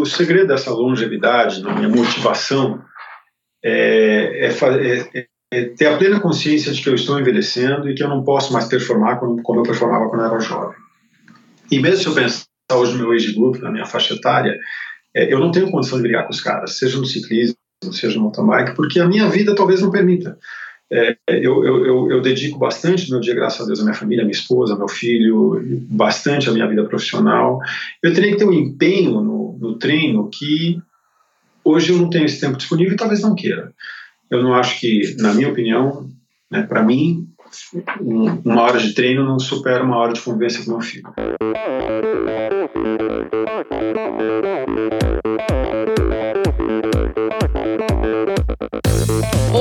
o 0.00 0.06
segredo 0.06 0.48
dessa 0.48 0.70
longevidade, 0.70 1.62
na 1.62 1.74
minha 1.74 1.88
motivação, 1.88 2.82
é, 3.64 4.46
é, 4.46 5.08
é, 5.14 5.26
é, 5.52 5.64
ter 5.76 5.86
a 5.86 5.96
plena 5.96 6.20
consciência 6.20 6.72
de 6.72 6.82
que 6.82 6.88
eu 6.88 6.94
estou 6.94 7.18
envelhecendo 7.18 7.88
e 7.88 7.94
que 7.94 8.02
eu 8.02 8.08
não 8.08 8.24
posso 8.24 8.52
mais 8.52 8.66
performar 8.66 9.18
como, 9.18 9.42
como 9.42 9.60
eu 9.60 9.64
performava 9.64 10.08
quando 10.08 10.22
eu 10.22 10.28
era 10.28 10.40
jovem. 10.40 10.78
E 11.70 11.78
mesmo 11.80 11.98
se 11.98 12.06
eu 12.06 12.14
pensar 12.14 12.46
hoje 12.72 12.92
no 12.92 12.98
meu 12.98 13.12
age 13.12 13.32
group, 13.32 13.56
na 13.56 13.70
minha 13.70 13.86
faixa 13.86 14.14
etária, 14.14 14.56
é, 15.14 15.32
eu 15.32 15.38
não 15.38 15.50
tenho 15.50 15.70
condição 15.70 15.98
de 15.98 16.02
brigar 16.02 16.24
com 16.24 16.30
os 16.30 16.40
caras, 16.40 16.78
seja 16.78 16.98
no 16.98 17.06
ciclismo, 17.06 17.56
seja 17.92 18.16
no 18.16 18.22
mountain 18.22 18.46
bike, 18.46 18.76
porque 18.76 19.00
a 19.00 19.08
minha 19.08 19.28
vida 19.28 19.54
talvez 19.54 19.80
não 19.80 19.90
permita. 19.90 20.38
É, 20.92 21.16
eu, 21.28 21.64
eu, 21.64 22.10
eu, 22.10 22.20
dedico 22.20 22.58
bastante 22.58 23.08
meu 23.08 23.20
dia, 23.20 23.32
graças 23.32 23.60
a 23.60 23.64
Deus, 23.64 23.78
à 23.78 23.84
minha 23.84 23.94
família, 23.94 24.22
à 24.22 24.26
minha 24.26 24.36
esposa, 24.36 24.72
ao 24.72 24.78
meu 24.78 24.88
filho, 24.88 25.62
bastante 25.88 26.48
à 26.48 26.52
minha 26.52 26.66
vida 26.66 26.84
profissional. 26.84 27.60
Eu 28.02 28.12
teria 28.12 28.32
que 28.32 28.38
ter 28.38 28.44
um 28.44 28.52
empenho 28.52 29.20
no, 29.20 29.56
no 29.60 29.78
treino 29.78 30.28
que 30.28 30.80
hoje 31.64 31.92
eu 31.92 31.98
não 31.98 32.10
tenho 32.10 32.24
esse 32.24 32.40
tempo 32.40 32.56
disponível 32.56 32.94
e 32.94 32.96
talvez 32.96 33.20
não 33.20 33.36
queira. 33.36 33.72
Eu 34.28 34.42
não 34.42 34.52
acho 34.52 34.80
que, 34.80 35.14
na 35.18 35.32
minha 35.32 35.48
opinião, 35.48 36.08
né, 36.50 36.62
para 36.62 36.82
mim, 36.82 37.28
um, 38.00 38.24
uma 38.44 38.62
hora 38.62 38.80
de 38.80 38.92
treino 38.92 39.24
não 39.24 39.38
supera 39.38 39.84
uma 39.84 39.96
hora 39.96 40.12
de 40.12 40.20
convivência 40.20 40.64
com 40.64 40.72
meu 40.72 40.80
filho. 40.80 41.04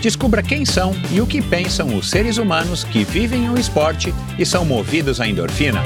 Descubra 0.00 0.42
quem 0.42 0.64
são 0.64 0.92
e 1.10 1.20
o 1.20 1.26
que 1.26 1.42
pensam 1.42 1.96
os 1.96 2.10
seres 2.10 2.36
humanos 2.36 2.84
que 2.84 3.04
vivem 3.04 3.48
o 3.50 3.58
esporte 3.58 4.12
e 4.38 4.44
são 4.44 4.64
movidos 4.64 5.20
à 5.20 5.26
endorfina. 5.26 5.82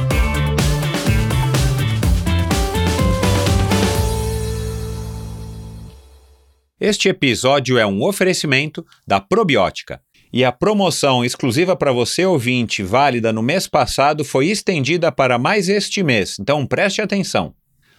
Este 6.78 7.08
episódio 7.08 7.78
é 7.78 7.86
um 7.86 8.02
oferecimento 8.02 8.84
da 9.06 9.20
Probiótica 9.20 10.00
e 10.32 10.44
a 10.44 10.52
promoção 10.52 11.24
exclusiva 11.24 11.74
para 11.74 11.92
você 11.92 12.24
ouvinte, 12.24 12.82
válida 12.82 13.32
no 13.32 13.42
mês 13.42 13.66
passado, 13.66 14.24
foi 14.24 14.46
estendida 14.46 15.10
para 15.10 15.38
mais 15.38 15.68
este 15.68 16.02
mês, 16.02 16.36
então 16.38 16.64
preste 16.66 17.02
atenção. 17.02 17.52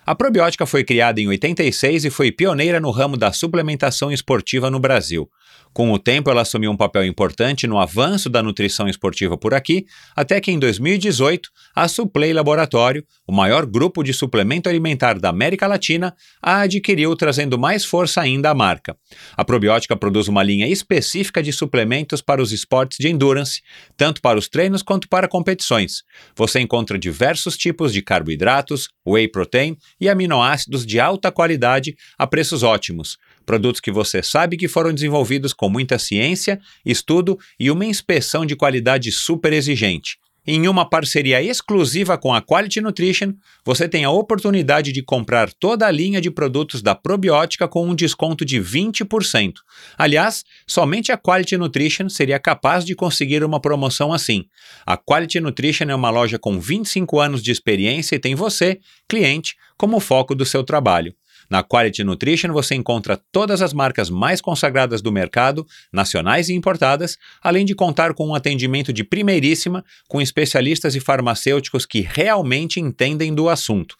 A 0.05 0.15
probiótica 0.15 0.65
foi 0.65 0.83
criada 0.83 1.21
em 1.21 1.27
86 1.27 2.05
e 2.05 2.09
foi 2.09 2.31
pioneira 2.31 2.79
no 2.79 2.89
ramo 2.89 3.15
da 3.15 3.31
suplementação 3.31 4.11
esportiva 4.11 4.71
no 4.71 4.79
Brasil. 4.79 5.29
Com 5.73 5.91
o 5.93 5.97
tempo, 5.97 6.29
ela 6.29 6.41
assumiu 6.41 6.69
um 6.69 6.75
papel 6.75 7.05
importante 7.05 7.65
no 7.65 7.79
avanço 7.79 8.29
da 8.29 8.43
nutrição 8.43 8.89
esportiva 8.89 9.37
por 9.37 9.53
aqui, 9.53 9.85
até 10.13 10.41
que 10.41 10.51
em 10.51 10.59
2018, 10.59 11.49
a 11.73 11.87
Suplay 11.87 12.33
Laboratório, 12.33 13.05
o 13.25 13.31
maior 13.31 13.65
grupo 13.65 14.03
de 14.03 14.13
suplemento 14.13 14.67
alimentar 14.67 15.17
da 15.17 15.29
América 15.29 15.67
Latina, 15.67 16.13
a 16.41 16.61
adquiriu, 16.61 17.15
trazendo 17.15 17.57
mais 17.57 17.85
força 17.85 18.19
ainda 18.19 18.49
à 18.49 18.53
marca. 18.53 18.97
A 19.37 19.45
probiótica 19.45 19.95
produz 19.95 20.27
uma 20.27 20.43
linha 20.43 20.67
específica 20.67 21.41
de 21.41 21.53
suplementos 21.53 22.21
para 22.21 22.41
os 22.41 22.51
esportes 22.51 22.97
de 22.99 23.07
endurance, 23.07 23.61
tanto 23.95 24.21
para 24.21 24.37
os 24.37 24.49
treinos 24.49 24.81
quanto 24.83 25.07
para 25.07 25.27
competições. 25.27 26.03
Você 26.35 26.59
encontra 26.59 26.99
diversos 26.99 27.55
tipos 27.55 27.93
de 27.93 28.01
carboidratos, 28.01 28.89
whey 29.07 29.27
protein 29.27 29.77
e 29.99 30.09
aminoácidos 30.09 30.85
de 30.85 30.99
alta 30.99 31.31
qualidade 31.31 31.95
a 32.17 32.27
preços 32.27 32.61
ótimos 32.61 33.17
produtos 33.45 33.81
que 33.81 33.91
você 33.91 34.21
sabe 34.23 34.57
que 34.57 34.67
foram 34.67 34.93
desenvolvidos 34.93 35.53
com 35.53 35.69
muita 35.69 35.99
ciência, 35.99 36.59
estudo 36.85 37.37
e 37.59 37.69
uma 37.69 37.85
inspeção 37.85 38.45
de 38.45 38.55
qualidade 38.55 39.11
super 39.11 39.53
exigente. 39.53 40.17
Em 40.45 40.67
uma 40.67 40.89
parceria 40.89 41.39
exclusiva 41.39 42.17
com 42.17 42.33
a 42.33 42.41
Quality 42.41 42.81
Nutrition, 42.81 43.33
você 43.63 43.87
tem 43.87 44.03
a 44.05 44.09
oportunidade 44.09 44.91
de 44.91 45.03
comprar 45.03 45.53
toda 45.53 45.85
a 45.85 45.91
linha 45.91 46.19
de 46.19 46.31
produtos 46.31 46.81
da 46.81 46.95
probiótica 46.95 47.67
com 47.67 47.87
um 47.87 47.93
desconto 47.93 48.43
de 48.43 48.59
20%. 48.59 49.53
Aliás, 49.95 50.43
somente 50.65 51.11
a 51.11 51.17
Quality 51.17 51.57
Nutrition 51.57 52.09
seria 52.09 52.39
capaz 52.39 52.83
de 52.83 52.95
conseguir 52.95 53.43
uma 53.43 53.59
promoção 53.59 54.11
assim. 54.11 54.45
A 54.83 54.97
Quality 54.97 55.39
Nutrition 55.39 55.85
é 55.85 55.95
uma 55.95 56.09
loja 56.09 56.39
com 56.39 56.59
25 56.59 57.19
anos 57.19 57.43
de 57.43 57.51
experiência 57.51 58.15
e 58.15 58.19
tem 58.19 58.33
você, 58.33 58.79
cliente, 59.07 59.55
como 59.77 59.99
foco 59.99 60.33
do 60.33 60.43
seu 60.43 60.63
trabalho. 60.63 61.13
Na 61.51 61.61
Quality 61.61 62.05
Nutrition 62.05 62.53
você 62.53 62.75
encontra 62.75 63.19
todas 63.29 63.61
as 63.61 63.73
marcas 63.73 64.09
mais 64.09 64.39
consagradas 64.39 65.01
do 65.01 65.11
mercado, 65.11 65.67
nacionais 65.91 66.47
e 66.47 66.53
importadas, 66.53 67.17
além 67.43 67.65
de 67.65 67.75
contar 67.75 68.13
com 68.13 68.29
um 68.29 68.33
atendimento 68.33 68.93
de 68.93 69.03
primeiríssima, 69.03 69.83
com 70.07 70.21
especialistas 70.21 70.95
e 70.95 71.01
farmacêuticos 71.01 71.85
que 71.85 71.99
realmente 71.99 72.79
entendem 72.79 73.35
do 73.35 73.49
assunto. 73.49 73.97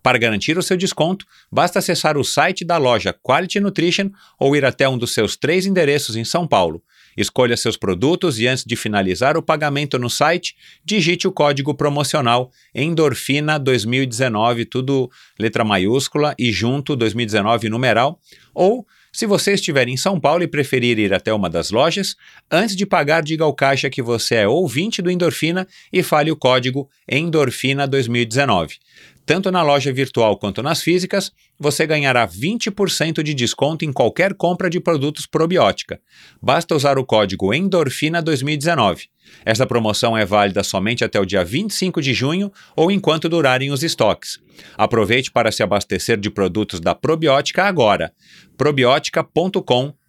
Para 0.00 0.16
garantir 0.16 0.56
o 0.56 0.62
seu 0.62 0.76
desconto, 0.76 1.26
basta 1.50 1.80
acessar 1.80 2.16
o 2.16 2.22
site 2.22 2.64
da 2.64 2.76
loja 2.76 3.12
Quality 3.12 3.58
Nutrition 3.58 4.08
ou 4.38 4.54
ir 4.54 4.64
até 4.64 4.88
um 4.88 4.96
dos 4.96 5.12
seus 5.12 5.36
três 5.36 5.66
endereços 5.66 6.14
em 6.14 6.24
São 6.24 6.46
Paulo. 6.46 6.80
Escolha 7.16 7.56
seus 7.56 7.76
produtos 7.76 8.38
e 8.38 8.46
antes 8.46 8.64
de 8.64 8.76
finalizar 8.76 9.36
o 9.36 9.42
pagamento 9.42 9.98
no 9.98 10.08
site, 10.08 10.56
digite 10.84 11.28
o 11.28 11.32
código 11.32 11.74
promocional 11.74 12.50
Endorfina 12.74 13.58
2019, 13.58 14.64
tudo 14.64 15.10
letra 15.38 15.64
maiúscula 15.64 16.34
e 16.38 16.50
junto 16.50 16.96
2019 16.96 17.68
numeral, 17.68 18.18
ou 18.54 18.86
se 19.14 19.26
você 19.26 19.52
estiver 19.52 19.88
em 19.88 19.96
São 19.96 20.18
Paulo 20.18 20.42
e 20.42 20.48
preferir 20.48 20.98
ir 20.98 21.12
até 21.12 21.34
uma 21.34 21.50
das 21.50 21.70
lojas, 21.70 22.16
antes 22.50 22.74
de 22.74 22.86
pagar, 22.86 23.22
diga 23.22 23.44
ao 23.44 23.52
caixa 23.52 23.90
que 23.90 24.00
você 24.00 24.36
é 24.36 24.48
ouvinte 24.48 25.02
do 25.02 25.10
Endorfina 25.10 25.68
e 25.92 26.02
fale 26.02 26.30
o 26.30 26.36
código 26.36 26.88
Endorfina 27.06 27.86
2019. 27.86 28.78
Tanto 29.24 29.50
na 29.50 29.62
loja 29.62 29.92
virtual 29.92 30.36
quanto 30.36 30.62
nas 30.62 30.82
físicas, 30.82 31.32
você 31.58 31.86
ganhará 31.86 32.26
20% 32.26 33.22
de 33.22 33.34
desconto 33.34 33.84
em 33.84 33.92
qualquer 33.92 34.34
compra 34.34 34.68
de 34.68 34.80
produtos 34.80 35.26
probiótica. 35.26 36.00
Basta 36.40 36.74
usar 36.74 36.98
o 36.98 37.04
código 37.04 37.54
Endorfina 37.54 38.20
2019. 38.20 39.06
Esta 39.44 39.66
promoção 39.66 40.18
é 40.18 40.24
válida 40.24 40.64
somente 40.64 41.04
até 41.04 41.20
o 41.20 41.24
dia 41.24 41.44
25 41.44 42.02
de 42.02 42.12
junho 42.12 42.52
ou 42.74 42.90
enquanto 42.90 43.28
durarem 43.28 43.70
os 43.70 43.82
estoques. 43.82 44.40
Aproveite 44.76 45.30
para 45.30 45.52
se 45.52 45.62
abastecer 45.62 46.18
de 46.18 46.28
produtos 46.28 46.80
da 46.80 46.94
Probiótica 46.94 47.64
agora. 47.64 48.12
probiótica.com.br. 48.56 50.01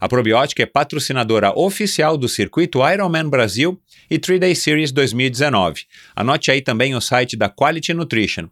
A 0.00 0.08
Probiótica 0.08 0.62
é 0.62 0.66
patrocinadora 0.66 1.52
oficial 1.58 2.16
do 2.16 2.28
circuito 2.28 2.80
Ironman 2.88 3.28
Brasil 3.28 3.80
e 4.10 4.18
3-Day 4.18 4.54
Series 4.54 4.90
2019. 4.92 5.82
Anote 6.16 6.50
aí 6.50 6.62
também 6.62 6.94
o 6.94 7.00
site 7.00 7.36
da 7.36 7.48
Quality 7.48 7.94
Nutrition, 7.94 8.48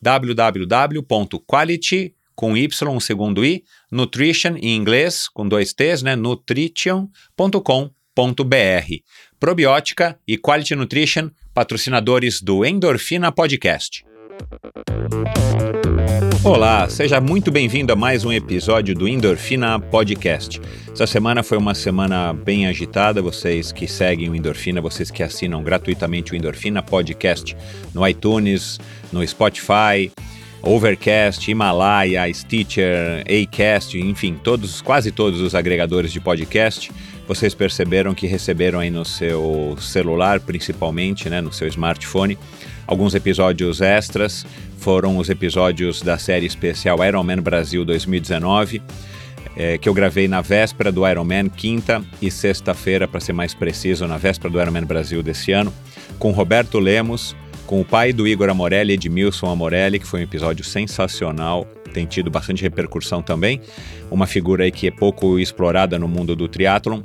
www.quality 0.00 1.02
com 2.34 2.56
Y, 2.56 3.00
segundo 3.00 3.44
I, 3.44 3.62
nutrition 3.90 4.56
em 4.56 4.74
inglês, 4.76 5.28
com 5.28 5.46
dois 5.46 5.72
T's, 5.72 6.02
né, 6.02 6.16
nutrition.com.br. 6.16 7.62
Probiótica 9.38 10.18
e 10.26 10.38
Quality 10.38 10.74
Nutrition, 10.74 11.30
patrocinadores 11.52 12.40
do 12.40 12.64
Endorfina 12.64 13.30
Podcast. 13.30 14.04
Olá, 16.44 16.88
seja 16.88 17.20
muito 17.20 17.50
bem-vindo 17.50 17.92
a 17.92 17.96
mais 17.96 18.24
um 18.24 18.32
episódio 18.32 18.94
do 18.94 19.06
Endorfina 19.06 19.78
Podcast. 19.78 20.60
Essa 20.92 21.06
semana 21.06 21.42
foi 21.42 21.58
uma 21.58 21.74
semana 21.74 22.32
bem 22.32 22.66
agitada. 22.66 23.22
Vocês 23.22 23.72
que 23.72 23.86
seguem 23.86 24.28
o 24.28 24.34
Endorfina, 24.34 24.80
vocês 24.80 25.10
que 25.10 25.22
assinam 25.22 25.62
gratuitamente 25.62 26.32
o 26.32 26.36
Endorfina 26.36 26.82
Podcast 26.82 27.56
no 27.94 28.06
iTunes, 28.06 28.78
no 29.12 29.26
Spotify, 29.26 30.10
Overcast, 30.62 31.50
Himalaya, 31.50 32.32
Stitcher, 32.32 33.24
Acast, 33.26 33.98
enfim, 33.98 34.38
todos, 34.42 34.80
quase 34.80 35.10
todos 35.10 35.40
os 35.40 35.54
agregadores 35.54 36.12
de 36.12 36.20
podcast. 36.20 36.92
Vocês 37.26 37.54
perceberam 37.54 38.14
que 38.14 38.26
receberam 38.26 38.78
aí 38.78 38.90
no 38.90 39.04
seu 39.04 39.76
celular, 39.80 40.40
principalmente, 40.40 41.28
né, 41.28 41.40
no 41.40 41.52
seu 41.52 41.66
smartphone, 41.68 42.38
alguns 42.86 43.14
episódios 43.14 43.80
extras 43.80 44.46
foram 44.78 45.16
os 45.16 45.30
episódios 45.30 46.02
da 46.02 46.18
série 46.18 46.46
especial 46.46 47.04
Ironman 47.04 47.40
Brasil 47.40 47.84
2019, 47.84 48.82
é, 49.56 49.78
que 49.78 49.88
eu 49.88 49.94
gravei 49.94 50.26
na 50.26 50.40
véspera 50.40 50.90
do 50.90 51.08
Ironman, 51.08 51.48
quinta 51.48 52.02
e 52.20 52.30
sexta-feira, 52.30 53.06
para 53.06 53.20
ser 53.20 53.32
mais 53.32 53.54
preciso, 53.54 54.06
na 54.06 54.16
véspera 54.16 54.50
do 54.50 54.60
Ironman 54.60 54.84
Brasil 54.84 55.22
desse 55.22 55.52
ano, 55.52 55.72
com 56.18 56.32
Roberto 56.32 56.78
Lemos, 56.78 57.36
com 57.66 57.80
o 57.80 57.84
pai 57.84 58.12
do 58.12 58.26
Igor 58.26 58.48
Amorelli, 58.48 58.94
Edmilson 58.94 59.50
Amorelli, 59.50 59.98
que 59.98 60.06
foi 60.06 60.20
um 60.20 60.24
episódio 60.24 60.64
sensacional. 60.64 61.66
tem 61.92 62.06
tido 62.06 62.30
bastante 62.30 62.62
repercussão 62.62 63.22
também. 63.22 63.60
Uma 64.10 64.26
figura 64.26 64.64
aí 64.64 64.72
que 64.72 64.86
é 64.86 64.90
pouco 64.90 65.38
explorada 65.38 65.98
no 65.98 66.08
mundo 66.08 66.34
do 66.34 66.48
triatlon 66.48 67.02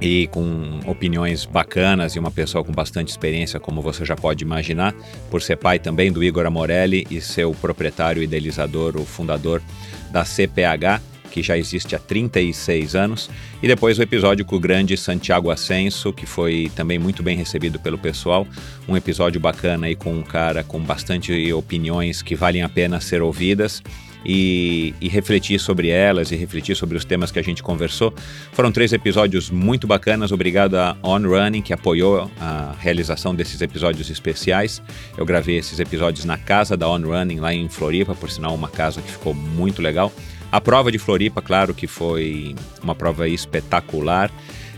e 0.00 0.26
com 0.28 0.80
opiniões 0.86 1.44
bacanas 1.44 2.14
e 2.14 2.18
uma 2.18 2.30
pessoa 2.30 2.62
com 2.62 2.72
bastante 2.72 3.08
experiência, 3.08 3.58
como 3.58 3.80
você 3.80 4.04
já 4.04 4.16
pode 4.16 4.44
imaginar, 4.44 4.94
por 5.30 5.40
ser 5.40 5.56
pai 5.56 5.78
também 5.78 6.12
do 6.12 6.22
Igor 6.22 6.46
Amorelli 6.46 7.06
e 7.10 7.20
ser 7.20 7.44
o 7.44 7.54
proprietário, 7.54 8.22
idealizador, 8.22 8.96
o 8.96 9.04
fundador 9.04 9.62
da 10.10 10.24
CPH, 10.24 11.00
que 11.30 11.42
já 11.42 11.58
existe 11.58 11.94
há 11.94 11.98
36 11.98 12.94
anos, 12.94 13.30
e 13.62 13.68
depois 13.68 13.98
o 13.98 14.02
episódio 14.02 14.44
com 14.44 14.56
o 14.56 14.60
grande 14.60 14.96
Santiago 14.96 15.50
Ascenso, 15.50 16.12
que 16.12 16.24
foi 16.24 16.70
também 16.74 16.98
muito 16.98 17.22
bem 17.22 17.36
recebido 17.36 17.78
pelo 17.78 17.98
pessoal, 17.98 18.46
um 18.88 18.96
episódio 18.96 19.40
bacana 19.40 19.86
aí 19.86 19.94
com 19.94 20.14
um 20.14 20.22
cara 20.22 20.62
com 20.62 20.80
bastante 20.80 21.52
opiniões 21.52 22.22
que 22.22 22.34
valem 22.34 22.62
a 22.62 22.68
pena 22.68 23.00
ser 23.00 23.20
ouvidas 23.20 23.82
e, 24.28 24.92
e, 25.00 25.08
refletir 25.08 25.60
sobre 25.60 25.88
elas 25.88 26.32
e 26.32 26.36
refletir 26.36 26.74
sobre 26.74 26.96
os 26.96 27.04
temas 27.04 27.30
que 27.30 27.38
a 27.38 27.42
gente 27.42 27.62
conversou. 27.62 28.12
Foram 28.52 28.72
três 28.72 28.92
episódios 28.92 29.50
muito 29.50 29.86
bacanas. 29.86 30.32
Obrigado 30.32 30.74
a 30.74 30.96
On 31.00 31.20
Running, 31.20 31.62
que 31.62 31.72
apoiou 31.72 32.28
a 32.40 32.74
realização 32.80 33.32
desses 33.32 33.60
episódios 33.62 34.10
especiais. 34.10 34.82
Eu 35.16 35.24
gravei 35.24 35.58
esses 35.58 35.78
episódios 35.78 36.24
na 36.24 36.36
casa 36.36 36.76
da 36.76 36.88
On 36.90 37.00
Running, 37.00 37.38
lá 37.38 37.54
em 37.54 37.68
Floripa, 37.68 38.16
por 38.16 38.28
sinal, 38.28 38.52
uma 38.52 38.68
casa 38.68 39.00
que 39.00 39.12
ficou 39.12 39.32
muito 39.32 39.80
legal. 39.80 40.12
A 40.50 40.60
prova 40.60 40.90
de 40.90 40.98
Floripa, 40.98 41.40
claro 41.40 41.72
que 41.72 41.86
foi 41.86 42.56
uma 42.82 42.96
prova 42.96 43.28
espetacular. 43.28 44.30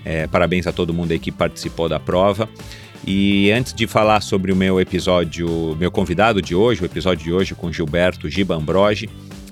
É, 0.04 0.26
parabéns 0.26 0.66
a 0.66 0.72
todo 0.72 0.92
mundo 0.92 1.12
aí 1.12 1.18
que 1.18 1.32
participou 1.32 1.88
da 1.88 1.98
prova. 1.98 2.48
E 3.06 3.50
antes 3.50 3.72
de 3.72 3.86
falar 3.86 4.20
sobre 4.20 4.52
o 4.52 4.56
meu 4.56 4.78
episódio, 4.78 5.74
meu 5.78 5.90
convidado 5.90 6.42
de 6.42 6.54
hoje, 6.54 6.82
o 6.82 6.84
episódio 6.84 7.24
de 7.24 7.32
hoje 7.32 7.54
com 7.54 7.72
Gilberto 7.72 8.28
Giba 8.28 8.54
Ambrogi, 8.54 9.08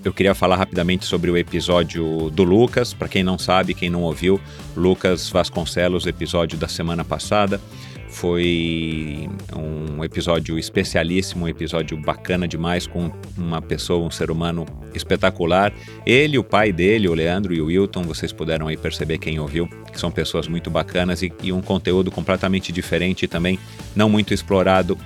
eu 0.06 0.12
queria 0.12 0.34
falar 0.34 0.56
rapidamente 0.56 1.04
sobre 1.04 1.30
o 1.30 1.36
episódio 1.36 2.30
do 2.30 2.44
Lucas. 2.44 2.94
Para 2.94 3.08
quem 3.08 3.24
não 3.24 3.36
sabe, 3.36 3.74
quem 3.74 3.90
não 3.90 4.02
ouviu, 4.02 4.40
Lucas 4.76 5.28
Vasconcelos, 5.28 6.06
episódio 6.06 6.56
da 6.56 6.68
semana 6.68 7.04
passada. 7.04 7.60
Foi 8.08 9.28
um 9.54 10.04
episódio 10.04 10.58
especialíssimo, 10.58 11.44
um 11.44 11.48
episódio 11.48 11.96
bacana 11.96 12.46
demais, 12.46 12.86
com 12.86 13.10
uma 13.36 13.60
pessoa, 13.60 14.06
um 14.06 14.10
ser 14.10 14.30
humano 14.30 14.64
espetacular. 14.94 15.72
Ele, 16.06 16.38
o 16.38 16.44
pai 16.44 16.72
dele, 16.72 17.08
o 17.08 17.14
Leandro 17.14 17.52
e 17.52 17.60
o 17.60 17.66
Wilton, 17.66 18.04
vocês 18.04 18.32
puderam 18.32 18.68
aí 18.68 18.76
perceber 18.76 19.18
quem 19.18 19.40
ouviu, 19.40 19.68
que 19.92 19.98
são 19.98 20.10
pessoas 20.10 20.46
muito 20.46 20.70
bacanas 20.70 21.20
e, 21.20 21.32
e 21.42 21.52
um 21.52 21.60
conteúdo 21.60 22.12
completamente 22.12 22.70
diferente 22.70 23.24
e 23.24 23.28
também 23.28 23.58
não 23.94 24.08
muito 24.08 24.32
explorado 24.32 24.96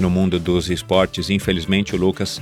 no 0.00 0.08
mundo 0.08 0.40
dos 0.40 0.70
esportes. 0.70 1.28
Infelizmente, 1.28 1.94
o 1.94 1.98
Lucas 1.98 2.40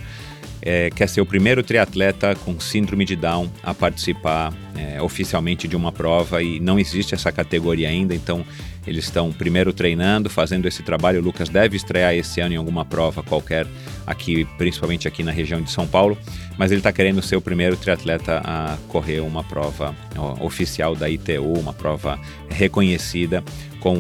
é, 0.63 0.91
quer 0.91 1.09
ser 1.09 1.21
o 1.21 1.27
primeiro 1.27 1.63
triatleta 1.63 2.35
com 2.35 2.59
síndrome 2.61 3.05
de 3.05 3.17
Down 3.17 3.51
a 3.63 3.73
participar 3.73 4.53
é, 4.77 5.01
oficialmente 5.01 5.67
de 5.67 5.77
uma 5.77 5.91
prova 5.91 6.43
e 6.43 6.61
não 6.61 6.79
existe 6.79 7.15
essa 7.15 7.33
categoria 7.33 7.89
ainda, 7.89 8.15
então 8.15 8.45
eles 8.87 9.05
estão 9.05 9.31
primeiro 9.33 9.73
treinando, 9.73 10.31
fazendo 10.31 10.67
esse 10.67 10.83
trabalho. 10.83 11.21
O 11.21 11.23
Lucas 11.23 11.49
deve 11.49 11.77
estrear 11.77 12.15
esse 12.15 12.41
ano 12.41 12.55
em 12.55 12.57
alguma 12.57 12.85
prova 12.85 13.23
qualquer 13.23 13.67
aqui, 14.07 14.47
principalmente 14.57 15.07
aqui 15.07 15.23
na 15.23 15.31
região 15.31 15.61
de 15.61 15.71
São 15.71 15.87
Paulo, 15.87 16.17
mas 16.59 16.71
ele 16.71 16.81
está 16.81 16.93
querendo 16.93 17.23
ser 17.23 17.37
o 17.37 17.41
primeiro 17.41 17.77
triatleta 17.77 18.41
a 18.45 18.77
correr 18.89 19.21
uma 19.21 19.45
prova 19.45 19.95
oficial 20.41 20.97
da 20.97 21.09
ITU, 21.09 21.59
uma 21.59 21.73
prova 21.73 22.19
reconhecida 22.49 23.45
com 23.81 23.97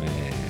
é, 0.00 0.41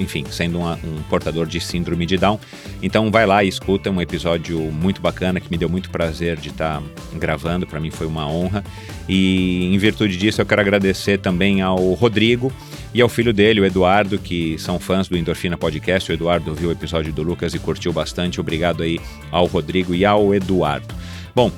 enfim, 0.00 0.24
sendo 0.30 0.58
uma, 0.58 0.74
um 0.82 1.02
portador 1.08 1.46
de 1.46 1.60
síndrome 1.60 2.06
de 2.06 2.16
Down. 2.16 2.40
Então 2.82 3.10
vai 3.10 3.26
lá 3.26 3.44
e 3.44 3.48
escuta 3.48 3.90
um 3.90 4.00
episódio 4.00 4.58
muito 4.58 5.00
bacana 5.00 5.38
que 5.38 5.50
me 5.50 5.58
deu 5.58 5.68
muito 5.68 5.90
prazer 5.90 6.38
de 6.38 6.48
estar 6.48 6.80
tá 6.80 6.86
gravando, 7.18 7.66
para 7.66 7.78
mim 7.78 7.90
foi 7.90 8.06
uma 8.06 8.26
honra. 8.26 8.64
E 9.08 9.72
em 9.72 9.78
virtude 9.78 10.16
disso 10.16 10.40
eu 10.40 10.46
quero 10.46 10.62
agradecer 10.62 11.18
também 11.18 11.60
ao 11.60 11.92
Rodrigo 11.92 12.50
e 12.94 13.00
ao 13.00 13.08
filho 13.08 13.32
dele, 13.32 13.60
o 13.60 13.64
Eduardo, 13.64 14.18
que 14.18 14.58
são 14.58 14.80
fãs 14.80 15.06
do 15.06 15.16
Endorfina 15.16 15.56
Podcast. 15.56 16.10
O 16.10 16.14
Eduardo 16.14 16.54
viu 16.54 16.70
o 16.70 16.72
episódio 16.72 17.12
do 17.12 17.22
Lucas 17.22 17.54
e 17.54 17.58
curtiu 17.58 17.92
bastante. 17.92 18.40
Obrigado 18.40 18.82
aí 18.82 18.98
ao 19.30 19.46
Rodrigo 19.46 19.94
e 19.94 20.04
ao 20.04 20.34
Eduardo. 20.34 20.92
Bom, 21.34 21.50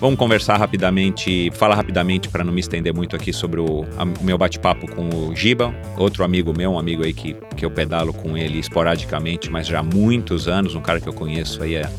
Vamos 0.00 0.16
conversar 0.16 0.56
rapidamente, 0.58 1.50
falar 1.54 1.74
rapidamente 1.74 2.28
para 2.28 2.44
não 2.44 2.52
me 2.52 2.60
estender 2.60 2.94
muito 2.94 3.16
aqui 3.16 3.32
sobre 3.32 3.58
o, 3.60 3.84
a, 3.96 4.04
o 4.04 4.24
meu 4.24 4.38
bate-papo 4.38 4.88
com 4.88 5.08
o 5.08 5.34
Giba, 5.34 5.74
outro 5.96 6.22
amigo 6.22 6.56
meu, 6.56 6.70
um 6.70 6.78
amigo 6.78 7.02
aí 7.02 7.12
que, 7.12 7.34
que 7.56 7.64
eu 7.64 7.70
pedalo 7.70 8.12
com 8.12 8.38
ele 8.38 8.60
esporadicamente, 8.60 9.50
mas 9.50 9.66
já 9.66 9.80
há 9.80 9.82
muitos 9.82 10.46
anos, 10.46 10.76
um 10.76 10.80
cara 10.80 11.00
que 11.00 11.08
eu 11.08 11.12
conheço 11.12 11.64
aí 11.64 11.74
é, 11.74 11.90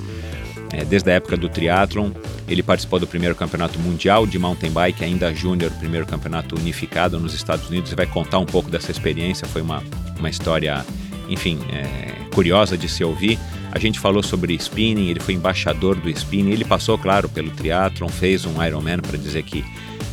é, 0.72 0.86
desde 0.86 1.12
a 1.12 1.16
época 1.16 1.36
do 1.36 1.50
triatlon. 1.50 2.12
Ele 2.48 2.64
participou 2.64 3.00
do 3.00 3.08
primeiro 3.08 3.36
campeonato 3.36 3.78
mundial 3.80 4.25
de 4.25 4.40
mountain 4.40 4.72
bike, 4.72 5.04
ainda 5.04 5.34
júnior, 5.34 5.70
primeiro 5.72 6.06
campeonato 6.06 6.56
unificado 6.56 7.20
nos 7.20 7.34
Estados 7.34 7.68
Unidos, 7.70 7.92
e 7.92 7.96
vai 7.96 8.06
contar 8.06 8.40
um 8.40 8.46
pouco 8.46 8.72
dessa 8.72 8.92
experiência. 8.92 9.46
Foi 9.46 9.62
uma, 9.62 9.84
uma 10.18 10.30
história, 10.30 10.86
enfim, 11.30 11.60
é, 11.72 12.26
curiosa 12.34 12.78
de 12.78 12.90
se 12.90 13.04
ouvir. 13.04 13.40
A 13.72 13.78
gente 13.80 14.00
falou 14.00 14.24
sobre 14.24 14.54
spinning, 14.56 15.10
ele 15.10 15.20
foi 15.20 15.36
embaixador 15.36 15.96
do 15.96 16.10
spinning, 16.10 16.52
ele 16.52 16.66
passou, 16.66 16.98
claro, 16.98 17.30
pelo 17.30 17.52
triatlon, 17.52 18.10
fez 18.10 18.46
um 18.46 18.64
Ironman 18.64 19.00
para 19.00 19.18
dizer 19.18 19.44
que, 19.44 19.64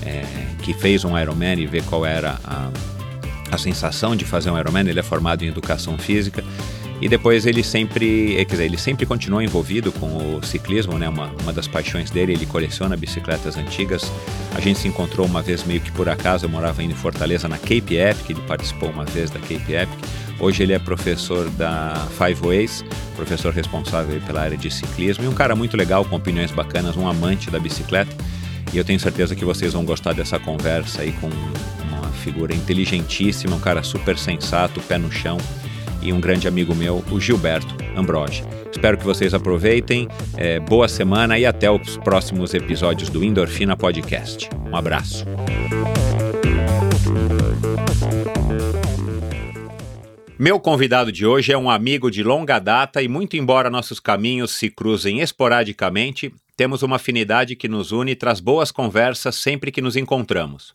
é, 0.05 0.25
que 0.63 0.75
fez 0.75 1.05
um 1.05 1.19
Ironman 1.19 1.59
e 1.59 1.67
ver 1.67 1.83
qual 1.85 2.05
era 2.05 2.39
a, 2.45 2.71
a 3.51 3.59
sensação 3.59 4.15
de 4.15 4.25
fazer 4.25 4.51
um 4.51 4.59
Ironman. 4.59 4.89
Ele 4.89 5.01
é 5.01 5.03
formado 5.03 5.43
em 5.43 5.49
educação 5.49 5.97
física 5.97 6.45
e 7.01 7.09
depois 7.09 7.45
ele 7.45 7.63
sempre, 7.63 8.37
é, 8.37 8.45
quer 8.45 8.53
dizer, 8.53 8.65
ele 8.65 8.79
sempre 8.79 9.05
continuou 9.05 9.43
envolvido 9.43 9.93
com 9.93 10.37
o 10.37 10.43
ciclismo, 10.43 10.99
né? 10.99 11.09
Uma, 11.09 11.31
uma 11.43 11.53
das 11.53 11.69
paixões 11.69 12.11
dele, 12.11 12.33
ele 12.33 12.47
coleciona 12.47 12.97
bicicletas 12.97 13.57
antigas. 13.57 14.11
A 14.55 14.61
gente 14.61 14.79
se 14.79 14.89
encontrou 14.89 15.27
uma 15.27 15.43
vez 15.43 15.63
meio 15.65 15.81
que 15.81 15.93
por 15.93 16.09
acaso, 16.09 16.47
eu 16.47 16.49
morava 16.49 16.83
em 16.83 16.91
Fortaleza 16.91 17.49
na 17.49 17.59
Cape 17.59 17.97
Epic, 17.97 18.31
ele 18.31 18.41
participou 18.43 18.91
uma 18.91 19.05
vez 19.05 19.31
da 19.31 19.39
Cape 19.41 19.73
Epic. 19.73 19.99
Hoje 20.39 20.63
ele 20.63 20.73
é 20.73 20.79
professor 20.79 21.49
da 21.51 21.95
Five 22.19 22.47
Ways, 22.47 22.85
professor 23.15 23.53
responsável 23.53 24.21
pela 24.21 24.43
área 24.43 24.57
de 24.57 24.71
ciclismo 24.71 25.25
e 25.25 25.29
um 25.29 25.33
cara 25.33 25.57
muito 25.57 25.77
legal, 25.77 26.05
com 26.05 26.17
opiniões 26.17 26.51
bacanas, 26.51 26.97
um 26.97 27.09
amante 27.09 27.51
da 27.51 27.59
bicicleta. 27.59 28.15
E 28.73 28.77
eu 28.77 28.85
tenho 28.85 29.01
certeza 29.01 29.35
que 29.35 29.45
vocês 29.45 29.73
vão 29.73 29.85
gostar 29.85 30.13
dessa 30.13 30.39
conversa 30.39 31.03
aí 31.03 31.13
com 31.13 31.29
uma 31.29 32.09
figura 32.23 32.55
inteligentíssima, 32.55 33.57
um 33.57 33.61
cara 33.61 33.83
super 33.83 34.19
sensato, 34.19 34.81
pé 34.83 34.99
no 34.99 35.11
chão 35.11 35.39
e 36.03 36.13
um 36.13 36.21
grande 36.21 36.47
amigo 36.47 36.75
meu, 36.75 37.03
o 37.11 37.19
Gilberto 37.19 37.75
Ambrogi. 37.97 38.45
Espero 38.71 38.99
que 38.99 39.05
vocês 39.05 39.33
aproveitem, 39.33 40.07
é, 40.37 40.61
boa 40.61 40.87
semana 40.87 41.39
e 41.39 41.47
até 41.47 41.71
os 41.71 41.97
próximos 41.97 42.53
episódios 42.53 43.09
do 43.09 43.25
Endorfina 43.25 43.77
Podcast. 43.77 44.51
Um 44.71 44.77
abraço. 44.77 45.25
Meu 50.39 50.61
convidado 50.61 51.11
de 51.11 51.25
hoje 51.25 51.51
é 51.51 51.57
um 51.57 51.71
amigo 51.71 52.11
de 52.11 52.23
longa 52.23 52.59
data 52.59 53.03
e, 53.03 53.09
muito 53.09 53.39
embora 53.39 53.71
nossos 53.71 53.99
caminhos 53.99 54.51
se 54.51 54.69
cruzem 54.69 55.21
esporadicamente, 55.21 56.31
temos 56.55 56.83
uma 56.83 56.97
afinidade 56.97 57.57
que 57.57 57.67
nos 57.67 57.91
une 57.91 58.13
e 58.13 58.15
traz 58.15 58.39
boas 58.39 58.71
conversas 58.71 59.37
sempre 59.37 59.73
que 59.73 59.81
nos 59.81 59.97
encontramos. 59.97 60.75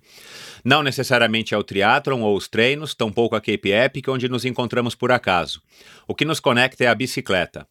Não 0.65 0.81
necessariamente 0.81 1.53
é 1.53 1.57
o 1.57 1.63
triatlon 1.63 2.21
ou 2.21 2.35
os 2.35 2.47
treinos, 2.47 2.95
tampouco 2.95 3.35
a 3.35 3.39
Cape 3.39 3.69
Epic, 3.69 4.07
onde 4.07 4.27
nos 4.27 4.45
encontramos 4.45 4.95
por 4.95 5.11
acaso. 5.11 5.61
O 6.07 6.15
que 6.15 6.25
nos 6.25 6.39
conecta 6.39 6.83
é 6.83 6.87
a 6.87 6.95
bicicleta. 6.95 7.67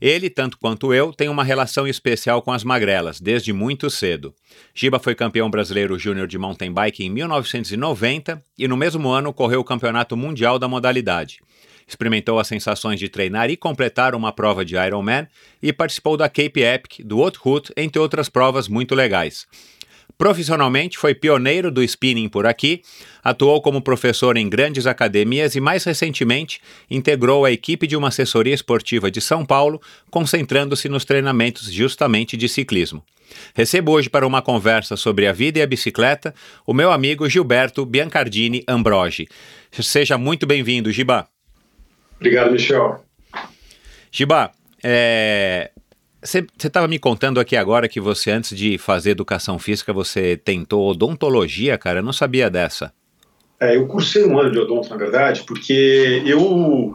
Ele, 0.00 0.30
tanto 0.30 0.58
quanto 0.58 0.94
eu, 0.94 1.12
tem 1.12 1.28
uma 1.28 1.44
relação 1.44 1.86
especial 1.86 2.40
com 2.40 2.50
as 2.50 2.64
magrelas, 2.64 3.20
desde 3.20 3.52
muito 3.52 3.90
cedo. 3.90 4.34
Giba 4.74 4.98
foi 4.98 5.14
campeão 5.14 5.50
brasileiro 5.50 5.98
júnior 5.98 6.26
de 6.26 6.38
mountain 6.38 6.72
bike 6.72 7.04
em 7.04 7.10
1990 7.10 8.42
e 8.58 8.66
no 8.66 8.76
mesmo 8.76 9.10
ano 9.10 9.32
correu 9.32 9.60
o 9.60 9.64
campeonato 9.64 10.16
mundial 10.16 10.58
da 10.58 10.66
modalidade. 10.66 11.40
Experimentou 11.86 12.38
as 12.38 12.46
sensações 12.46 13.00
de 13.00 13.08
treinar 13.08 13.50
e 13.50 13.56
completar 13.56 14.14
uma 14.14 14.32
prova 14.32 14.64
de 14.64 14.76
Ironman 14.76 15.26
e 15.60 15.72
participou 15.72 16.16
da 16.16 16.28
Cape 16.28 16.62
Epic, 16.62 17.04
do 17.04 17.20
Route, 17.38 17.72
entre 17.76 18.00
outras 18.00 18.28
provas 18.28 18.68
muito 18.68 18.94
legais. 18.94 19.46
Profissionalmente, 20.20 20.98
foi 20.98 21.14
pioneiro 21.14 21.70
do 21.70 21.82
spinning 21.82 22.28
por 22.28 22.46
aqui, 22.46 22.82
atuou 23.24 23.62
como 23.62 23.80
professor 23.80 24.36
em 24.36 24.50
grandes 24.50 24.86
academias 24.86 25.54
e, 25.54 25.62
mais 25.62 25.82
recentemente, 25.82 26.60
integrou 26.90 27.46
a 27.46 27.50
equipe 27.50 27.86
de 27.86 27.96
uma 27.96 28.08
assessoria 28.08 28.52
esportiva 28.52 29.10
de 29.10 29.18
São 29.18 29.46
Paulo, 29.46 29.80
concentrando-se 30.10 30.90
nos 30.90 31.06
treinamentos 31.06 31.72
justamente 31.72 32.36
de 32.36 32.50
ciclismo. 32.50 33.02
Recebo 33.54 33.92
hoje 33.92 34.10
para 34.10 34.26
uma 34.26 34.42
conversa 34.42 34.94
sobre 34.94 35.26
a 35.26 35.32
vida 35.32 35.58
e 35.58 35.62
a 35.62 35.66
bicicleta 35.66 36.34
o 36.66 36.74
meu 36.74 36.92
amigo 36.92 37.26
Gilberto 37.26 37.86
Biancardini 37.86 38.62
Ambrogi. 38.68 39.26
Seja 39.72 40.18
muito 40.18 40.46
bem-vindo, 40.46 40.92
Giba. 40.92 41.28
Obrigado, 42.16 42.52
Michel. 42.52 43.02
Giba, 44.12 44.52
é, 44.84 45.70
você 46.22 46.46
estava 46.62 46.86
me 46.86 46.98
contando 46.98 47.40
aqui 47.40 47.56
agora 47.56 47.88
que 47.88 48.00
você, 48.00 48.30
antes 48.30 48.56
de 48.56 48.76
fazer 48.76 49.10
educação 49.10 49.58
física, 49.58 49.92
você 49.92 50.36
tentou 50.36 50.90
odontologia, 50.90 51.78
cara. 51.78 52.00
Eu 52.00 52.02
não 52.02 52.12
sabia 52.12 52.50
dessa. 52.50 52.92
É, 53.58 53.76
eu 53.76 53.86
cursei 53.86 54.24
um 54.24 54.38
ano 54.38 54.50
de 54.50 54.58
odonto, 54.58 54.88
na 54.88 54.96
verdade, 54.96 55.44
porque 55.46 56.22
eu, 56.26 56.94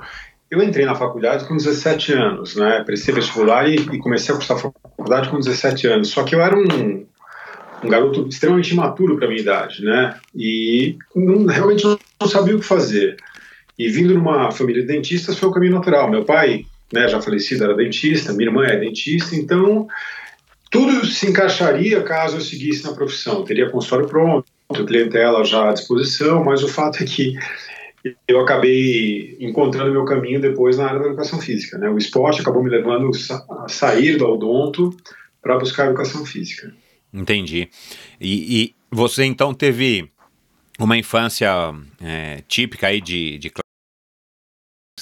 eu 0.50 0.63
entrei 0.63 0.86
na 0.86 0.96
faculdade 0.96 1.46
com 1.46 1.55
17 1.55 2.13
anos, 2.13 2.55
né? 2.55 2.84
Prestei 2.86 3.13
vestibular 3.13 3.67
e, 3.70 3.75
e 3.75 4.00
comecei 4.00 4.34
a 4.34 4.38
cursar 4.38 4.58
faculdade 4.58 5.29
com 5.29 5.39
17 5.39 5.88
anos. 5.88 6.10
Só 6.10 6.24
que 6.24 6.36
eu 6.36 6.41
era 6.41 6.55
um, 6.55 7.05
um 7.84 7.89
garoto 7.89 8.27
extremamente 8.27 8.74
imaturo 8.74 9.17
para 9.17 9.27
minha 9.27 9.41
idade, 9.41 9.84
né? 9.84 10.20
E 10.36 10.98
não, 11.15 11.46
realmente 11.46 11.84
não, 11.86 12.27
sabia 12.27 12.55
o 12.55 12.60
que 12.60 12.65
fazer. 12.65 13.17
E 13.77 13.89
vindo 13.89 14.13
numa 14.13 14.51
família 14.51 14.82
de 14.82 14.88
dentistas 14.88 15.38
foi 15.38 15.50
o 15.50 15.51
caminho 15.51 15.74
natural. 15.74 16.10
Meu 16.10 16.25
pai, 16.25 16.65
né, 16.94 17.08
já 17.08 17.22
falecido, 17.22 17.63
era 17.63 17.75
dentista, 17.75 18.34
minha 18.34 18.50
irmã 18.50 18.65
é 18.65 18.77
dentista, 18.77 19.36
então 19.36 19.88
tudo 20.70 21.06
se 21.06 21.27
encaixaria 21.30 22.01
caso 22.04 22.38
eu 22.38 22.42
seguisse 22.42 22.84
na 22.84 22.94
profissão. 22.94 23.44
Teria 23.44 23.70
consultório 23.70 24.08
pronto, 24.08 24.46
clientela 24.86 25.44
já 25.46 25.70
à 25.70 25.74
disposição, 25.74 26.44
mas 26.44 26.63
o 26.63 26.68
fato 26.68 27.01
é 27.01 27.06
que 27.06 27.36
eu 28.27 28.39
acabei 28.39 29.38
encontrando 29.39 29.92
meu 29.92 30.06
caminho 30.06 30.39
depois 30.39 30.77
na 30.77 30.88
área 30.88 31.00
da 31.00 31.08
educação 31.08 31.39
física. 31.39 31.77
Né? 31.77 31.89
O 31.89 31.98
esporte 31.98 32.42
acabou 32.42 32.63
me 32.63 32.70
levando 32.70 33.10
a 33.50 33.68
sair 33.68 34.18
do 34.18 34.27
odonto 34.27 34.96
para 35.42 35.58
buscar 35.58 35.84
a 35.84 35.88
educação 35.88 36.25
física. 36.25 36.74
Entendi. 37.13 37.70
E, 38.20 38.63
e, 38.63 38.75
você 38.92 39.24
então 39.24 39.54
teve 39.54 40.10
uma 40.80 40.98
infância 40.98 41.50
é, 42.01 42.44
típica 42.48 42.88
aí 42.88 43.00
de, 43.00 43.38
de 43.38 43.50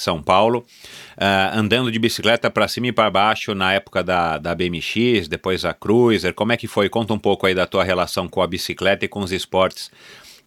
São 0.04 0.22
Paulo, 0.22 0.60
uh, 0.60 1.58
andando 1.58 1.92
de 1.92 1.98
bicicleta 1.98 2.50
para 2.52 2.68
cima 2.68 2.88
e 2.88 2.92
para 2.92 3.10
baixo 3.10 3.56
na 3.56 3.74
época 3.74 4.04
da, 4.04 4.38
da 4.38 4.54
BMX, 4.54 5.28
depois 5.28 5.66
a 5.66 5.74
Cruiser. 5.74 6.34
Como 6.34 6.52
é 6.52 6.58
que 6.58 6.68
foi? 6.68 6.90
Conta 6.90 7.14
um 7.14 7.20
pouco 7.20 7.48
aí 7.48 7.56
da 7.56 7.66
tua 7.66 7.84
relação 7.84 8.28
com 8.28 8.42
a 8.42 8.48
bicicleta 8.48 9.06
e 9.06 9.08
com 9.08 9.22
os 9.22 9.32
esportes 9.32 9.90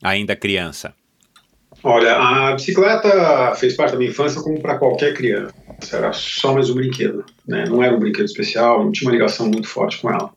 ainda 0.03 0.37
criança. 0.37 0.95
Olha, 1.83 2.17
a 2.17 2.53
bicicleta 2.55 3.55
fez 3.57 3.75
parte 3.75 3.93
da 3.93 3.99
minha 3.99 4.11
infância 4.11 4.41
como 4.41 4.61
para 4.61 4.79
qualquer 4.79 5.15
criança. 5.15 5.55
Era 5.93 6.13
só 6.13 6.53
mais 6.53 6.71
um 6.71 6.75
brinquedo, 6.75 7.25
né? 7.47 7.65
Não 7.69 7.83
era 7.83 7.95
um 7.95 7.99
brinquedo 7.99 8.25
especial, 8.25 8.85
não 8.85 8.93
tinha 8.93 9.09
uma 9.09 9.17
ligação 9.17 9.47
muito 9.47 9.69
forte 9.69 9.99
com 9.99 10.11
ela. 10.11 10.31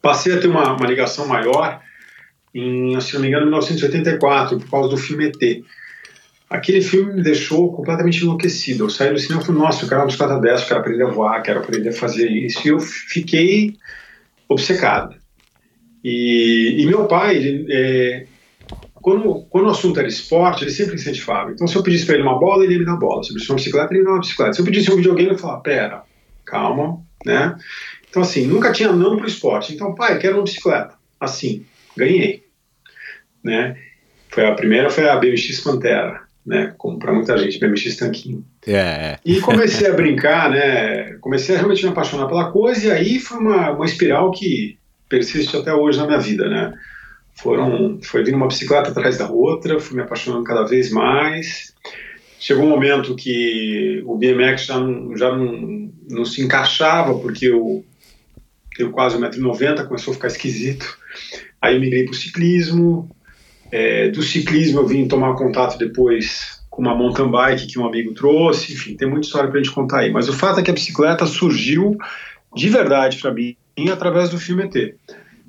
Passei 0.00 0.34
a 0.34 0.40
ter 0.40 0.48
uma, 0.48 0.76
uma 0.76 0.86
ligação 0.86 1.26
maior 1.26 1.80
em, 2.54 2.98
se 3.00 3.14
não 3.14 3.20
me 3.20 3.28
engano, 3.28 3.46
1984, 3.46 4.58
por 4.58 4.70
causa 4.70 4.88
do 4.88 4.96
filme 4.96 5.26
ET. 5.26 5.64
Aquele 6.48 6.80
filme 6.80 7.14
me 7.14 7.22
deixou 7.22 7.72
completamente 7.72 8.22
enlouquecido. 8.22 8.84
Eu 8.84 8.90
saí 8.90 9.12
do 9.12 9.18
cinema 9.18 9.42
e 9.42 9.46
falei, 9.46 9.60
nossa, 9.60 9.84
eu 9.84 9.88
quero 9.88 10.00
uma 10.00 10.06
bicicleta 10.06 10.38
dessa, 10.38 10.66
quero 10.66 10.80
aprender 10.80 11.04
a 11.04 11.10
voar, 11.10 11.42
quero 11.42 11.60
aprender 11.60 11.88
a 11.88 11.92
fazer 11.92 12.30
isso. 12.30 12.66
E 12.66 12.70
eu 12.70 12.78
fiquei 12.78 13.76
obcecado. 14.48 15.16
E, 16.02 16.76
e 16.78 16.86
meu 16.86 17.06
pai, 17.06 17.36
ele, 17.36 17.66
é, 17.70 18.26
quando, 19.04 19.42
quando 19.50 19.66
o 19.66 19.70
assunto 19.70 19.98
era 19.98 20.08
esporte, 20.08 20.64
ele 20.64 20.70
sempre 20.70 20.94
incentivava. 20.94 21.50
Então, 21.50 21.66
se 21.66 21.76
eu 21.76 21.82
pedisse 21.82 22.06
para 22.06 22.14
ele 22.14 22.24
uma 22.24 22.38
bola, 22.38 22.64
ele 22.64 22.74
ia 22.74 22.78
me 22.78 22.84
dar 22.84 22.96
bola. 22.96 23.22
Se 23.22 23.30
eu 23.30 23.34
pedisse 23.34 23.50
uma 23.50 23.56
bicicleta, 23.56 23.92
ele 23.92 23.98
ia 23.98 24.00
me 24.00 24.06
dar 24.06 24.12
uma 24.12 24.20
bicicleta. 24.20 24.52
Se 24.52 24.60
eu 24.60 24.64
pedisse 24.64 24.92
um 24.92 24.96
videogame, 24.96 25.30
ele 25.30 25.38
falava, 25.38 25.60
pera, 25.60 26.02
calma, 26.44 27.02
né? 27.24 27.56
Então, 28.08 28.22
assim, 28.22 28.46
nunca 28.46 28.72
tinha 28.72 28.92
não 28.92 29.16
para 29.16 29.24
o 29.24 29.28
esporte. 29.28 29.74
Então, 29.74 29.94
pai, 29.94 30.18
quero 30.18 30.36
uma 30.36 30.44
bicicleta. 30.44 30.94
Assim, 31.18 31.66
ganhei. 31.96 32.44
Né? 33.42 33.76
Foi 34.30 34.46
a 34.46 34.54
primeira, 34.54 34.88
foi 34.88 35.08
a 35.08 35.16
BMX 35.16 35.60
Pantera, 35.60 36.22
né? 36.44 36.74
Como 36.76 36.98
para 36.98 37.12
muita 37.12 37.36
gente, 37.38 37.58
BMX 37.58 37.96
Tanquinho. 37.96 38.44
É, 38.66 38.72
é. 38.72 39.18
E 39.24 39.40
comecei 39.40 39.88
a 39.88 39.94
brincar, 39.94 40.50
né? 40.50 41.14
Comecei 41.20 41.54
a 41.54 41.58
realmente 41.58 41.84
me 41.84 41.90
apaixonar 41.90 42.26
pela 42.26 42.50
coisa, 42.50 42.86
e 42.86 42.90
aí 42.90 43.18
foi 43.18 43.38
uma, 43.38 43.70
uma 43.70 43.84
espiral 43.84 44.30
que 44.30 44.78
persiste 45.08 45.56
até 45.56 45.72
hoje 45.72 45.98
na 45.98 46.06
minha 46.06 46.18
vida, 46.18 46.48
né? 46.48 46.74
Foram, 47.34 47.98
foi 48.02 48.22
vindo 48.22 48.36
uma 48.36 48.46
bicicleta 48.46 48.90
atrás 48.90 49.18
da 49.18 49.28
outra, 49.28 49.80
fui 49.80 49.96
me 49.96 50.02
apaixonando 50.02 50.44
cada 50.44 50.64
vez 50.64 50.90
mais. 50.90 51.74
Chegou 52.38 52.64
um 52.64 52.68
momento 52.68 53.16
que 53.16 54.02
o 54.04 54.16
BMX 54.16 54.66
já 54.66 54.78
não, 54.78 55.16
já 55.16 55.34
não, 55.34 55.90
não 56.10 56.24
se 56.24 56.42
encaixava, 56.42 57.18
porque 57.18 57.46
eu 57.46 57.84
tenho 58.76 58.90
quase 58.90 59.16
1,90m, 59.16 59.86
começou 59.86 60.12
a 60.12 60.14
ficar 60.14 60.28
esquisito. 60.28 60.98
Aí 61.60 61.74
eu 61.74 61.80
migrei 61.80 62.04
para 62.04 62.12
o 62.12 62.16
ciclismo. 62.16 63.08
É, 63.76 64.08
do 64.08 64.22
ciclismo 64.22 64.78
eu 64.78 64.86
vim 64.86 65.08
tomar 65.08 65.34
contato 65.34 65.76
depois 65.76 66.60
com 66.70 66.80
uma 66.80 66.94
mountain 66.94 67.28
bike 67.28 67.66
que 67.66 67.76
um 67.76 67.84
amigo 67.84 68.14
trouxe. 68.14 68.72
Enfim, 68.72 68.96
tem 68.96 69.10
muita 69.10 69.26
história 69.26 69.50
para 69.50 69.58
a 69.58 69.62
gente 69.64 69.74
contar 69.74 69.98
aí. 69.98 70.12
Mas 70.12 70.28
o 70.28 70.32
fato 70.32 70.60
é 70.60 70.62
que 70.62 70.70
a 70.70 70.74
bicicleta 70.74 71.26
surgiu 71.26 71.98
de 72.54 72.68
verdade 72.68 73.18
para 73.20 73.34
mim 73.34 73.56
através 73.92 74.30
do 74.30 74.38
filme 74.38 74.62
ET. 74.62 74.94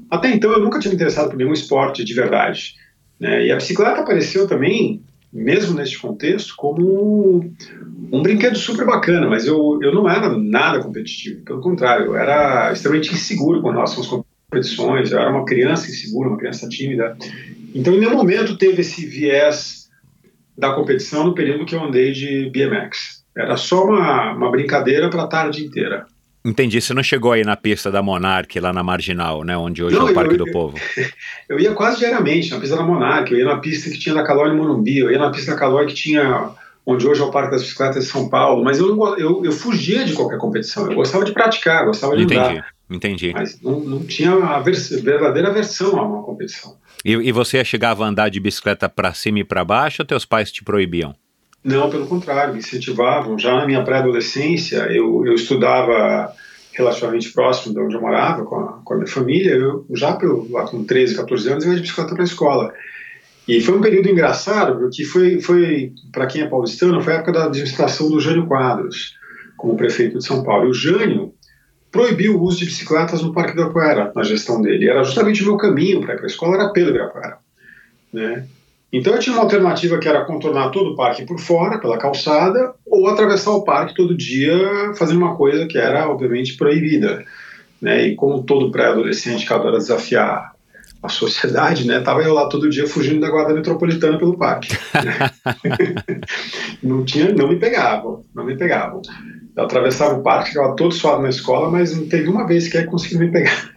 Até 0.09 0.31
então 0.31 0.51
eu 0.51 0.59
nunca 0.59 0.79
tinha 0.79 0.89
me 0.89 0.95
interessado 0.95 1.29
por 1.29 1.37
nenhum 1.37 1.53
esporte 1.53 2.03
de 2.03 2.15
verdade. 2.15 2.73
Né? 3.19 3.45
E 3.45 3.51
a 3.51 3.57
bicicleta 3.57 4.01
apareceu 4.01 4.47
também, 4.47 5.03
mesmo 5.31 5.75
neste 5.75 5.99
contexto, 5.99 6.55
como 6.57 7.47
um 8.11 8.23
brinquedo 8.23 8.57
super 8.57 8.87
bacana, 8.87 9.29
mas 9.29 9.45
eu, 9.45 9.77
eu 9.83 9.93
não 9.93 10.09
era 10.09 10.35
nada 10.35 10.79
competitivo, 10.79 11.43
pelo 11.43 11.61
contrário, 11.61 12.07
eu 12.07 12.15
era 12.15 12.73
extremamente 12.73 13.13
inseguro 13.13 13.61
com 13.61 13.69
relação 13.69 14.01
às 14.01 14.07
competições, 14.07 15.11
eu 15.11 15.19
era 15.19 15.29
uma 15.29 15.45
criança 15.45 15.87
insegura, 15.91 16.29
uma 16.29 16.37
criança 16.39 16.67
tímida. 16.67 17.15
Então, 17.75 17.93
em 17.93 17.99
nenhum 17.99 18.15
momento 18.15 18.57
teve 18.57 18.81
esse 18.81 19.05
viés 19.05 19.89
da 20.57 20.71
competição 20.71 21.25
no 21.25 21.35
período 21.35 21.65
que 21.65 21.75
eu 21.75 21.83
andei 21.83 22.13
de 22.13 22.49
BMX. 22.49 23.25
Era 23.37 23.57
só 23.57 23.83
uma, 23.83 24.31
uma 24.31 24.49
brincadeira 24.49 25.09
para 25.09 25.23
a 25.23 25.27
tarde 25.27 25.65
inteira. 25.65 26.05
Entendi. 26.45 26.79
Você 26.79 26.93
não 26.93 27.03
chegou 27.03 27.33
aí 27.33 27.43
na 27.43 27.57
pista 27.57 27.91
da 27.91 28.01
Monark, 28.01 28.57
lá 28.61 28.71
na 28.71 28.81
Marginal, 28.81 29.43
né? 29.43 29.57
Onde 29.57 29.83
hoje 29.83 29.97
não, 29.97 30.07
é 30.07 30.11
o 30.11 30.13
Parque 30.13 30.35
eu, 30.35 30.37
do 30.37 30.51
Povo. 30.51 30.77
Eu 31.49 31.59
ia 31.59 31.73
quase 31.73 31.97
diariamente 31.97 32.51
na 32.51 32.59
pista 32.59 32.77
da 32.77 32.83
Monark, 32.83 33.31
eu 33.31 33.39
ia 33.39 33.45
na 33.45 33.57
pista 33.57 33.89
que 33.89 33.99
tinha 33.99 34.15
da 34.15 34.23
Calói 34.23 34.49
no 34.49 34.55
Morumbi, 34.55 34.99
eu 34.99 35.11
ia 35.11 35.19
na 35.19 35.29
pista 35.31 35.51
da 35.51 35.57
Calói 35.57 35.85
que 35.87 35.93
tinha 35.93 36.51
onde 36.85 37.07
hoje 37.07 37.19
é 37.19 37.23
o 37.23 37.31
Parque 37.31 37.51
das 37.51 37.63
Bicicletas 37.63 38.05
de 38.05 38.09
São 38.11 38.29
Paulo, 38.29 38.63
mas 38.63 38.77
eu, 38.77 38.95
não, 38.95 39.17
eu, 39.17 39.43
eu 39.43 39.51
fugia 39.51 40.05
de 40.05 40.13
qualquer 40.13 40.37
competição, 40.37 40.89
eu 40.89 40.95
gostava 40.95 41.25
de 41.25 41.33
praticar, 41.33 41.85
gostava 41.85 42.15
de 42.15 42.23
entendi, 42.23 42.39
andar. 42.39 42.67
Entendi, 42.89 43.33
Mas 43.33 43.59
não, 43.61 43.79
não 43.79 44.03
tinha 44.03 44.31
a 44.31 44.59
vers 44.59 44.89
verdadeira 44.89 45.51
versão 45.51 45.99
a 45.99 46.05
uma 46.05 46.21
competição. 46.21 46.77
E, 47.05 47.11
e 47.11 47.31
você 47.31 47.63
chegava 47.63 48.03
a 48.03 48.07
andar 48.07 48.29
de 48.29 48.39
bicicleta 48.39 48.89
para 48.89 49.13
cima 49.13 49.37
e 49.39 49.43
para 49.43 49.63
baixo 49.63 50.01
ou 50.01 50.07
teus 50.07 50.25
pais 50.25 50.51
te 50.51 50.63
proibiam? 50.63 51.13
Não, 51.63 51.87
pelo 51.87 52.07
contrário, 52.07 52.53
me 52.53 52.59
incentivavam. 52.59 53.37
Já 53.37 53.55
na 53.55 53.65
minha 53.67 53.83
pré-adolescência, 53.83 54.77
eu, 54.89 55.23
eu 55.23 55.35
estudava 55.35 56.33
relativamente 56.73 57.31
próximo 57.31 57.75
de 57.75 57.79
onde 57.79 57.95
eu 57.95 58.01
morava, 58.01 58.43
com 58.43 58.55
a, 58.55 58.81
com 58.83 58.93
a 58.93 58.97
minha 58.97 59.07
família, 59.07 59.51
eu 59.51 59.85
já 59.93 60.13
pelo, 60.13 60.51
lá 60.51 60.67
com 60.67 60.83
13, 60.83 61.15
14 61.15 61.49
anos, 61.49 61.63
eu 61.63 61.71
ia 61.71 61.75
de 61.75 61.83
bicicleta 61.83 62.13
para 62.13 62.23
a 62.23 62.25
escola. 62.25 62.73
E 63.47 63.61
foi 63.61 63.77
um 63.77 63.81
período 63.81 64.09
engraçado, 64.09 64.79
porque 64.79 65.05
foi, 65.05 65.39
foi 65.39 65.93
para 66.11 66.25
quem 66.25 66.41
é 66.41 66.47
paulistano, 66.47 67.01
foi 67.01 67.13
a 67.13 67.17
época 67.17 67.31
da 67.31 67.45
administração 67.45 68.09
do 68.09 68.19
Jânio 68.19 68.47
Quadros, 68.47 69.15
como 69.55 69.77
prefeito 69.77 70.17
de 70.17 70.25
São 70.25 70.43
Paulo. 70.43 70.65
E 70.65 70.69
o 70.71 70.73
Jânio 70.73 71.34
proibiu 71.95 72.35
o 72.35 72.43
uso 72.43 72.59
de 72.59 72.65
bicicletas 72.65 73.21
no 73.21 73.31
Parque 73.31 73.55
do 73.55 73.61
Ibirapuera, 73.61 74.11
na 74.13 74.21
gestão 74.21 74.61
dele. 74.61 74.89
Era 74.89 75.01
justamente 75.01 75.41
o 75.41 75.45
meu 75.45 75.55
caminho 75.55 76.01
para 76.01 76.13
ir 76.13 76.17
para 76.17 76.25
a 76.25 76.27
escola, 76.27 76.55
era 76.55 76.69
pelo 76.73 76.89
Ibirapuera. 76.89 77.37
Né? 78.11 78.45
Então 78.91 79.13
eu 79.13 79.19
tinha 79.19 79.33
uma 79.33 79.43
alternativa 79.43 79.97
que 79.97 80.09
era 80.09 80.25
contornar 80.25 80.71
todo 80.71 80.89
o 80.91 80.95
parque 80.95 81.25
por 81.25 81.39
fora, 81.39 81.79
pela 81.79 81.97
calçada, 81.97 82.73
ou 82.85 83.07
atravessar 83.07 83.51
o 83.51 83.63
parque 83.63 83.95
todo 83.95 84.13
dia 84.13 84.59
fazendo 84.97 85.19
uma 85.19 85.37
coisa 85.37 85.65
que 85.67 85.77
era, 85.77 86.09
obviamente, 86.09 86.57
proibida. 86.57 87.23
Né? 87.81 88.07
E 88.07 88.15
como 88.15 88.43
todo 88.43 88.71
pré-adolescente 88.71 89.45
que 89.45 89.53
adora 89.53 89.77
desafiar 89.77 90.53
a 91.01 91.09
sociedade, 91.09 91.85
né? 91.85 91.99
Tava 91.99 92.21
eu 92.21 92.33
lá 92.33 92.49
todo 92.49 92.69
dia 92.69 92.87
fugindo 92.87 93.21
da 93.21 93.29
guarda 93.29 93.53
metropolitana 93.53 94.17
pelo 94.17 94.37
parque. 94.37 94.75
Né? 94.93 95.31
não 96.81 97.03
tinha, 97.05 97.31
não 97.33 97.47
me 97.47 97.57
pegavam, 97.57 98.25
não 98.33 98.45
me 98.45 98.57
pegavam. 98.57 99.01
Eu 99.55 99.63
atravessava 99.63 100.15
o 100.15 100.23
parque, 100.23 100.49
ficava 100.49 100.75
todo 100.75 100.93
suado 100.93 101.21
na 101.21 101.29
escola, 101.29 101.69
mas 101.69 101.95
não 101.95 102.07
teve 102.07 102.27
uma 102.27 102.45
vez 102.45 102.67
que 102.67 102.83
conseguiu 102.83 103.19
me 103.19 103.31
pegar. 103.31 103.71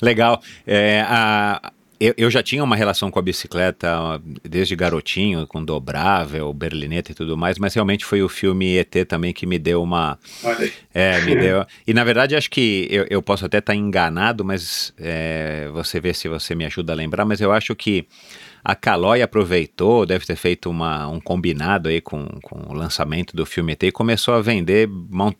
Legal. 0.00 0.42
É, 0.66 1.04
a, 1.06 1.72
eu, 2.02 2.14
eu, 2.16 2.30
já 2.30 2.42
tinha 2.42 2.64
uma 2.64 2.74
relação 2.74 3.10
com 3.10 3.18
a 3.18 3.22
bicicleta 3.22 4.20
desde 4.42 4.74
garotinho, 4.74 5.46
com 5.46 5.64
dobrável, 5.64 6.52
berlineta 6.52 7.12
e 7.12 7.14
tudo 7.14 7.36
mais, 7.36 7.58
mas 7.58 7.74
realmente 7.74 8.04
foi 8.04 8.22
o 8.22 8.28
filme 8.28 8.76
ET 8.76 9.06
também 9.06 9.32
que 9.32 9.46
me 9.46 9.58
deu 9.58 9.82
uma. 9.82 10.18
Olha 10.42 10.72
É, 10.92 11.20
me 11.20 11.34
deu. 11.38 11.64
E 11.86 11.94
na 11.94 12.02
verdade 12.02 12.34
acho 12.34 12.50
que 12.50 12.88
eu, 12.90 13.06
eu 13.08 13.22
posso 13.22 13.46
até 13.46 13.58
estar 13.58 13.74
enganado, 13.74 14.44
mas 14.44 14.92
é, 14.98 15.68
você 15.72 16.00
vê 16.00 16.12
se 16.12 16.28
você 16.28 16.54
me 16.54 16.64
ajuda 16.64 16.92
a 16.92 16.96
lembrar, 16.96 17.24
mas 17.24 17.40
eu 17.40 17.52
acho 17.52 17.74
que 17.76 18.06
a 18.64 18.76
Caloi 18.76 19.22
aproveitou, 19.22 20.06
deve 20.06 20.24
ter 20.24 20.36
feito 20.36 20.70
uma, 20.70 21.08
um 21.08 21.20
combinado 21.20 21.88
aí 21.88 22.00
com, 22.00 22.26
com 22.42 22.72
o 22.72 22.72
lançamento 22.72 23.34
do 23.34 23.44
filme 23.44 23.72
ET 23.72 23.82
e 23.82 23.90
começou 23.90 24.34
a 24.34 24.40
vender 24.40 24.88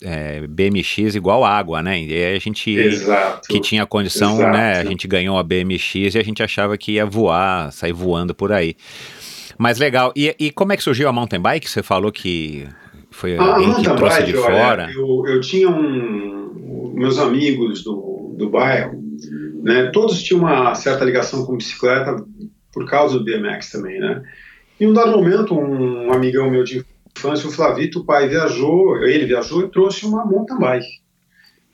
é, 0.01 0.45
BMX 0.45 1.15
igual 1.15 1.45
água, 1.45 1.81
né? 1.81 2.01
E 2.01 2.11
aí 2.13 2.35
a 2.35 2.39
gente 2.39 2.71
Exato. 2.71 3.47
que 3.47 3.61
tinha 3.61 3.85
condição, 3.85 4.35
Exato. 4.35 4.51
né? 4.51 4.79
A 4.79 4.83
gente 4.83 5.07
ganhou 5.07 5.37
a 5.37 5.43
BMX 5.43 6.15
e 6.15 6.17
a 6.17 6.23
gente 6.23 6.43
achava 6.43 6.77
que 6.77 6.93
ia 6.93 7.05
voar, 7.05 7.71
sair 7.71 7.93
voando 7.93 8.35
por 8.35 8.51
aí. 8.51 8.75
Mas 9.57 9.79
legal. 9.79 10.11
E, 10.17 10.35
e 10.37 10.51
como 10.51 10.73
é 10.73 10.77
que 10.77 10.83
surgiu 10.83 11.07
a 11.07 11.13
mountain 11.13 11.39
bike? 11.39 11.69
Você 11.69 11.81
falou 11.81 12.11
que 12.11 12.67
foi 13.09 13.37
a 13.37 13.41
alguém 13.41 13.73
que 13.75 13.83
trouxe 13.83 14.19
bike, 14.19 14.31
de 14.33 14.37
olha, 14.37 14.57
fora. 14.57 14.91
Eu, 14.93 15.23
eu 15.27 15.39
tinha 15.39 15.69
um. 15.69 16.91
Meus 16.93 17.17
amigos 17.17 17.83
do, 17.83 18.35
do 18.37 18.49
bairro, 18.49 19.01
né, 19.63 19.89
todos 19.91 20.21
tinham 20.21 20.41
uma 20.41 20.75
certa 20.75 21.03
ligação 21.03 21.45
com 21.45 21.57
bicicleta 21.57 22.15
por 22.73 22.89
causa 22.89 23.19
do 23.19 23.23
BMX 23.23 23.69
também, 23.69 23.99
né? 23.99 24.23
Em 24.79 24.87
um 24.87 24.93
dado 24.93 25.11
momento, 25.11 25.57
um 25.57 26.11
amigão 26.11 26.49
meu 26.49 26.63
de 26.63 26.83
infância, 27.15 27.47
o 27.47 27.51
Flavito, 27.51 27.99
o 27.99 28.05
pai 28.05 28.27
viajou, 28.27 28.97
ele 29.05 29.25
viajou 29.25 29.61
e 29.61 29.69
trouxe 29.69 30.05
uma 30.05 30.25
mountain 30.25 30.57
bike. 30.57 31.03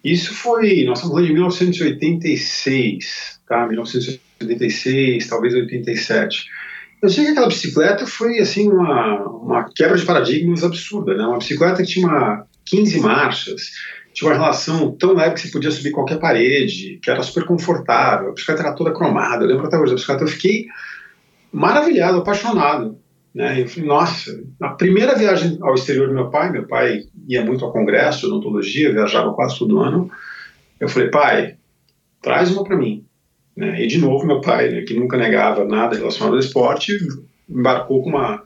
Isso 0.04 0.34
foi, 0.34 0.84
nós 0.84 1.00
estamos 1.00 1.16
falando 1.16 1.28
de 1.28 1.34
1986, 1.34 3.40
tá? 3.48 3.66
1986, 3.68 5.28
talvez 5.28 5.54
87. 5.54 6.46
Eu 7.02 7.10
sei 7.10 7.26
que 7.26 7.32
aquela 7.32 7.48
bicicleta 7.48 8.06
foi 8.06 8.40
assim 8.40 8.70
uma, 8.70 9.26
uma 9.26 9.70
quebra 9.74 9.98
de 9.98 10.06
paradigmas 10.06 10.64
absurda, 10.64 11.16
né? 11.16 11.26
Uma 11.26 11.38
bicicleta 11.38 11.82
que 11.82 11.90
tinha 11.90 12.08
uma 12.08 12.46
15 12.66 13.00
marchas, 13.00 13.72
tinha 14.14 14.30
uma 14.30 14.38
relação 14.38 14.96
tão 14.98 15.14
leve 15.14 15.36
que 15.36 15.42
você 15.42 15.50
podia 15.50 15.72
subir 15.72 15.92
qualquer 15.92 16.20
parede, 16.20 17.00
que 17.02 17.10
era 17.10 17.24
super 17.24 17.46
confortável, 17.46 18.30
a 18.30 18.34
bicicleta 18.34 18.64
era 18.64 18.76
toda 18.76 18.94
cromada, 18.94 19.44
eu 19.44 19.50
lembro 19.50 19.66
até 19.66 19.78
hoje 19.78 19.92
da 19.92 19.96
bicicleta, 19.96 20.24
eu 20.24 20.28
fiquei 20.28 20.66
maravilhado, 21.52 22.20
apaixonado. 22.20 22.98
Né? 23.34 23.62
Eu 23.62 23.68
falei, 23.68 23.88
nossa, 23.88 24.44
na 24.60 24.70
primeira 24.70 25.16
viagem 25.16 25.58
ao 25.62 25.76
exterior 25.76 26.08
do 26.08 26.14
meu 26.14 26.30
pai, 26.30 26.52
meu 26.52 26.68
pai 26.68 27.04
ia 27.28 27.44
muito 27.44 27.64
ao 27.64 27.72
congresso 27.72 28.22
de 28.22 28.26
odontologia, 28.28 28.92
viajava 28.92 29.34
quase 29.34 29.58
todo 29.58 29.80
ano, 29.80 30.10
eu 30.80 30.88
falei, 30.88 31.10
pai, 31.10 31.58
traz 32.22 32.52
uma 32.52 32.64
para 32.64 32.78
mim. 32.78 33.06
Né? 33.56 33.84
E 33.84 33.88
de 33.88 33.98
novo, 33.98 34.26
meu 34.26 34.42
pai, 34.42 34.70
né, 34.70 34.82
que 34.82 34.94
nunca 34.94 35.18
negava 35.18 35.66
nada 35.66 35.98
relacionado 35.98 36.34
ao 36.34 36.40
esporte, 36.40 36.98
embarcou 37.50 38.02
com 38.02 38.10
uma, 38.10 38.44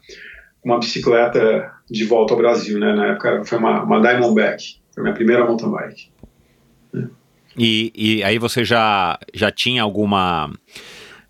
uma 0.64 0.80
bicicleta 0.80 1.72
de 1.90 2.04
volta 2.04 2.34
ao 2.34 2.40
Brasil. 2.40 2.80
Né? 2.80 2.94
Na 2.94 3.08
época 3.08 3.44
foi 3.46 3.58
uma, 3.58 3.84
uma 3.84 4.02
Diamondback, 4.02 4.80
foi 4.92 5.02
a 5.02 5.04
minha 5.04 5.16
primeira 5.16 5.46
mountain 5.46 5.72
bike. 5.72 6.12
E, 7.58 7.92
e 7.96 8.24
aí 8.24 8.40
você 8.40 8.66
já, 8.66 9.20
já 9.34 9.52
tinha 9.52 9.84
alguma 9.84 10.52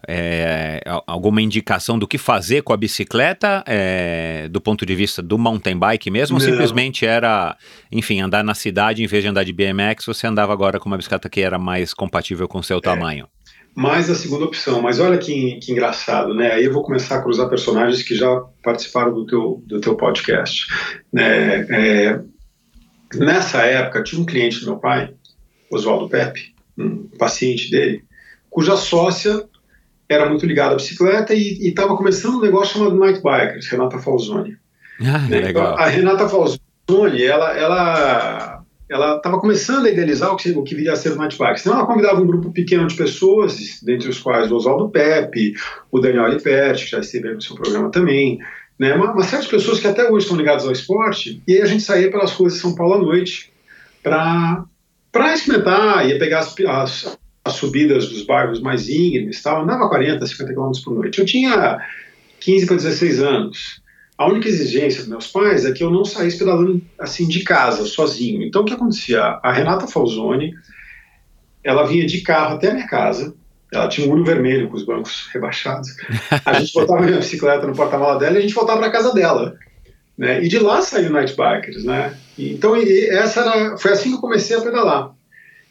é, 0.07 0.81
alguma 1.07 1.41
indicação 1.41 1.97
do 1.97 2.07
que 2.07 2.17
fazer 2.17 2.61
com 2.61 2.73
a 2.73 2.77
bicicleta 2.77 3.63
é, 3.65 4.47
do 4.49 4.59
ponto 4.59 4.85
de 4.85 4.95
vista 4.95 5.21
do 5.21 5.37
mountain 5.37 5.77
bike 5.77 6.11
mesmo? 6.11 6.37
Não. 6.37 6.45
Ou 6.45 6.51
simplesmente 6.51 7.05
era, 7.05 7.57
enfim, 7.91 8.19
andar 8.19 8.43
na 8.43 8.53
cidade 8.53 9.03
em 9.03 9.07
vez 9.07 9.23
de 9.23 9.29
andar 9.29 9.43
de 9.43 9.53
BMX, 9.53 10.05
você 10.05 10.27
andava 10.27 10.51
agora 10.51 10.79
com 10.79 10.87
uma 10.87 10.97
bicicleta 10.97 11.29
que 11.29 11.41
era 11.41 11.57
mais 11.57 11.93
compatível 11.93 12.47
com 12.47 12.59
o 12.59 12.63
seu 12.63 12.77
é, 12.77 12.81
tamanho? 12.81 13.27
Mais 13.75 14.09
a 14.09 14.15
segunda 14.15 14.45
opção, 14.45 14.81
mas 14.81 14.99
olha 14.99 15.17
que, 15.17 15.57
que 15.59 15.71
engraçado, 15.71 16.33
né? 16.35 16.51
Aí 16.53 16.65
eu 16.65 16.73
vou 16.73 16.83
começar 16.83 17.17
a 17.17 17.21
cruzar 17.21 17.49
personagens 17.49 18.03
que 18.03 18.15
já 18.15 18.41
participaram 18.61 19.13
do 19.13 19.25
teu, 19.25 19.63
do 19.65 19.81
teu 19.81 19.95
podcast. 19.95 20.67
Né? 21.11 21.61
É, 21.69 22.19
nessa 23.15 23.63
época, 23.63 24.03
tinha 24.03 24.21
um 24.21 24.25
cliente 24.25 24.59
do 24.59 24.67
meu 24.67 24.77
pai, 24.77 25.13
Oswaldo 25.71 26.07
Pepe, 26.07 26.53
um 26.77 27.07
paciente 27.17 27.71
dele, 27.71 28.03
cuja 28.49 28.77
sócia 28.77 29.43
era 30.13 30.29
muito 30.29 30.45
ligado 30.45 30.73
à 30.73 30.75
bicicleta 30.75 31.33
e 31.33 31.67
estava 31.67 31.95
começando 31.95 32.35
um 32.35 32.41
negócio 32.41 32.77
chamado 32.77 32.97
Night 32.97 33.21
Bikers, 33.21 33.67
Renata 33.67 33.99
Falzoni. 33.99 34.57
Ah, 35.01 35.19
né? 35.19 35.49
Então, 35.49 35.63
a 35.63 35.85
Renata 35.87 36.29
Falzoni, 36.29 37.23
ela 37.23 37.57
ela 37.57 38.63
ela 38.89 39.15
estava 39.17 39.39
começando 39.39 39.85
a 39.85 39.89
idealizar 39.89 40.31
o 40.31 40.35
que, 40.35 40.51
o 40.51 40.63
que 40.63 40.75
viria 40.75 40.93
a 40.93 40.95
ser 40.95 41.13
o 41.13 41.15
Night 41.15 41.37
Bikers. 41.37 41.61
Então 41.61 41.73
ela 41.73 41.85
convidava 41.85 42.21
um 42.21 42.27
grupo 42.27 42.51
pequeno 42.51 42.85
de 42.85 42.95
pessoas, 42.95 43.79
dentre 43.81 44.07
os 44.09 44.19
quais 44.19 44.51
o 44.51 44.55
Oswaldo 44.55 44.89
Pepe, 44.89 45.55
o 45.91 45.99
Daniel 45.99 46.27
Liperti, 46.27 46.85
que 46.85 46.91
já 46.91 46.99
esteve 46.99 47.29
aí 47.29 47.33
no 47.33 47.41
seu 47.41 47.55
programa 47.55 47.89
também, 47.89 48.39
né? 48.77 48.93
uma, 48.93 49.13
uma 49.13 49.23
série 49.23 49.43
de 49.43 49.49
pessoas 49.49 49.79
que 49.79 49.87
até 49.87 50.09
hoje 50.09 50.25
estão 50.25 50.37
ligadas 50.37 50.65
ao 50.65 50.71
esporte, 50.71 51.41
e 51.47 51.53
aí 51.53 51.61
a 51.61 51.65
gente 51.65 51.83
saía 51.83 52.11
pelas 52.11 52.31
ruas 52.33 52.53
de 52.53 52.59
São 52.59 52.75
Paulo 52.75 52.95
à 52.95 52.99
noite 52.99 53.51
para 54.01 54.65
para 55.11 55.31
experimentar, 55.35 56.09
ia 56.09 56.17
pegar 56.17 56.39
as, 56.39 56.55
as, 56.59 57.19
as 57.45 57.53
subidas 57.53 58.07
dos 58.07 58.23
bairros 58.23 58.61
mais 58.61 58.87
íngremes, 58.87 59.41
tal, 59.41 59.63
andava 59.63 59.89
40, 59.89 60.25
50 60.25 60.53
km 60.53 60.71
por 60.83 60.93
noite. 60.95 61.19
Eu 61.19 61.25
tinha 61.25 61.79
15 62.39 62.65
para 62.65 62.75
16 62.77 63.21
anos. 63.21 63.81
A 64.17 64.27
única 64.27 64.47
exigência 64.47 65.01
dos 65.01 65.09
meus 65.09 65.27
pais 65.27 65.65
é 65.65 65.71
que 65.71 65.83
eu 65.83 65.89
não 65.89 66.05
saísse 66.05 66.37
pedalando 66.37 66.81
assim 66.99 67.27
de 67.27 67.43
casa, 67.43 67.85
sozinho. 67.85 68.43
Então 68.43 68.61
o 68.61 68.65
que 68.65 68.73
acontecia? 68.73 69.21
A 69.43 69.51
Renata 69.51 69.87
Falzoni, 69.87 70.53
ela 71.63 71.85
vinha 71.85 72.05
de 72.05 72.21
carro 72.21 72.55
até 72.55 72.69
a 72.69 72.73
minha 72.73 72.87
casa, 72.87 73.33
ela 73.73 73.87
tinha 73.87 74.07
um 74.07 74.11
olho 74.11 74.23
vermelho 74.23 74.69
com 74.69 74.75
os 74.75 74.85
bancos 74.85 75.27
rebaixados. 75.33 75.89
A 76.45 76.53
gente 76.59 76.71
botava 76.73 77.01
a 77.01 77.05
minha 77.05 77.17
bicicleta 77.17 77.67
no 77.67 77.75
porta-mala 77.75 78.19
dela 78.19 78.35
e 78.35 78.37
a 78.37 78.41
gente 78.41 78.53
voltava 78.53 78.79
para 78.79 78.91
casa 78.91 79.13
dela. 79.13 79.57
Né? 80.17 80.43
E 80.43 80.47
de 80.47 80.59
lá 80.59 80.81
saiu 80.81 81.09
o 81.09 81.13
Night 81.13 81.35
Bikers, 81.35 81.83
né? 81.83 82.15
Então 82.37 82.75
essa 82.75 83.41
era, 83.41 83.77
foi 83.77 83.91
assim 83.91 84.09
que 84.09 84.15
eu 84.15 84.21
comecei 84.21 84.55
a 84.55 84.61
pedalar. 84.61 85.15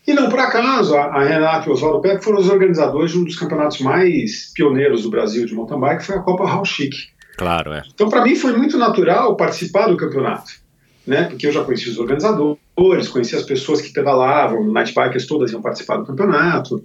E 0.07 0.13
não 0.13 0.29
por 0.29 0.39
acaso, 0.41 0.97
a, 0.97 1.23
Renata 1.23 1.67
e 1.67 1.71
o 1.71 1.75
Oswaldo 1.75 2.01
Pepe 2.01 2.25
foram 2.25 2.41
os 2.41 2.49
organizadores 2.49 3.13
de 3.13 3.19
um 3.19 3.25
dos 3.25 3.37
campeonatos 3.37 3.81
mais 3.81 4.53
pioneiros 4.53 5.03
do 5.03 5.11
Brasil 5.11 5.47
de 5.47 5.55
mountain 5.55 5.79
bike, 5.79 6.01
que 6.01 6.07
foi 6.07 6.17
a 6.17 6.21
Copa 6.21 6.45
Raul 6.45 6.65
Chic. 6.65 6.93
Claro, 7.37 7.73
é. 7.73 7.83
Então, 7.93 8.09
para 8.09 8.25
mim, 8.25 8.35
foi 8.35 8.57
muito 8.57 8.77
natural 8.77 9.37
participar 9.37 9.87
do 9.87 9.97
campeonato, 9.97 10.53
né? 11.07 11.25
Porque 11.25 11.47
eu 11.47 11.53
já 11.53 11.63
conhecia 11.65 11.93
os 11.93 11.99
organizadores, 11.99 13.09
conhecia 13.09 13.39
as 13.39 13.45
pessoas 13.45 13.81
que 13.81 13.93
pedalavam, 13.93 14.73
night 14.73 14.93
bikers 14.93 15.27
todas 15.27 15.53
iam 15.53 15.63
participar 15.63 15.99
do 15.99 16.05
campeonato, 16.05 16.83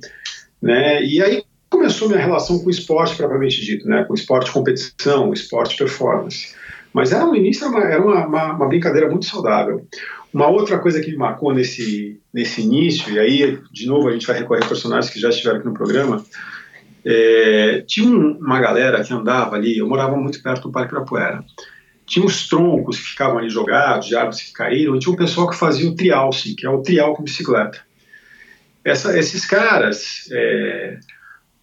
né? 0.62 1.04
E 1.04 1.22
aí 1.22 1.44
começou 1.70 2.08
minha 2.08 2.20
relação 2.20 2.60
com 2.60 2.68
o 2.68 2.72
esporte 2.72 3.16
propriamente 3.16 3.66
dito, 3.66 3.88
né? 3.88 4.04
Com 4.04 4.14
esporte 4.14 4.52
competição, 4.52 5.34
esporte 5.34 5.76
performance. 5.76 6.56
Mas 6.94 7.12
era 7.12 7.26
no 7.26 7.36
início 7.36 7.66
era, 7.66 7.76
uma, 7.76 7.84
era 7.84 8.02
uma, 8.02 8.28
uma, 8.28 8.54
uma 8.54 8.68
brincadeira 8.68 9.10
muito 9.10 9.26
saudável. 9.26 9.86
Uma 10.34 10.48
outra 10.48 10.78
coisa 10.80 11.02
que 11.02 11.12
me 11.12 11.18
marcou 11.18 11.54
nesse, 11.54 12.20
nesse 12.34 12.62
início, 12.62 13.12
e 13.14 13.20
aí, 13.20 13.60
de 13.72 13.88
novo, 13.88 14.10
a 14.10 14.12
gente 14.12 14.28
vai 14.28 14.38
recorrer 14.38 14.64
a 14.64 14.68
personagens 14.68 15.12
que 15.12 15.20
já 15.20 15.30
estiveram 15.30 15.58
aqui 15.58 15.68
no 15.68 15.74
programa, 15.74 16.24
é, 17.06 17.84
tinha 17.88 18.10
uma 18.10 18.60
galera 18.60 19.04
que 19.04 19.14
andava 19.14 19.56
ali, 19.56 19.78
eu 19.78 19.88
morava 19.88 20.16
muito 20.18 20.44
perto 20.44 20.64
do 20.64 20.72
Parque 20.72 20.90
Ibirapuera, 20.94 21.44
tinha 22.06 22.26
uns 22.26 22.48
troncos 22.48 22.98
que 22.98 23.10
ficavam 23.10 23.38
ali 23.38 23.50
jogados, 23.50 24.08
de 24.08 24.16
árvores 24.16 24.42
que 24.42 24.52
caíram, 24.52 24.96
e 24.96 25.00
tinha 25.00 25.14
um 25.14 25.18
pessoal 25.18 25.50
que 25.50 25.56
fazia 25.56 25.90
o 25.90 25.96
trialcing, 25.96 26.56
que 26.56 26.66
é 26.66 26.70
o 26.70 26.82
trial 26.82 27.16
com 27.16 27.24
bicicleta. 27.24 27.80
Essa, 28.84 29.18
esses 29.18 29.46
caras, 29.46 30.30
é, 30.32 31.00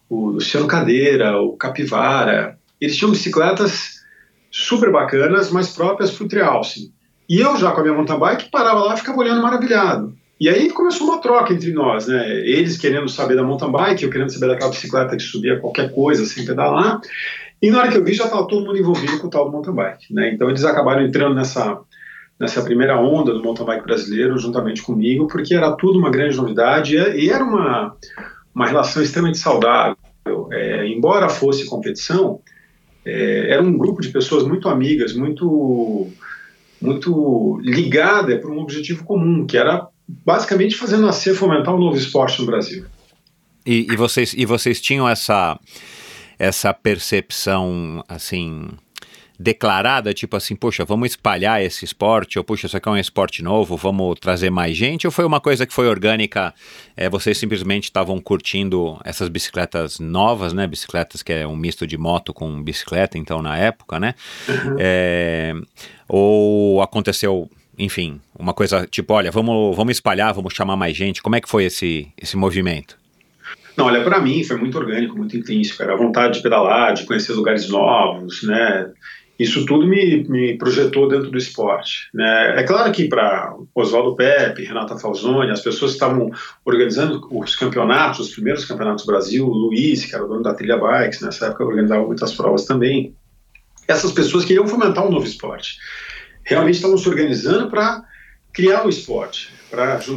o 0.09 0.29
Luciano 0.29 0.67
Cadeira, 0.67 1.39
o 1.41 1.57
Capivara, 1.57 2.57
eles 2.79 2.95
tinham 2.95 3.11
bicicletas 3.11 4.01
super 4.51 4.91
bacanas, 4.91 5.49
mas 5.49 5.69
próprias 5.69 6.11
para 6.11 6.25
o 6.25 6.27
trialcing. 6.27 6.93
E 7.27 7.39
eu 7.39 7.57
já 7.57 7.71
com 7.71 7.79
a 7.79 7.83
minha 7.83 7.95
mountain 7.95 8.19
bike 8.19 8.51
parava 8.51 8.81
lá 8.81 8.93
e 8.93 8.97
ficava 8.97 9.19
olhando 9.19 9.41
maravilhado. 9.41 10.15
E 10.39 10.49
aí 10.49 10.69
começou 10.69 11.07
uma 11.07 11.21
troca 11.21 11.53
entre 11.53 11.71
nós, 11.71 12.07
né? 12.07 12.29
Eles 12.39 12.77
querendo 12.77 13.07
saber 13.07 13.35
da 13.35 13.43
mountain 13.43 13.71
bike, 13.71 14.03
eu 14.03 14.09
querendo 14.09 14.31
saber 14.31 14.47
daquela 14.47 14.69
bicicleta 14.69 15.15
que 15.15 15.23
subia 15.23 15.59
qualquer 15.59 15.91
coisa 15.93 16.25
sem 16.25 16.45
pedalar. 16.45 16.99
E 17.61 17.71
na 17.71 17.79
hora 17.79 17.89
que 17.89 17.97
eu 17.97 18.03
vi 18.03 18.13
já 18.13 18.25
estava 18.25 18.47
todo 18.47 18.65
mundo 18.65 18.77
envolvido 18.77 19.17
com 19.19 19.27
o 19.27 19.29
tal 19.29 19.45
do 19.45 19.51
mountain 19.51 19.73
bike, 19.73 20.13
né? 20.13 20.33
Então 20.33 20.49
eles 20.49 20.65
acabaram 20.65 21.01
entrando 21.01 21.35
nessa 21.35 21.79
nessa 22.37 22.61
primeira 22.61 22.99
onda 22.99 23.33
do 23.33 23.41
mountain 23.41 23.65
bike 23.65 23.85
brasileiro 23.85 24.37
juntamente 24.37 24.81
comigo, 24.81 25.25
porque 25.27 25.55
era 25.55 25.71
tudo 25.71 25.97
uma 25.97 26.11
grande 26.11 26.35
novidade 26.35 26.97
e 26.97 27.29
era 27.29 27.43
uma 27.43 27.95
uma 28.53 28.67
relação 28.67 29.01
extremamente 29.01 29.37
saudável. 29.37 29.97
É, 30.51 30.87
embora 30.87 31.29
fosse 31.29 31.65
competição, 31.65 32.41
é, 33.05 33.51
era 33.51 33.61
um 33.61 33.77
grupo 33.77 34.01
de 34.01 34.09
pessoas 34.09 34.43
muito 34.43 34.67
amigas, 34.67 35.13
muito 35.13 36.09
muito 36.81 37.59
ligada 37.61 38.37
para 38.39 38.49
um 38.49 38.59
objetivo 38.59 39.03
comum, 39.03 39.45
que 39.45 39.57
era 39.57 39.87
basicamente 40.07 40.75
fazer 40.75 40.97
nascer, 40.97 41.35
fomentar 41.35 41.73
um 41.73 41.79
novo 41.79 41.97
esporte 41.97 42.39
no 42.39 42.45
Brasil. 42.45 42.85
E, 43.65 43.87
e, 43.91 43.95
vocês, 43.95 44.33
e 44.37 44.45
vocês 44.45 44.79
tinham 44.79 45.09
essa, 45.09 45.59
essa 46.37 46.73
percepção, 46.73 48.03
assim, 48.07 48.69
declarada, 49.39 50.13
tipo 50.13 50.35
assim, 50.35 50.55
poxa, 50.55 50.85
vamos 50.85 51.11
espalhar 51.11 51.61
esse 51.61 51.83
esporte, 51.83 52.37
ou 52.37 52.43
puxa, 52.43 52.67
isso 52.67 52.77
aqui 52.77 52.87
é 52.87 52.91
um 52.91 52.97
esporte 52.97 53.43
novo, 53.43 53.75
vamos 53.75 54.19
trazer 54.19 54.49
mais 54.49 54.75
gente, 54.75 55.05
ou 55.05 55.11
foi 55.11 55.25
uma 55.25 55.39
coisa 55.39 55.65
que 55.65 55.73
foi 55.73 55.87
orgânica, 55.87 56.53
é, 56.95 57.09
vocês 57.09 57.37
simplesmente 57.37 57.85
estavam 57.85 58.19
curtindo 58.19 58.99
essas 59.03 59.27
bicicletas 59.27 59.99
novas, 59.99 60.53
né, 60.53 60.65
bicicletas 60.65 61.21
que 61.21 61.33
é 61.33 61.45
um 61.45 61.55
misto 61.55 61.85
de 61.85 61.97
moto 61.97 62.33
com 62.33 62.63
bicicleta, 62.63 63.17
então, 63.17 63.41
na 63.41 63.57
época, 63.57 63.99
né, 63.99 64.15
uhum. 64.47 64.75
é, 64.79 65.53
ou 66.07 66.81
aconteceu, 66.81 67.49
enfim, 67.77 68.21
uma 68.37 68.53
coisa 68.53 68.87
tipo, 68.87 69.13
olha, 69.13 69.31
vamos, 69.31 69.75
vamos 69.75 69.91
espalhar, 69.91 70.33
vamos 70.33 70.53
chamar 70.53 70.75
mais 70.75 70.95
gente, 70.95 71.21
como 71.21 71.35
é 71.35 71.41
que 71.41 71.49
foi 71.49 71.65
esse, 71.65 72.07
esse 72.17 72.37
movimento? 72.37 72.97
Não, 73.75 73.87
olha, 73.87 74.03
para 74.03 74.21
mim 74.21 74.43
foi 74.43 74.57
muito 74.57 74.77
orgânico, 74.77 75.17
muito 75.17 75.35
intrínseco. 75.35 75.83
Era 75.83 75.93
a 75.93 75.97
vontade 75.97 76.37
de 76.37 76.43
pedalar, 76.43 76.93
de 76.93 77.05
conhecer 77.05 77.33
lugares 77.33 77.67
novos, 77.67 78.41
né? 78.43 78.89
Isso 79.37 79.65
tudo 79.65 79.85
me, 79.85 80.23
me 80.29 80.57
projetou 80.57 81.07
dentro 81.07 81.29
do 81.29 81.37
esporte. 81.37 82.09
Né? 82.13 82.59
É 82.59 82.63
claro 82.63 82.91
que 82.91 83.07
para 83.07 83.53
Oswaldo 83.73 84.15
Pepe, 84.15 84.63
Renata 84.63 84.97
Falzoni, 84.97 85.51
as 85.51 85.61
pessoas 85.61 85.91
que 85.91 85.97
estavam 85.97 86.31
organizando 86.63 87.21
os 87.29 87.55
campeonatos, 87.55 88.27
os 88.27 88.33
primeiros 88.33 88.63
campeonatos 88.63 89.03
do 89.03 89.11
Brasil, 89.11 89.45
o 89.45 89.53
Luiz, 89.53 90.05
que 90.05 90.15
era 90.15 90.23
o 90.23 90.27
dono 90.27 90.41
da 90.41 90.53
Trilha 90.53 90.77
Bikes, 90.77 91.21
nessa 91.21 91.47
época 91.47 91.65
organizava 91.65 92.05
muitas 92.05 92.33
provas 92.33 92.65
também, 92.65 93.13
essas 93.87 94.11
pessoas 94.11 94.45
queriam 94.45 94.67
fomentar 94.67 95.05
um 95.05 95.11
novo 95.11 95.25
esporte. 95.25 95.77
Realmente 96.43 96.75
estavam 96.75 96.97
se 96.97 97.07
organizando 97.09 97.69
para 97.69 98.03
criar 98.53 98.85
um 98.85 98.89
esporte. 98.89 99.53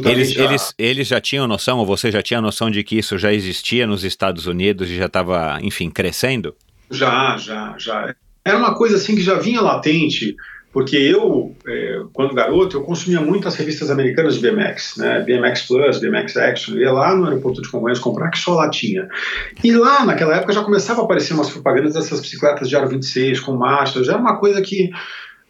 Eles, 0.05 0.37
a... 0.37 0.43
eles, 0.43 0.73
eles 0.77 1.07
já 1.07 1.19
tinham 1.19 1.45
noção, 1.45 1.79
ou 1.79 1.85
você 1.85 2.09
já 2.09 2.21
tinha 2.21 2.39
noção 2.39 2.71
de 2.71 2.83
que 2.83 2.97
isso 2.97 3.17
já 3.17 3.33
existia 3.33 3.85
nos 3.85 4.05
Estados 4.05 4.47
Unidos 4.47 4.89
e 4.89 4.95
já 4.95 5.07
estava, 5.07 5.59
enfim, 5.61 5.89
crescendo? 5.89 6.55
Já, 6.89 7.35
já, 7.37 7.75
já 7.77 8.15
era 8.49 8.57
uma 8.57 8.75
coisa 8.75 8.95
assim 8.97 9.15
que 9.15 9.21
já 9.21 9.35
vinha 9.35 9.61
latente 9.61 10.35
porque 10.71 10.95
eu, 10.95 11.55
é, 11.67 12.01
quando 12.13 12.35
garoto, 12.35 12.77
eu 12.77 12.83
consumia 12.83 13.19
muito 13.19 13.47
as 13.47 13.55
revistas 13.55 13.89
americanas 13.89 14.35
de 14.35 14.41
BMX, 14.41 14.97
né? 14.97 15.19
BMX 15.21 15.63
Plus, 15.63 15.99
BMX 15.99 16.37
Action. 16.37 16.75
Eu 16.75 16.81
ia 16.81 16.91
lá 16.91 17.15
no 17.15 17.25
aeroporto 17.25 17.61
de 17.61 17.69
Congonhas 17.69 17.97
comprar, 17.97 18.29
que 18.29 18.37
só 18.37 18.53
lá 18.53 18.69
tinha. 18.69 19.09
E 19.63 19.71
lá, 19.71 20.05
naquela 20.05 20.35
época, 20.35 20.53
já 20.53 20.63
começava 20.63 21.01
a 21.01 21.05
aparecer 21.05 21.33
umas 21.33 21.49
propagandas 21.49 21.95
dessas 21.95 22.19
bicicletas 22.21 22.69
de 22.69 22.75
aro 22.75 22.87
26 22.87 23.39
com 23.39 23.53
marcha. 23.53 24.03
Já 24.03 24.13
era 24.13 24.21
uma 24.21 24.37
coisa 24.37 24.61
que 24.61 24.91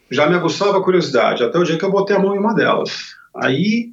já 0.10 0.28
me 0.30 0.36
aguçava 0.36 0.78
a 0.78 0.84
curiosidade, 0.84 1.44
até 1.44 1.60
o 1.60 1.64
dia 1.64 1.78
que 1.78 1.84
eu 1.84 1.92
botei 1.92 2.16
a 2.16 2.20
mão 2.20 2.34
em 2.34 2.40
uma 2.40 2.56
delas. 2.56 3.14
Aí, 3.36 3.90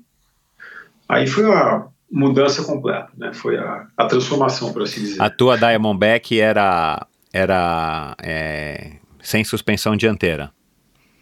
aí 1.09 1.27
foi 1.27 1.45
a 1.53 1.87
mudança 2.11 2.63
completa, 2.63 3.09
né? 3.19 3.33
Foi 3.35 3.59
a, 3.59 3.85
a 3.97 4.07
transformação, 4.07 4.73
por 4.73 4.83
assim 4.83 5.01
dizer. 5.01 5.21
A 5.21 5.29
tua 5.29 5.59
Diamondback 5.59 6.39
era, 6.39 7.05
era 7.37 8.17
é, 8.23 8.93
sem 9.21 9.45
suspensão 9.45 9.97
dianteira. 9.97 10.51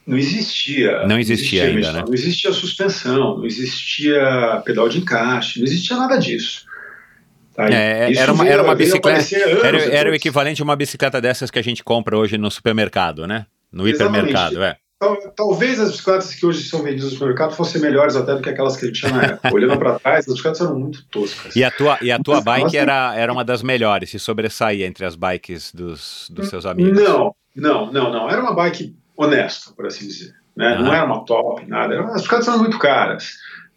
Não 0.07 0.19
existia. 0.19 1.07
Não 1.07 1.19
existia, 1.19 1.65
ainda, 1.65 1.93
né? 1.93 2.05
Não 2.07 2.15
existia 2.15 2.53
suspensão, 2.53 3.39
não 3.39 3.47
existia 3.47 4.63
pedal 4.65 4.89
de 4.89 4.99
encaixe, 4.99 5.59
não 5.59 5.67
existia 5.67 5.97
nada 5.97 6.17
disso. 6.19 6.67
Tá? 7.55 7.69
É, 7.69 8.13
era, 8.15 8.33
uma, 8.33 8.45
veio, 8.45 8.53
era 8.53 8.63
uma 8.63 8.75
bicicleta. 8.75 9.37
Era, 9.37 9.83
era, 9.85 10.11
o 10.11 10.15
equivalente 10.15 10.61
a 10.61 10.65
uma 10.65 10.77
bicicleta 10.77 11.21
dessas 11.21 11.51
que 11.51 11.59
a 11.59 11.63
gente 11.63 11.83
compra 11.83 12.19
hoje 12.19 12.37
no 12.37 12.51
supermercado, 12.51 13.27
né? 13.27 13.47
No 13.73 13.89
Exatamente. 13.89 14.31
hipermercado, 14.31 14.63
é. 14.63 14.77
Talvez 15.37 15.81
as 15.81 15.91
bicicletas 15.91 16.35
que 16.35 16.47
hoje 16.47 16.63
são 16.69 16.83
vendidas 16.83 17.05
no 17.07 17.11
supermercado 17.11 17.55
fossem 17.55 17.81
melhores 17.81 18.17
até 18.17 18.35
do 18.35 18.43
que 18.43 18.49
aquelas 18.49 18.77
que 18.77 18.87
ele 18.87 18.93
tinha 18.93 19.13
na 19.13 19.23
época. 19.23 19.55
Olhando 19.55 19.79
para 19.79 19.99
trás, 19.99 20.21
as 20.21 20.27
bicicletas 20.27 20.61
eram 20.61 20.79
muito 20.79 21.05
toscas. 21.07 21.55
E 21.55 21.63
a 21.63 21.71
tua, 21.71 21.99
e 22.01 22.11
a 22.11 22.19
tua 22.19 22.37
Mas, 22.37 22.45
bike 22.45 22.77
era, 22.77 23.15
era 23.15 23.33
uma 23.33 23.45
das 23.45 23.63
melhores, 23.63 24.11
se 24.11 24.19
sobressaía 24.19 24.87
entre 24.87 25.05
as 25.05 25.17
bikes 25.17 25.73
dos, 25.73 26.29
dos 26.31 26.49
seus 26.49 26.67
amigos? 26.67 27.01
Não, 27.01 27.35
não, 27.55 27.93
não, 27.93 28.13
não. 28.13 28.31
Era 28.31 28.41
uma 28.41 28.55
bike 28.55 28.97
honesta, 29.17 29.73
por 29.75 29.87
assim 29.87 30.07
dizer. 30.07 30.35
Né? 30.57 30.79
Não 30.79 30.93
era 30.93 31.05
uma 31.05 31.25
top, 31.25 31.67
nada. 31.67 32.01
As 32.01 32.15
bicicletas 32.15 32.49
eram 32.49 32.59
muito 32.59 32.79
caras. 32.79 33.33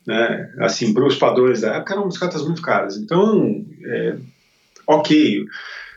Né? 0.05 0.53
Assim, 0.59 0.93
para 0.93 1.05
os 1.05 1.15
padrões 1.15 1.61
da 1.61 1.75
época, 1.75 1.93
eram 1.93 2.07
bicicletas 2.07 2.43
muito 2.43 2.61
caras. 2.61 2.97
Então, 2.97 3.65
é, 3.85 4.15
ok, 4.87 5.43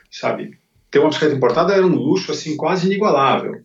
sabe? 0.09 0.57
Ter 0.89 0.99
uma 0.99 1.07
bicicleta 1.07 1.35
importada 1.35 1.73
era 1.73 1.85
um 1.85 1.95
luxo 1.95 2.31
assim 2.31 2.57
quase 2.57 2.87
inigualável. 2.87 3.61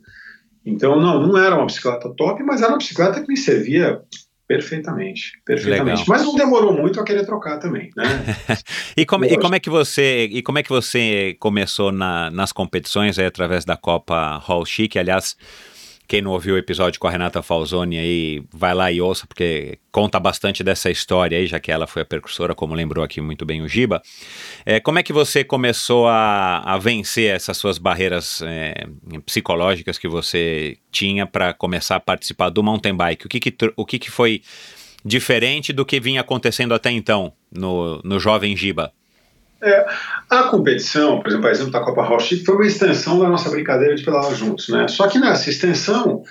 Então, 0.66 1.00
não, 1.00 1.24
não 1.24 1.38
era 1.38 1.54
uma 1.54 1.66
bicicleta 1.66 2.12
top, 2.16 2.42
mas 2.42 2.60
era 2.60 2.72
uma 2.72 2.78
bicicleta 2.78 3.20
que 3.20 3.28
me 3.28 3.36
servia 3.36 4.02
perfeitamente, 4.48 5.32
perfeitamente. 5.44 6.00
Legal. 6.00 6.04
Mas 6.08 6.22
não 6.22 6.34
demorou 6.34 6.72
muito 6.72 7.00
a 7.00 7.04
querer 7.04 7.24
trocar 7.24 7.58
também, 7.58 7.90
né? 7.96 8.04
e, 8.96 9.06
como, 9.06 9.24
e 9.24 9.36
como 9.38 9.54
é 9.54 9.60
que 9.60 9.70
você 9.70 10.24
e 10.24 10.42
como 10.42 10.58
é 10.58 10.62
que 10.62 10.68
você 10.68 11.36
começou 11.40 11.90
na, 11.90 12.30
nas 12.30 12.52
competições 12.52 13.18
aí, 13.18 13.26
através 13.26 13.64
da 13.64 13.76
Copa 13.76 14.38
Hall 14.38 14.64
Chic? 14.64 14.96
Aliás, 14.96 15.36
quem 16.06 16.22
não 16.22 16.30
ouviu 16.30 16.54
o 16.54 16.58
episódio 16.58 17.00
com 17.00 17.06
a 17.06 17.10
Renata 17.10 17.42
Falzoni 17.42 17.98
aí, 17.98 18.42
vai 18.52 18.74
lá 18.74 18.92
e 18.92 19.00
ouça, 19.00 19.26
porque 19.26 19.78
conta 19.90 20.20
bastante 20.20 20.62
dessa 20.62 20.90
história 20.90 21.36
aí, 21.36 21.46
já 21.46 21.58
que 21.58 21.72
ela 21.72 21.86
foi 21.86 22.02
a 22.02 22.04
percursora, 22.04 22.54
como 22.54 22.74
lembrou 22.74 23.04
aqui 23.04 23.20
muito 23.20 23.44
bem 23.44 23.62
o 23.62 23.68
Giba. 23.68 24.00
É, 24.64 24.78
como 24.78 24.98
é 24.98 25.02
que 25.02 25.12
você 25.12 25.42
começou 25.42 26.06
a, 26.06 26.58
a 26.58 26.78
vencer 26.78 27.34
essas 27.34 27.56
suas 27.56 27.78
barreiras 27.78 28.42
é, 28.42 28.86
psicológicas 29.24 29.98
que 29.98 30.08
você 30.08 30.76
tinha 30.90 31.26
para 31.26 31.52
começar 31.52 31.96
a 31.96 32.00
participar 32.00 32.50
do 32.50 32.62
mountain 32.62 32.94
bike? 32.94 33.26
O 33.26 33.28
que, 33.28 33.40
que, 33.40 33.56
o 33.76 33.84
que, 33.84 33.98
que 33.98 34.10
foi 34.10 34.42
diferente 35.04 35.72
do 35.72 35.84
que 35.84 36.00
vinha 36.00 36.20
acontecendo 36.20 36.74
até 36.74 36.90
então 36.90 37.32
no, 37.50 38.00
no 38.04 38.18
jovem 38.20 38.56
Giba? 38.56 38.92
É, 39.62 39.86
a 40.28 40.44
competição, 40.44 41.20
por 41.20 41.28
exemplo, 41.28 41.46
a 41.46 41.50
exemplo 41.50 41.72
da 41.72 41.80
Copa 41.80 42.02
Roche, 42.02 42.44
foi 42.44 42.54
uma 42.54 42.66
extensão 42.66 43.18
da 43.18 43.28
nossa 43.28 43.50
brincadeira 43.50 43.94
de 43.94 44.04
pedalar 44.04 44.34
juntos, 44.34 44.68
né? 44.68 44.86
Só 44.88 45.08
que 45.08 45.18
nessa 45.18 45.48
extensão, 45.48 46.22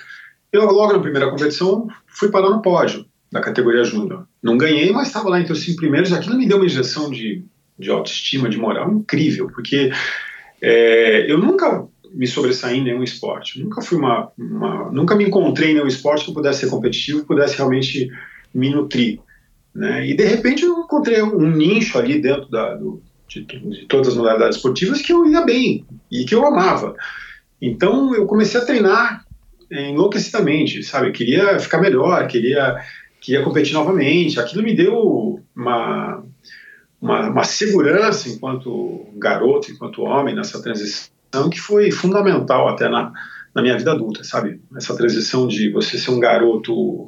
eu 0.52 0.64
logo 0.66 0.92
na 0.92 1.00
primeira 1.00 1.28
competição 1.30 1.88
fui 2.06 2.30
parar 2.30 2.50
no 2.50 2.62
pódio 2.62 3.04
da 3.30 3.40
categoria 3.40 3.84
júnior. 3.84 4.26
Não 4.42 4.56
ganhei, 4.56 4.92
mas 4.92 5.08
estava 5.08 5.28
lá 5.28 5.40
entre 5.40 5.52
os 5.52 5.60
cinco 5.60 5.78
primeiros. 5.78 6.12
Aquilo 6.12 6.38
me 6.38 6.46
deu 6.46 6.58
uma 6.58 6.66
injeção 6.66 7.10
de, 7.10 7.44
de 7.78 7.90
autoestima, 7.90 8.48
de 8.48 8.58
moral 8.58 8.92
incrível, 8.92 9.48
porque 9.52 9.90
é, 10.62 11.30
eu 11.30 11.38
nunca 11.38 11.86
me 12.12 12.26
sobressaí 12.26 12.78
em 12.78 12.84
nenhum 12.84 13.02
esporte. 13.02 13.60
Nunca 13.60 13.82
fui 13.82 13.98
uma, 13.98 14.30
uma, 14.38 14.90
nunca 14.90 15.14
me 15.14 15.24
encontrei 15.24 15.72
em 15.72 15.74
nenhum 15.74 15.86
esporte 15.86 16.24
que 16.24 16.32
pudesse 16.32 16.60
ser 16.60 16.70
competitivo, 16.70 17.26
pudesse 17.26 17.56
realmente 17.56 18.08
me 18.54 18.70
nutrir. 18.70 19.18
Né? 19.74 20.08
E 20.08 20.16
de 20.16 20.24
repente 20.24 20.64
eu 20.64 20.78
encontrei 20.80 21.22
um 21.22 21.50
nicho 21.50 21.98
ali 21.98 22.18
dentro 22.18 22.48
da, 22.48 22.74
do, 22.74 23.02
de, 23.28 23.44
de 23.44 23.86
todas 23.86 24.08
as 24.08 24.14
modalidades 24.14 24.56
esportivas 24.56 25.02
que 25.02 25.12
eu 25.12 25.26
ia 25.26 25.44
bem 25.44 25.84
e 26.10 26.24
que 26.24 26.34
eu 26.34 26.46
amava. 26.46 26.94
Então 27.60 28.14
eu 28.14 28.26
comecei 28.26 28.60
a 28.60 28.64
treinar 28.64 29.24
enlouquecidamente, 29.70 30.82
sabe? 30.82 31.12
Queria 31.12 31.58
ficar 31.58 31.80
melhor, 31.80 32.26
queria, 32.28 32.76
queria 33.20 33.42
competir 33.42 33.74
novamente. 33.74 34.38
Aquilo 34.38 34.62
me 34.62 34.74
deu 34.74 35.42
uma, 35.54 36.24
uma, 37.00 37.30
uma, 37.30 37.44
segurança 37.44 38.28
enquanto 38.28 39.06
garoto, 39.16 39.70
enquanto 39.70 40.02
homem 40.02 40.34
nessa 40.34 40.62
transição 40.62 41.10
que 41.50 41.60
foi 41.60 41.90
fundamental 41.90 42.68
até 42.68 42.88
na, 42.88 43.12
na 43.54 43.62
minha 43.62 43.76
vida 43.76 43.92
adulta, 43.92 44.22
sabe? 44.22 44.60
Essa 44.76 44.96
transição 44.96 45.48
de 45.48 45.70
você 45.70 45.98
ser 45.98 46.10
um 46.10 46.20
garoto, 46.20 47.06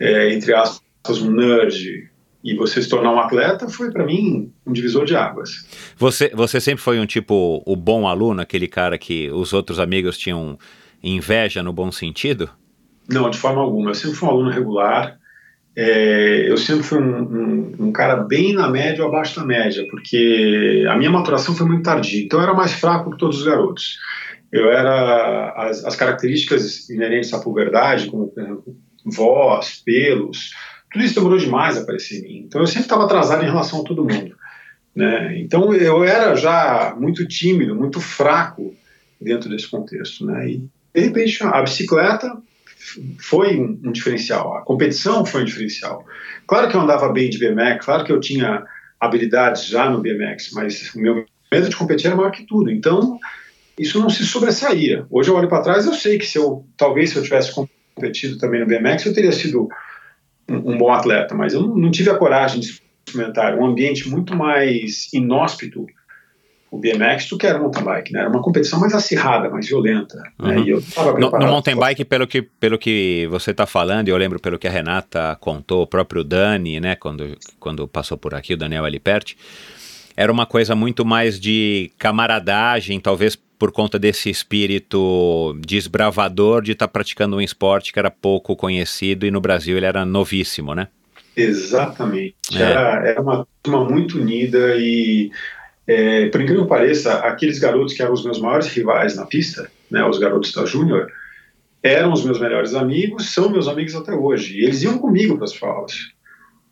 é, 0.00 0.32
entre 0.32 0.54
aspas, 0.54 1.20
um 1.20 1.30
nerd, 1.30 2.10
e 2.44 2.54
você 2.54 2.82
se 2.82 2.90
tornar 2.90 3.10
um 3.10 3.18
atleta 3.18 3.66
foi 3.70 3.90
para 3.90 4.04
mim 4.04 4.52
um 4.66 4.72
divisor 4.72 5.06
de 5.06 5.16
águas. 5.16 5.66
Você, 5.96 6.30
você 6.34 6.60
sempre 6.60 6.84
foi 6.84 7.00
um 7.00 7.06
tipo 7.06 7.62
o 7.64 7.74
bom 7.74 8.06
aluno, 8.06 8.42
aquele 8.42 8.68
cara 8.68 8.98
que 8.98 9.30
os 9.30 9.54
outros 9.54 9.80
amigos 9.80 10.18
tinham 10.18 10.58
inveja 11.02 11.62
no 11.62 11.72
bom 11.72 11.90
sentido? 11.90 12.50
Não, 13.08 13.30
de 13.30 13.38
forma 13.38 13.62
alguma. 13.62 13.90
Eu 13.90 13.94
sempre 13.94 14.16
fui 14.16 14.28
um 14.28 14.32
aluno 14.32 14.50
regular. 14.50 15.18
É, 15.76 16.48
eu 16.48 16.56
sempre 16.58 16.82
fui 16.82 16.98
um, 16.98 17.22
um, 17.22 17.74
um, 17.86 17.92
cara 17.92 18.16
bem 18.16 18.52
na 18.52 18.68
média 18.68 19.02
ou 19.02 19.08
abaixo 19.08 19.40
da 19.40 19.44
média, 19.44 19.84
porque 19.90 20.84
a 20.88 20.96
minha 20.96 21.10
maturação 21.10 21.54
foi 21.54 21.66
muito 21.66 21.82
tardia. 21.82 22.22
Então 22.22 22.38
eu 22.38 22.44
era 22.44 22.54
mais 22.54 22.74
fraco 22.74 23.10
que 23.10 23.18
todos 23.18 23.38
os 23.38 23.44
garotos. 23.44 23.98
Eu 24.52 24.70
era 24.70 25.52
as, 25.56 25.84
as 25.84 25.96
características 25.96 26.88
inerentes 26.90 27.32
à 27.32 27.40
puberdade, 27.40 28.06
como 28.06 28.32
voz, 29.04 29.82
pelos, 29.84 30.50
tudo 30.94 31.04
isso 31.04 31.16
demorou 31.16 31.36
demais 31.36 31.76
a 31.76 31.80
aparecer 31.80 32.20
em 32.20 32.22
mim. 32.22 32.44
Então 32.46 32.60
eu 32.60 32.68
sempre 32.68 32.82
estava 32.82 33.04
atrasado 33.04 33.42
em 33.42 33.46
relação 33.46 33.80
a 33.80 33.84
todo 33.84 34.04
mundo. 34.04 34.36
Né? 34.94 35.40
Então 35.40 35.74
eu 35.74 36.04
era 36.04 36.36
já 36.36 36.94
muito 36.96 37.26
tímido, 37.26 37.74
muito 37.74 38.00
fraco 38.00 38.72
dentro 39.20 39.50
desse 39.50 39.66
contexto. 39.66 40.24
Né? 40.24 40.50
E 40.50 40.68
de 40.94 41.00
repente 41.00 41.42
a 41.42 41.60
bicicleta 41.60 42.32
foi 43.18 43.58
um, 43.58 43.80
um, 43.84 43.90
diferencial, 43.90 44.56
a 44.56 44.62
competição 44.62 45.26
foi 45.26 45.42
um 45.42 45.44
diferencial. 45.44 46.06
Claro 46.46 46.68
que 46.68 46.76
eu 46.76 46.80
andava 46.80 47.08
bem 47.12 47.28
de 47.28 47.38
BMX, 47.38 47.84
claro 47.84 48.04
que 48.04 48.12
eu 48.12 48.20
tinha 48.20 48.62
habilidades 49.00 49.66
já 49.66 49.90
no 49.90 50.00
BMX, 50.00 50.52
mas 50.52 50.94
o 50.94 51.00
meu 51.00 51.26
medo 51.50 51.68
de 51.68 51.74
competir 51.74 52.06
era 52.06 52.14
maior 52.14 52.30
que 52.30 52.46
tudo. 52.46 52.70
Então 52.70 53.18
isso 53.76 53.98
não 53.98 54.08
se 54.08 54.24
sobressaía. 54.24 55.06
Hoje 55.10 55.28
eu 55.28 55.34
olho 55.34 55.48
para 55.48 55.62
trás, 55.62 55.86
eu 55.86 55.94
sei 55.94 56.18
que 56.18 56.26
se 56.26 56.38
eu 56.38 56.64
talvez 56.76 57.10
se 57.10 57.16
eu 57.16 57.22
tivesse 57.24 57.52
competido 57.52 58.38
também 58.38 58.60
no 58.60 58.66
BMX, 58.66 59.06
eu 59.06 59.12
teria 59.12 59.32
sido 59.32 59.68
um, 60.48 60.78
bom 60.78 60.92
atleta, 60.92 61.34
mas 61.34 61.54
eu 61.54 61.62
não, 61.62 61.76
não 61.76 61.90
tive 61.90 62.10
a 62.10 62.16
coragem 62.16 62.60
de 62.60 62.82
experimentar 63.06 63.58
um 63.58 63.64
ambiente 63.64 64.08
muito 64.08 64.36
mais 64.36 65.12
inóspito 65.12 65.86
o 66.74 66.78
BMX 66.78 67.28
do 67.28 67.38
que 67.38 67.46
era 67.46 67.56
o 67.56 67.62
mountain 67.62 67.84
bike, 67.84 68.12
né? 68.12 68.20
Era 68.20 68.28
uma 68.28 68.42
competição 68.42 68.80
mais 68.80 68.92
acirrada, 68.92 69.48
mais 69.48 69.68
violenta. 69.68 70.16
Né? 70.16 70.30
Uhum. 70.40 70.48
Né? 70.48 70.60
E 70.60 70.70
eu 70.70 70.82
no, 71.20 71.30
no 71.30 71.46
mountain 71.46 71.76
bike, 71.76 72.04
pelo 72.04 72.26
que, 72.26 72.42
pelo 72.42 72.76
que 72.76 73.28
você 73.30 73.52
está 73.52 73.64
falando, 73.64 74.08
eu 74.08 74.16
lembro 74.16 74.40
pelo 74.40 74.58
que 74.58 74.66
a 74.66 74.70
Renata 74.70 75.36
contou, 75.40 75.82
o 75.82 75.86
próprio 75.86 76.24
Dani, 76.24 76.80
né? 76.80 76.96
Quando, 76.96 77.36
quando 77.60 77.86
passou 77.86 78.18
por 78.18 78.34
aqui, 78.34 78.54
o 78.54 78.56
Daniel 78.56 78.84
Aliperti, 78.84 79.36
era 80.16 80.32
uma 80.32 80.46
coisa 80.46 80.74
muito 80.74 81.04
mais 81.04 81.38
de 81.38 81.92
camaradagem, 81.96 82.98
talvez 82.98 83.38
por 83.58 83.72
conta 83.72 83.98
desse 83.98 84.30
espírito 84.30 85.56
desbravador 85.60 86.62
de 86.62 86.72
estar 86.72 86.86
tá 86.86 86.92
praticando 86.92 87.36
um 87.36 87.40
esporte 87.40 87.92
que 87.92 87.98
era 87.98 88.10
pouco 88.10 88.56
conhecido 88.56 89.26
e 89.26 89.30
no 89.30 89.40
Brasil 89.40 89.76
ele 89.76 89.86
era 89.86 90.04
novíssimo, 90.04 90.74
né? 90.74 90.88
Exatamente. 91.36 92.34
É. 92.54 92.62
Era, 92.62 93.08
era 93.08 93.20
uma 93.20 93.46
turma 93.62 93.84
muito 93.88 94.18
unida 94.18 94.76
e, 94.76 95.30
é, 95.86 96.28
por 96.28 96.40
incrível 96.40 96.64
que 96.64 96.68
pareça, 96.68 97.14
aqueles 97.20 97.58
garotos 97.58 97.94
que 97.94 98.02
eram 98.02 98.12
os 98.12 98.24
meus 98.24 98.40
maiores 98.40 98.68
rivais 98.68 99.16
na 99.16 99.26
pista, 99.26 99.70
né, 99.90 100.04
os 100.04 100.18
garotos 100.18 100.52
da 100.52 100.64
Júnior, 100.64 101.10
eram 101.82 102.12
os 102.12 102.24
meus 102.24 102.40
melhores 102.40 102.74
amigos, 102.74 103.32
são 103.32 103.50
meus 103.50 103.68
amigos 103.68 103.94
até 103.94 104.12
hoje. 104.12 104.58
E 104.58 104.64
eles 104.64 104.82
iam 104.82 104.98
comigo 104.98 105.36
para 105.36 105.44
as 105.44 105.52
provas. 105.52 105.94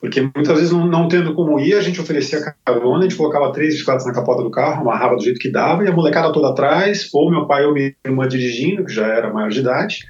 Porque 0.02 0.20
muitas 0.20 0.58
vezes, 0.58 0.72
não, 0.72 0.84
não, 0.84 1.06
tendo 1.06 1.32
como 1.32 1.60
ir, 1.60 1.74
a 1.74 1.80
gente 1.80 2.00
oferecia 2.00 2.52
carona, 2.66 2.98
a 2.98 3.02
gente 3.02 3.14
colocava 3.14 3.52
três 3.52 3.74
bicicletas 3.74 4.04
na 4.04 4.12
capota 4.12 4.42
do 4.42 4.50
carro, 4.50 4.80
amarrava 4.80 5.14
do 5.14 5.22
jeito 5.22 5.38
que 5.38 5.48
dava, 5.48 5.84
e 5.84 5.86
a 5.86 5.92
molecada 5.92 6.32
toda 6.32 6.48
atrás, 6.48 7.08
ou 7.14 7.30
meu 7.30 7.46
pai 7.46 7.64
ou 7.64 7.72
minha 7.72 7.94
irmã 8.04 8.26
dirigindo, 8.26 8.84
que 8.84 8.92
já 8.92 9.06
era 9.06 9.32
maior 9.32 9.48
de 9.48 9.60
idade. 9.60 10.00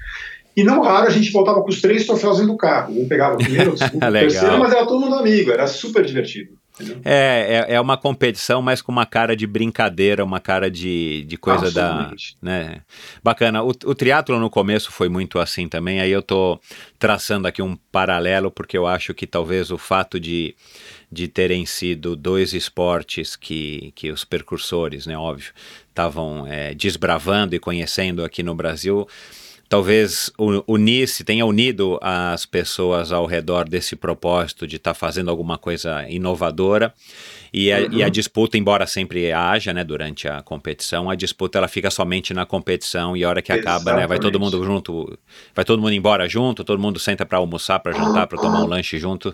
E 0.57 0.63
não 0.63 0.81
raro 0.81 1.05
a 1.05 1.11
gente 1.11 1.31
voltava 1.31 1.61
com 1.61 1.69
os 1.69 1.79
três 1.79 2.07
troféus 2.07 2.37
dentro 2.37 2.53
do 2.53 2.57
carro. 2.57 2.99
Um 2.99 3.07
pegava 3.07 3.35
o 3.35 3.37
primeiro, 3.37 3.73
o 3.73 3.77
segundo, 3.77 4.03
o 4.03 4.11
terceiro, 4.11 4.57
mas 4.57 4.73
era 4.73 4.87
todo 4.87 4.99
mundo 4.99 5.13
amigo, 5.13 5.51
era 5.51 5.67
super 5.67 6.03
divertido. 6.03 6.53
É, 7.05 7.65
é, 7.69 7.75
é, 7.75 7.81
uma 7.81 7.97
competição, 7.97 8.61
mas 8.61 8.81
com 8.81 8.91
uma 8.91 9.05
cara 9.05 9.35
de 9.35 9.45
brincadeira, 9.45 10.23
uma 10.23 10.39
cara 10.39 10.71
de, 10.71 11.23
de 11.25 11.37
coisa 11.37 11.71
da. 11.71 12.11
Né? 12.41 12.81
Bacana. 13.23 13.61
O, 13.61 13.69
o 13.69 13.95
triatlo 13.95 14.39
no 14.39 14.49
começo 14.49 14.91
foi 14.91 15.07
muito 15.07 15.37
assim 15.37 15.67
também. 15.67 15.99
Aí 15.99 16.11
eu 16.11 16.23
tô 16.23 16.59
traçando 16.97 17.47
aqui 17.47 17.61
um 17.61 17.75
paralelo, 17.91 18.49
porque 18.49 18.77
eu 18.77 18.87
acho 18.87 19.13
que 19.13 19.27
talvez 19.27 19.69
o 19.69 19.77
fato 19.77 20.19
de, 20.19 20.55
de 21.11 21.27
terem 21.27 21.65
sido 21.65 22.15
dois 22.15 22.53
esportes 22.53 23.35
que, 23.35 23.91
que 23.95 24.09
os 24.11 24.25
percursores, 24.25 25.05
né, 25.05 25.15
óbvio, 25.15 25.53
estavam 25.89 26.47
é, 26.47 26.73
desbravando 26.73 27.55
e 27.55 27.59
conhecendo 27.59 28.23
aqui 28.23 28.41
no 28.41 28.55
Brasil 28.55 29.07
talvez 29.73 30.31
unisse, 30.67 31.23
tenha 31.23 31.43
unido 31.47 31.97
as 31.99 32.45
pessoas 32.45 33.11
ao 33.11 33.25
redor 33.25 33.67
desse 33.67 33.95
propósito 33.95 34.67
de 34.67 34.75
estar 34.75 34.91
tá 34.91 34.93
fazendo 34.93 35.31
alguma 35.31 35.57
coisa 35.57 36.07
inovadora. 36.07 36.93
E 37.51 37.71
a, 37.71 37.79
uhum. 37.79 37.87
e 37.93 38.03
a, 38.03 38.09
disputa, 38.09 38.55
embora 38.55 38.85
sempre 38.85 39.31
haja, 39.31 39.73
né, 39.73 39.83
durante 39.83 40.27
a 40.27 40.43
competição, 40.43 41.09
a 41.09 41.15
disputa 41.15 41.57
ela 41.57 41.67
fica 41.67 41.89
somente 41.89 42.35
na 42.35 42.45
competição 42.45 43.17
e 43.17 43.23
a 43.23 43.29
hora 43.29 43.41
que 43.41 43.51
acaba, 43.51 43.95
né, 43.95 44.05
vai 44.05 44.19
todo 44.19 44.39
mundo 44.39 44.63
junto, 44.63 45.17
vai 45.55 45.65
todo 45.65 45.81
mundo 45.81 45.93
embora 45.93 46.29
junto, 46.29 46.63
todo 46.63 46.79
mundo 46.79 46.99
senta 46.99 47.25
para 47.25 47.39
almoçar, 47.39 47.79
para 47.79 47.93
jantar, 47.93 48.27
para 48.27 48.39
tomar 48.39 48.61
um 48.61 48.67
lanche 48.67 48.99
junto. 48.99 49.33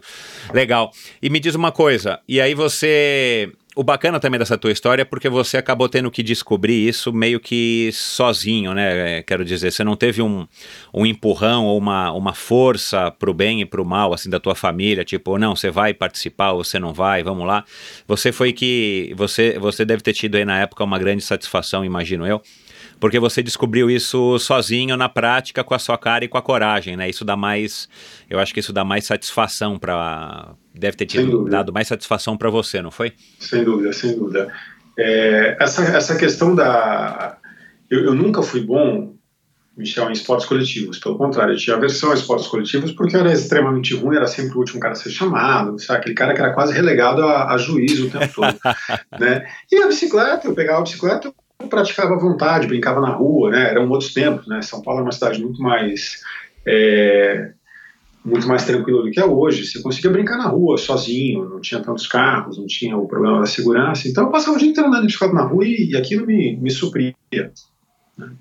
Legal. 0.53 0.91
E 1.21 1.29
me 1.29 1.41
diz 1.41 1.53
uma 1.53 1.71
coisa, 1.71 2.17
e 2.27 2.39
aí 2.39 2.53
você 2.53 3.51
o 3.75 3.83
bacana 3.83 4.19
também 4.19 4.39
dessa 4.39 4.57
tua 4.57 4.71
história 4.71 5.03
é 5.03 5.05
porque 5.05 5.29
você 5.29 5.55
acabou 5.57 5.87
tendo 5.87 6.09
que 6.09 6.23
descobrir 6.23 6.87
isso 6.87 7.13
meio 7.13 7.39
que 7.39 7.89
sozinho, 7.93 8.73
né? 8.73 9.19
É, 9.19 9.23
quero 9.23 9.45
dizer, 9.45 9.71
você 9.71 9.83
não 9.83 9.95
teve 9.95 10.21
um, 10.21 10.47
um 10.93 11.05
empurrão 11.05 11.65
ou 11.65 11.77
uma, 11.77 12.11
uma 12.11 12.33
força 12.33 13.11
pro 13.11 13.33
bem 13.33 13.61
e 13.61 13.65
pro 13.65 13.85
mal, 13.85 14.13
assim, 14.13 14.29
da 14.29 14.39
tua 14.39 14.55
família, 14.55 15.05
tipo, 15.05 15.37
não, 15.37 15.55
você 15.55 15.69
vai 15.69 15.93
participar 15.93 16.51
ou 16.51 16.63
você 16.63 16.79
não 16.79 16.93
vai, 16.93 17.21
vamos 17.21 17.45
lá. 17.45 17.63
Você 18.07 18.31
foi 18.31 18.51
que. 18.53 19.13
Você, 19.15 19.59
você 19.59 19.85
deve 19.85 20.01
ter 20.01 20.13
tido 20.13 20.35
aí 20.35 20.45
na 20.45 20.59
época 20.59 20.83
uma 20.83 20.97
grande 20.97 21.23
satisfação, 21.23 21.85
imagino 21.85 22.25
eu 22.25 22.41
porque 22.99 23.17
você 23.17 23.41
descobriu 23.41 23.89
isso 23.89 24.37
sozinho 24.39 24.97
na 24.97 25.07
prática 25.07 25.63
com 25.63 25.73
a 25.73 25.79
sua 25.79 25.97
cara 25.97 26.25
e 26.25 26.27
com 26.27 26.37
a 26.37 26.41
coragem, 26.41 26.97
né? 26.97 27.09
Isso 27.09 27.23
dá 27.23 27.35
mais, 27.37 27.87
eu 28.29 28.39
acho 28.39 28.53
que 28.53 28.59
isso 28.59 28.73
dá 28.73 28.83
mais 28.83 29.05
satisfação 29.05 29.79
para, 29.79 30.53
deve 30.79 30.97
ter 30.97 31.05
tido 31.05 31.45
dado 31.45 31.71
mais 31.71 31.87
satisfação 31.87 32.37
para 32.37 32.49
você, 32.49 32.81
não 32.81 32.91
foi? 32.91 33.13
Sem 33.39 33.63
dúvida, 33.63 33.93
sem 33.93 34.15
dúvida. 34.15 34.51
É, 34.97 35.57
essa 35.59 35.83
essa 35.83 36.15
questão 36.15 36.55
da, 36.55 37.37
eu, 37.89 38.05
eu 38.05 38.15
nunca 38.15 38.41
fui 38.41 38.61
bom 38.61 39.13
Michel, 39.79 40.09
em 40.09 40.13
esportes 40.13 40.45
coletivos. 40.45 40.99
Pelo 40.99 41.17
contrário, 41.17 41.53
eu 41.53 41.57
tinha 41.57 41.75
aversão 41.75 42.11
a 42.11 42.13
esportes 42.13 42.47
coletivos 42.47 42.91
porque 42.91 43.15
era 43.15 43.31
extremamente 43.31 43.95
ruim, 43.95 44.17
era 44.17 44.27
sempre 44.27 44.55
o 44.55 44.59
último 44.59 44.79
cara 44.79 44.91
a 44.91 44.95
ser 44.95 45.09
chamado, 45.09 45.79
sabe? 45.79 45.99
aquele 45.99 46.15
cara 46.15 46.33
que 46.33 46.41
era 46.41 46.53
quase 46.53 46.73
relegado 46.73 47.23
a, 47.23 47.53
a 47.53 47.57
juiz 47.57 47.97
o 47.99 48.09
tempo 48.09 48.33
todo. 48.33 48.59
né? 49.17 49.47
E 49.71 49.81
a 49.81 49.87
bicicleta, 49.87 50.47
eu 50.47 50.53
pegava 50.53 50.79
a 50.79 50.83
bicicleta, 50.83 51.33
eu 51.61 51.67
praticava 51.67 52.13
à 52.13 52.19
vontade, 52.19 52.67
brincava 52.67 52.99
na 52.99 53.09
rua, 53.09 53.51
né? 53.51 53.69
Eram 53.69 53.89
outros 53.89 54.13
tempos, 54.13 54.45
né? 54.47 54.61
São 54.61 54.81
Paulo 54.81 54.99
é 54.99 55.03
uma 55.03 55.11
cidade 55.13 55.41
muito 55.41 55.61
mais 55.61 56.21
é, 56.67 57.53
muito 58.23 58.47
mais 58.47 58.65
tranquila 58.65 59.03
do 59.03 59.11
que 59.11 59.19
é 59.19 59.25
hoje. 59.25 59.65
Você 59.65 59.81
conseguia 59.81 60.11
brincar 60.11 60.37
na 60.37 60.47
rua 60.47 60.77
sozinho, 60.77 61.47
não 61.47 61.59
tinha 61.59 61.81
tantos 61.81 62.07
carros, 62.07 62.57
não 62.57 62.67
tinha 62.67 62.97
o 62.97 63.07
problema 63.07 63.39
da 63.39 63.45
segurança. 63.45 64.07
Então 64.07 64.25
eu 64.25 64.31
passava 64.31 64.55
o 64.55 64.59
dia 64.59 64.69
inteiro 64.69 64.89
andando 64.89 65.01
de 65.01 65.07
bicicleta 65.07 65.33
na 65.33 65.43
rua 65.43 65.65
e, 65.65 65.91
e 65.91 65.97
aquilo 65.97 66.25
me, 66.25 66.57
me 66.57 66.69
supria. 66.69 67.15
Né? 68.17 68.31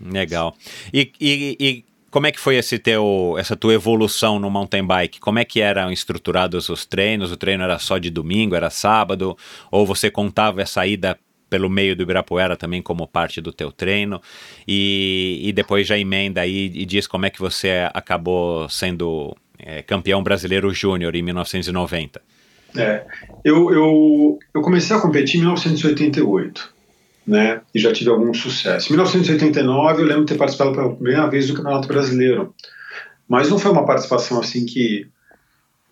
Legal. 0.00 0.54
E, 0.92 1.12
e, 1.20 1.56
e, 1.58 1.84
como 2.10 2.26
é 2.26 2.32
que 2.32 2.40
foi 2.40 2.56
esse 2.56 2.78
teu, 2.78 3.36
essa 3.38 3.56
tua 3.56 3.74
evolução 3.74 4.38
no 4.38 4.50
mountain 4.50 4.86
bike? 4.86 5.20
Como 5.20 5.38
é 5.38 5.44
que 5.44 5.60
eram 5.60 5.92
estruturados 5.92 6.68
os 6.68 6.86
treinos? 6.86 7.30
O 7.30 7.36
treino 7.36 7.62
era 7.62 7.78
só 7.78 7.98
de 7.98 8.10
domingo, 8.10 8.54
era 8.54 8.70
sábado? 8.70 9.36
Ou 9.70 9.84
você 9.84 10.10
contava 10.10 10.62
essa 10.62 10.86
ida 10.86 11.18
pelo 11.48 11.68
meio 11.68 11.96
do 11.96 12.02
Ibirapuera 12.02 12.56
também 12.56 12.82
como 12.82 13.06
parte 13.06 13.40
do 13.40 13.52
teu 13.52 13.72
treino 13.72 14.20
e, 14.66 15.40
e 15.42 15.52
depois 15.52 15.86
já 15.86 15.98
emenda 15.98 16.40
aí 16.40 16.70
e 16.74 16.84
diz 16.84 17.06
como 17.06 17.26
é 17.26 17.30
que 17.30 17.40
você 17.40 17.88
acabou 17.94 18.68
sendo 18.68 19.36
é, 19.58 19.82
campeão 19.82 20.22
brasileiro 20.22 20.72
júnior 20.72 21.14
em 21.14 21.22
1990. 21.22 22.20
É, 22.76 23.04
eu, 23.44 23.72
eu, 23.72 24.38
eu 24.54 24.60
comecei 24.60 24.94
a 24.94 25.00
competir 25.00 25.36
em 25.36 25.40
1988, 25.40 26.74
né, 27.26 27.62
e 27.74 27.78
já 27.78 27.92
tive 27.92 28.10
algum 28.10 28.32
sucesso. 28.34 28.88
Em 28.88 28.92
1989 28.92 30.02
eu 30.02 30.06
lembro 30.06 30.24
de 30.24 30.32
ter 30.32 30.38
participado 30.38 30.72
pela 30.72 30.94
primeira 30.94 31.26
vez 31.28 31.48
do 31.48 31.54
Campeonato 31.54 31.88
Brasileiro, 31.88 32.54
mas 33.26 33.50
não 33.50 33.58
foi 33.58 33.70
uma 33.72 33.86
participação 33.86 34.38
assim 34.38 34.66
que, 34.66 35.08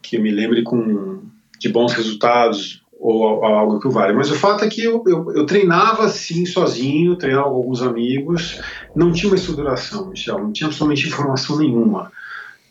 que 0.03 0.19
me 0.19 0.31
lembre 0.31 0.63
com, 0.63 1.23
de 1.59 1.69
bons 1.69 1.93
resultados, 1.93 2.83
ou 2.99 3.45
algo 3.45 3.79
que 3.79 3.89
o 3.89 3.91
vale. 3.91 4.13
Mas 4.13 4.31
o 4.31 4.35
fato 4.35 4.65
é 4.65 4.69
que 4.69 4.83
eu, 4.83 5.03
eu, 5.07 5.33
eu, 5.33 5.47
treinava 5.47 6.05
assim 6.05 6.47
sozinho, 6.47 7.17
treinava 7.17 7.49
com 7.49 7.57
alguns 7.57 7.83
amigos, 7.83 8.61
não 8.95 9.13
tinha 9.13 9.31
uma 9.31 9.37
estruturação, 9.37 10.09
Michel, 10.09 10.39
não 10.39 10.53
tinha 10.53 10.67
absolutamente 10.67 11.07
informação 11.07 11.59
nenhuma. 11.59 12.11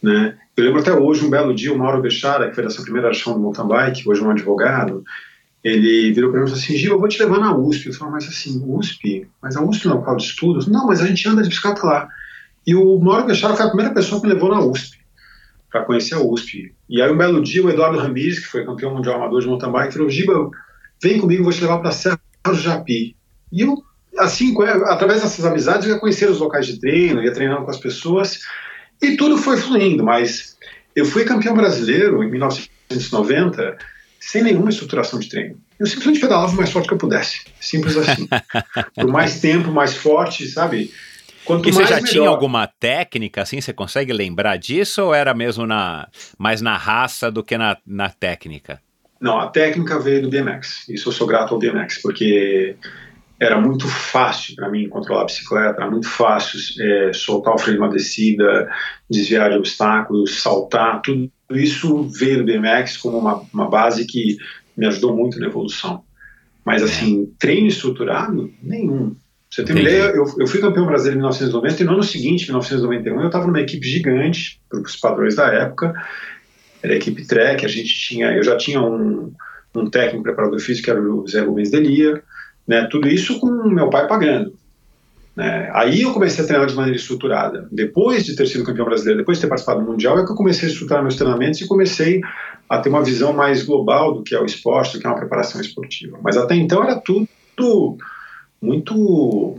Né? 0.01 0.35
Eu 0.57 0.65
lembro 0.65 0.81
até 0.81 0.93
hoje, 0.93 1.25
um 1.25 1.29
belo 1.29 1.53
dia, 1.53 1.73
o 1.73 1.77
Mauro 1.77 2.01
Bechara, 2.01 2.49
que 2.49 2.55
foi 2.55 2.63
dessa 2.63 2.81
primeira 2.81 3.11
ação 3.11 3.33
do 3.33 3.39
mountain 3.39 3.67
bike, 3.67 4.07
hoje 4.07 4.21
é 4.21 4.23
um 4.25 4.31
advogado, 4.31 5.03
ele 5.65 6.13
virou 6.13 6.29
para 6.29 6.41
mim 6.41 6.45
e 6.45 6.49
falou 6.49 6.63
assim, 6.63 6.77
Gil, 6.77 6.91
eu 6.91 6.99
vou 6.99 7.07
te 7.09 7.19
levar 7.19 7.39
na 7.39 7.57
USP. 7.57 7.87
Eu 7.87 7.93
falei, 7.93 8.13
mas 8.13 8.27
assim, 8.27 8.63
USP? 8.63 9.27
Mas 9.41 9.57
a 9.57 9.63
USP 9.63 9.87
não 9.87 9.93
é 9.93 9.95
um 9.95 9.99
local 9.99 10.15
de 10.15 10.23
estudos? 10.23 10.67
Não, 10.67 10.85
mas 10.85 11.01
a 11.01 11.07
gente 11.07 11.27
anda 11.27 11.41
de 11.41 11.49
bicicleta 11.49 11.83
lá. 11.83 12.07
E 12.67 12.75
o 12.75 12.99
Mauro 12.99 13.25
Bechara 13.25 13.55
foi 13.55 13.65
a 13.65 13.69
primeira 13.69 13.91
pessoa 13.91 14.21
que 14.21 14.27
me 14.27 14.33
levou 14.33 14.49
na 14.49 14.59
USP 14.59 14.99
para 15.71 15.83
conhecer 15.83 16.13
a 16.13 16.21
USP. 16.21 16.74
E 16.89 17.01
aí, 17.01 17.11
um 17.11 17.17
belo 17.17 17.41
dia, 17.41 17.63
o 17.63 17.69
Eduardo 17.69 17.99
Ramires, 17.99 18.39
que 18.39 18.47
foi 18.47 18.65
campeão 18.65 18.93
mundial 18.93 19.15
amador 19.15 19.41
de 19.41 19.47
mountain 19.47 19.71
bike, 19.71 19.93
falou: 19.93 20.09
Giba, 20.09 20.49
vem 21.01 21.19
comigo, 21.19 21.43
vou 21.43 21.53
te 21.53 21.61
levar 21.61 21.79
para 21.79 21.89
a 21.89 21.93
Serra 21.93 22.19
do 22.45 22.55
Japi. 22.55 23.15
E 23.51 23.61
eu, 23.61 23.83
assim, 24.17 24.55
através 24.85 25.21
dessas 25.21 25.45
amizades, 25.45 25.87
eu 25.87 25.95
ia 25.95 25.99
conhecer 25.99 26.29
os 26.29 26.39
locais 26.39 26.67
de 26.67 26.79
treino, 26.79 27.23
ia 27.23 27.33
treinando 27.33 27.65
com 27.65 27.71
as 27.71 27.79
pessoas, 27.79 28.39
e 29.01 29.17
tudo 29.17 29.37
foi 29.37 29.57
fluindo. 29.57 30.03
Mas 30.03 30.57
eu 30.95 31.05
fui 31.05 31.25
campeão 31.25 31.55
brasileiro 31.55 32.23
em 32.23 32.29
1990 32.29 33.77
sem 34.19 34.41
nenhuma 34.41 34.69
estruturação 34.69 35.19
de 35.19 35.29
treino. 35.29 35.59
Eu 35.79 35.85
simplesmente 35.85 36.19
pedalava 36.19 36.51
o 36.51 36.55
mais 36.55 36.71
forte 36.71 36.87
que 36.87 36.93
eu 36.95 36.97
pudesse. 36.97 37.41
Simples 37.59 37.95
assim. 37.95 38.27
Por 38.95 39.07
mais 39.07 39.39
tempo, 39.39 39.71
mais 39.71 39.95
forte, 39.95 40.47
sabe? 40.47 40.91
Quanto 41.45 41.69
e 41.69 41.71
você 41.71 41.85
já 41.85 41.95
melhor. 41.95 42.09
tinha 42.09 42.27
alguma 42.27 42.67
técnica, 42.67 43.43
assim, 43.43 43.61
você 43.61 43.71
consegue 43.71 44.11
lembrar 44.11 44.57
disso 44.57 45.03
ou 45.03 45.13
era 45.13 45.33
mesmo 45.33 45.65
na, 45.65 46.07
mais 46.37 46.61
na 46.61 46.75
raça 46.75 47.31
do 47.31 47.43
que 47.43 47.57
na, 47.57 47.77
na 47.85 48.09
técnica? 48.09 48.81
Não, 49.21 49.39
a 49.39 49.47
técnica 49.47 49.99
veio 49.99 50.23
do 50.23 50.29
BMX. 50.29 50.89
Isso 50.89 51.09
eu 51.09 51.13
sou 51.13 51.27
grato 51.27 51.53
ao 51.53 51.59
BMX, 51.59 52.01
porque 52.01 52.75
era 53.39 53.59
muito 53.59 53.87
fácil 53.87 54.55
para 54.55 54.69
mim 54.69 54.89
controlar 54.89 55.21
a 55.21 55.25
bicicleta, 55.25 55.81
era 55.81 55.91
muito 55.91 56.07
fácil 56.07 56.59
é, 56.81 57.13
soltar 57.13 57.53
o 57.53 57.57
freio 57.57 57.79
numa 57.79 57.89
descida, 57.89 58.69
desviar 59.09 59.51
de 59.51 59.57
obstáculos, 59.57 60.41
saltar, 60.41 61.01
tudo 61.01 61.29
isso 61.51 62.03
veio 62.09 62.39
do 62.39 62.45
BMX 62.45 62.97
como 62.97 63.17
uma, 63.17 63.43
uma 63.53 63.69
base 63.69 64.05
que 64.05 64.37
me 64.75 64.87
ajudou 64.87 65.15
muito 65.15 65.39
na 65.39 65.47
evolução. 65.47 66.03
Mas 66.65 66.81
assim, 66.81 67.31
treino 67.37 67.67
estruturado, 67.67 68.51
nenhum 68.61 69.15
você 69.55 69.71
ideia, 69.71 70.11
eu, 70.13 70.25
eu, 70.37 70.47
fui 70.47 70.59
campeão 70.59 70.85
brasileiro 70.85 71.17
em 71.17 71.21
1990 71.21 71.81
e 71.81 71.85
no 71.85 71.93
ano 71.93 72.03
seguinte, 72.03 72.45
1991, 72.47 73.21
eu 73.21 73.27
estava 73.27 73.47
numa 73.47 73.61
equipe 73.61 73.87
gigante, 73.87 74.59
para 74.69 74.81
os 74.81 74.97
padrões 74.97 75.35
da 75.35 75.47
época, 75.47 75.93
era 76.83 76.93
a 76.93 76.97
equipe 76.97 77.25
Trek, 77.25 77.65
a 77.65 77.69
gente 77.69 77.93
tinha, 77.93 78.33
eu 78.33 78.43
já 78.43 78.57
tinha 78.57 78.81
um, 78.81 79.31
um 79.73 79.89
técnico 79.89 80.23
preparador 80.23 80.59
físico, 80.59 80.85
que 80.85 80.91
era 80.91 81.01
o 81.01 81.25
Zé 81.25 81.39
Rubens 81.41 81.71
Delia, 81.71 82.21
né, 82.67 82.85
tudo 82.91 83.07
isso 83.07 83.39
com 83.39 83.49
meu 83.69 83.89
pai 83.89 84.07
pagando. 84.07 84.53
Né. 85.35 85.69
Aí 85.73 86.01
eu 86.01 86.11
comecei 86.11 86.43
a 86.43 86.47
treinar 86.47 86.67
de 86.67 86.75
maneira 86.75 86.97
estruturada. 86.97 87.67
Depois 87.71 88.25
de 88.25 88.35
ter 88.35 88.47
sido 88.47 88.65
campeão 88.65 88.85
brasileiro, 88.85 89.19
depois 89.19 89.37
de 89.37 89.43
ter 89.43 89.47
participado 89.47 89.85
do 89.85 89.91
Mundial, 89.91 90.19
é 90.19 90.25
que 90.25 90.31
eu 90.31 90.35
comecei 90.35 90.67
a 90.67 90.71
estruturar 90.71 91.01
meus 91.01 91.15
treinamentos 91.15 91.61
e 91.61 91.67
comecei 91.67 92.19
a 92.69 92.79
ter 92.79 92.89
uma 92.89 93.03
visão 93.03 93.31
mais 93.31 93.63
global 93.63 94.13
do 94.13 94.23
que 94.23 94.35
é 94.35 94.39
o 94.41 94.45
esporte, 94.45 94.93
do 94.93 94.99
que 94.99 95.07
é 95.07 95.09
uma 95.09 95.19
preparação 95.19 95.61
esportiva. 95.61 96.17
Mas 96.21 96.35
até 96.35 96.55
então 96.55 96.83
era 96.83 96.99
tudo 96.99 97.27
muito 98.65 99.57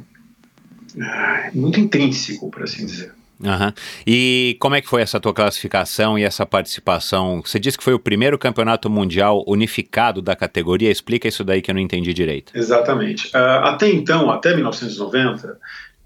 muito 1.55 1.79
intrínseco, 1.79 2.51
por 2.51 2.63
assim 2.63 2.85
dizer. 2.87 3.13
Uhum. 3.39 3.73
E 4.07 4.57
como 4.59 4.77
é 4.77 4.81
que 4.81 4.89
foi 4.89 5.03
essa 5.03 5.21
tua 5.21 5.35
classificação 5.35 6.19
e 6.19 6.25
essa 6.25 6.47
participação? 6.47 7.43
Você 7.45 7.59
disse 7.59 7.77
que 7.77 7.85
foi 7.85 7.93
o 7.93 7.99
primeiro 7.99 8.39
campeonato 8.39 8.89
mundial 8.89 9.45
unificado 9.47 10.23
da 10.23 10.35
categoria. 10.35 10.91
Explica 10.91 11.29
isso 11.29 11.45
daí 11.45 11.61
que 11.61 11.71
eu 11.71 11.75
não 11.75 11.83
entendi 11.83 12.15
direito. 12.15 12.53
Exatamente. 12.55 13.29
Uh, 13.29 13.65
até 13.65 13.91
então, 13.91 14.31
até 14.31 14.55
1990, 14.55 15.59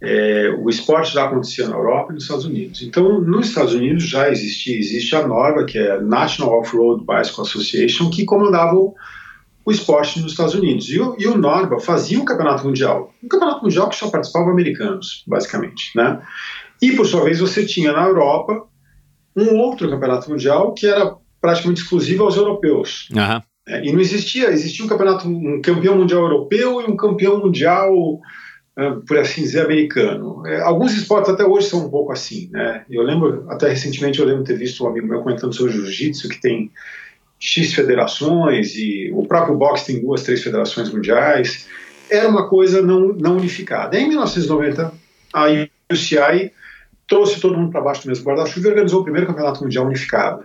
é, 0.03 0.57
o 0.59 0.69
esporte 0.69 1.13
já 1.13 1.27
acontecia 1.27 1.69
na 1.69 1.77
Europa 1.77 2.11
e 2.11 2.15
nos 2.15 2.25
Estados 2.25 2.47
Unidos. 2.47 2.83
Então, 2.83 3.21
nos 3.21 3.49
Estados 3.49 3.75
Unidos 3.75 4.09
já 4.09 4.31
existia, 4.31 4.77
existe 4.77 5.15
a 5.15 5.27
NORBA, 5.27 5.67
que 5.67 5.79
é 5.79 5.93
a 5.93 6.01
National 6.01 6.59
Off-Road 6.59 7.05
Bicycle 7.05 7.43
Association, 7.43 8.11
que 8.11 8.25
comandava 8.25 8.75
o 8.75 8.95
o 9.71 9.73
esporte 9.73 10.21
nos 10.21 10.33
Estados 10.33 10.55
Unidos. 10.55 10.89
E 10.89 11.01
o, 11.01 11.17
e 11.19 11.27
o 11.27 11.39
Norba 11.39 11.79
fazia 11.81 12.21
um 12.21 12.25
campeonato 12.25 12.67
mundial, 12.67 13.15
um 13.23 13.29
campeonato 13.29 13.63
mundial 13.63 13.89
que 13.89 13.97
só 13.97 14.11
participavam 14.11 14.51
americanos, 14.51 15.25
basicamente, 15.27 15.93
né? 15.97 16.21
E, 16.83 16.93
por 16.93 17.07
sua 17.07 17.25
vez, 17.25 17.39
você 17.41 17.65
tinha 17.65 17.93
na 17.93 18.05
Europa 18.07 18.67
um 19.37 19.57
outro 19.57 19.89
campeonato 19.89 20.31
mundial 20.31 20.75
que 20.75 20.87
era 20.87 21.15
praticamente 21.41 21.83
exclusivo 21.83 22.25
aos 22.25 22.37
europeus. 22.37 23.09
Uhum. 23.13 23.41
É, 23.69 23.85
e 23.85 23.93
não 23.93 24.01
existia, 24.01 24.51
existia 24.51 24.85
um 24.85 24.89
campeonato, 24.89 25.29
um 25.29 25.61
campeão 25.63 25.97
mundial 25.97 26.23
europeu 26.23 26.81
e 26.81 26.85
um 26.91 26.97
campeão 26.97 27.39
mundial, 27.39 27.93
é, 28.77 28.91
por 29.07 29.19
assim 29.19 29.43
dizer, 29.43 29.65
americano. 29.65 30.45
É, 30.47 30.61
alguns 30.63 30.95
esportes 30.95 31.31
até 31.31 31.45
hoje 31.45 31.69
são 31.69 31.87
um 31.87 31.91
pouco 31.91 32.13
assim, 32.13 32.49
né? 32.51 32.85
Eu 32.91 33.03
lembro, 33.03 33.47
até 33.49 33.69
recentemente 33.69 34.19
eu 34.19 34.27
lembro 34.27 34.43
ter 34.43 34.57
visto 34.57 34.85
um 34.85 34.89
amigo 34.89 35.07
meu 35.07 35.21
comentando 35.21 35.55
sobre 35.55 35.73
jiu-jitsu 35.73 36.29
que 36.29 36.41
tem 36.41 36.71
X 37.41 37.75
federações 37.75 38.77
e 38.77 39.11
o 39.13 39.27
próprio 39.27 39.57
boxe 39.57 39.87
tem 39.87 40.01
duas, 40.01 40.23
três 40.23 40.43
federações 40.43 40.93
mundiais. 40.93 41.67
Era 42.09 42.29
uma 42.29 42.49
coisa 42.49 42.83
não, 42.83 43.09
não 43.09 43.37
unificada. 43.39 43.99
Em 43.99 44.07
1990, 44.09 44.93
a 45.33 45.47
UCI 45.91 46.53
trouxe 47.09 47.41
todo 47.41 47.57
mundo 47.57 47.73
para 47.73 47.81
baixo 47.81 48.03
do 48.03 48.09
mesmo 48.09 48.25
guarda-chuva 48.25 48.69
e 48.69 48.71
organizou 48.71 49.01
o 49.01 49.05
primeiro 49.05 49.27
campeonato 49.27 49.63
mundial 49.65 49.87
unificado 49.87 50.45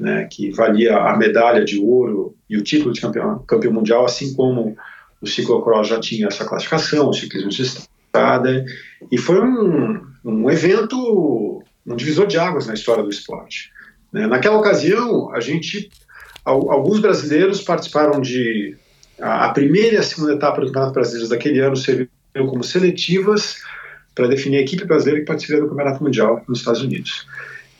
né, 0.00 0.26
que 0.30 0.50
valia 0.50 0.96
a 0.96 1.16
medalha 1.16 1.62
de 1.62 1.78
ouro 1.78 2.34
e 2.48 2.56
o 2.56 2.62
título 2.62 2.92
de 2.92 3.02
campeão, 3.02 3.38
campeão 3.46 3.74
mundial, 3.74 4.06
assim 4.06 4.32
como 4.32 4.74
o 5.20 5.26
ciclocross 5.26 5.88
já 5.88 6.00
tinha 6.00 6.28
essa 6.28 6.46
classificação, 6.46 7.10
o 7.10 7.12
ciclismo 7.12 7.50
de 7.50 7.60
estrada, 7.60 8.64
e 9.12 9.18
foi 9.18 9.38
um, 9.42 10.00
um 10.24 10.50
evento, 10.50 11.62
um 11.86 11.94
divisor 11.94 12.26
de 12.26 12.38
águas 12.38 12.66
na 12.66 12.72
história 12.72 13.02
do 13.02 13.10
esporte. 13.10 13.70
Né. 14.12 14.26
Naquela 14.26 14.58
ocasião, 14.58 15.32
a 15.32 15.40
gente, 15.40 15.90
alguns 16.44 17.00
brasileiros 17.00 17.62
participaram 17.62 18.20
de 18.20 18.76
a, 19.20 19.50
primeira 19.50 19.96
e 19.96 19.98
a 19.98 20.02
segunda 20.02 20.34
etapa 20.34 20.60
do 20.60 20.66
Campeonato 20.66 20.94
Brasileiro 20.94 21.28
daquele 21.28 21.60
ano 21.60 21.76
serviram 21.76 22.10
como 22.46 22.64
seletivas 22.64 23.56
para 24.14 24.28
definir 24.28 24.58
a 24.58 24.62
equipe 24.62 24.84
brasileira 24.84 25.20
que 25.20 25.26
participaria 25.26 25.62
do 25.62 25.70
Campeonato 25.70 26.02
Mundial 26.02 26.42
nos 26.48 26.58
Estados 26.58 26.82
Unidos. 26.82 27.26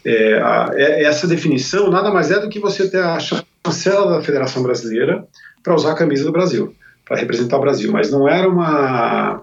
É, 0.04 0.34
a, 0.40 0.70
é, 0.74 1.04
essa 1.04 1.26
definição 1.26 1.90
nada 1.90 2.10
mais 2.10 2.30
é 2.30 2.38
do 2.38 2.48
que 2.48 2.58
você 2.58 2.88
ter 2.88 3.02
a 3.02 3.18
chancela 3.18 4.12
da 4.12 4.22
Federação 4.22 4.62
Brasileira 4.62 5.26
para 5.62 5.74
usar 5.74 5.92
a 5.92 5.96
camisa 5.96 6.24
do 6.24 6.32
Brasil, 6.32 6.74
para 7.04 7.18
representar 7.18 7.58
o 7.58 7.60
Brasil, 7.60 7.90
mas 7.92 8.10
não 8.10 8.28
era 8.28 8.48
uma 8.48 9.42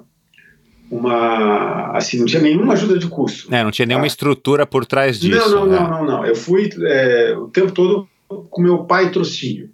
uma 0.90 1.92
assim 1.98 2.20
não 2.20 2.26
tinha 2.26 2.42
nenhuma 2.42 2.74
ajuda 2.74 2.98
de 2.98 3.08
custo. 3.08 3.54
É, 3.54 3.64
não 3.64 3.72
tinha 3.72 3.86
nenhuma 3.86 4.04
tá? 4.04 4.08
estrutura 4.08 4.66
por 4.66 4.86
trás 4.86 5.20
disso. 5.20 5.50
Não, 5.50 5.66
não, 5.66 5.68
né? 5.68 5.80
não, 5.80 5.90
não, 5.90 6.06
não. 6.06 6.26
Eu 6.26 6.36
fui 6.36 6.70
é, 6.84 7.36
o 7.38 7.48
tempo 7.48 7.72
todo 7.72 8.08
com 8.28 8.62
meu 8.62 8.80
pai 8.80 9.12
trocínio. 9.12 9.70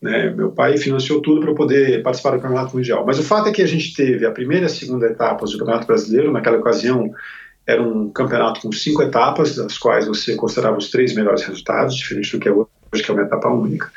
Né? 0.00 0.30
Meu 0.30 0.50
pai 0.50 0.78
financiou 0.78 1.20
tudo 1.20 1.40
para 1.40 1.50
eu 1.50 1.54
poder 1.54 2.02
participar 2.02 2.30
do 2.30 2.40
Campeonato 2.40 2.76
Mundial. 2.76 3.04
Mas 3.06 3.18
o 3.18 3.22
fato 3.22 3.48
é 3.48 3.52
que 3.52 3.62
a 3.62 3.66
gente 3.66 3.94
teve 3.94 4.24
a 4.26 4.30
primeira 4.30 4.64
e 4.64 4.66
a 4.66 4.70
segunda 4.70 5.06
etapas 5.06 5.52
do 5.52 5.58
Campeonato 5.58 5.86
Brasileiro. 5.86 6.32
Naquela 6.32 6.58
ocasião, 6.58 7.10
era 7.66 7.82
um 7.82 8.10
campeonato 8.10 8.62
com 8.62 8.72
cinco 8.72 9.02
etapas, 9.02 9.56
das 9.56 9.76
quais 9.78 10.06
você 10.06 10.34
considerava 10.34 10.78
os 10.78 10.90
três 10.90 11.14
melhores 11.14 11.42
resultados, 11.42 11.94
diferente 11.94 12.32
do 12.32 12.40
que 12.40 12.48
é 12.48 12.52
hoje, 12.52 12.68
que 13.04 13.10
é 13.10 13.14
uma 13.14 13.22
etapa 13.22 13.48
única. 13.48 13.90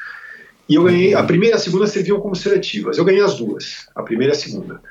E 0.67 0.76
eu 0.76 0.84
ganhei, 0.84 1.13
a 1.13 1.23
primeira 1.23 1.56
e 1.56 1.58
a 1.58 1.60
segunda 1.60 1.88
serviam 1.88 2.19
como 2.19 2.36
seletivas. 2.36 2.97
Eu 2.97 3.06
ganhei 3.06 3.21
as 3.21 3.36
duas, 3.36 3.88
a 3.95 4.04
primeira 4.04 4.34
e 4.34 4.36
a 4.36 4.39
segunda. 4.39 4.82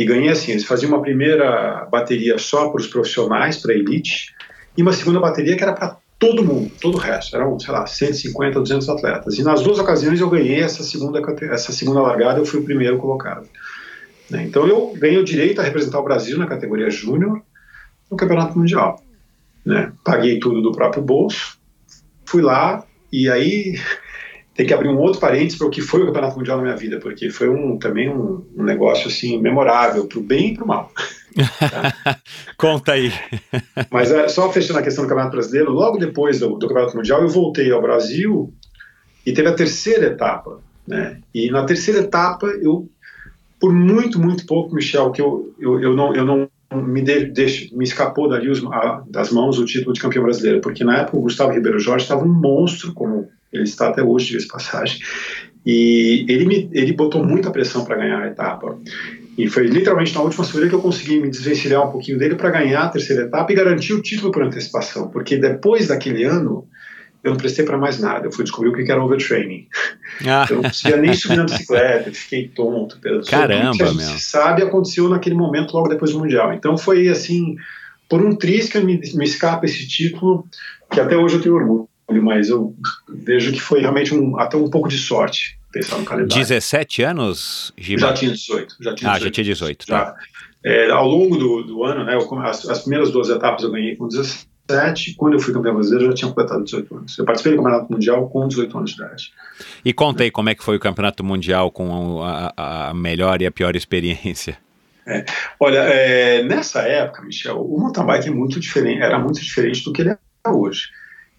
E 0.00 0.04
ganhei 0.06 0.30
assim: 0.30 0.52
eles 0.52 0.64
faziam 0.64 0.90
uma 0.92 1.02
primeira 1.02 1.86
bateria 1.92 2.38
só 2.38 2.70
para 2.70 2.80
os 2.80 2.86
profissionais, 2.86 3.58
para 3.58 3.74
a 3.74 3.76
elite, 3.76 4.34
e 4.74 4.80
uma 4.80 4.94
segunda 4.94 5.20
bateria 5.20 5.54
que 5.54 5.62
era 5.62 5.74
para 5.74 5.98
todo 6.18 6.42
mundo, 6.42 6.72
todo 6.80 6.94
o 6.94 6.98
resto. 6.98 7.36
Eram, 7.36 7.60
sei 7.60 7.70
lá, 7.70 7.86
150, 7.86 8.60
200 8.60 8.88
atletas. 8.88 9.38
E 9.38 9.42
nas 9.42 9.62
duas 9.62 9.78
ocasiões 9.78 10.18
eu 10.18 10.30
ganhei 10.30 10.62
essa 10.62 10.82
segunda, 10.82 11.20
essa 11.52 11.70
segunda 11.72 12.00
largada, 12.00 12.38
eu 12.38 12.46
fui 12.46 12.60
o 12.60 12.64
primeiro 12.64 12.96
colocado. 12.96 13.46
Né? 14.30 14.44
Então 14.44 14.66
eu 14.66 14.94
ganhei 14.96 15.18
o 15.18 15.24
direito 15.24 15.60
a 15.60 15.64
representar 15.64 16.00
o 16.00 16.04
Brasil 16.04 16.38
na 16.38 16.46
categoria 16.46 16.88
júnior 16.88 17.42
no 18.10 18.16
Campeonato 18.16 18.58
Mundial. 18.58 19.02
Né? 19.66 19.92
Paguei 20.02 20.38
tudo 20.40 20.62
do 20.62 20.72
próprio 20.72 21.02
bolso, 21.02 21.58
fui 22.24 22.40
lá 22.40 22.86
e 23.12 23.28
aí 23.28 23.78
tem 24.60 24.66
que 24.66 24.74
abrir 24.74 24.90
um 24.90 24.98
outro 24.98 25.18
parênteses 25.18 25.56
para 25.56 25.66
o 25.66 25.70
que 25.70 25.80
foi 25.80 26.02
o 26.02 26.06
Campeonato 26.06 26.36
Mundial 26.36 26.58
na 26.58 26.64
minha 26.64 26.76
vida, 26.76 26.98
porque 27.00 27.30
foi 27.30 27.48
um, 27.48 27.78
também 27.78 28.10
um, 28.10 28.46
um 28.54 28.62
negócio 28.62 29.08
assim 29.08 29.40
memorável 29.40 30.06
para 30.06 30.18
o 30.18 30.22
bem 30.22 30.48
e 30.48 30.54
para 30.54 30.64
o 30.64 30.68
mal. 30.68 30.92
Tá? 31.58 32.18
Conta 32.58 32.92
aí. 32.92 33.10
Mas 33.90 34.10
é, 34.10 34.28
só 34.28 34.52
fechando 34.52 34.78
a 34.78 34.82
questão 34.82 35.04
do 35.04 35.08
Campeonato 35.08 35.34
Brasileiro, 35.34 35.72
logo 35.72 35.96
depois 35.96 36.40
do, 36.40 36.58
do 36.58 36.68
Campeonato 36.68 36.94
Mundial 36.94 37.22
eu 37.22 37.28
voltei 37.30 37.72
ao 37.72 37.80
Brasil 37.80 38.52
e 39.24 39.32
teve 39.32 39.48
a 39.48 39.54
terceira 39.54 40.08
etapa, 40.08 40.60
né? 40.86 41.20
E 41.34 41.50
na 41.50 41.64
terceira 41.64 42.00
etapa 42.00 42.46
eu 42.46 42.86
por 43.58 43.72
muito, 43.72 44.20
muito 44.20 44.44
pouco, 44.44 44.74
Michel, 44.74 45.10
que 45.10 45.22
eu, 45.22 45.54
eu, 45.58 45.80
eu, 45.80 45.96
não, 45.96 46.14
eu 46.14 46.24
não 46.26 46.50
me, 46.74 47.00
de, 47.00 47.70
me 47.72 47.84
escapou 47.84 48.28
dali 48.28 48.50
os, 48.50 48.62
a, 48.66 49.02
das 49.08 49.32
mãos 49.32 49.58
o 49.58 49.64
título 49.64 49.94
de 49.94 50.02
campeão 50.02 50.24
brasileiro, 50.24 50.60
porque 50.60 50.84
na 50.84 50.98
época 50.98 51.16
o 51.16 51.22
Gustavo 51.22 51.50
Ribeiro 51.50 51.78
Jorge 51.78 52.04
estava 52.04 52.22
um 52.22 52.28
monstro, 52.28 52.92
como 52.92 53.26
ele 53.52 53.64
está 53.64 53.88
até 53.88 54.02
hoje, 54.02 54.36
de 54.36 54.46
passagem, 54.46 55.00
e 55.64 56.24
ele, 56.28 56.46
me, 56.46 56.70
ele 56.72 56.92
botou 56.92 57.24
muita 57.24 57.50
pressão 57.50 57.84
para 57.84 57.96
ganhar 57.96 58.22
a 58.22 58.26
etapa. 58.28 58.78
E 59.36 59.48
foi 59.48 59.66
literalmente 59.66 60.14
na 60.14 60.22
última 60.22 60.44
subida 60.44 60.68
que 60.68 60.74
eu 60.74 60.82
consegui 60.82 61.20
me 61.20 61.30
desvencilhar 61.30 61.86
um 61.86 61.92
pouquinho 61.92 62.18
dele 62.18 62.34
para 62.34 62.50
ganhar 62.50 62.82
a 62.82 62.88
terceira 62.88 63.22
etapa 63.22 63.52
e 63.52 63.54
garantir 63.54 63.92
o 63.94 64.02
título 64.02 64.32
por 64.32 64.42
antecipação, 64.42 65.08
porque 65.08 65.36
depois 65.36 65.88
daquele 65.88 66.24
ano 66.24 66.66
eu 67.22 67.32
não 67.32 67.36
prestei 67.36 67.64
para 67.64 67.76
mais 67.76 67.98
nada. 67.98 68.26
Eu 68.26 68.32
fui 68.32 68.44
descobrir 68.44 68.70
o 68.70 68.72
que 68.72 68.90
era 68.90 69.02
overtraining. 69.02 69.66
Ah. 70.26 70.46
Eu 70.48 70.56
não 70.56 70.62
conseguia 70.64 70.96
nem 70.96 71.12
subir 71.12 71.36
na 71.36 71.44
bicicleta, 71.44 72.12
fiquei 72.12 72.48
tonto. 72.48 72.98
Caramba, 73.28 73.76
que 73.76 73.82
a 73.82 73.86
gente 73.86 73.96
meu. 73.96 74.18
sabe 74.18 74.62
aconteceu 74.62 75.08
naquele 75.08 75.34
momento 75.34 75.74
logo 75.74 75.88
depois 75.88 76.12
do 76.12 76.18
Mundial. 76.18 76.52
Então 76.54 76.78
foi 76.78 77.08
assim, 77.08 77.56
por 78.08 78.24
um 78.24 78.34
triz 78.34 78.68
que 78.68 78.80
me, 78.80 78.98
me 79.14 79.24
escapa 79.24 79.66
esse 79.66 79.86
título, 79.86 80.46
que 80.90 80.98
até 80.98 81.16
hoje 81.16 81.36
eu 81.36 81.42
tenho 81.42 81.54
orgulho, 81.54 81.88
mas 82.18 82.48
eu 82.48 82.74
vejo 83.08 83.52
que 83.52 83.60
foi 83.60 83.80
realmente 83.80 84.14
um, 84.14 84.38
até 84.40 84.56
um 84.56 84.70
pouco 84.70 84.88
de 84.88 84.96
sorte 84.96 85.58
pensar 85.70 85.98
no 85.98 86.04
calendário. 86.04 86.42
17 86.42 87.02
anos, 87.02 87.72
Giba? 87.76 88.00
Já 88.00 88.14
tinha 88.14 88.30
18. 88.32 88.76
Já 88.80 88.94
tinha 88.94 88.94
18. 88.94 89.06
Ah, 89.08 89.18
já 89.18 89.30
tinha 89.30 89.44
18, 89.44 89.86
tá. 89.86 89.98
Já. 89.98 90.14
É, 90.64 90.90
ao 90.90 91.06
longo 91.06 91.36
do, 91.36 91.62
do 91.62 91.84
ano, 91.84 92.04
né, 92.04 92.14
eu, 92.14 92.38
as, 92.40 92.68
as 92.68 92.80
primeiras 92.80 93.10
duas 93.10 93.28
etapas 93.28 93.62
eu 93.62 93.70
ganhei 93.70 93.94
com 93.96 94.08
17 94.08 94.50
17, 94.70 95.14
quando 95.16 95.34
eu 95.34 95.40
fui 95.40 95.52
campeão 95.52 95.74
brasileiro, 95.74 96.06
eu 96.06 96.10
já 96.10 96.14
tinha 96.14 96.28
completado 96.28 96.64
18 96.64 96.96
anos. 96.96 97.18
Eu 97.18 97.24
participei 97.24 97.52
do 97.52 97.62
Campeonato 97.62 97.92
Mundial 97.92 98.28
com 98.28 98.46
18 98.46 98.78
anos 98.78 98.90
de 98.90 99.02
idade. 99.02 99.32
E 99.84 99.92
contei 99.92 100.30
como 100.30 100.48
é 100.48 100.54
que 100.54 100.62
foi 100.62 100.76
o 100.76 100.80
Campeonato 100.80 101.24
Mundial 101.24 101.70
com 101.70 102.22
a, 102.22 102.88
a 102.90 102.94
melhor 102.94 103.42
e 103.42 103.46
a 103.46 103.50
pior 103.50 103.74
experiência. 103.74 104.56
É. 105.06 105.24
Olha, 105.58 105.78
é, 105.78 106.42
nessa 106.44 106.82
época, 106.82 107.22
Michel, 107.22 107.60
o 107.60 107.78
mountain 107.78 108.06
bike 108.06 108.28
é 108.28 108.30
muito 108.30 108.60
diferente, 108.60 109.02
era 109.02 109.18
muito 109.18 109.40
diferente 109.40 109.82
do 109.84 109.92
que 109.92 110.02
ele 110.02 110.10
é 110.10 110.18
hoje. 110.48 110.88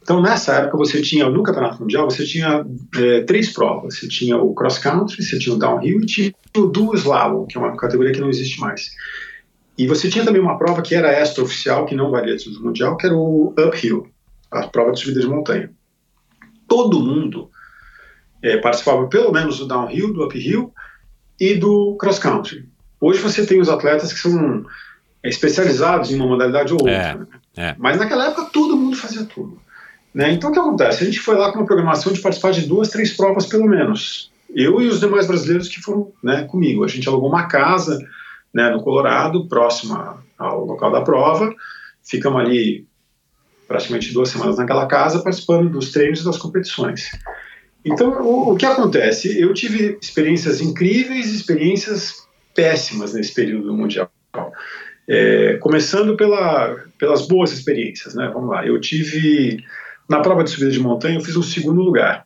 Então, 0.01 0.21
nessa 0.21 0.55
época, 0.55 0.77
você 0.77 1.01
tinha, 1.01 1.29
no 1.29 1.43
Campeonato 1.43 1.79
Mundial, 1.79 2.09
você 2.09 2.25
tinha 2.25 2.65
é, 2.97 3.21
três 3.21 3.53
provas. 3.53 3.99
Você 3.99 4.07
tinha 4.07 4.37
o 4.37 4.53
cross 4.53 4.79
country, 4.79 5.21
você 5.21 5.37
tinha 5.37 5.55
o 5.55 5.59
downhill 5.59 6.01
e 6.01 6.05
tinha 6.05 6.33
o 6.57 6.65
dual 6.65 6.95
slalom, 6.95 7.45
que 7.45 7.57
é 7.57 7.61
uma 7.61 7.77
categoria 7.77 8.11
que 8.11 8.19
não 8.19 8.29
existe 8.29 8.59
mais. 8.59 8.91
E 9.77 9.87
você 9.87 10.09
tinha 10.09 10.25
também 10.25 10.41
uma 10.41 10.57
prova 10.57 10.81
que 10.81 10.95
era 10.95 11.11
extra-oficial, 11.11 11.85
que 11.85 11.95
não 11.95 12.11
valia 12.11 12.35
do 12.35 12.63
mundial, 12.63 12.97
que 12.97 13.05
era 13.05 13.15
o 13.15 13.53
uphill, 13.57 14.07
a 14.49 14.67
prova 14.67 14.91
de 14.91 14.99
subida 14.99 15.21
de 15.21 15.27
montanha. 15.27 15.71
Todo 16.67 16.99
mundo 16.99 17.49
é, 18.41 18.57
participava 18.57 19.07
pelo 19.07 19.31
menos 19.31 19.59
do 19.59 19.67
downhill, 19.67 20.13
do 20.13 20.25
uphill 20.25 20.73
e 21.39 21.55
do 21.55 21.95
cross-country. 21.99 22.67
Hoje 22.99 23.19
você 23.19 23.45
tem 23.45 23.59
os 23.59 23.69
atletas 23.69 24.13
que 24.13 24.19
são 24.19 24.65
é, 25.23 25.29
especializados 25.29 26.11
em 26.11 26.15
uma 26.15 26.27
modalidade 26.27 26.73
ou 26.73 26.79
outra. 26.79 26.93
É, 26.93 27.15
né? 27.15 27.27
é. 27.55 27.75
Mas 27.77 27.97
naquela 27.97 28.27
época 28.27 28.49
todo 28.51 28.75
mundo 28.75 28.95
fazia 28.97 29.25
tudo. 29.25 29.59
Né? 30.13 30.33
Então 30.33 30.49
o 30.49 30.53
que 30.53 30.59
acontece? 30.59 31.03
A 31.03 31.05
gente 31.05 31.19
foi 31.19 31.35
lá 31.35 31.51
com 31.51 31.59
uma 31.59 31.65
programação 31.65 32.11
de 32.11 32.19
participar 32.19 32.51
de 32.51 32.67
duas, 32.67 32.89
três 32.89 33.15
provas 33.15 33.45
pelo 33.45 33.67
menos. 33.67 34.31
Eu 34.53 34.81
e 34.81 34.87
os 34.87 34.99
demais 34.99 35.27
brasileiros 35.27 35.69
que 35.69 35.81
foram 35.81 36.11
né, 36.21 36.43
comigo. 36.43 36.83
A 36.83 36.87
gente 36.87 37.07
alugou 37.07 37.29
uma 37.29 37.47
casa 37.47 37.97
né, 38.53 38.69
no 38.69 38.81
Colorado, 38.81 39.47
próximo 39.47 39.97
ao 40.37 40.65
local 40.65 40.91
da 40.91 41.01
prova. 41.01 41.53
Ficamos 42.03 42.41
ali 42.41 42.85
praticamente 43.67 44.13
duas 44.13 44.29
semanas 44.29 44.57
naquela 44.57 44.85
casa, 44.85 45.23
participando 45.23 45.69
dos 45.69 45.91
treinos 45.91 46.19
e 46.19 46.25
das 46.25 46.37
competições. 46.37 47.09
Então, 47.85 48.21
o, 48.21 48.51
o 48.51 48.57
que 48.57 48.65
acontece? 48.65 49.39
Eu 49.39 49.53
tive 49.53 49.97
experiências 50.01 50.59
incríveis 50.59 51.27
e 51.27 51.35
experiências 51.37 52.27
péssimas 52.53 53.13
nesse 53.13 53.33
período 53.33 53.73
mundial. 53.73 54.11
É, 55.07 55.57
começando 55.61 56.15
pela, 56.17 56.75
pelas 56.97 57.27
boas 57.27 57.51
experiências, 57.51 58.13
né? 58.13 58.29
Vamos 58.33 58.49
lá. 58.49 58.65
Eu 58.65 58.79
tive 58.79 59.63
na 60.09 60.19
prova 60.21 60.43
de 60.43 60.49
subida 60.49 60.71
de 60.71 60.79
montanha, 60.79 61.17
eu 61.17 61.21
fiz 61.21 61.35
um 61.35 61.43
segundo 61.43 61.81
lugar, 61.81 62.25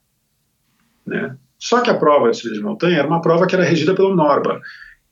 né? 1.06 1.36
Só 1.58 1.82
que 1.82 1.90
a 1.90 1.98
prova 1.98 2.30
de 2.32 2.38
subida 2.38 2.56
de 2.56 2.64
montanha 2.64 3.00
era 3.00 3.08
uma 3.08 3.22
prova 3.22 3.48
que 3.48 3.56
era 3.56 3.64
regida 3.64 3.96
pelo 3.96 4.16
Norba, 4.16 4.62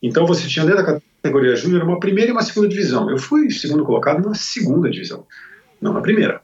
então 0.01 0.25
você 0.25 0.47
tinha 0.47 0.65
dentro 0.65 0.85
da 0.85 0.99
categoria 1.23 1.55
júnior 1.55 1.83
uma 1.83 1.99
primeira 1.99 2.29
e 2.29 2.33
uma 2.33 2.41
segunda 2.41 2.67
divisão. 2.67 3.09
Eu 3.09 3.17
fui 3.17 3.49
segundo 3.49 3.85
colocado 3.85 4.21
na 4.27 4.33
segunda 4.33 4.89
divisão, 4.89 5.25
não 5.81 5.93
na 5.93 6.01
primeira. 6.01 6.41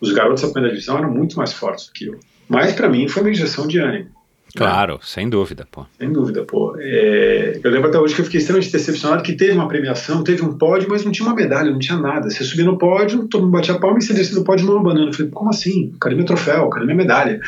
Os 0.00 0.12
garotos 0.12 0.42
da 0.42 0.48
primeira 0.48 0.74
divisão 0.74 0.98
eram 0.98 1.10
muito 1.10 1.36
mais 1.36 1.52
fortes 1.52 1.86
do 1.86 1.92
que 1.92 2.06
eu. 2.06 2.18
Mas 2.48 2.72
para 2.72 2.88
mim 2.88 3.06
foi 3.08 3.22
uma 3.22 3.30
injeção 3.30 3.66
de 3.66 3.78
ânimo. 3.78 4.10
Claro, 4.54 4.94
né? 4.94 5.00
sem 5.02 5.28
dúvida, 5.28 5.66
pô. 5.70 5.86
Sem 5.98 6.12
dúvida, 6.12 6.44
pô. 6.44 6.76
É, 6.78 7.60
eu 7.62 7.70
lembro 7.70 7.88
até 7.88 7.98
hoje 7.98 8.14
que 8.14 8.20
eu 8.20 8.24
fiquei 8.24 8.38
extremamente 8.40 8.70
decepcionado 8.70 9.22
que 9.22 9.34
teve 9.34 9.52
uma 9.52 9.68
premiação, 9.68 10.22
teve 10.22 10.42
um 10.42 10.56
pódio, 10.56 10.88
mas 10.90 11.04
não 11.04 11.12
tinha 11.12 11.26
uma 11.26 11.34
medalha, 11.34 11.70
não 11.70 11.78
tinha 11.78 11.98
nada. 11.98 12.28
Você 12.30 12.44
subia 12.44 12.64
no 12.64 12.78
pódio, 12.78 13.28
todo 13.28 13.42
mundo 13.42 13.52
batia 13.52 13.74
a 13.74 13.78
palma 13.78 13.98
e 13.98 14.02
você 14.02 14.12
descia 14.12 14.34
do 14.34 14.44
pódio 14.44 14.66
numa 14.66 14.82
banana. 14.82 15.08
Eu 15.08 15.12
falei, 15.12 15.30
como 15.30 15.50
assim? 15.50 15.94
Cadê 16.00 16.14
meu 16.14 16.24
troféu? 16.24 16.68
Cadê 16.68 16.84
minha 16.84 16.96
medalha? 16.96 17.40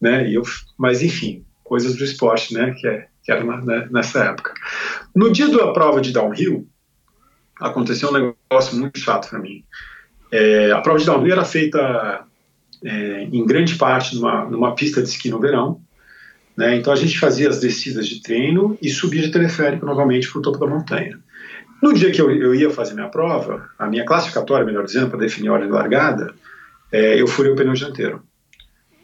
Né? 0.00 0.28
E 0.28 0.34
eu, 0.34 0.42
mas 0.78 1.02
enfim, 1.02 1.44
coisas 1.64 1.96
do 1.96 2.04
esporte, 2.04 2.52
né? 2.52 2.74
Que, 2.78 2.86
é, 2.86 3.06
que 3.22 3.32
era 3.32 3.44
na, 3.44 3.60
né, 3.62 3.88
nessa 3.90 4.24
época. 4.24 4.52
No 5.14 5.32
dia 5.32 5.48
da 5.48 5.72
prova 5.72 6.00
de 6.00 6.12
downhill, 6.12 6.66
aconteceu 7.60 8.10
um 8.10 8.12
negócio 8.12 8.78
muito 8.78 8.98
chato 8.98 9.30
para 9.30 9.38
mim. 9.38 9.64
É, 10.32 10.70
a 10.72 10.80
prova 10.80 10.98
de 10.98 11.06
downhill 11.06 11.32
era 11.32 11.44
feita 11.44 12.24
é, 12.84 13.22
em 13.24 13.44
grande 13.44 13.76
parte 13.76 14.14
numa, 14.14 14.44
numa 14.44 14.74
pista 14.74 15.02
de 15.02 15.08
esqui 15.08 15.28
no 15.30 15.40
verão. 15.40 15.80
Né? 16.56 16.76
Então 16.76 16.92
a 16.92 16.96
gente 16.96 17.18
fazia 17.18 17.48
as 17.48 17.60
descidas 17.60 18.06
de 18.06 18.22
treino 18.22 18.76
e 18.82 18.90
subia 18.90 19.22
de 19.22 19.30
teleférico 19.30 19.86
novamente 19.86 20.30
para 20.30 20.38
o 20.38 20.42
topo 20.42 20.58
da 20.58 20.66
montanha. 20.66 21.18
No 21.82 21.94
dia 21.94 22.10
que 22.10 22.20
eu, 22.20 22.30
eu, 22.30 22.54
ia 22.54 22.70
fazer 22.70 22.94
minha 22.94 23.08
prova, 23.08 23.70
a 23.78 23.86
minha 23.86 24.04
classificatória, 24.04 24.66
melhor 24.66 24.84
dizendo, 24.84 25.08
para 25.08 25.18
definir 25.18 25.48
a 25.48 25.52
ordem 25.52 25.68
de 25.68 25.74
largada, 25.74 26.34
é, 26.92 27.20
eu 27.20 27.26
furei 27.26 27.52
o 27.52 27.56
pneu 27.56 27.72
dianteiro. 27.72 28.22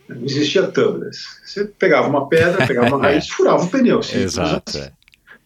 Não 0.09 0.25
existia 0.25 0.63
tubeless. 0.65 1.25
Você 1.45 1.65
pegava 1.65 2.07
uma 2.07 2.29
pedra, 2.29 2.67
pegava 2.67 2.95
uma 2.95 3.07
raiz, 3.07 3.27
furava 3.31 3.65
o 3.65 3.71
pneu. 3.71 4.01
Exato. 4.01 4.79
É. 4.79 4.93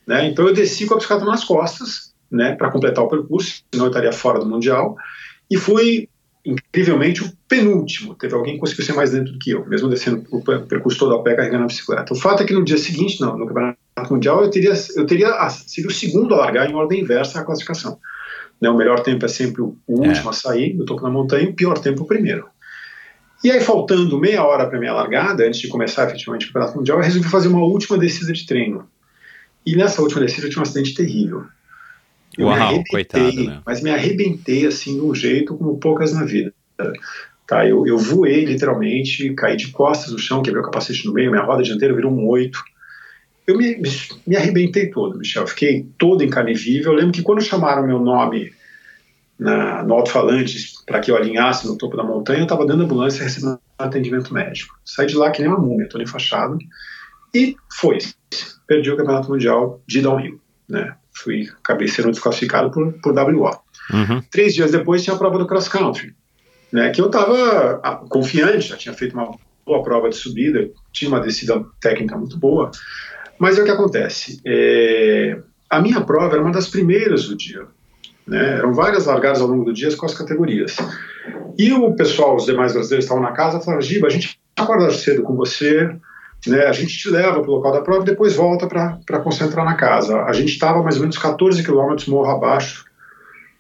Né? 0.07 0.27
Então 0.27 0.47
eu 0.47 0.53
desci 0.53 0.87
com 0.87 0.95
a 0.95 0.97
bicicleta 0.97 1.25
nas 1.25 1.45
costas, 1.45 2.13
né, 2.31 2.55
para 2.55 2.71
completar 2.71 3.05
o 3.05 3.09
percurso, 3.09 3.63
senão 3.73 3.87
eu 3.87 3.91
estaria 3.91 4.13
fora 4.13 4.39
do 4.39 4.47
mundial, 4.47 4.97
e 5.51 5.57
fui 5.57 6.09
incrivelmente 6.45 7.23
o 7.23 7.33
penúltimo. 7.49 8.15
Teve 8.15 8.35
alguém 8.35 8.55
que 8.55 8.61
conseguiu 8.61 8.85
ser 8.85 8.93
mais 8.95 9.13
lento 9.13 9.33
do 9.33 9.39
que 9.39 9.51
eu, 9.51 9.67
mesmo 9.67 9.89
descendo 9.89 10.25
o 10.31 10.43
percurso 10.43 10.99
todo 10.99 11.15
a 11.15 11.23
pé 11.23 11.35
carregando 11.35 11.65
a 11.65 11.67
bicicleta. 11.67 12.13
O 12.13 12.17
fato 12.17 12.43
é 12.43 12.47
que 12.47 12.53
no 12.53 12.65
dia 12.65 12.79
seguinte, 12.79 13.21
não, 13.21 13.37
no 13.37 13.47
campeonato 13.47 13.79
mundial, 14.11 14.43
eu 14.43 14.51
teria, 14.51 14.73
eu 14.97 15.07
teria 15.07 15.49
sido 15.51 15.89
o 15.89 15.93
segundo 15.93 16.35
a 16.35 16.39
largar 16.39 16.71
em 16.71 16.75
ordem 16.75 17.01
inversa 17.01 17.41
à 17.41 17.45
classificação. 17.45 17.99
Né, 18.61 18.69
o 18.69 18.77
melhor 18.77 19.01
tempo 19.01 19.25
é 19.25 19.29
sempre 19.29 19.63
o 19.63 19.77
último 19.89 20.29
é. 20.29 20.31
a 20.31 20.33
sair, 20.33 20.77
eu 20.79 20.85
topo 20.85 21.03
na 21.03 21.11
montanha, 21.11 21.49
o 21.49 21.55
pior 21.55 21.79
tempo 21.79 22.01
é 22.01 22.03
o 22.05 22.07
primeiro. 22.07 22.47
E 23.43 23.51
aí, 23.51 23.61
faltando 23.61 24.19
meia 24.19 24.45
hora 24.45 24.69
para 24.69 24.79
minha 24.79 24.93
largada, 24.93 25.47
antes 25.47 25.61
de 25.61 25.69
começar 25.69 26.07
efetivamente 26.07 26.45
o 26.45 26.49
campeonato 26.49 26.77
mundial, 26.77 26.99
eu 26.99 27.05
resolvi 27.05 27.29
fazer 27.29 27.49
uma 27.49 27.65
última 27.65 27.97
descida 27.97 28.33
de 28.33 28.45
treino. 28.45 28.87
E 29.65 29.75
nessa 29.77 30.03
última 30.03 30.21
descida 30.21 30.47
eu 30.47 30.51
tinha 30.51 30.61
um 30.61 30.63
acidente 30.63 30.95
terrível. 30.95 31.45
Eu 32.41 32.47
Uau, 32.47 32.79
me 32.79 32.85
coitado, 32.87 33.45
né? 33.45 33.61
Mas 33.67 33.83
me 33.83 33.91
arrebentei 33.91 34.67
assim 34.67 34.95
de 34.95 35.01
um 35.01 35.15
jeito 35.15 35.57
como 35.57 35.79
poucas 35.79 36.13
na 36.15 36.25
vida. 36.25 36.53
Tá, 37.47 37.67
eu, 37.67 37.85
eu 37.87 37.99
voei 37.99 38.45
literalmente, 38.45 39.35
caí 39.35 39.57
de 39.57 39.69
costas 39.69 40.13
no 40.13 40.19
chão, 40.19 40.41
quebrei 40.41 40.63
o 40.63 40.65
capacete 40.65 41.05
no 41.05 41.13
meio, 41.13 41.33
minha 41.33 41.43
roda 41.43 41.63
dianteira 41.63 41.93
virou 41.93 42.13
um 42.13 42.27
oito. 42.29 42.63
Eu 43.47 43.59
me, 43.59 43.83
me 44.27 44.37
arrebentei 44.37 44.89
todo, 44.89 45.19
Michel. 45.19 45.47
Fiquei 45.47 45.85
todo 45.99 46.23
em 46.23 46.31
carne 46.31 46.55
viva. 46.55 46.89
Eu 46.89 46.95
lembro 46.95 47.13
que 47.13 47.23
quando 47.23 47.43
chamaram 47.43 47.85
meu 47.85 47.99
nome 47.99 48.53
na, 49.37 49.83
no 49.83 49.95
alto-falante 49.95 50.55
para 50.87 51.01
que 51.01 51.11
eu 51.11 51.17
alinhasse 51.17 51.67
no 51.67 51.77
topo 51.77 51.97
da 51.97 52.05
montanha, 52.05 52.39
eu 52.39 52.45
estava 52.45 52.65
dando 52.65 52.85
ambulância 52.85 53.25
recebendo 53.25 53.59
atendimento 53.77 54.33
médico. 54.33 54.79
Saí 54.85 55.07
de 55.07 55.17
lá 55.17 55.31
que 55.33 55.43
nem 55.43 55.51
uma 55.51 55.59
múmia, 55.59 55.89
todo 55.89 56.03
enfaixado. 56.03 56.57
E 57.35 57.57
foi. 57.73 57.99
Perdi 58.67 58.91
o 58.91 58.97
campeonato 58.97 59.29
mundial 59.29 59.83
de 59.87 60.01
downhill. 60.01 60.41
Né? 60.69 60.95
Fui, 61.23 61.49
acabei 61.63 61.89
sendo 61.89 62.11
desclassificado 62.11 62.71
por, 62.71 62.93
por 62.95 63.13
WO. 63.13 63.51
Uhum. 63.93 64.23
Três 64.31 64.55
dias 64.55 64.71
depois 64.71 65.03
tinha 65.03 65.15
a 65.15 65.19
prova 65.19 65.39
do 65.39 65.47
cross 65.47 65.69
country 65.69 66.15
né, 66.73 66.91
que 66.91 67.01
eu 67.01 67.07
estava 67.07 67.81
ah, 67.83 67.97
confiante, 68.09 68.69
já 68.69 68.77
tinha 68.77 68.95
feito 68.95 69.15
uma 69.15 69.31
boa 69.67 69.83
prova 69.83 70.09
de 70.09 70.17
subida, 70.17 70.71
tinha 70.93 71.11
uma 71.11 71.21
descida 71.21 71.65
técnica 71.81 72.17
muito 72.17 72.39
boa, 72.39 72.71
mas 73.39 73.59
é 73.59 73.63
o 73.63 73.65
que 73.65 73.71
acontece. 73.71 74.41
É, 74.47 75.39
a 75.69 75.81
minha 75.81 76.01
prova 76.01 76.35
era 76.35 76.43
uma 76.43 76.53
das 76.53 76.69
primeiras 76.69 77.25
do 77.25 77.37
dia. 77.37 77.67
Né, 78.27 78.59
eram 78.59 78.73
várias 78.73 79.07
largadas 79.07 79.41
ao 79.41 79.49
longo 79.49 79.65
do 79.65 79.73
dia 79.73 79.95
com 79.97 80.07
as 80.07 80.15
categorias. 80.15 80.77
E 81.59 81.73
o 81.73 81.95
pessoal, 81.95 82.37
os 82.37 82.45
demais 82.45 82.73
brasileiros 82.73 83.05
estavam 83.05 83.23
na 83.23 83.33
casa, 83.33 83.61
falaram: 83.61 83.83
Giba, 83.83 84.07
a 84.07 84.11
gente 84.11 84.39
acorda 84.57 84.91
cedo 84.93 85.23
com 85.23 85.35
você, 85.35 85.91
né, 86.47 86.67
a 86.67 86.73
gente 86.73 86.97
te 86.97 87.11
leva 87.11 87.41
para 87.41 87.51
o 87.51 87.55
local 87.55 87.73
da 87.73 87.83
prova 87.83 88.03
e 88.03 88.07
depois 88.07 88.35
volta 88.35 88.67
para 88.67 89.21
concentrar 89.21 89.65
na 89.65 89.75
casa. 89.75 90.23
A 90.23 90.33
gente 90.33 90.51
estava 90.51 90.83
mais 90.83 90.97
ou 90.97 91.03
menos 91.03 91.19
14 91.19 91.63
quilômetros 91.63 92.09
morro 92.09 92.31
abaixo 92.31 92.85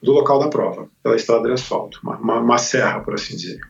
do 0.03 0.13
local 0.13 0.39
da 0.39 0.49
prova, 0.49 0.89
pela 1.03 1.17
estrada 1.17 1.47
de 1.47 1.53
asfalto, 1.53 2.01
uma, 2.03 2.17
uma, 2.17 2.41
uma 2.41 2.59
serra, 2.59 3.01
por 3.01 3.15
assim 3.15 3.37
dizer. 3.37 3.61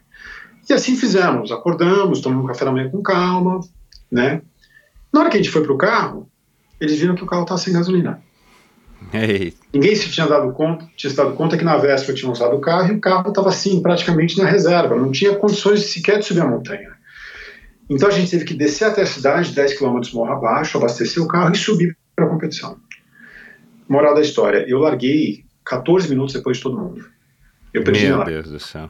E 0.68 0.72
assim 0.72 0.96
fizemos, 0.96 1.50
acordamos, 1.50 2.20
tomamos 2.20 2.44
um 2.44 2.48
café 2.48 2.64
da 2.64 2.70
manhã 2.70 2.88
com 2.88 3.02
calma, 3.02 3.60
né? 4.10 4.42
Na 5.12 5.20
hora 5.20 5.30
que 5.30 5.36
a 5.36 5.42
gente 5.42 5.50
foi 5.50 5.62
para 5.62 5.72
o 5.72 5.78
carro, 5.78 6.30
eles 6.80 7.00
viram 7.00 7.16
que 7.16 7.24
o 7.24 7.26
carro 7.26 7.42
estava 7.42 7.60
sem 7.60 7.72
gasolina. 7.72 8.22
Ei. 9.12 9.54
Ninguém 9.72 9.96
se 9.96 10.10
tinha 10.10 10.26
dado 10.26 10.52
conta, 10.52 10.86
tinha 10.96 11.10
se 11.10 11.16
dado 11.16 11.32
conta 11.32 11.56
que 11.56 11.64
na 11.64 11.76
véspera 11.76 12.16
tinham 12.16 12.32
usado 12.32 12.54
o 12.54 12.60
carro 12.60 12.92
e 12.92 12.96
o 12.96 13.00
carro 13.00 13.30
estava 13.30 13.48
assim, 13.48 13.82
praticamente 13.82 14.38
na 14.38 14.44
reserva, 14.44 14.94
não 14.94 15.10
tinha 15.10 15.34
condições 15.34 15.86
sequer 15.86 16.18
de 16.18 16.26
subir 16.26 16.42
a 16.42 16.46
montanha. 16.46 16.99
Então 17.90 18.08
a 18.08 18.12
gente 18.12 18.30
teve 18.30 18.44
que 18.44 18.54
descer 18.54 18.84
até 18.84 19.02
a 19.02 19.06
cidade, 19.06 19.52
10 19.52 19.76
km 19.76 20.00
morro 20.14 20.32
abaixo, 20.32 20.78
abastecer 20.78 21.20
o 21.20 21.26
carro 21.26 21.52
e 21.52 21.58
subir 21.58 21.96
para 22.14 22.24
a 22.24 22.28
competição. 22.28 22.78
Moral 23.88 24.14
da 24.14 24.20
história, 24.20 24.64
eu 24.68 24.78
larguei 24.78 25.44
14 25.64 26.08
minutos 26.08 26.32
depois 26.32 26.58
de 26.58 26.62
todo 26.62 26.78
mundo. 26.78 27.04
Eu 27.74 27.82
perdi 27.82 28.06
Meu 28.06 28.24
Deus 28.24 28.48
do 28.48 28.60
céu. 28.60 28.88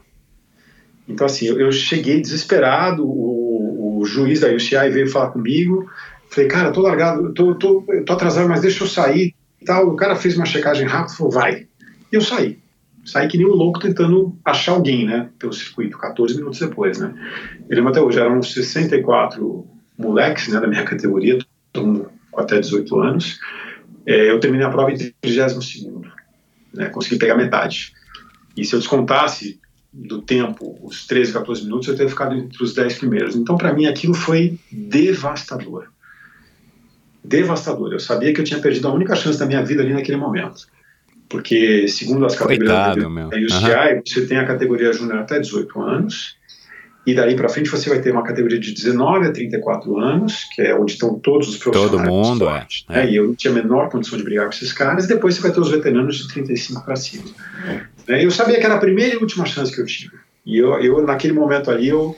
Então, 1.08 1.26
assim, 1.26 1.46
eu, 1.46 1.58
eu 1.58 1.72
cheguei 1.72 2.20
desesperado, 2.20 3.02
o, 3.02 4.00
o, 4.00 4.04
juiz 4.04 4.40
da 4.40 4.48
UCI 4.48 4.90
veio 4.90 5.10
falar 5.10 5.30
comigo, 5.30 5.90
falei, 6.28 6.48
cara, 6.48 6.70
tô 6.70 6.82
largado, 6.82 7.32
tô, 7.32 7.54
tô, 7.54 7.82
tô 8.06 8.12
atrasado, 8.12 8.48
mas 8.48 8.60
deixa 8.60 8.84
eu 8.84 8.88
sair 8.88 9.34
e 9.60 9.64
tal. 9.64 9.88
O 9.88 9.96
cara 9.96 10.14
fez 10.14 10.36
uma 10.36 10.46
checagem 10.46 10.86
rápida, 10.86 11.16
falou, 11.16 11.32
vai. 11.32 11.66
E 12.12 12.16
eu 12.16 12.20
saí. 12.20 12.59
Saí 13.04 13.28
que 13.28 13.38
nem 13.38 13.46
um 13.46 13.54
louco 13.54 13.80
tentando 13.80 14.36
achar 14.44 14.72
alguém, 14.72 15.06
né, 15.06 15.30
pelo 15.38 15.52
circuito, 15.52 15.98
14 15.98 16.36
minutos 16.36 16.60
depois, 16.60 16.98
né. 16.98 17.14
Eu 17.68 17.76
lembro 17.76 17.90
até 17.90 18.00
hoje, 18.00 18.18
eram 18.18 18.42
64 18.42 19.66
moleques, 19.98 20.48
né, 20.48 20.60
da 20.60 20.66
minha 20.66 20.84
categoria, 20.84 21.38
todo 21.72 21.86
mundo 21.86 22.10
com 22.30 22.40
até 22.40 22.60
18 22.60 23.00
anos. 23.00 23.38
É, 24.06 24.30
eu 24.30 24.40
terminei 24.40 24.66
a 24.66 24.70
prova 24.70 24.90
em 24.90 24.96
32 24.96 25.64
segundo 25.64 26.20
né, 26.72 26.88
consegui 26.88 27.18
pegar 27.18 27.36
metade. 27.36 27.92
E 28.56 28.64
se 28.64 28.74
eu 28.74 28.78
descontasse 28.78 29.60
do 29.92 30.22
tempo 30.22 30.78
os 30.82 31.06
13, 31.06 31.32
14 31.32 31.64
minutos, 31.64 31.88
eu 31.88 31.96
teria 31.96 32.08
ficado 32.08 32.34
entre 32.34 32.62
os 32.62 32.74
10 32.74 32.98
primeiros. 32.98 33.36
Então, 33.36 33.56
para 33.56 33.72
mim, 33.72 33.86
aquilo 33.86 34.14
foi 34.14 34.58
devastador. 34.70 35.88
Devastador. 37.24 37.92
Eu 37.92 38.00
sabia 38.00 38.32
que 38.32 38.40
eu 38.40 38.44
tinha 38.44 38.60
perdido 38.60 38.88
a 38.88 38.92
única 38.92 39.14
chance 39.16 39.38
da 39.38 39.46
minha 39.46 39.64
vida 39.64 39.82
ali 39.82 39.92
naquele 39.92 40.16
momento. 40.16 40.66
Porque, 41.30 41.86
segundo 41.86 42.26
as 42.26 42.34
categorias 42.34 42.96
Coitado, 42.96 43.30
da 43.30 43.36
UCI, 43.36 43.94
uhum. 43.94 44.02
você 44.04 44.26
tem 44.26 44.36
a 44.36 44.44
categoria 44.44 44.92
júnior 44.92 45.20
até 45.20 45.38
18 45.38 45.80
anos, 45.80 46.36
e 47.06 47.14
daí 47.14 47.36
para 47.36 47.48
frente 47.48 47.70
você 47.70 47.88
vai 47.88 48.00
ter 48.00 48.10
uma 48.10 48.24
categoria 48.24 48.58
de 48.58 48.74
19 48.74 49.28
a 49.28 49.32
34 49.32 49.96
anos, 49.98 50.44
que 50.54 50.60
é 50.60 50.74
onde 50.74 50.92
estão 50.92 51.18
todos 51.18 51.48
os 51.48 51.56
profissionais. 51.56 51.92
Todo 51.92 52.12
mundo, 52.12 52.48
é, 52.48 52.66
é. 52.88 52.92
Né? 52.92 53.10
E 53.12 53.16
eu 53.16 53.28
não 53.28 53.34
tinha 53.34 53.52
a 53.52 53.54
menor 53.54 53.88
condição 53.88 54.18
de 54.18 54.24
brigar 54.24 54.46
com 54.46 54.52
esses 54.52 54.72
caras. 54.72 55.04
E 55.04 55.08
depois 55.08 55.36
você 55.36 55.40
vai 55.40 55.52
ter 55.52 55.60
os 55.60 55.70
veteranos 55.70 56.16
de 56.18 56.28
35 56.28 56.84
para 56.84 56.96
cima. 56.96 57.24
É. 58.08 58.24
Eu 58.24 58.30
sabia 58.30 58.58
que 58.58 58.66
era 58.66 58.74
a 58.74 58.78
primeira 58.78 59.14
e 59.14 59.18
última 59.18 59.46
chance 59.46 59.72
que 59.72 59.80
eu 59.80 59.86
tive. 59.86 60.12
E 60.44 60.58
eu, 60.58 60.74
eu 60.80 61.00
naquele 61.02 61.32
momento 61.32 61.70
ali, 61.70 61.88
eu, 61.88 62.16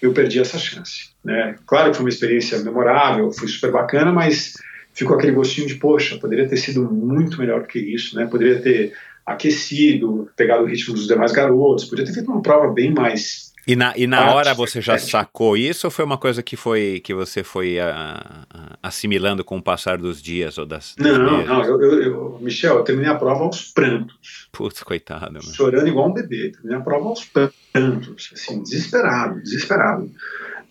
eu 0.00 0.12
perdi 0.12 0.38
essa 0.38 0.58
chance. 0.58 1.10
Né? 1.24 1.56
Claro 1.66 1.90
que 1.90 1.96
foi 1.96 2.04
uma 2.04 2.10
experiência 2.10 2.58
memorável, 2.58 3.32
foi 3.32 3.48
super 3.48 3.72
bacana, 3.72 4.12
mas 4.12 4.54
ficou 4.92 5.16
aquele 5.16 5.32
gostinho 5.32 5.66
de, 5.66 5.76
poxa, 5.76 6.18
poderia 6.18 6.48
ter 6.48 6.56
sido 6.56 6.90
muito 6.90 7.38
melhor 7.38 7.62
do 7.62 7.68
que 7.68 7.78
isso, 7.78 8.16
né? 8.16 8.26
Poderia 8.26 8.60
ter 8.60 8.92
aquecido, 9.24 10.28
pegado 10.36 10.64
o 10.64 10.66
ritmo 10.66 10.94
dos 10.94 11.06
demais 11.06 11.32
garotos, 11.32 11.84
poderia 11.84 12.06
ter 12.06 12.14
feito 12.14 12.30
uma 12.30 12.42
prova 12.42 12.72
bem 12.72 12.92
mais 12.92 13.52
e 13.66 13.76
na, 13.76 13.94
e 13.96 14.08
na 14.08 14.34
hora 14.34 14.52
você 14.54 14.80
já 14.80 14.98
sacou 14.98 15.56
isso 15.56 15.86
ou 15.86 15.90
foi 15.90 16.04
uma 16.04 16.18
coisa 16.18 16.42
que 16.42 16.56
foi 16.56 17.00
que 17.02 17.14
você 17.14 17.44
foi 17.44 17.78
uh, 17.78 17.82
uh, 17.82 18.76
assimilando 18.82 19.44
com 19.44 19.56
o 19.56 19.62
passar 19.62 19.98
dos 19.98 20.20
dias 20.20 20.58
ou 20.58 20.66
das, 20.66 20.96
das 20.96 21.18
Não, 21.18 21.44
não, 21.44 21.64
eu, 21.64 21.80
eu, 21.80 22.02
eu, 22.02 22.38
Michel, 22.40 22.78
eu 22.78 22.82
terminei 22.82 23.10
a 23.10 23.14
prova 23.14 23.44
aos 23.44 23.70
prantos. 23.70 24.48
Putz, 24.50 24.82
coitado. 24.82 25.32
Meu. 25.32 25.42
Chorando 25.42 25.86
igual 25.86 26.08
um 26.08 26.12
bebê, 26.12 26.50
terminei 26.50 26.76
a 26.76 26.80
prova 26.80 27.08
aos 27.08 27.24
prantos, 27.24 28.30
assim, 28.34 28.62
desesperado, 28.62 29.40
desesperado. 29.40 30.10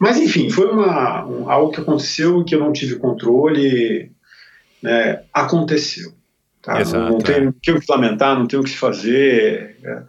Mas 0.01 0.17
enfim, 0.17 0.49
foi 0.49 0.65
uma, 0.65 1.23
um, 1.27 1.47
algo 1.47 1.71
que 1.71 1.79
aconteceu 1.79 2.43
que 2.43 2.55
eu 2.55 2.59
não 2.59 2.73
tive 2.73 2.95
controle, 2.95 4.11
né, 4.81 5.21
aconteceu. 5.31 6.11
Tá? 6.59 6.81
Exato, 6.81 6.97
não, 6.97 7.09
não 7.11 7.17
tenho 7.19 7.49
o 7.49 7.77
é. 7.77 7.79
que 7.79 7.91
lamentar, 7.91 8.35
não 8.35 8.47
tenho 8.47 8.63
o 8.63 8.65
que 8.65 8.71
se 8.71 8.77
fazer. 8.77 9.77
É. 9.83 10.01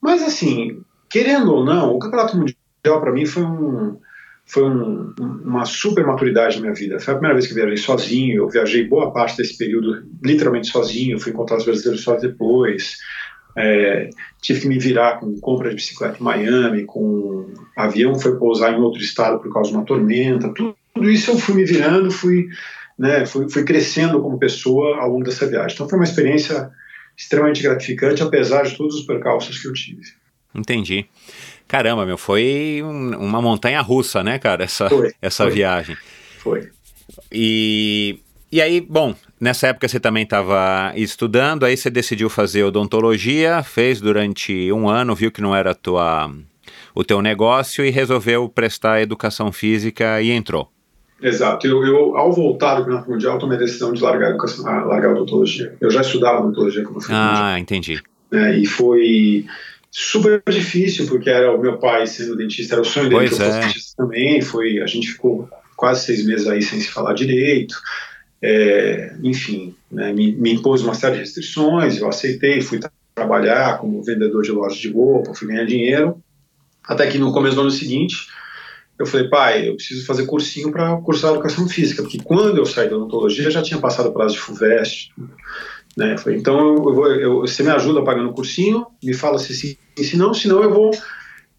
Mas 0.00 0.22
assim, 0.22 0.80
querendo 1.10 1.52
ou 1.52 1.62
não, 1.62 1.94
o 1.94 1.98
Campeonato 1.98 2.38
Mundial 2.38 3.02
para 3.02 3.12
mim 3.12 3.26
foi 3.26 3.42
um 3.42 3.98
foi 4.46 4.62
um, 4.62 5.14
uma 5.18 5.66
super 5.66 6.06
maturidade 6.06 6.56
na 6.56 6.62
minha 6.62 6.74
vida. 6.74 6.98
Foi 6.98 7.12
a 7.12 7.16
primeira 7.16 7.34
vez 7.34 7.46
que 7.46 7.52
eu 7.52 7.56
viajei 7.56 7.76
sozinho. 7.76 8.36
Eu 8.36 8.48
viajei 8.48 8.86
boa 8.86 9.10
parte 9.10 9.36
desse 9.36 9.56
período 9.56 10.06
literalmente 10.22 10.68
sozinho. 10.68 11.18
Fui 11.18 11.32
encontrar 11.32 11.56
os 11.56 11.64
brasileiros 11.64 12.02
só 12.02 12.16
depois. 12.16 12.98
É, 13.56 14.10
tive 14.40 14.62
que 14.62 14.68
me 14.68 14.78
virar 14.78 15.20
com 15.20 15.38
compra 15.40 15.68
de 15.68 15.76
bicicleta 15.76 16.18
em 16.18 16.22
Miami, 16.22 16.84
com 16.84 17.48
avião 17.76 18.18
foi 18.18 18.36
pousar 18.36 18.72
em 18.72 18.80
outro 18.80 19.00
estado 19.00 19.40
por 19.40 19.52
causa 19.52 19.70
de 19.70 19.76
uma 19.76 19.84
tormenta. 19.84 20.52
Tudo, 20.52 20.76
tudo 20.92 21.10
isso 21.10 21.30
eu 21.30 21.38
fui 21.38 21.54
me 21.54 21.64
virando, 21.64 22.10
fui, 22.10 22.48
né, 22.98 23.24
fui, 23.26 23.48
fui 23.48 23.64
crescendo 23.64 24.20
como 24.20 24.38
pessoa 24.38 24.98
ao 25.00 25.10
longo 25.10 25.24
dessa 25.24 25.46
viagem. 25.46 25.74
Então 25.74 25.88
foi 25.88 25.98
uma 25.98 26.04
experiência 26.04 26.70
extremamente 27.16 27.62
gratificante, 27.62 28.22
apesar 28.22 28.64
de 28.64 28.76
todos 28.76 28.96
os 28.96 29.06
percalços 29.06 29.58
que 29.58 29.68
eu 29.68 29.72
tive. 29.72 30.02
Entendi. 30.54 31.06
Caramba, 31.66 32.04
meu, 32.04 32.18
foi 32.18 32.80
um, 32.82 33.16
uma 33.16 33.40
montanha 33.40 33.80
russa, 33.80 34.22
né, 34.22 34.38
cara, 34.38 34.64
essa, 34.64 34.88
foi, 34.88 35.12
essa 35.20 35.44
foi. 35.44 35.52
viagem. 35.52 35.96
Foi. 36.38 36.68
E, 37.32 38.20
e 38.54 38.62
aí, 38.62 38.80
bom, 38.80 39.12
nessa 39.40 39.66
época 39.66 39.88
você 39.88 39.98
também 39.98 40.22
estava 40.22 40.92
estudando, 40.94 41.64
aí 41.64 41.76
você 41.76 41.90
decidiu 41.90 42.30
fazer 42.30 42.62
odontologia, 42.62 43.64
fez 43.64 44.00
durante 44.00 44.70
um 44.70 44.88
ano, 44.88 45.12
viu 45.12 45.32
que 45.32 45.42
não 45.42 45.56
era 45.56 45.74
tua, 45.74 46.32
o 46.94 47.02
teu 47.02 47.20
negócio 47.20 47.84
e 47.84 47.90
resolveu 47.90 48.48
prestar 48.48 49.02
educação 49.02 49.50
física 49.50 50.22
e 50.22 50.30
entrou. 50.30 50.70
Exato. 51.20 51.66
Eu, 51.66 51.84
eu, 51.84 52.16
ao 52.16 52.32
voltar 52.32 52.76
do 52.76 52.82
Campeonato 52.82 53.10
Mundial, 53.10 53.40
tomei 53.40 53.56
a 53.56 53.60
decisão 53.60 53.92
de 53.92 54.00
largar 54.00 54.28
a, 54.28 54.30
educação, 54.30 54.64
largar 54.64 55.08
a 55.08 55.12
odontologia. 55.14 55.74
Eu 55.80 55.90
já 55.90 56.02
estudava 56.02 56.38
odontologia 56.38 56.84
como 56.84 57.00
fui 57.00 57.12
Ah, 57.12 57.26
mundial, 57.26 57.58
entendi. 57.58 58.00
né, 58.30 58.56
e 58.56 58.66
foi 58.66 59.46
super 59.90 60.40
difícil, 60.48 61.08
porque 61.08 61.28
era 61.28 61.52
o 61.52 61.60
meu 61.60 61.78
pai 61.78 62.06
sendo 62.06 62.36
dentista, 62.36 62.76
era 62.76 62.82
o 62.82 62.84
sonho 62.84 63.08
dele 63.08 63.28
Pois 63.28 63.30
que 63.30 63.42
eu 63.42 63.46
fosse 63.46 63.58
é. 63.58 63.60
dentista 63.62 63.96
também. 63.96 64.40
Foi, 64.40 64.80
a 64.80 64.86
gente 64.86 65.10
ficou 65.10 65.48
quase 65.76 66.04
seis 66.04 66.24
meses 66.24 66.46
aí 66.46 66.62
sem 66.62 66.78
se 66.78 66.92
falar 66.92 67.14
direito. 67.14 67.74
É, 68.46 69.16
enfim, 69.22 69.74
né, 69.90 70.12
me, 70.12 70.32
me 70.36 70.52
impôs 70.52 70.82
uma 70.82 70.92
série 70.92 71.14
de 71.14 71.20
restrições, 71.20 71.96
eu 71.96 72.06
aceitei, 72.06 72.60
fui 72.60 72.78
tra- 72.78 72.92
trabalhar 73.14 73.78
como 73.78 74.02
vendedor 74.02 74.42
de 74.42 74.52
lojas 74.52 74.76
de 74.76 74.90
roupa, 74.90 75.32
fui 75.32 75.48
ganhar 75.48 75.64
dinheiro. 75.64 76.22
Até 76.86 77.06
que 77.06 77.16
no 77.16 77.32
começo 77.32 77.54
do 77.56 77.62
ano 77.62 77.70
seguinte, 77.70 78.26
eu 78.98 79.06
falei, 79.06 79.28
pai, 79.30 79.68
eu 79.70 79.76
preciso 79.76 80.04
fazer 80.04 80.26
cursinho 80.26 80.70
para 80.70 80.94
cursar 80.98 81.30
educação 81.30 81.66
física, 81.66 82.02
porque 82.02 82.20
quando 82.22 82.58
eu 82.58 82.66
saí 82.66 82.90
da 82.90 82.96
odontologia 82.96 83.50
já 83.50 83.62
tinha 83.62 83.80
passado 83.80 84.12
prazo 84.12 84.34
de 84.34 84.40
FUVEST. 84.40 85.10
Né? 85.96 86.12
Eu 86.12 86.18
falei, 86.18 86.38
então 86.38 86.58
eu 86.58 86.94
vou, 86.94 87.06
eu, 87.06 87.40
você 87.40 87.62
me 87.62 87.70
ajuda 87.70 88.04
pagando 88.04 88.28
o 88.28 88.34
cursinho, 88.34 88.84
me 89.02 89.14
fala 89.14 89.38
se 89.38 89.54
sim, 89.54 89.76
se 89.96 90.18
não, 90.18 90.34
senão 90.34 90.62
eu 90.62 90.70
vou 90.70 90.90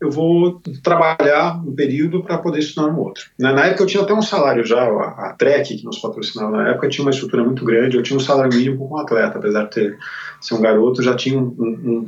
eu 0.05 0.11
vou 0.11 0.61
trabalhar 0.83 1.61
um 1.65 1.73
período 1.75 2.23
para 2.23 2.37
poder 2.37 2.59
estudar 2.59 2.91
no 2.91 2.99
outro. 2.99 3.23
Na, 3.39 3.51
na 3.53 3.65
época 3.65 3.83
eu 3.83 3.87
tinha 3.87 4.03
até 4.03 4.13
um 4.13 4.21
salário 4.21 4.65
já, 4.65 4.81
a, 4.83 5.29
a 5.29 5.33
Trek, 5.33 5.77
que 5.77 5.83
nos 5.85 5.97
patrocinava 5.99 6.55
na 6.57 6.69
época, 6.69 6.87
tinha 6.89 7.03
uma 7.03 7.11
estrutura 7.11 7.43
muito 7.43 7.65
grande, 7.65 7.97
eu 7.97 8.03
tinha 8.03 8.15
um 8.17 8.19
salário 8.21 8.55
mínimo 8.55 8.77
como 8.77 8.97
atleta, 8.97 9.37
apesar 9.37 9.63
de 9.65 9.71
ter, 9.71 9.97
ser 10.39 10.55
um 10.55 10.61
garoto, 10.61 11.01
já 11.03 11.15
tinha 11.15 11.37
um, 11.39 11.47
um, 11.57 11.65
um, 11.89 12.05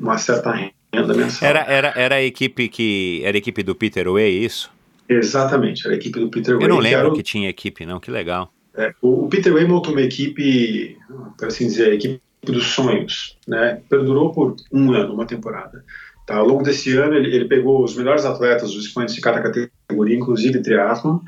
uma 0.00 0.16
certa 0.18 0.50
renda 0.52 1.14
mensal. 1.14 1.48
Era, 1.48 1.60
era, 1.60 1.92
era 1.96 2.14
a 2.16 2.22
equipe 2.22 2.68
que. 2.68 3.20
Era 3.24 3.36
a 3.36 3.38
equipe 3.38 3.62
do 3.62 3.74
Peter 3.74 4.10
Way, 4.10 4.44
isso? 4.44 4.70
Exatamente, 5.08 5.86
era 5.86 5.94
a 5.94 5.98
equipe 5.98 6.18
do 6.18 6.28
Peter 6.28 6.54
Eu 6.54 6.58
Way. 6.60 6.68
não 6.68 6.80
que 6.80 6.86
era 6.86 6.96
lembro 6.98 7.12
o- 7.12 7.16
que 7.16 7.22
tinha 7.22 7.48
equipe, 7.48 7.86
não, 7.86 8.00
que 8.00 8.10
legal. 8.10 8.52
É, 8.76 8.92
o, 9.00 9.24
o 9.24 9.28
Peter 9.28 9.52
Way 9.52 9.66
montou 9.66 9.92
uma 9.92 10.02
equipe, 10.02 10.96
para 11.38 11.48
assim 11.48 11.66
dizer, 11.66 11.92
a 11.92 11.94
equipe 11.94 12.20
dos 12.44 12.66
sonhos, 12.66 13.36
né? 13.48 13.80
Perdurou 13.88 14.32
por 14.32 14.54
um 14.72 14.92
ano, 14.92 15.14
uma 15.14 15.24
temporada. 15.26 15.84
Tá? 16.26 16.36
Ao 16.36 16.46
longo 16.46 16.64
desse 16.64 16.94
ano, 16.96 17.14
ele, 17.14 17.34
ele 17.34 17.44
pegou 17.44 17.84
os 17.84 17.96
melhores 17.96 18.24
atletas, 18.24 18.74
os 18.74 18.84
expoentes 18.84 19.14
de 19.14 19.20
cada 19.20 19.40
categoria, 19.40 20.16
inclusive 20.16 20.60
triatlon, 20.60 21.20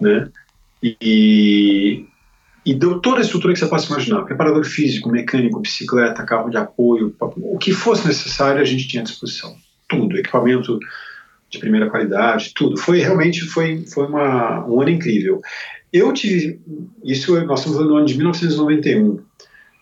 né? 0.00 0.30
E, 0.82 2.06
e 2.64 2.74
deu 2.74 2.98
toda 3.00 3.18
a 3.18 3.20
estrutura 3.20 3.52
que 3.52 3.58
você 3.58 3.66
possa 3.66 3.92
imaginar: 3.92 4.22
preparador 4.22 4.64
físico, 4.64 5.10
mecânico, 5.10 5.60
bicicleta, 5.60 6.24
carro 6.24 6.48
de 6.48 6.56
apoio, 6.56 7.14
o 7.20 7.58
que 7.58 7.72
fosse 7.72 8.06
necessário 8.06 8.60
a 8.60 8.64
gente 8.64 8.88
tinha 8.88 9.02
à 9.02 9.04
disposição. 9.04 9.54
Tudo, 9.86 10.16
equipamento 10.16 10.78
de 11.50 11.58
primeira 11.58 11.90
qualidade, 11.90 12.52
tudo. 12.54 12.78
Foi 12.78 13.00
realmente 13.00 13.42
foi, 13.42 13.84
foi 13.86 14.06
uma, 14.06 14.66
um 14.66 14.80
ano 14.80 14.90
incrível. 14.90 15.42
Eu 15.92 16.12
tive 16.12 16.60
isso, 17.04 17.32
nós 17.44 17.60
estamos 17.60 17.76
falando 17.76 17.88
do 17.88 17.96
ano 17.96 18.06
de 18.06 18.16
1991, 18.16 19.20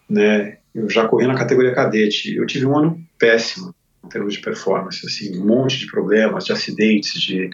né? 0.08 0.58
Eu 0.74 0.88
já 0.90 1.06
corri 1.06 1.26
na 1.26 1.34
categoria 1.34 1.74
cadete. 1.74 2.34
Eu 2.34 2.46
tive 2.46 2.66
um 2.66 2.76
ano 2.76 3.00
péssimo 3.18 3.74
em 4.06 4.08
termos 4.08 4.34
de 4.34 4.40
performance, 4.40 5.04
assim, 5.04 5.38
um 5.38 5.44
monte 5.44 5.78
de 5.78 5.86
problemas, 5.86 6.44
de 6.44 6.52
acidentes, 6.52 7.20
de. 7.20 7.50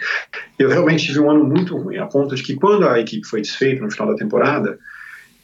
Eu 0.59 0.69
realmente 0.69 1.07
tive 1.07 1.21
um 1.21 1.31
ano 1.31 1.45
muito 1.45 1.77
ruim, 1.77 1.97
a 1.97 2.07
ponto 2.07 2.35
de 2.35 2.43
que 2.43 2.55
quando 2.55 2.87
a 2.87 3.01
equipe 3.01 3.27
foi 3.27 3.41
desfeita 3.41 3.83
no 3.83 3.91
final 3.91 4.09
da 4.09 4.15
temporada, 4.15 4.79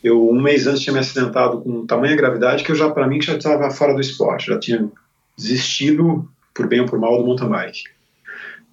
eu 0.05 0.29
um 0.29 0.41
mês 0.41 0.67
antes 0.67 0.83
tinha 0.83 0.93
me 0.93 1.01
acidentado 1.01 1.61
com 1.61 1.87
tamanha 1.87 2.15
gravidade 2.15 2.63
que 2.63 2.71
eu 2.71 2.77
já, 2.77 2.91
para 2.91 3.07
mim, 3.07 3.21
já 3.21 3.37
estava 3.37 3.71
fora 3.71 3.95
do 3.95 4.01
esporte, 4.01 4.47
já 4.47 4.59
tinha 4.59 4.89
desistido 5.37 6.29
por 6.55 6.69
bem 6.69 6.81
ou 6.81 6.87
por 6.87 6.99
mal 6.99 7.19
do 7.19 7.25
mountain 7.25 7.49
bike. 7.49 7.85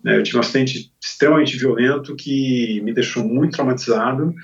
Né, 0.04 0.18
eu 0.18 0.24
tive 0.24 0.38
um 0.38 0.42
acidente 0.42 0.92
extremamente 1.02 1.58
violento 1.58 2.16
que 2.16 2.80
me 2.84 2.94
deixou 2.94 3.24
muito 3.24 3.54
traumatizado 3.54 4.36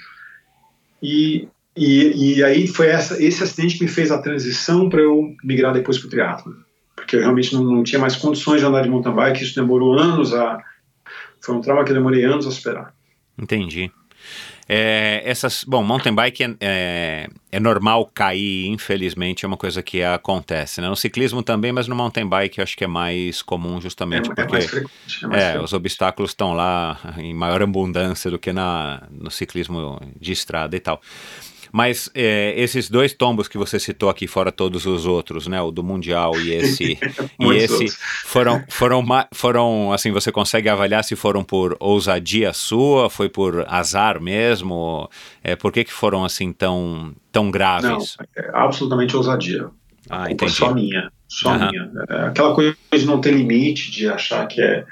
e, 1.01 1.47
e, 1.77 2.37
e 2.37 2.43
aí 2.43 2.67
foi 2.67 2.87
essa, 2.87 3.21
esse 3.21 3.43
acidente 3.43 3.77
que 3.77 3.83
me 3.83 3.89
fez 3.89 4.11
a 4.11 4.21
transição 4.21 4.89
para 4.89 5.01
eu 5.01 5.35
migrar 5.43 5.71
depois 5.71 5.99
para 5.99 6.07
o 6.07 6.09
triatlo, 6.09 6.55
porque 7.01 7.15
eu 7.15 7.21
realmente 7.21 7.53
não, 7.53 7.63
não 7.63 7.83
tinha 7.83 7.99
mais 7.99 8.15
condições 8.15 8.59
de 8.59 8.65
andar 8.65 8.83
de 8.83 8.89
mountain 8.89 9.13
bike, 9.13 9.43
isso 9.43 9.55
demorou 9.55 9.97
anos 9.99 10.33
a 10.33 10.63
foi 11.41 11.55
um 11.55 11.61
trauma 11.61 11.83
que 11.83 11.91
eu 11.91 11.95
demorei 11.95 12.23
anos 12.23 12.45
a 12.45 12.51
superar. 12.51 12.93
Entendi. 13.37 13.91
É, 14.69 15.21
essas, 15.25 15.63
bom, 15.63 15.83
mountain 15.83 16.13
bike 16.13 16.43
é, 16.43 16.55
é, 16.61 17.27
é 17.51 17.59
normal 17.59 18.09
cair, 18.13 18.67
infelizmente, 18.67 19.43
é 19.43 19.47
uma 19.47 19.57
coisa 19.57 19.81
que 19.81 20.03
acontece. 20.03 20.79
Né? 20.79 20.87
No 20.87 20.95
ciclismo 20.95 21.41
também, 21.41 21.71
mas 21.71 21.87
no 21.87 21.95
mountain 21.95 22.27
bike 22.27 22.59
eu 22.59 22.63
acho 22.63 22.77
que 22.77 22.83
é 22.83 22.87
mais 22.87 23.41
comum 23.41 23.81
justamente 23.81 24.29
é, 24.29 24.31
é 24.31 24.35
porque 24.35 24.51
mais 24.51 24.65
frequente. 24.67 25.25
É, 25.33 25.59
os 25.59 25.73
obstáculos 25.73 26.31
estão 26.31 26.53
lá 26.53 26.97
em 27.17 27.33
maior 27.33 27.61
abundância 27.63 28.29
do 28.29 28.37
que 28.37 28.53
na, 28.53 29.03
no 29.11 29.31
ciclismo 29.31 29.99
de 30.17 30.31
estrada 30.31 30.77
e 30.77 30.79
tal. 30.79 31.01
Mas 31.71 32.09
é, 32.13 32.53
esses 32.57 32.89
dois 32.89 33.13
tombos 33.13 33.47
que 33.47 33.57
você 33.57 33.79
citou 33.79 34.09
aqui, 34.09 34.27
fora 34.27 34.51
todos 34.51 34.85
os 34.85 35.05
outros, 35.05 35.47
né? 35.47 35.61
O 35.61 35.71
do 35.71 35.83
Mundial 35.83 36.39
e 36.39 36.51
esse. 36.51 36.97
e 37.39 37.45
esse 37.55 37.73
outros. 37.73 37.97
foram, 38.25 38.63
foram, 38.67 39.05
foram, 39.33 39.93
assim, 39.93 40.11
você 40.11 40.31
consegue 40.31 40.67
avaliar 40.67 41.03
se 41.03 41.15
foram 41.15 41.43
por 41.43 41.77
ousadia 41.79 42.51
sua, 42.53 43.09
foi 43.09 43.29
por 43.29 43.65
azar 43.67 44.19
mesmo? 44.21 45.09
É, 45.43 45.55
por 45.55 45.71
que, 45.71 45.83
que 45.83 45.93
foram 45.93 46.25
assim 46.25 46.51
tão, 46.51 47.13
tão 47.31 47.45
Não, 47.45 47.51
graves? 47.51 48.17
é 48.35 48.49
absolutamente 48.53 49.15
ousadia. 49.15 49.67
ah, 50.09 50.29
é 50.29 50.33
entendi. 50.33 50.51
só 50.51 50.73
minha, 50.73 51.11
só 51.27 51.51
Aham. 51.51 51.69
minha. 51.71 51.91
É 52.09 52.27
aquela 52.27 52.53
coisa 52.53 52.75
de 52.93 53.05
não 53.05 53.21
ter 53.21 53.31
limite, 53.33 53.91
de 53.91 54.07
achar 54.09 54.45
que 54.47 54.61
é 54.61 54.85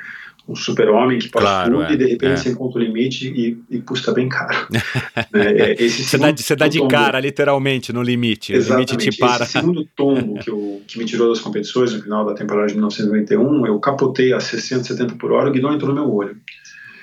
um 0.51 0.55
super-homem 0.55 1.19
que 1.19 1.29
pode 1.29 1.45
Claro, 1.45 1.71
tudo 1.77 1.83
é, 1.83 1.93
e 1.93 1.97
de 1.97 2.05
repente 2.05 2.31
é. 2.31 2.35
você 2.37 2.49
encontra 2.49 2.79
o 2.79 2.83
limite 2.83 3.27
e, 3.29 3.57
e 3.69 3.81
custa 3.81 4.11
bem 4.13 4.27
caro. 4.27 4.67
É, 5.33 5.71
é, 5.71 5.83
esse 5.83 6.03
Você 6.03 6.17
dá, 6.17 6.31
você 6.35 6.55
dá 6.55 6.67
de 6.67 6.79
tombo- 6.79 6.89
cara, 6.89 7.19
literalmente, 7.19 7.93
no 7.93 8.01
limite. 8.01 8.51
O 8.51 8.55
limite 8.55 8.67
Exatamente. 8.95 9.09
te 9.11 9.17
para. 9.17 9.43
Esse 9.43 9.51
segundo 9.53 9.85
tombo 9.95 10.39
que, 10.39 10.49
eu, 10.49 10.81
que 10.87 10.97
me 10.97 11.05
tirou 11.05 11.29
das 11.29 11.39
competições 11.39 11.93
no 11.93 12.01
final 12.01 12.25
da 12.25 12.33
temporada 12.33 12.67
de 12.67 12.73
1991, 12.73 13.67
eu 13.67 13.79
capotei 13.79 14.33
a 14.33 14.39
60, 14.39 14.83
70 14.85 15.15
por 15.15 15.31
hora, 15.31 15.49
o 15.49 15.51
guidão 15.51 15.73
entrou 15.73 15.93
no 15.93 15.95
meu 16.01 16.11
olho. 16.13 16.35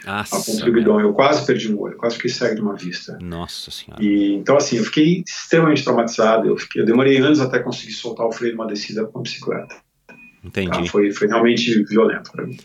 A 0.05 0.23
ponta 0.23 0.37
Nossa, 0.37 0.65
do 0.65 0.73
guidão, 0.73 1.01
eu 1.01 1.13
quase 1.13 1.45
perdi 1.45 1.73
um 1.73 1.81
olho, 1.81 1.97
quase 1.97 2.15
fiquei 2.17 2.31
cego 2.31 2.55
de 2.55 2.61
uma 2.61 2.75
vista. 2.77 3.19
Nossa 3.21 3.71
senhora. 3.73 4.01
E, 4.03 4.35
então, 4.35 4.57
assim, 4.57 4.77
eu 4.77 4.85
fiquei 4.85 5.25
extremamente 5.27 5.83
traumatizado. 5.83 6.47
Eu, 6.47 6.57
fiquei- 6.57 6.83
eu 6.83 6.87
demorei 6.87 7.17
anos 7.19 7.41
até 7.41 7.59
conseguir 7.59 7.93
soltar 7.93 8.25
o 8.27 8.31
freio 8.33 8.53
de 8.53 8.59
uma 8.59 8.67
descida 8.69 9.05
com 9.05 9.19
a 9.19 9.23
bicicleta. 9.23 9.75
Tá? 10.07 10.15
Entendi. 10.45 10.89
Foi, 10.89 11.11
foi 11.13 11.27
realmente 11.27 11.83
violento 11.89 12.31
para 12.31 12.47
mim. 12.47 12.57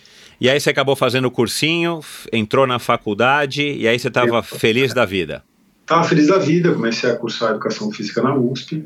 E 0.41 0.49
aí 0.49 0.59
você 0.59 0.71
acabou 0.71 0.95
fazendo 0.95 1.25
o 1.25 1.31
cursinho, 1.31 1.99
entrou 2.33 2.65
na 2.65 2.79
faculdade 2.79 3.61
e 3.61 3.87
aí 3.87 3.99
você 3.99 4.07
estava 4.07 4.37
Eu- 4.37 4.41
feliz 4.41 4.91
da 4.91 5.05
vida. 5.05 5.43
Estava 5.81 6.03
feliz 6.03 6.29
da 6.29 6.39
vida, 6.39 6.73
comecei 6.73 7.11
a 7.11 7.15
cursar 7.15 7.51
educação 7.51 7.91
física 7.91 8.23
na 8.23 8.35
USP. 8.35 8.83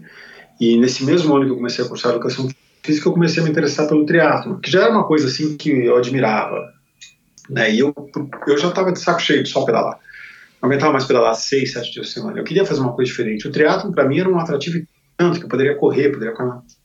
E 0.60 0.76
nesse 0.76 1.06
mesmo 1.06 1.34
ano 1.34 1.45
que 1.45 1.51
eu 1.51 1.56
comecei 1.56 1.86
a 1.86 1.88
cursar 1.88 2.12
educação 2.12 2.49
física, 2.84 3.08
eu 3.08 3.14
comecei 3.14 3.41
a 3.41 3.45
me 3.45 3.51
interessar 3.51 3.88
pelo 3.88 4.06
triatlo, 4.06 4.60
que 4.60 4.70
já 4.70 4.82
era 4.82 4.91
uma 4.91 5.06
coisa 5.06 5.28
assim 5.28 5.56
que 5.56 5.70
eu 5.70 5.95
admirava. 5.95 6.62
Né? 7.49 7.74
E 7.74 7.80
eu, 7.80 7.95
eu 8.47 8.58
já 8.58 8.68
estava 8.68 8.91
de 8.91 8.99
saco 8.99 9.22
cheio 9.22 9.41
de 9.41 9.47
só 9.47 9.64
pedalar. 9.64 9.97
Não 10.62 10.68
aguentava 10.68 10.91
mais 10.91 11.06
pedalar 11.06 11.36
seis, 11.36 11.72
sete 11.72 11.89
dias 11.93 12.08
por 12.08 12.14
semana. 12.14 12.38
Eu 12.38 12.43
queria 12.43 12.66
fazer 12.66 12.82
uma 12.82 12.91
coisa 12.91 13.10
diferente. 13.10 13.47
O 13.47 13.51
triatlo 13.51 13.93
para 13.93 14.06
mim 14.06 14.20
era 14.20 14.28
um 14.28 14.38
atrativo 14.38 14.86
tanto 15.16 15.39
que 15.39 15.45
eu 15.45 15.49
poderia 15.49 15.76
correr, 15.76 16.10
poderia, 16.10 16.34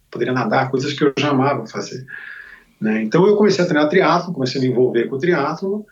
poderia 0.09 0.33
nadar, 0.33 0.71
coisas 0.71 0.93
que 0.93 1.03
eu 1.03 1.13
já 1.19 1.31
amava 1.31 1.67
fazer. 1.67 2.07
Né? 2.81 3.03
Então 3.03 3.27
eu 3.27 3.37
comecei 3.37 3.65
a 3.65 3.69
treinar 3.69 3.89
triatlo, 3.89 4.33
comecei 4.33 4.61
a 4.61 4.65
me 4.65 4.71
envolver 4.71 5.07
com 5.09 5.17
o 5.17 5.19
triatlo 5.19 5.87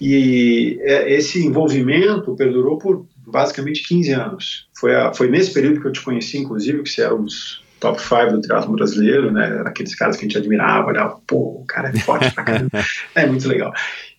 e 0.00 0.78
é, 0.82 1.12
esse 1.12 1.44
envolvimento 1.44 2.34
perdurou 2.36 2.78
por 2.78 3.04
basicamente 3.26 3.86
15 3.86 4.12
anos. 4.12 4.68
Foi, 4.78 4.94
a, 4.94 5.12
foi 5.12 5.28
nesse 5.28 5.52
período 5.52 5.80
que 5.80 5.86
eu 5.88 5.92
te 5.92 6.00
conheci, 6.00 6.38
inclusive, 6.38 6.82
que 6.82 6.88
você 6.88 7.02
era 7.02 7.14
um 7.14 7.24
dos 7.24 7.62
top 7.80 8.00
5 8.00 8.32
do 8.32 8.40
triatlo 8.40 8.72
brasileiro, 8.74 9.32
né? 9.32 9.46
Era 9.46 9.68
aqueles 9.68 9.94
caras 9.94 10.16
que 10.16 10.24
a 10.24 10.28
gente 10.28 10.38
admirava, 10.38 10.88
olhava, 10.88 11.20
pô, 11.26 11.60
o 11.60 11.64
cara 11.66 11.88
é 11.88 11.98
forte 11.98 12.32
pra 12.32 12.44
caramba. 12.44 12.70
é 13.14 13.26
muito 13.26 13.48
legal. 13.48 13.72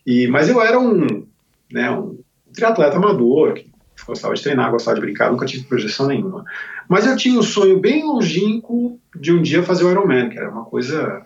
E, 0.05 0.28
mas 0.28 0.49
eu 0.49 0.62
era 0.62 0.80
um, 0.80 1.26
né, 1.72 1.89
um 1.91 2.20
triatleta 2.53 2.97
amador, 2.97 3.53
que 3.53 3.70
gostava 4.05 4.34
de 4.34 4.41
treinar, 4.41 4.72
gostava 4.72 4.95
de 4.95 5.01
brincar, 5.01 5.32
nunca 5.32 5.45
tive 5.45 5.64
projeção 5.66 6.07
nenhuma. 6.07 6.43
Mas 6.89 7.05
eu 7.05 7.16
tinha 7.16 7.39
um 7.39 7.43
sonho 7.43 7.80
bem 7.80 8.03
longínquo 8.03 8.99
de 9.16 9.32
um 9.32 9.41
dia 9.41 9.64
fazer 9.64 9.84
o 9.84 9.91
Ironman, 9.91 10.30
que 10.30 10.38
era 10.38 10.49
uma 10.49 10.66
coisa 10.66 11.24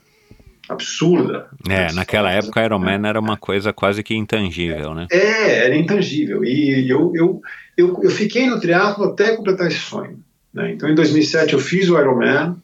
absurda. 0.70 1.48
É, 1.70 1.92
naquela 1.94 2.32
época 2.32 2.64
Ironman 2.64 3.08
era 3.08 3.20
uma 3.20 3.38
coisa 3.38 3.72
quase 3.72 4.04
que 4.04 4.16
intangível, 4.16 4.94
né? 4.94 5.08
É, 5.12 5.66
era 5.66 5.76
intangível. 5.76 6.44
E 6.44 6.90
eu, 6.90 7.12
eu, 7.16 7.42
eu, 7.78 8.00
eu 8.04 8.12
fiquei 8.12 8.48
no 8.48 8.60
triatlo 8.60 9.06
até 9.06 9.36
completar 9.36 9.68
esse 9.68 9.80
sonho. 9.80 10.20
Né? 10.54 10.72
Então, 10.72 10.90
em 10.90 10.96
2007, 10.96 11.54
eu 11.54 11.60
fiz 11.60 11.90
o 11.90 12.00
Ironman. 12.00 12.56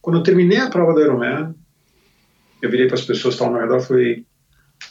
Quando 0.00 0.18
eu 0.18 0.22
terminei 0.22 0.58
a 0.58 0.70
prova 0.70 0.94
do 0.94 1.00
Ironman, 1.00 1.54
eu 2.60 2.70
virei 2.70 2.86
para 2.86 2.94
as 2.94 3.02
pessoas 3.02 3.34
que 3.34 3.42
estavam 3.42 3.56
ao 3.56 3.62
redor 3.62 3.78
e 3.78 3.86
falei: 3.86 4.24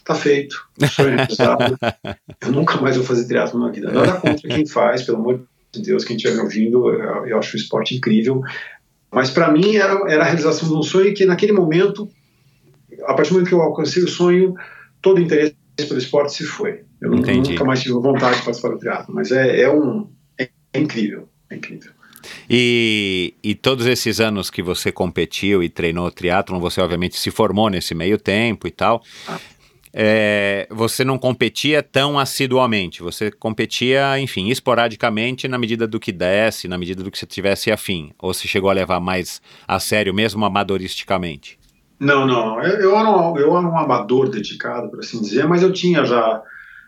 tá 0.03 0.15
feito. 0.15 0.67
Sonho 0.89 1.15
realizado. 1.15 1.77
eu 2.41 2.51
nunca 2.51 2.79
mais 2.79 2.95
vou 2.95 3.05
fazer 3.05 3.27
triatlo 3.27 3.59
na 3.59 3.71
vida. 3.71 3.91
Nada 3.91 4.13
contra 4.19 4.47
quem 4.47 4.65
faz, 4.65 5.03
pelo 5.03 5.17
amor 5.17 5.43
de 5.71 5.81
Deus, 5.81 6.03
quem 6.03 6.17
estiver 6.17 6.35
me 6.35 6.41
ouvindo, 6.41 6.89
eu, 6.89 7.27
eu 7.27 7.39
acho 7.39 7.55
o 7.55 7.59
esporte 7.59 7.95
incrível. 7.95 8.41
Mas 9.11 9.29
para 9.29 9.51
mim 9.51 9.75
era, 9.75 9.93
era 10.11 10.23
a 10.23 10.25
realização 10.25 10.67
de 10.67 10.75
um 10.75 10.83
sonho 10.83 11.13
que 11.13 11.25
naquele 11.25 11.51
momento, 11.51 12.09
a 13.05 13.13
partir 13.13 13.29
do 13.29 13.33
momento 13.33 13.49
que 13.49 13.55
eu 13.55 13.61
alcancei 13.61 14.03
o 14.03 14.07
sonho, 14.07 14.55
todo 15.01 15.17
o 15.17 15.21
interesse 15.21 15.55
pelo 15.77 15.97
esporte 15.97 16.33
se 16.33 16.43
foi. 16.43 16.81
Eu 17.01 17.13
Entendi. 17.13 17.51
nunca 17.51 17.63
mais 17.63 17.81
tive 17.81 17.95
vontade 17.95 18.37
de 18.37 18.43
participar 18.43 18.69
do 18.69 18.77
triatlo, 18.79 19.13
mas 19.13 19.31
é, 19.31 19.61
é 19.61 19.71
um 19.71 20.07
é, 20.37 20.49
incrível, 20.75 21.27
é 21.49 21.55
incrível. 21.55 21.91
E, 22.49 23.33
e 23.43 23.55
todos 23.55 23.85
esses 23.87 24.19
anos 24.19 24.49
que 24.49 24.61
você 24.61 24.91
competiu 24.91 25.63
e 25.63 25.69
treinou 25.69 26.11
triatlon, 26.11 26.59
você 26.59 26.79
obviamente 26.81 27.17
se 27.17 27.31
formou 27.31 27.69
nesse 27.69 27.95
meio 27.95 28.17
tempo 28.17 28.67
e 28.67 28.71
tal. 28.71 29.03
É, 29.93 30.67
você 30.69 31.03
não 31.03 31.17
competia 31.17 31.83
tão 31.83 32.17
assiduamente, 32.17 33.01
você 33.01 33.29
competia, 33.29 34.17
enfim, 34.19 34.47
esporadicamente 34.47 35.49
na 35.49 35.57
medida 35.57 35.85
do 35.85 35.99
que 35.99 36.13
desse, 36.13 36.67
na 36.67 36.77
medida 36.77 37.03
do 37.03 37.11
que 37.11 37.17
você 37.17 37.25
tivesse 37.25 37.71
afim. 37.71 38.11
Ou 38.19 38.33
se 38.33 38.47
chegou 38.47 38.69
a 38.69 38.73
levar 38.73 39.01
mais 39.01 39.41
a 39.67 39.79
sério, 39.79 40.13
mesmo 40.13 40.45
amadoristicamente? 40.45 41.60
Não, 42.01 42.25
não. 42.25 42.59
Eu, 42.63 42.79
eu, 42.79 42.97
era 42.97 43.09
um, 43.09 43.37
eu 43.37 43.55
era 43.55 43.67
um 43.67 43.77
amador 43.77 44.27
dedicado, 44.27 44.89
por 44.89 44.99
assim 44.99 45.21
dizer, 45.21 45.47
mas 45.47 45.61
eu 45.61 45.71
tinha 45.71 46.03
já 46.03 46.41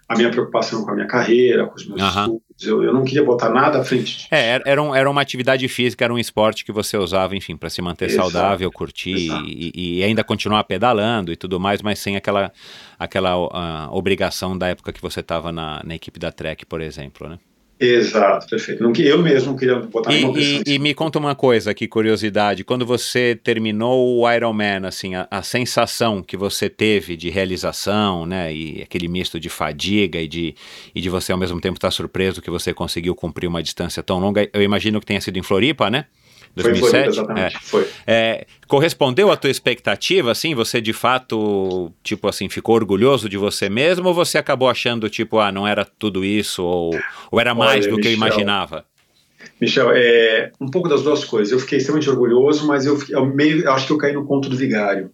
a 0.10 0.16
minha 0.16 0.32
preocupação 0.32 0.84
com 0.84 0.90
a 0.90 0.96
minha 0.96 1.06
carreira, 1.08 1.68
com 1.68 1.76
os 1.76 1.88
meus 1.88 2.02
Aham. 2.02 2.22
estudos. 2.24 2.42
Eu, 2.68 2.84
eu 2.84 2.92
não 2.92 3.04
queria 3.04 3.24
botar 3.24 3.50
nada 3.50 3.80
à 3.80 3.84
frente 3.84 4.16
disso. 4.16 4.28
É, 4.32 4.60
era, 4.66 4.82
um- 4.82 4.94
era 4.96 5.08
uma 5.10 5.22
atividade 5.22 5.68
física, 5.68 6.04
era 6.04 6.12
um 6.14 6.18
esporte 6.18 6.66
que 6.66 6.72
você 6.72 6.98
usava, 6.98 7.36
enfim, 7.36 7.56
para 7.56 7.70
se 7.70 7.80
manter 7.80 8.06
Exato, 8.06 8.32
saudável, 8.32 8.72
curtir 8.72 9.12
e, 9.16 10.00
e 10.00 10.04
ainda 10.04 10.24
continuar 10.24 10.64
pedalando 10.64 11.32
e 11.32 11.36
tudo 11.36 11.60
mais, 11.60 11.82
mas 11.84 12.00
sem 12.00 12.16
aquela, 12.16 12.52
aquela 12.98 13.34
ah, 13.52 13.90
obrigação 13.92 14.58
da 14.58 14.68
época 14.70 14.92
que 14.92 15.02
você 15.02 15.20
estava 15.20 15.52
na, 15.52 15.80
na 15.86 15.94
equipe 15.94 16.20
da 16.20 16.32
Trek, 16.32 16.66
por 16.66 16.82
exemplo, 16.82 17.30
né? 17.30 17.38
Exato, 17.84 18.48
perfeito. 18.48 18.82
Eu 19.02 19.22
mesmo 19.22 19.58
queria 19.58 19.76
botar 19.80 20.14
E, 20.14 20.24
e- 20.68 20.76
e 20.76 20.80
me 20.80 20.94
conta 20.94 21.20
uma 21.20 21.36
coisa, 21.36 21.74
que 21.74 21.88
curiosidade, 21.88 22.64
quando 22.64 22.86
você 22.86 23.38
terminou 23.44 24.20
o 24.22 24.32
Ironman, 24.32 24.86
assim, 24.86 25.16
a, 25.16 25.28
a 25.30 25.44
sensação 25.44 26.24
que 26.24 26.38
você 26.38 26.70
teve 26.70 27.18
de 27.18 27.30
realização, 27.30 28.26
né, 28.26 28.54
e 28.54 28.82
aquele 28.82 29.08
misto 29.08 29.40
de 29.40 29.50
fadiga 29.50 30.20
e 30.20 30.28
de, 30.28 30.56
e 30.96 31.02
de 31.02 31.10
você 31.10 31.32
ao 31.32 31.38
mesmo 31.38 31.60
tempo 31.60 31.78
estar 31.78 31.92
surpreso 31.92 32.42
que 32.42 32.50
você 32.50 32.74
conseguiu 32.74 33.14
cumprir 33.16 33.48
uma 33.48 33.62
distância 33.62 34.02
tão 34.02 34.20
longa, 34.20 34.48
eu 34.54 34.62
imagino 34.62 35.00
que 35.00 35.06
tenha 35.06 35.20
sido 35.22 35.38
em 35.38 35.44
Floripa, 35.44 35.90
né? 35.90 36.06
Foi 36.56 36.72
em 36.72 36.76
Floripa, 36.76 37.04
2007? 37.04 37.08
exatamente. 37.08 37.56
É. 37.56 37.60
Foi. 37.60 37.88
É, 38.06 38.46
correspondeu 38.68 39.32
à 39.32 39.38
tua 39.38 39.50
expectativa, 39.50 40.32
assim? 40.32 40.54
Você 40.54 40.80
de 40.80 40.94
fato, 40.94 41.92
tipo 42.04 42.28
assim, 42.28 42.48
ficou 42.48 42.76
orgulhoso 42.76 43.28
de 43.28 43.38
você 43.38 43.70
mesmo 43.70 44.08
ou 44.10 44.14
você 44.14 44.38
acabou 44.38 44.70
achando, 44.70 45.10
tipo, 45.10 45.40
ah, 45.40 45.52
não 45.52 45.68
era 45.68 45.84
tudo 45.84 46.24
isso 46.24 46.64
ou, 46.64 46.92
ou 47.32 47.40
era 47.40 47.56
mais 47.56 47.86
Olha, 47.86 47.96
do 47.96 48.02
que 48.02 48.08
eu 48.08 48.12
Michel, 48.12 48.28
imaginava? 48.28 48.86
Michel, 49.60 49.92
é 49.94 50.52
um 50.60 50.70
pouco 50.70 50.88
das 50.88 51.02
duas 51.02 51.24
coisas. 51.24 51.52
Eu 51.52 51.60
fiquei 51.60 51.78
extremamente 51.80 52.10
orgulhoso, 52.10 52.68
mas 52.68 52.86
eu, 52.86 53.00
eu 53.10 53.26
meio, 53.26 53.70
acho 53.72 53.88
que 53.88 53.94
eu 53.94 53.98
caí 53.98 54.14
no 54.14 54.26
conto 54.26 54.48
do 54.48 54.56
vigário. 54.56 55.10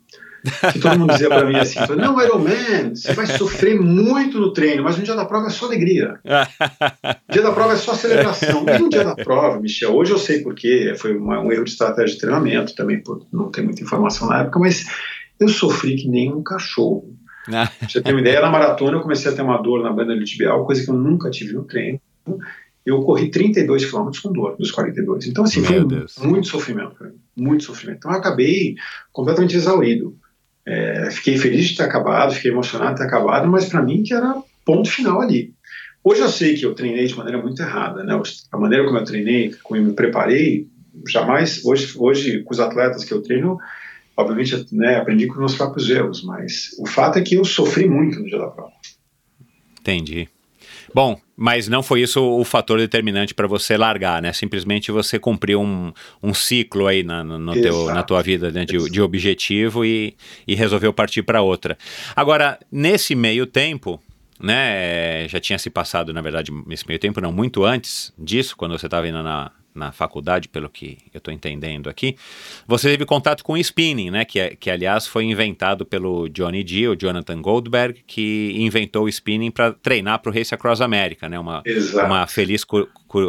Que 0.72 0.80
todo 0.80 0.98
mundo 1.00 1.12
dizia 1.12 1.28
pra 1.28 1.46
mim 1.46 1.56
assim: 1.58 1.80
não, 1.98 2.22
Ironman, 2.22 2.96
você 2.96 3.14
vai 3.14 3.26
sofrer 3.26 3.80
muito 3.80 4.40
no 4.40 4.54
treino, 4.54 4.84
mas 4.84 4.98
no 4.98 5.04
dia 5.04 5.16
da 5.16 5.26
prova 5.26 5.48
é 5.48 5.50
só 5.50 5.66
alegria. 5.66 6.20
No 6.24 7.34
dia 7.34 7.42
da 7.42 7.52
prova 7.52 7.74
é 7.74 7.76
só 7.76 7.94
celebração. 7.94 8.66
E 8.68 8.80
no 8.80 8.90
dia 8.90 9.04
da 9.04 9.16
prova, 9.16 9.60
Michel, 9.60 9.96
hoje 9.96 10.12
eu 10.12 10.18
sei 10.18 10.42
porquê, 10.42 10.94
foi 10.98 11.16
uma- 11.18 11.40
um 11.42 11.52
erro 11.52 11.64
de 11.64 11.72
estratégia 11.72 12.14
de 12.16 12.20
treinamento 12.22 12.74
também, 12.76 13.02
por 13.02 13.26
não 13.32 13.50
ter 13.52 13.62
muita 13.62 13.82
informação 13.84 14.28
na 14.30 14.42
época, 14.42 14.60
mas 14.60 14.86
eu 15.40 15.48
sofri 15.50 15.96
que 15.96 16.08
nem 16.08 16.34
um 16.34 16.42
cachorro. 16.44 17.14
Pra 17.80 17.88
você 17.90 18.02
ter 18.02 18.12
uma 18.12 18.22
ideia, 18.22 18.42
na 18.42 18.50
maratona 18.50 18.98
eu 18.98 19.02
comecei 19.02 19.32
a 19.32 19.36
ter 19.36 19.42
uma 19.42 19.58
dor 19.62 19.82
na 19.84 19.92
banda 19.92 20.18
tibial, 20.24 20.66
coisa 20.66 20.84
que 20.84 20.90
eu 20.90 20.96
nunca 20.96 21.30
tive 21.32 21.54
no 21.54 21.64
treino. 21.64 22.00
Eu 22.86 23.02
corri 23.02 23.30
32 23.30 23.86
quilômetros 23.86 24.22
com 24.22 24.32
dor, 24.32 24.56
dos 24.58 24.72
42. 24.72 25.28
Então, 25.28 25.44
assim, 25.44 25.62
Meu 25.62 25.70
foi 25.70 25.86
Deus. 25.86 26.16
muito 26.20 26.48
sofrimento, 26.48 26.96
muito 27.36 27.64
sofrimento. 27.64 27.98
Então, 28.00 28.12
eu 28.12 28.18
acabei 28.18 28.76
completamente 29.12 29.56
exaurido. 29.56 30.16
É, 30.70 31.10
fiquei 31.10 31.36
feliz 31.36 31.70
de 31.70 31.78
ter 31.78 31.84
acabado, 31.84 32.36
fiquei 32.36 32.52
emocionado 32.52 32.92
de 32.92 32.98
ter 33.00 33.08
acabado, 33.08 33.48
mas 33.48 33.66
para 33.66 33.82
mim 33.82 34.04
que 34.04 34.14
era 34.14 34.36
ponto 34.64 34.88
final 34.88 35.20
ali. 35.20 35.52
Hoje 36.04 36.22
eu 36.22 36.30
sei 36.30 36.56
que 36.56 36.64
eu 36.64 36.76
treinei 36.76 37.08
de 37.08 37.16
maneira 37.16 37.42
muito 37.42 37.60
errada, 37.60 38.04
né? 38.04 38.22
A 38.52 38.58
maneira 38.58 38.86
como 38.86 39.00
eu 39.00 39.04
treinei, 39.04 39.52
como 39.64 39.80
eu 39.80 39.84
me 39.84 39.94
preparei, 39.94 40.68
jamais. 41.08 41.66
Hoje, 41.66 41.92
hoje 41.98 42.44
com 42.44 42.54
os 42.54 42.60
atletas 42.60 43.04
que 43.04 43.12
eu 43.12 43.24
treino, 43.24 43.58
obviamente, 44.16 44.68
né, 44.72 44.98
aprendi 44.98 45.26
com 45.26 45.34
os 45.34 45.40
meus 45.40 45.56
próprios 45.56 45.90
erros, 45.90 46.24
mas 46.24 46.70
o 46.78 46.86
fato 46.86 47.18
é 47.18 47.24
que 47.24 47.36
eu 47.36 47.44
sofri 47.44 47.90
muito 47.90 48.20
no 48.20 48.26
dia 48.26 48.38
da 48.38 48.48
prova. 48.48 48.72
Entendi. 49.80 50.30
Bom, 50.94 51.20
mas 51.36 51.68
não 51.68 51.82
foi 51.82 52.02
isso 52.02 52.22
o 52.22 52.44
fator 52.44 52.80
determinante 52.80 53.34
para 53.34 53.48
você 53.48 53.78
largar, 53.78 54.22
né? 54.22 54.34
Simplesmente 54.34 54.92
você 54.92 55.18
cumpriu 55.18 55.62
um, 55.62 55.94
um 56.22 56.34
ciclo 56.34 56.88
aí 56.88 57.04
na, 57.04 57.24
no, 57.24 57.54
teu, 57.54 57.86
na 57.86 58.04
tua 58.04 58.22
vida 58.22 58.52
né? 58.52 58.66
de, 58.66 58.78
de 58.90 59.02
objetivo 59.02 59.86
e, 59.86 60.16
e 60.48 60.56
resolveu 60.56 60.92
partir 60.92 61.24
para 61.24 61.42
outra. 61.42 61.78
Agora, 62.16 62.60
nesse 62.72 63.16
meio 63.16 63.46
tempo, 63.46 64.02
né? 64.40 65.28
Já 65.28 65.40
tinha 65.40 65.60
se 65.60 65.70
passado, 65.70 66.14
na 66.14 66.22
verdade, 66.22 66.52
nesse 66.66 66.88
meio 66.88 67.00
tempo, 67.00 67.22
não, 67.22 67.32
muito 67.32 67.64
antes 67.64 68.14
disso, 68.18 68.56
quando 68.56 68.78
você 68.78 68.88
estava 68.88 69.08
indo 69.08 69.22
na, 69.22 69.52
na 69.80 69.92
faculdade, 69.92 70.48
pelo 70.48 70.70
que 70.70 70.98
eu 71.14 71.18
estou 71.18 71.34
entendendo 71.34 71.90
aqui, 71.90 72.16
você 72.68 72.92
teve 72.92 73.06
contato 73.06 73.44
com 73.44 73.54
o 73.54 73.58
spinning, 73.58 74.12
né? 74.12 74.26
Que, 74.26 74.40
é- 74.40 74.56
que 74.56 74.70
aliás 74.70 75.08
foi 75.08 75.24
inventado 75.24 75.86
pelo 75.86 76.28
Johnny 76.30 76.64
G, 76.68 76.88
o 76.88 76.96
Jonathan 76.96 77.42
Goldberg, 77.42 78.04
que 78.06 78.54
inventou 78.58 79.06
o 79.06 79.10
spinning 79.10 79.50
para 79.50 79.72
treinar 79.74 80.20
para 80.20 80.30
o 80.30 80.34
Race 80.34 80.54
Across 80.54 80.82
America, 80.82 81.28
né? 81.28 81.40
Uma, 81.40 81.64
Exato. 81.66 82.06
uma 82.06 82.28
feliz 82.28 82.64
co- 82.64 82.88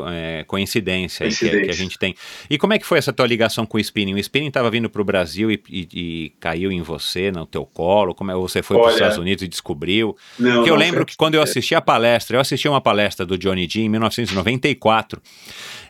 é, 0.09 0.45
coincidência, 0.45 1.27
aí 1.27 1.33
que- 1.35 1.61
Que, 1.61 1.71
a 1.71 1.75
gente 1.75 1.99
tem. 1.99 2.15
E 2.49 2.57
como 2.59 2.73
é 2.73 2.79
que 2.79 2.87
foi 2.87 2.99
essa 2.99 3.13
tua 3.13 3.27
ligação 3.27 3.65
com 3.67 3.77
o 3.77 3.81
spinning? 3.81 4.15
O 4.15 4.19
spinning 4.19 4.49
estava 4.49 4.71
vindo 4.71 4.89
para 4.91 5.01
o 5.03 5.05
Brasil 5.05 5.51
e, 5.51 5.63
e- 5.69 5.89
e 5.93 6.33
caiu 6.41 6.71
em 6.73 6.81
você, 6.83 7.31
no 7.31 7.45
teu 7.47 7.65
colo? 7.67 8.15
Como 8.15 8.31
é 8.31 8.35
você 8.35 8.63
foi 8.63 8.77
para 8.77 8.87
os 8.89 8.95
Estados 8.95 9.19
Unidos 9.19 9.43
e 9.45 9.49
descobriu? 9.49 10.17
Não, 10.39 10.57
Porque 10.57 10.71
eu 10.71 10.75
não, 10.75 10.81
lembro 10.81 11.05
que 11.07 11.17
quando 11.17 11.35
eu 11.35 11.43
assisti 11.43 11.75
a 11.75 11.81
palestra, 11.81 12.37
eu 12.37 12.41
assisti 12.41 12.69
uma 12.69 12.81
palestra 12.81 13.25
do 13.27 13.37
Johnny 13.39 13.69
G 13.69 13.81
em 13.83 13.89
1994, 13.89 15.21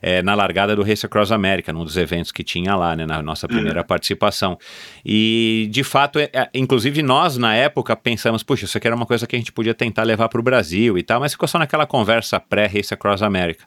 eh, 0.02 0.22
na 0.22 0.34
largada 0.34 0.74
do 0.74 0.82
Race 0.82 1.04
Across 1.04 1.32
America, 1.32 1.72
num 1.72 1.84
dos 1.84 1.96
eventos 1.96 2.32
que 2.32 2.42
tinha 2.42 2.74
lá, 2.74 2.96
né, 2.96 3.06
na 3.06 3.22
nossa 3.22 3.46
primeira 3.46 3.84
participação. 3.84 4.58
E, 5.04 5.68
de 5.70 5.82
fato, 5.84 6.18
é- 6.18 6.30
é- 6.32 6.48
inclusive 6.54 7.02
nós, 7.02 7.36
na 7.36 7.54
época, 7.54 7.94
pensamos, 7.96 8.42
puxa, 8.42 8.64
isso 8.64 8.76
aqui 8.78 8.86
era 8.86 8.96
uma 8.96 9.06
coisa 9.06 9.26
que 9.26 9.36
a 9.36 9.38
gente 9.38 9.52
podia 9.52 9.74
tentar 9.74 10.02
levar 10.04 10.28
para 10.28 10.40
o 10.40 10.42
Brasil 10.42 10.96
e 10.98 11.02
tal, 11.02 11.20
mas 11.20 11.32
ficou 11.32 11.48
só 11.48 11.58
naquela 11.58 11.86
conversa 11.86 12.38
pré-Race 12.40 12.92
Across 12.92 13.22
America. 13.22 13.64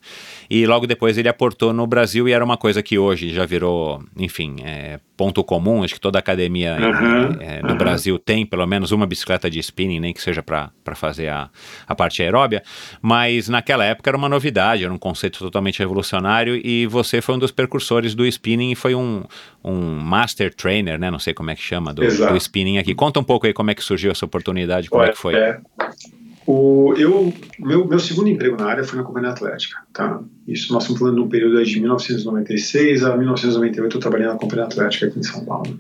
E 0.49 0.65
logo 0.65 0.85
depois 0.85 1.17
ele 1.17 1.29
aportou 1.29 1.73
no 1.73 1.87
Brasil 1.87 2.27
e 2.27 2.31
era 2.31 2.43
uma 2.43 2.57
coisa 2.57 2.83
que 2.83 2.97
hoje 2.97 3.33
já 3.33 3.45
virou, 3.45 4.03
enfim, 4.17 4.57
é, 4.63 4.99
ponto 5.15 5.43
comum, 5.43 5.83
acho 5.83 5.93
que 5.93 5.99
toda 5.99 6.19
academia 6.19 6.77
Uhum, 6.83 7.37
eh, 7.39 7.61
no 7.61 7.71
uhum. 7.71 7.77
Brasil 7.77 8.19
tem 8.19 8.45
pelo 8.45 8.65
menos 8.65 8.91
uma 8.91 9.05
bicicleta 9.05 9.49
de 9.49 9.59
spinning, 9.59 9.99
nem 9.99 10.13
que 10.13 10.21
seja 10.21 10.43
para 10.43 10.71
fazer 10.95 11.29
a, 11.29 11.49
a 11.87 11.95
parte 11.95 12.21
aeróbia, 12.21 12.63
mas 13.01 13.49
naquela 13.49 13.83
época 13.83 14.09
era 14.09 14.17
uma 14.17 14.29
novidade, 14.29 14.83
era 14.83 14.93
um 14.93 14.97
conceito 14.97 15.39
totalmente 15.39 15.79
revolucionário 15.79 16.55
e 16.63 16.85
você 16.87 17.21
foi 17.21 17.35
um 17.35 17.39
dos 17.39 17.51
precursores 17.51 18.13
do 18.15 18.25
spinning 18.25 18.71
e 18.71 18.75
foi 18.75 18.95
um, 18.95 19.23
um 19.63 19.99
master 19.99 20.53
trainer, 20.53 20.99
né? 20.99 21.09
Não 21.09 21.19
sei 21.19 21.33
como 21.33 21.49
é 21.49 21.55
que 21.55 21.61
chama, 21.61 21.93
do, 21.93 22.01
do 22.01 22.37
spinning 22.37 22.77
aqui. 22.77 22.93
Conta 22.93 23.19
um 23.19 23.23
pouco 23.23 23.47
aí 23.47 23.53
como 23.53 23.71
é 23.71 23.75
que 23.75 23.83
surgiu 23.83 24.11
essa 24.11 24.25
oportunidade, 24.25 24.89
como 24.89 25.03
é 25.03 25.09
que 25.09 25.17
foi. 25.17 25.35
É, 25.35 25.59
o, 26.45 26.93
eu, 26.97 27.33
meu, 27.59 27.87
meu 27.87 27.99
segundo 27.99 28.29
emprego 28.29 28.57
na 28.57 28.65
área 28.65 28.83
foi 28.83 28.97
na 28.97 29.03
Companhia 29.03 29.31
Atlética. 29.31 29.77
Tá? 29.93 30.21
Isso 30.47 30.73
nós 30.73 30.83
estamos 30.83 30.99
falando 30.99 31.15
de 31.15 31.21
um 31.21 31.29
período 31.29 31.63
de 31.63 31.79
1996 31.79 33.03
a 33.03 33.15
1998, 33.17 33.95
eu 33.95 34.01
trabalhei 34.01 34.27
na 34.27 34.35
Companhia 34.35 34.65
Atlética 34.65 35.07
aqui 35.07 35.19
em 35.19 35.23
São 35.23 35.45
Paulo. 35.45 35.77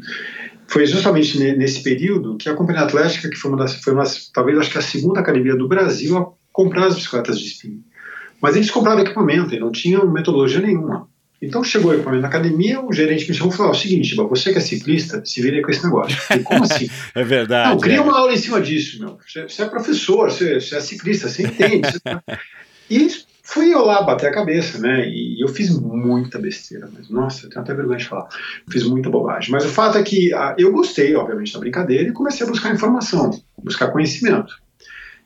Foi 0.67 0.85
justamente 0.85 1.37
ne- 1.37 1.55
nesse 1.55 1.83
período 1.83 2.37
que 2.37 2.49
a 2.49 2.53
Companhia 2.55 2.83
Atlética, 2.83 3.29
que 3.29 3.35
foi 3.35 3.51
uma 3.51 3.57
das, 3.57 3.75
foi 3.75 3.93
uma, 3.93 4.03
talvez 4.33 4.57
acho 4.57 4.71
que 4.71 4.77
a 4.77 4.81
segunda 4.81 5.19
academia 5.19 5.55
do 5.55 5.67
Brasil 5.67 6.17
a 6.17 6.27
comprar 6.51 6.85
as 6.87 6.95
bicicletas 6.95 7.39
de 7.39 7.47
spinning. 7.47 7.83
Mas 8.41 8.55
eles 8.55 8.71
compraram 8.71 9.01
equipamento 9.01 9.53
e 9.53 9.59
não 9.59 9.71
tinham 9.71 10.09
metodologia 10.11 10.61
nenhuma. 10.61 11.07
Então 11.45 11.63
chegou 11.63 11.91
o 11.91 11.93
equipamento 11.93 12.21
na 12.21 12.27
academia, 12.27 12.81
o 12.81 12.91
gerente 12.93 13.27
me 13.27 13.35
chamou 13.35 13.53
e 13.53 13.57
falou: 13.57 13.71
"Ó, 13.71 13.75
o 13.75 13.77
seguinte, 13.77 14.15
você 14.15 14.51
que 14.51 14.57
é 14.57 14.61
ciclista, 14.61 15.21
se 15.25 15.41
vira 15.41 15.61
com 15.61 15.69
esse 15.69 15.83
negócio. 15.83 16.15
Falei, 16.17 16.43
como 16.43 16.63
assim? 16.63 16.89
É 17.15 17.23
verdade. 17.23 17.69
Não, 17.69 17.79
cria 17.79 17.97
é. 17.97 18.01
uma 18.01 18.17
aula 18.17 18.33
em 18.33 18.37
cima 18.37 18.61
disso, 18.61 18.99
meu. 18.99 19.17
Você, 19.27 19.43
você 19.43 19.61
é 19.61 19.65
professor, 19.65 20.31
você, 20.31 20.59
você 20.59 20.75
é 20.75 20.79
ciclista, 20.79 21.27
você 21.27 21.43
entende. 21.43 21.91
você 21.91 21.99
tá- 21.99 22.23
E 22.89 23.07
fui 23.43 23.73
eu 23.73 23.85
lá 23.85 24.01
bater 24.01 24.27
a 24.27 24.33
cabeça, 24.33 24.79
né? 24.79 25.07
E 25.07 25.41
eu 25.43 25.47
fiz 25.47 25.69
muita 25.77 26.39
besteira, 26.39 26.89
mas 26.91 27.09
nossa, 27.09 27.45
eu 27.45 27.49
tenho 27.49 27.61
até 27.61 27.73
vergonha 27.73 27.97
de 27.99 28.05
falar. 28.05 28.27
Fiz 28.69 28.83
muita 28.83 29.09
bobagem. 29.09 29.51
Mas 29.51 29.65
o 29.65 29.69
fato 29.69 29.97
é 29.97 30.03
que 30.03 30.33
ah, 30.33 30.55
eu 30.57 30.71
gostei, 30.71 31.15
obviamente, 31.15 31.53
da 31.53 31.59
brincadeira 31.59 32.09
e 32.09 32.13
comecei 32.13 32.45
a 32.45 32.49
buscar 32.49 32.73
informação, 32.73 33.29
buscar 33.61 33.91
conhecimento. 33.91 34.62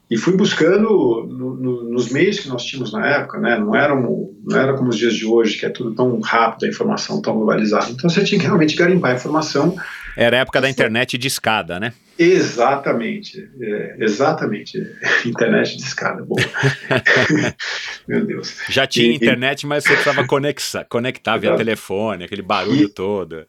E 0.09 0.15
fui 0.15 0.37
buscando 0.37 1.25
no- 1.27 1.55
no- 1.55 1.83
nos 1.89 2.09
meios 2.11 2.39
que 2.39 2.47
nós 2.47 2.63
tínhamos 2.63 2.93
na 2.93 3.05
época, 3.07 3.39
né? 3.39 3.57
Não 3.59 3.75
era, 3.75 3.93
um- 3.93 4.33
não 4.45 4.57
era 4.57 4.73
como 4.75 4.89
os 4.89 4.97
dias 4.97 5.13
de 5.13 5.25
hoje, 5.25 5.57
que 5.57 5.65
é 5.65 5.69
tudo 5.69 5.93
tão 5.93 6.19
rápido, 6.21 6.65
a 6.65 6.69
informação 6.69 7.21
tão 7.21 7.35
globalizada. 7.35 7.91
Então 7.91 8.09
você 8.09 8.23
tinha 8.23 8.39
que 8.39 8.45
realmente 8.45 8.75
garimpar 8.75 9.11
a 9.11 9.15
informação 9.15 9.75
Era 10.15 10.37
a 10.37 10.39
época 10.39 10.59
da 10.61 10.69
internet 10.69 11.17
de 11.17 11.27
escada, 11.27 11.79
né? 11.79 11.93
Exatamente, 12.17 13.47
é, 13.61 13.97
exatamente. 13.99 14.79
Internet 15.27 15.75
de 15.77 15.83
escada. 15.83 16.25
Meu 18.07 18.25
Deus. 18.25 18.55
Já 18.69 18.87
tinha 18.87 19.11
E- 19.11 19.15
internet, 19.15 19.65
mas 19.67 19.83
você 19.83 19.89
precisava 19.93 20.25
conexar, 20.25 20.85
conectar 20.85 21.37
via 21.37 21.55
telefone, 21.55 22.23
aquele 22.23 22.41
barulho 22.41 22.85
E- 22.85 22.89
todo. 22.89 23.45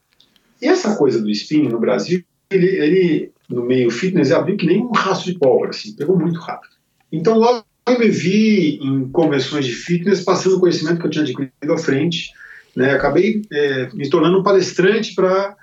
E 0.61 0.67
essa 0.67 0.97
coisa 0.97 1.21
do 1.23 1.31
spinning 1.31 1.69
no 1.69 1.79
Brasil, 1.81 2.23
ele, 2.51 2.67
ele, 2.67 3.33
no 3.49 3.65
meio 3.65 3.91
fitness 3.91 4.31
abriu 4.31 4.57
que 4.57 4.67
nem 4.67 4.83
um 4.83 4.93
rastro 4.93 5.33
de 5.33 5.39
pólvora, 5.39 5.71
assim, 5.71 5.95
pegou 5.97 6.19
muito 6.19 6.39
rápido. 6.39 6.73
Então 7.11 7.39
logo 7.39 7.65
eu 7.87 7.99
me 7.99 8.09
vi 8.09 8.79
em 8.83 9.09
convenções 9.09 9.65
de 9.65 9.73
fitness 9.73 10.23
passando 10.23 10.57
o 10.57 10.61
conhecimento 10.61 11.01
que 11.01 11.07
eu 11.07 11.11
tinha 11.11 11.25
adquirido 11.25 11.73
à 11.73 11.79
frente, 11.79 12.31
né? 12.77 12.93
Acabei 12.93 13.43
é, 13.51 13.89
me 13.95 14.09
tornando 14.11 14.39
um 14.39 14.43
palestrante 14.43 15.15
para 15.15 15.57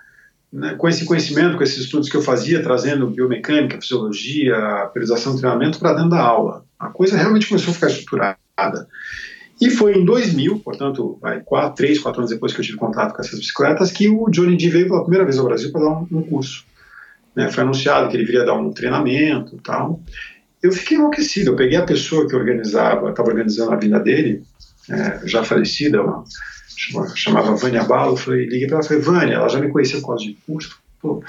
né, 0.52 0.74
com 0.76 0.88
esse 0.88 1.06
conhecimento, 1.06 1.58
com 1.58 1.64
esses 1.64 1.80
estudos 1.80 2.10
que 2.10 2.16
eu 2.16 2.22
fazia, 2.22 2.64
trazendo 2.64 3.10
biomecânica, 3.10 3.80
fisiologia, 3.80 4.90
periodização 4.94 5.36
de 5.36 5.42
treinamento 5.42 5.78
para 5.78 5.94
dentro 5.94 6.12
da 6.12 6.22
aula. 6.22 6.66
A 6.80 6.88
coisa 6.88 7.18
realmente 7.18 7.48
começou 7.48 7.72
a 7.72 7.74
ficar 7.74 7.88
estruturada. 7.88 8.38
E 9.60 9.70
foi 9.70 9.98
em 9.98 10.06
2000, 10.06 10.60
portanto, 10.60 11.18
vai, 11.22 11.42
quatro, 11.42 11.76
três, 11.76 12.00
quatro 12.00 12.22
anos 12.22 12.32
depois 12.32 12.54
que 12.54 12.60
eu 12.60 12.66
tive 12.66 12.78
contato 12.78 13.14
com 13.14 13.22
essas 13.22 13.38
bicicletas, 13.38 13.92
que 13.92 14.10
o 14.10 14.30
Johnny 14.30 14.58
D 14.58 14.70
veio 14.70 14.88
pela 14.88 15.02
primeira 15.02 15.26
vez 15.26 15.38
ao 15.38 15.46
Brasil 15.46 15.72
para 15.72 15.82
dar 15.82 15.92
um, 15.92 16.08
um 16.12 16.24
curso. 16.24 16.66
Né, 17.36 17.52
foi 17.52 17.64
anunciado 17.64 18.10
que 18.10 18.16
ele 18.16 18.26
viria 18.26 18.46
dar 18.46 18.54
um 18.54 18.72
treinamento 18.72 19.58
tal. 19.58 20.02
Eu 20.64 20.72
fiquei 20.72 20.98
enlouquecido. 20.98 21.52
Eu 21.52 21.56
peguei 21.56 21.78
a 21.78 21.84
pessoa 21.84 22.28
que 22.28 22.36
organizava, 22.36 23.10
estava 23.10 23.30
organizando 23.30 23.72
a 23.72 23.76
vinda 23.76 24.00
dele, 24.00 24.44
é, 24.90 25.28
já 25.28 25.44
falecida, 25.44 26.02
uma, 26.02 26.24
chamava, 27.16 27.56
Vânia 27.56 27.84
Balo, 27.84 28.18
falei, 28.18 28.46
liguei 28.46 28.68
para 28.68 28.78
ela 28.78 28.88
falei, 28.88 29.02
Vânia, 29.02 29.34
ela 29.36 29.50
já 29.50 29.60
me 29.60 29.70
conhecia 29.70 30.00
por 30.00 30.08
causa 30.08 30.24
de 30.24 30.38
curso. 30.46 30.78
Pô, 31.02 31.24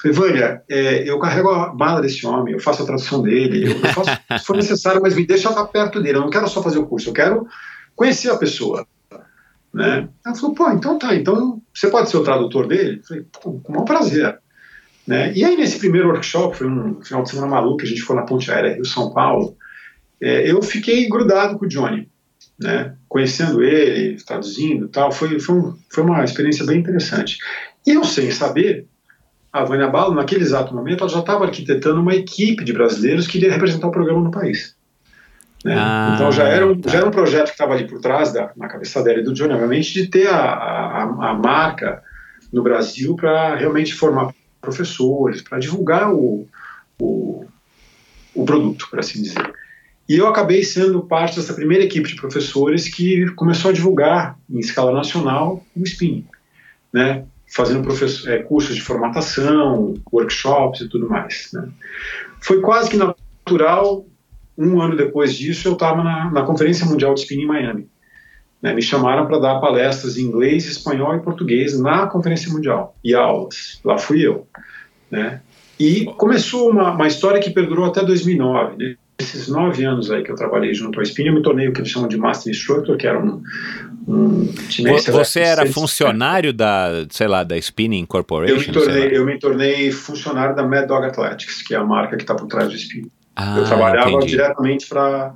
falei, 0.00 0.16
Vânia, 0.16 0.62
é, 0.68 1.08
eu 1.08 1.18
carrego 1.18 1.50
a 1.50 1.68
bala 1.68 2.00
desse 2.00 2.26
homem, 2.26 2.54
eu 2.54 2.60
faço 2.60 2.82
a 2.82 2.86
tradução 2.86 3.22
dele, 3.22 3.66
eu, 3.66 3.80
eu 3.80 3.92
faço 3.92 4.10
se 4.38 4.46
for 4.46 4.56
necessário, 4.56 5.00
mas 5.02 5.14
me 5.14 5.26
deixa 5.26 5.48
estar 5.48 5.64
perto 5.66 6.00
dele. 6.00 6.18
Eu 6.18 6.22
não 6.22 6.30
quero 6.30 6.48
só 6.48 6.62
fazer 6.62 6.78
o 6.78 6.86
curso, 6.86 7.10
eu 7.10 7.14
quero 7.14 7.46
conhecer 7.96 8.30
a 8.30 8.36
pessoa. 8.36 8.86
Né? 9.72 10.08
Ela 10.24 10.34
falou, 10.36 10.54
pô, 10.54 10.70
então 10.70 10.98
tá, 10.98 11.14
então 11.16 11.60
você 11.74 11.88
pode 11.88 12.08
ser 12.08 12.18
o 12.18 12.24
tradutor 12.24 12.68
dele? 12.68 13.02
Falei, 13.06 13.26
com 13.42 13.60
o 13.64 13.72
maior 13.72 13.84
prazer. 13.84 14.38
Né? 15.06 15.32
E 15.34 15.44
aí, 15.44 15.56
nesse 15.56 15.78
primeiro 15.78 16.08
workshop, 16.08 16.56
foi 16.56 16.66
um 16.66 17.02
final 17.02 17.22
de 17.22 17.30
semana 17.30 17.48
maluco, 17.48 17.82
a 17.82 17.86
gente 17.86 18.00
foi 18.00 18.16
na 18.16 18.22
Ponte 18.22 18.50
Aérea 18.50 18.74
Rio-São 18.74 19.12
Paulo, 19.12 19.56
é, 20.20 20.50
eu 20.50 20.62
fiquei 20.62 21.08
grudado 21.08 21.58
com 21.58 21.66
o 21.66 21.68
Johnny, 21.68 22.08
né? 22.58 22.94
conhecendo 23.08 23.62
ele, 23.62 24.16
traduzindo 24.24 24.86
e 24.86 24.88
tal, 24.88 25.12
foi, 25.12 25.38
foi, 25.38 25.54
um, 25.54 25.76
foi 25.90 26.04
uma 26.04 26.24
experiência 26.24 26.64
bem 26.64 26.78
interessante. 26.78 27.36
E 27.86 27.90
eu, 27.90 28.04
sem 28.04 28.30
saber, 28.30 28.86
a 29.52 29.62
Vânia 29.62 29.88
Balo, 29.88 30.14
naquele 30.14 30.42
exato 30.42 30.74
momento, 30.74 31.02
ela 31.02 31.10
já 31.10 31.20
estava 31.20 31.44
arquitetando 31.44 32.00
uma 32.00 32.14
equipe 32.14 32.64
de 32.64 32.72
brasileiros 32.72 33.26
que 33.26 33.38
iria 33.38 33.52
representar 33.52 33.88
o 33.88 33.92
programa 33.92 34.22
no 34.22 34.30
país. 34.30 34.74
Né? 35.64 35.74
Ah, 35.78 36.12
então 36.14 36.32
já 36.32 36.44
era, 36.44 36.66
um, 36.66 36.80
tá. 36.80 36.90
já 36.90 36.98
era 36.98 37.06
um 37.06 37.10
projeto 37.10 37.46
que 37.46 37.52
estava 37.52 37.74
ali 37.74 37.86
por 37.86 38.00
trás, 38.00 38.32
da, 38.32 38.52
na 38.56 38.68
cabeça 38.68 39.02
dela 39.02 39.20
e 39.20 39.22
do 39.22 39.32
Johnny, 39.32 39.52
obviamente, 39.52 39.92
de 39.92 40.08
ter 40.08 40.28
a, 40.28 40.36
a, 40.36 41.02
a 41.30 41.34
marca 41.34 42.02
no 42.52 42.62
Brasil 42.62 43.14
para 43.16 43.54
realmente 43.54 43.94
formar 43.94 44.32
professores, 44.64 45.42
para 45.42 45.58
divulgar 45.58 46.12
o, 46.12 46.46
o, 46.98 47.44
o 48.34 48.44
produto, 48.44 48.88
por 48.90 48.98
assim 48.98 49.22
dizer. 49.22 49.52
E 50.08 50.16
eu 50.16 50.26
acabei 50.26 50.62
sendo 50.62 51.02
parte 51.02 51.36
dessa 51.36 51.54
primeira 51.54 51.84
equipe 51.84 52.08
de 52.08 52.16
professores 52.16 52.88
que 52.88 53.30
começou 53.34 53.70
a 53.70 53.74
divulgar 53.74 54.38
em 54.50 54.58
escala 54.58 54.92
nacional 54.92 55.64
o 55.74 55.82
spinning, 55.82 56.26
né? 56.92 57.24
fazendo 57.46 57.88
é, 58.26 58.38
cursos 58.38 58.74
de 58.74 58.82
formatação, 58.82 59.94
workshops 60.12 60.80
e 60.80 60.88
tudo 60.88 61.08
mais. 61.08 61.50
Né? 61.52 61.68
Foi 62.40 62.60
quase 62.60 62.90
que 62.90 62.96
natural, 62.96 64.04
um 64.58 64.80
ano 64.80 64.96
depois 64.96 65.34
disso, 65.34 65.68
eu 65.68 65.74
estava 65.74 66.02
na, 66.02 66.30
na 66.30 66.42
Conferência 66.42 66.84
Mundial 66.84 67.14
de 67.14 67.20
Spinning 67.20 67.44
em 67.44 67.46
Miami. 67.46 67.88
Né? 68.64 68.72
Me 68.72 68.80
chamaram 68.80 69.26
para 69.26 69.38
dar 69.38 69.60
palestras 69.60 70.16
em 70.16 70.22
inglês, 70.22 70.64
espanhol 70.64 71.14
e 71.14 71.20
português 71.20 71.78
na 71.78 72.06
Conferência 72.06 72.50
Mundial, 72.50 72.96
e 73.04 73.14
aulas. 73.14 73.78
Lá 73.84 73.98
fui 73.98 74.26
eu. 74.26 74.48
Né? 75.10 75.42
E 75.78 76.06
começou 76.16 76.70
uma, 76.70 76.92
uma 76.92 77.06
história 77.06 77.38
que 77.42 77.50
perdurou 77.50 77.84
até 77.84 78.02
2009. 78.02 78.76
Né? 78.78 78.94
Esses 79.18 79.48
nove 79.48 79.84
anos 79.84 80.10
aí 80.10 80.22
que 80.22 80.32
eu 80.32 80.34
trabalhei 80.34 80.72
junto 80.72 80.98
ao 80.98 81.02
Spinning, 81.02 81.28
eu 81.28 81.34
me 81.34 81.42
tornei 81.42 81.68
o 81.68 81.74
que 81.74 81.80
eles 81.80 81.90
chamam 81.90 82.08
de 82.08 82.16
Master 82.16 82.50
Instructor, 82.50 82.96
que 82.96 83.06
era 83.06 83.22
um, 83.22 83.42
um. 84.08 84.48
Você 85.12 85.40
era 85.40 85.66
funcionário 85.66 86.50
da, 86.50 87.04
sei 87.10 87.28
lá, 87.28 87.44
da 87.44 87.58
Spinning 87.58 88.06
Corporation? 88.06 88.54
Eu 88.54 88.60
me, 88.60 88.72
tornei, 88.72 89.16
eu 89.18 89.26
me 89.26 89.38
tornei 89.38 89.92
funcionário 89.92 90.56
da 90.56 90.66
Mad 90.66 90.88
Dog 90.88 91.04
Athletics, 91.04 91.60
que 91.60 91.74
é 91.74 91.76
a 91.76 91.84
marca 91.84 92.16
que 92.16 92.22
está 92.22 92.34
por 92.34 92.46
trás 92.46 92.70
do 92.70 92.74
Spinning. 92.74 93.10
Ah, 93.36 93.58
eu 93.58 93.64
trabalhava 93.64 94.10
entendi. 94.10 94.28
diretamente 94.28 94.88
para 94.88 95.34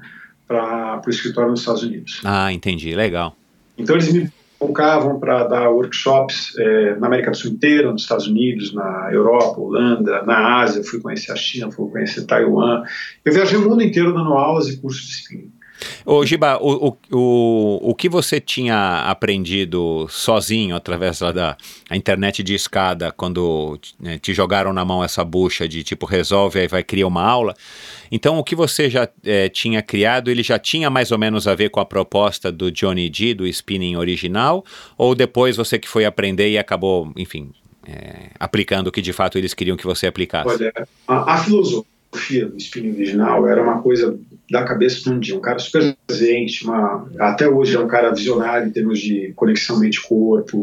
o 0.51 1.11
escritório 1.11 1.51
nos 1.51 1.61
Estados 1.61 1.83
Unidos. 1.83 2.21
Ah, 2.25 2.53
entendi, 2.53 2.95
legal. 2.95 3.37
Então 3.77 3.95
eles 3.95 4.13
me 4.13 4.31
convocavam 4.59 5.21
para 5.21 5.45
dar 5.45 5.71
workshops 5.71 6.53
eh, 6.59 6.97
na 6.99 7.07
América 7.07 7.31
do 7.31 7.37
Sul 7.37 7.53
inteira, 7.53 7.93
nos 7.93 8.03
Estados 8.03 8.27
Unidos, 8.27 8.75
na 8.75 9.11
Europa, 9.13 9.61
Holanda, 9.61 10.23
na 10.23 10.61
Ásia, 10.61 10.83
fui 10.83 11.01
conhecer 11.01 11.33
a 11.33 11.37
China, 11.37 11.71
fui 11.71 11.89
conhecer 11.91 12.25
Taiwan. 12.25 12.83
Eu 13.25 13.33
viajei 13.33 13.57
o 13.57 13.69
mundo 13.69 13.83
inteiro 13.83 14.13
dando 14.13 14.33
aulas 14.33 14.69
e 14.69 14.77
cursos 14.79 15.07
de 15.07 15.13
spinning. 15.13 15.53
Ô, 16.05 16.25
Giba, 16.25 16.59
o, 16.61 16.89
o, 16.89 16.97
o, 17.13 17.91
o 17.91 17.95
que 17.95 18.09
você 18.09 18.41
tinha 18.41 19.03
aprendido 19.03 20.07
sozinho 20.09 20.75
através 20.75 21.21
da 21.21 21.57
internet 21.91 22.43
de 22.43 22.55
escada, 22.55 23.13
quando 23.13 23.79
né, 23.99 24.19
te 24.19 24.35
jogaram 24.35 24.73
na 24.73 24.85
mão 24.85 25.03
essa 25.03 25.25
bucha 25.25 25.69
de 25.69 25.83
tipo 25.83 26.07
resolve 26.07 26.61
aí 26.61 26.69
vai 26.69 26.83
criar 26.83 27.07
uma 27.07 27.23
aula? 27.23 27.55
Então, 28.11 28.39
o 28.39 28.45
que 28.45 28.55
você 28.55 28.89
já 28.89 29.09
eh, 29.25 29.49
tinha 29.49 29.83
criado, 29.83 30.31
ele 30.31 30.43
já 30.43 30.59
tinha 30.59 30.89
mais 30.91 31.13
ou 31.13 31.19
menos 31.19 31.47
a 31.47 31.55
ver 31.55 31.69
com 31.71 31.81
a 31.81 31.85
proposta 31.85 32.51
do 32.51 32.71
Johnny 32.71 33.09
D, 33.09 33.35
do 33.35 33.47
spinning 33.47 33.97
original? 33.97 34.65
Ou 34.97 35.15
depois 35.15 35.57
você 35.57 35.79
que 35.79 35.89
foi 35.89 36.05
aprender 36.05 36.51
e 36.51 36.59
acabou, 36.59 37.13
enfim, 37.17 37.53
eh, 37.87 38.31
aplicando 38.39 38.89
o 38.89 38.93
que 38.93 39.03
de 39.03 39.13
fato 39.13 39.37
eles 39.37 39.55
queriam 39.55 39.77
que 39.77 39.85
você 39.85 40.07
aplicasse? 40.07 40.49
Olha, 40.49 40.73
a, 41.07 41.35
a 41.35 41.39
filosofia 41.39 41.98
do 42.49 42.57
spinning 42.57 42.95
original 42.95 43.47
era 43.47 43.63
uma 43.63 43.81
coisa 43.83 44.19
da 44.51 44.65
cabeça 44.65 45.19
dia, 45.19 45.37
um 45.37 45.41
cara 45.41 45.59
super 45.59 45.97
presente, 46.07 46.65
uma, 46.65 47.11
até 47.19 47.49
hoje 47.49 47.77
é 47.77 47.81
um 47.81 47.89
cara 47.89 48.15
visionário 48.15 48.67
em 48.67 48.73
termos 48.73 48.99
de 48.99 49.33
conexão 49.37 49.79
mente-corpo. 49.79 50.63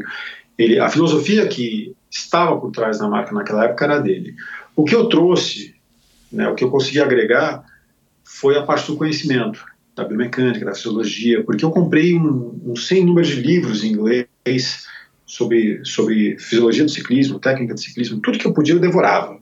Ele, 0.58 0.80
a 0.80 0.90
filosofia 0.90 1.48
que 1.48 1.96
estava 2.10 2.60
por 2.60 2.72
trás 2.72 2.98
da 2.98 3.08
marca 3.08 3.34
naquela 3.34 3.66
época 3.66 3.86
era 3.86 4.00
dele. 4.00 4.34
O 4.76 4.84
que 4.84 4.96
eu 4.96 5.08
trouxe, 5.08 5.76
né, 6.32 6.48
o 6.50 6.56
que 6.56 6.64
eu 6.64 6.72
consegui 6.72 7.00
agregar, 7.00 7.64
foi 8.24 8.58
a 8.58 8.64
parte 8.64 8.88
do 8.88 8.98
conhecimento, 8.98 9.64
da 9.96 10.04
biomecânica, 10.04 10.66
da 10.66 10.74
fisiologia, 10.74 11.44
porque 11.44 11.64
eu 11.64 11.72
comprei 11.72 12.16
um, 12.16 12.60
um 12.66 12.76
sem 12.76 13.06
número 13.06 13.28
de 13.28 13.36
livros 13.36 13.84
em 13.84 13.92
inglês 13.92 14.88
sobre, 15.26 15.84
sobre 15.86 16.38
fisiologia 16.40 16.84
do 16.84 16.92
ciclismo, 16.92 17.40
técnica 17.40 17.76
de 17.76 17.82
ciclismo, 17.82 18.20
tudo 18.20 18.40
que 18.40 18.46
eu 18.46 18.54
podia 18.54 18.76
eu 18.76 18.80
devorava. 18.80 19.40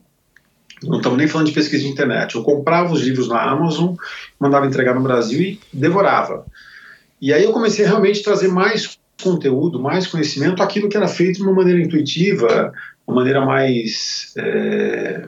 Não 0.86 0.98
estamos 0.98 1.18
nem 1.18 1.28
falando 1.28 1.48
de 1.48 1.52
pesquisa 1.52 1.82
de 1.82 1.88
internet. 1.88 2.34
Eu 2.34 2.42
comprava 2.42 2.92
os 2.92 3.02
livros 3.02 3.28
na 3.28 3.40
Amazon, 3.40 3.94
mandava 4.38 4.66
entregar 4.66 4.94
no 4.94 5.02
Brasil 5.02 5.40
e 5.40 5.60
devorava. 5.72 6.46
E 7.20 7.32
aí 7.32 7.44
eu 7.44 7.52
comecei 7.52 7.84
a 7.84 7.88
realmente 7.88 8.22
trazer 8.22 8.48
mais 8.48 8.98
conteúdo, 9.22 9.80
mais 9.80 10.06
conhecimento, 10.06 10.62
aquilo 10.62 10.88
que 10.88 10.96
era 10.96 11.08
feito 11.08 11.36
de 11.36 11.42
uma 11.42 11.52
maneira 11.52 11.80
intuitiva, 11.80 12.72
uma 13.06 13.16
maneira 13.16 13.44
mais 13.44 14.32
é, 14.36 15.26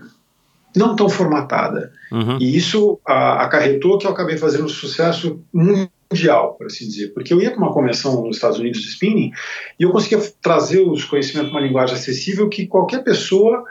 não 0.76 0.94
tão 0.94 1.08
formatada. 1.08 1.92
Uhum. 2.12 2.38
E 2.40 2.56
isso 2.56 3.00
a, 3.06 3.44
acarretou 3.44 3.98
que 3.98 4.06
eu 4.06 4.10
acabei 4.10 4.36
fazendo 4.36 4.64
um 4.64 4.68
sucesso 4.68 5.40
mundial, 5.52 6.54
por 6.54 6.66
assim 6.66 6.86
dizer, 6.86 7.08
porque 7.14 7.32
eu 7.32 7.40
ia 7.40 7.50
para 7.50 7.58
uma 7.58 7.72
convenção 7.72 8.22
nos 8.24 8.36
Estados 8.36 8.58
Unidos 8.58 8.80
de 8.82 8.88
spinning 8.88 9.32
e 9.78 9.82
eu 9.82 9.90
conseguia 9.90 10.20
trazer 10.42 10.80
os 10.80 11.04
conhecimentos 11.04 11.52
numa 11.52 11.60
linguagem 11.60 11.96
acessível 11.96 12.48
que 12.48 12.66
qualquer 12.66 13.02
pessoa 13.02 13.64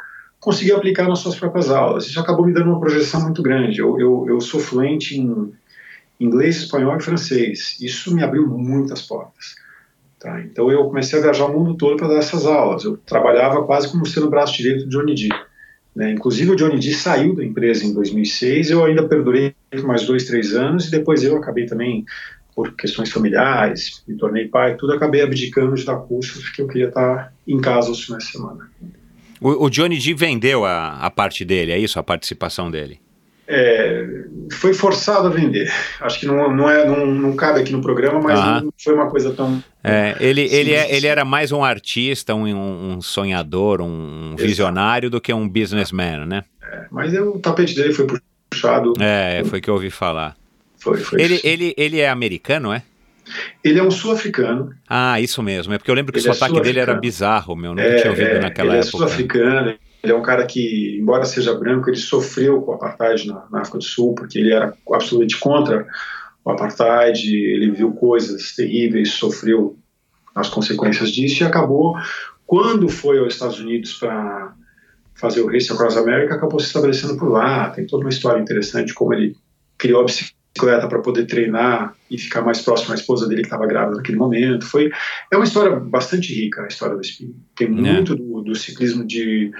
conseguia 0.45 0.77
aplicar 0.77 1.09
nas 1.09 1.19
suas 1.19 1.35
próprias 1.35 1.71
aulas. 1.71 2.05
Isso 2.05 2.19
acabou 2.19 2.45
me 2.45 2.53
dando 2.53 2.69
uma 2.69 2.79
projeção 2.79 3.19
muito 3.21 3.41
grande. 3.41 3.79
Eu, 3.79 3.99
eu, 3.99 4.25
eu 4.29 4.39
sou 4.39 4.59
fluente 4.59 5.19
em 5.19 5.51
inglês, 6.19 6.57
espanhol 6.57 6.95
e 6.95 7.01
francês. 7.01 7.75
Isso 7.81 8.15
me 8.15 8.23
abriu 8.23 8.47
muitas 8.47 9.01
portas. 9.01 9.55
Tá? 10.19 10.39
Então 10.41 10.69
eu 10.71 10.85
comecei 10.85 11.17
a 11.17 11.21
viajar 11.23 11.45
o 11.45 11.59
mundo 11.59 11.75
todo 11.75 11.97
para 11.97 12.09
dar 12.09 12.17
essas 12.19 12.45
aulas. 12.45 12.83
Eu 12.83 12.95
trabalhava 12.95 13.63
quase 13.63 13.89
como 13.91 14.05
sendo 14.05 14.27
o 14.27 14.29
braço 14.29 14.55
direito 14.55 14.85
do 14.85 14.89
Johnny 14.89 15.15
D. 15.15 15.29
Né? 15.95 16.11
Inclusive 16.11 16.51
o 16.51 16.55
Johnny 16.55 16.79
D 16.79 16.93
saiu 16.93 17.35
da 17.35 17.43
empresa 17.43 17.83
em 17.83 17.91
2006, 17.91 18.69
eu 18.69 18.85
ainda 18.85 19.07
perdurei 19.07 19.55
mais 19.83 20.05
dois, 20.05 20.25
três 20.25 20.53
anos 20.53 20.87
e 20.87 20.91
depois 20.91 21.23
eu 21.23 21.35
acabei 21.37 21.65
também 21.65 22.05
por 22.55 22.75
questões 22.75 23.11
familiares, 23.11 24.03
me 24.07 24.15
tornei 24.15 24.47
pai, 24.47 24.75
tudo 24.75 24.93
acabei 24.93 25.21
abdicando 25.23 25.73
de 25.73 25.85
dar 25.85 25.97
cursos 25.97 26.43
porque 26.43 26.61
eu 26.61 26.67
queria 26.67 26.89
estar 26.89 27.33
em 27.47 27.59
casa 27.59 27.89
os 27.89 28.03
finais 28.03 28.25
de 28.25 28.31
semana. 28.31 28.69
O, 29.45 29.65
o 29.65 29.69
Johnny 29.69 29.99
D 29.99 30.15
vendeu 30.15 30.65
a, 30.65 30.93
a 30.97 31.11
parte 31.11 31.45
dele, 31.45 31.71
é 31.71 31.77
isso? 31.77 31.99
A 31.99 32.03
participação 32.03 32.71
dele? 32.71 32.99
É, 33.47 34.03
foi 34.53 34.73
forçado 34.73 35.27
a 35.27 35.29
vender. 35.29 35.71
Acho 36.01 36.19
que 36.19 36.25
não, 36.25 36.51
não, 36.51 36.67
é, 36.67 36.83
não, 36.83 37.05
não 37.05 37.35
cabe 37.35 37.59
aqui 37.59 37.71
no 37.71 37.79
programa, 37.79 38.19
mas 38.19 38.63
não 38.63 38.73
foi 38.83 38.95
uma 38.95 39.07
coisa 39.07 39.31
tão. 39.33 39.63
É, 39.83 40.15
ele, 40.19 40.49
Sim, 40.49 40.55
ele, 40.55 40.73
é- 40.73 40.95
ele 40.95 41.05
era 41.05 41.23
mais 41.23 41.51
um 41.51 41.63
artista, 41.63 42.33
um, 42.33 42.47
um 42.95 43.01
sonhador, 43.03 43.81
um 43.81 44.35
visionário 44.35 45.11
do 45.11 45.21
que 45.21 45.31
um 45.31 45.47
businessman, 45.47 46.25
né? 46.25 46.43
É, 46.63 46.85
mas 46.89 47.13
é, 47.13 47.21
o 47.21 47.37
tapete 47.37 47.75
dele 47.75 47.93
foi 47.93 48.07
puxado. 48.49 48.93
É, 48.99 49.43
foi 49.45 49.61
que 49.61 49.69
eu 49.69 49.75
ouvi 49.75 49.91
falar. 49.91 50.35
Foi, 50.79 50.97
foi 50.97 51.21
Ele, 51.21 51.39
ele, 51.43 51.75
ele 51.77 51.99
é 51.99 52.09
americano, 52.09 52.73
é? 52.73 52.81
Ele 53.63 53.79
é 53.79 53.83
um 53.83 53.91
sul-africano. 53.91 54.71
Ah, 54.87 55.19
isso 55.19 55.41
mesmo. 55.41 55.73
É 55.73 55.77
porque 55.77 55.89
eu 55.89 55.95
lembro 55.95 56.13
que 56.13 56.19
Ele 56.19 56.27
o 56.27 56.31
é 56.31 56.33
sotaque 56.33 56.61
dele 56.61 56.79
era 56.79 56.93
bizarro, 56.93 57.55
meu. 57.55 57.71
Eu 57.71 57.75
nunca 57.75 57.87
É, 57.87 57.95
tinha 58.01 58.11
ouvido 58.11 58.27
é, 58.27 58.39
naquela 58.39 58.69
ele 58.69 58.77
é 58.77 58.79
época. 58.81 58.91
sul-africano. 58.97 59.75
Ele 60.03 60.13
é 60.13 60.15
um 60.15 60.21
cara 60.21 60.45
que, 60.45 60.97
embora 61.01 61.25
seja 61.25 61.53
branco, 61.55 61.89
ele 61.89 61.97
sofreu 61.97 62.61
com 62.61 62.71
o 62.71 62.75
apartheid 62.75 63.27
na, 63.27 63.45
na 63.51 63.61
África 63.61 63.79
do 63.79 63.83
Sul, 63.83 64.13
porque 64.13 64.37
ele 64.37 64.53
era 64.53 64.73
absolutamente 64.93 65.37
contra 65.39 65.87
o 66.43 66.51
apartheid. 66.51 67.27
Ele 67.35 67.71
viu 67.71 67.91
coisas 67.93 68.53
terríveis, 68.55 69.13
sofreu 69.13 69.77
as 70.35 70.47
consequências 70.49 71.09
disso 71.11 71.41
e 71.43 71.45
acabou, 71.47 71.95
quando 72.45 72.87
foi 72.89 73.17
aos 73.17 73.33
Estados 73.33 73.59
Unidos 73.59 73.93
para 73.93 74.53
fazer 75.15 75.41
o 75.41 75.47
Race 75.47 75.71
Across 75.71 75.97
America, 75.97 76.35
acabou 76.35 76.59
se 76.59 76.67
estabelecendo 76.67 77.17
por 77.17 77.29
lá. 77.31 77.69
Tem 77.71 77.87
toda 77.87 78.03
uma 78.03 78.09
história 78.09 78.39
interessante 78.39 78.93
como 78.93 79.13
ele 79.13 79.35
criou 79.77 80.01
a 80.01 80.03
bicicleta 80.05 80.35
para 80.59 80.99
poder 80.99 81.25
treinar 81.25 81.93
e 82.09 82.17
ficar 82.17 82.41
mais 82.41 82.61
próximo 82.61 82.93
à 82.93 82.95
esposa 82.95 83.27
dele 83.27 83.41
que 83.41 83.47
estava 83.47 83.67
grávida 83.67 83.97
naquele 83.97 84.17
momento. 84.17 84.65
Foi 84.65 84.89
é 85.31 85.35
uma 85.35 85.43
história 85.45 85.75
bastante 85.79 86.33
rica 86.33 86.63
a 86.63 86.67
história 86.67 86.95
do 86.95 87.01
Espinho. 87.01 87.35
Tem 87.55 87.69
muito 87.69 88.15
do, 88.15 88.41
do 88.41 88.55
ciclismo 88.55 89.05
de, 89.05 89.51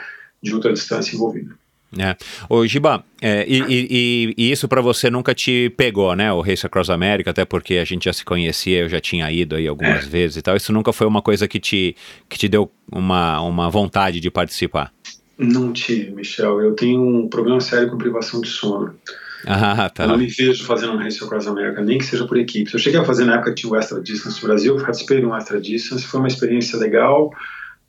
de 0.41 0.54
ultradistância 0.54 1.14
envolvido. 1.16 1.54
É. 1.98 2.16
Ô, 2.50 2.66
Giba, 2.68 3.06
é, 3.22 3.46
e, 3.48 3.62
e- 3.70 4.34
e 4.38 4.52
isso 4.52 4.68
pra 4.68 4.82
você 4.82 5.10
nunca 5.10 5.34
te 5.34 5.70
pegou, 5.78 6.14
né? 6.14 6.32
O 6.34 6.41
Race 6.41 6.66
Across 6.66 6.89
America, 6.89 7.32
até 7.32 7.46
porque 7.46 7.76
a 7.76 7.86
gente 7.86 8.06
já 8.06 8.12
se 8.14 8.26
conhecia, 8.26 8.80
eu 8.82 8.89
já 8.89 9.00
tinha 9.00 9.32
ido 9.32 9.56
aí 9.56 9.66
algumas 9.68 10.06
É. 10.06 10.10
vezes 10.10 10.38
e 10.38 10.41
tal. 10.41 10.58
Isso 10.58 10.74
nunca 10.74 10.91
foi 10.91 11.08
uma 11.08 11.22
coisa 11.22 11.48
que 11.48 11.58
te, 11.60 11.96
que 12.28 12.38
te 12.38 12.50
deu 12.50 12.70
uma, 12.91 13.39
uma 13.41 13.70
vontade 13.70 14.20
de 14.20 14.30
participar. 14.30 14.91
Não 15.38 15.72
tive, 15.72 16.12
Michel. 16.12 16.60
Eu 16.62 16.74
tenho 16.74 17.02
um 17.02 17.30
problema 17.30 17.62
sério 17.62 17.89
com 17.89 17.98
privação 17.98 18.41
de 18.41 18.48
sono. 18.50 18.93
Ah, 19.46 19.86
Eu 19.86 19.89
tá. 19.91 20.08
não 20.08 20.18
me 20.18 20.28
vejo 20.28 20.66
fazendo 20.66 20.93
um 20.93 20.98
Race 20.98 21.24
Across 21.24 21.48
America, 21.48 21.82
nem 21.82 21.98
que 21.98 22.06
seja 22.06 22.26
por 22.26 22.38
equipes. 22.38 22.74
Eu 22.74 22.80
cheguei 22.80 23.00
a 23.00 23.06
fazer 23.06 23.26
na 23.26 23.36
época 23.36 23.52
que 23.54 23.62
tinha 23.62 23.72
o 23.72 23.76
Extra 23.76 24.02
Distance 24.02 24.41
no 24.41 24.48
Brasil, 24.48 24.76
participei 24.78 25.20
de 25.20 25.26
um 25.26 25.36
Extra 25.36 25.60
Distance, 25.62 26.06
foi 26.06 26.20
uma 26.20 26.28
experiência 26.28 26.78
legal, 26.80 27.32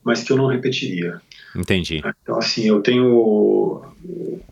mas 0.04 0.22
que 0.22 0.32
eu 0.32 0.36
não 0.36 0.46
repetiria. 0.46 1.20
Entendi. 1.56 2.02
Então, 2.22 2.38
assim, 2.38 2.68
eu 2.68 2.80
tenho. 2.82 3.82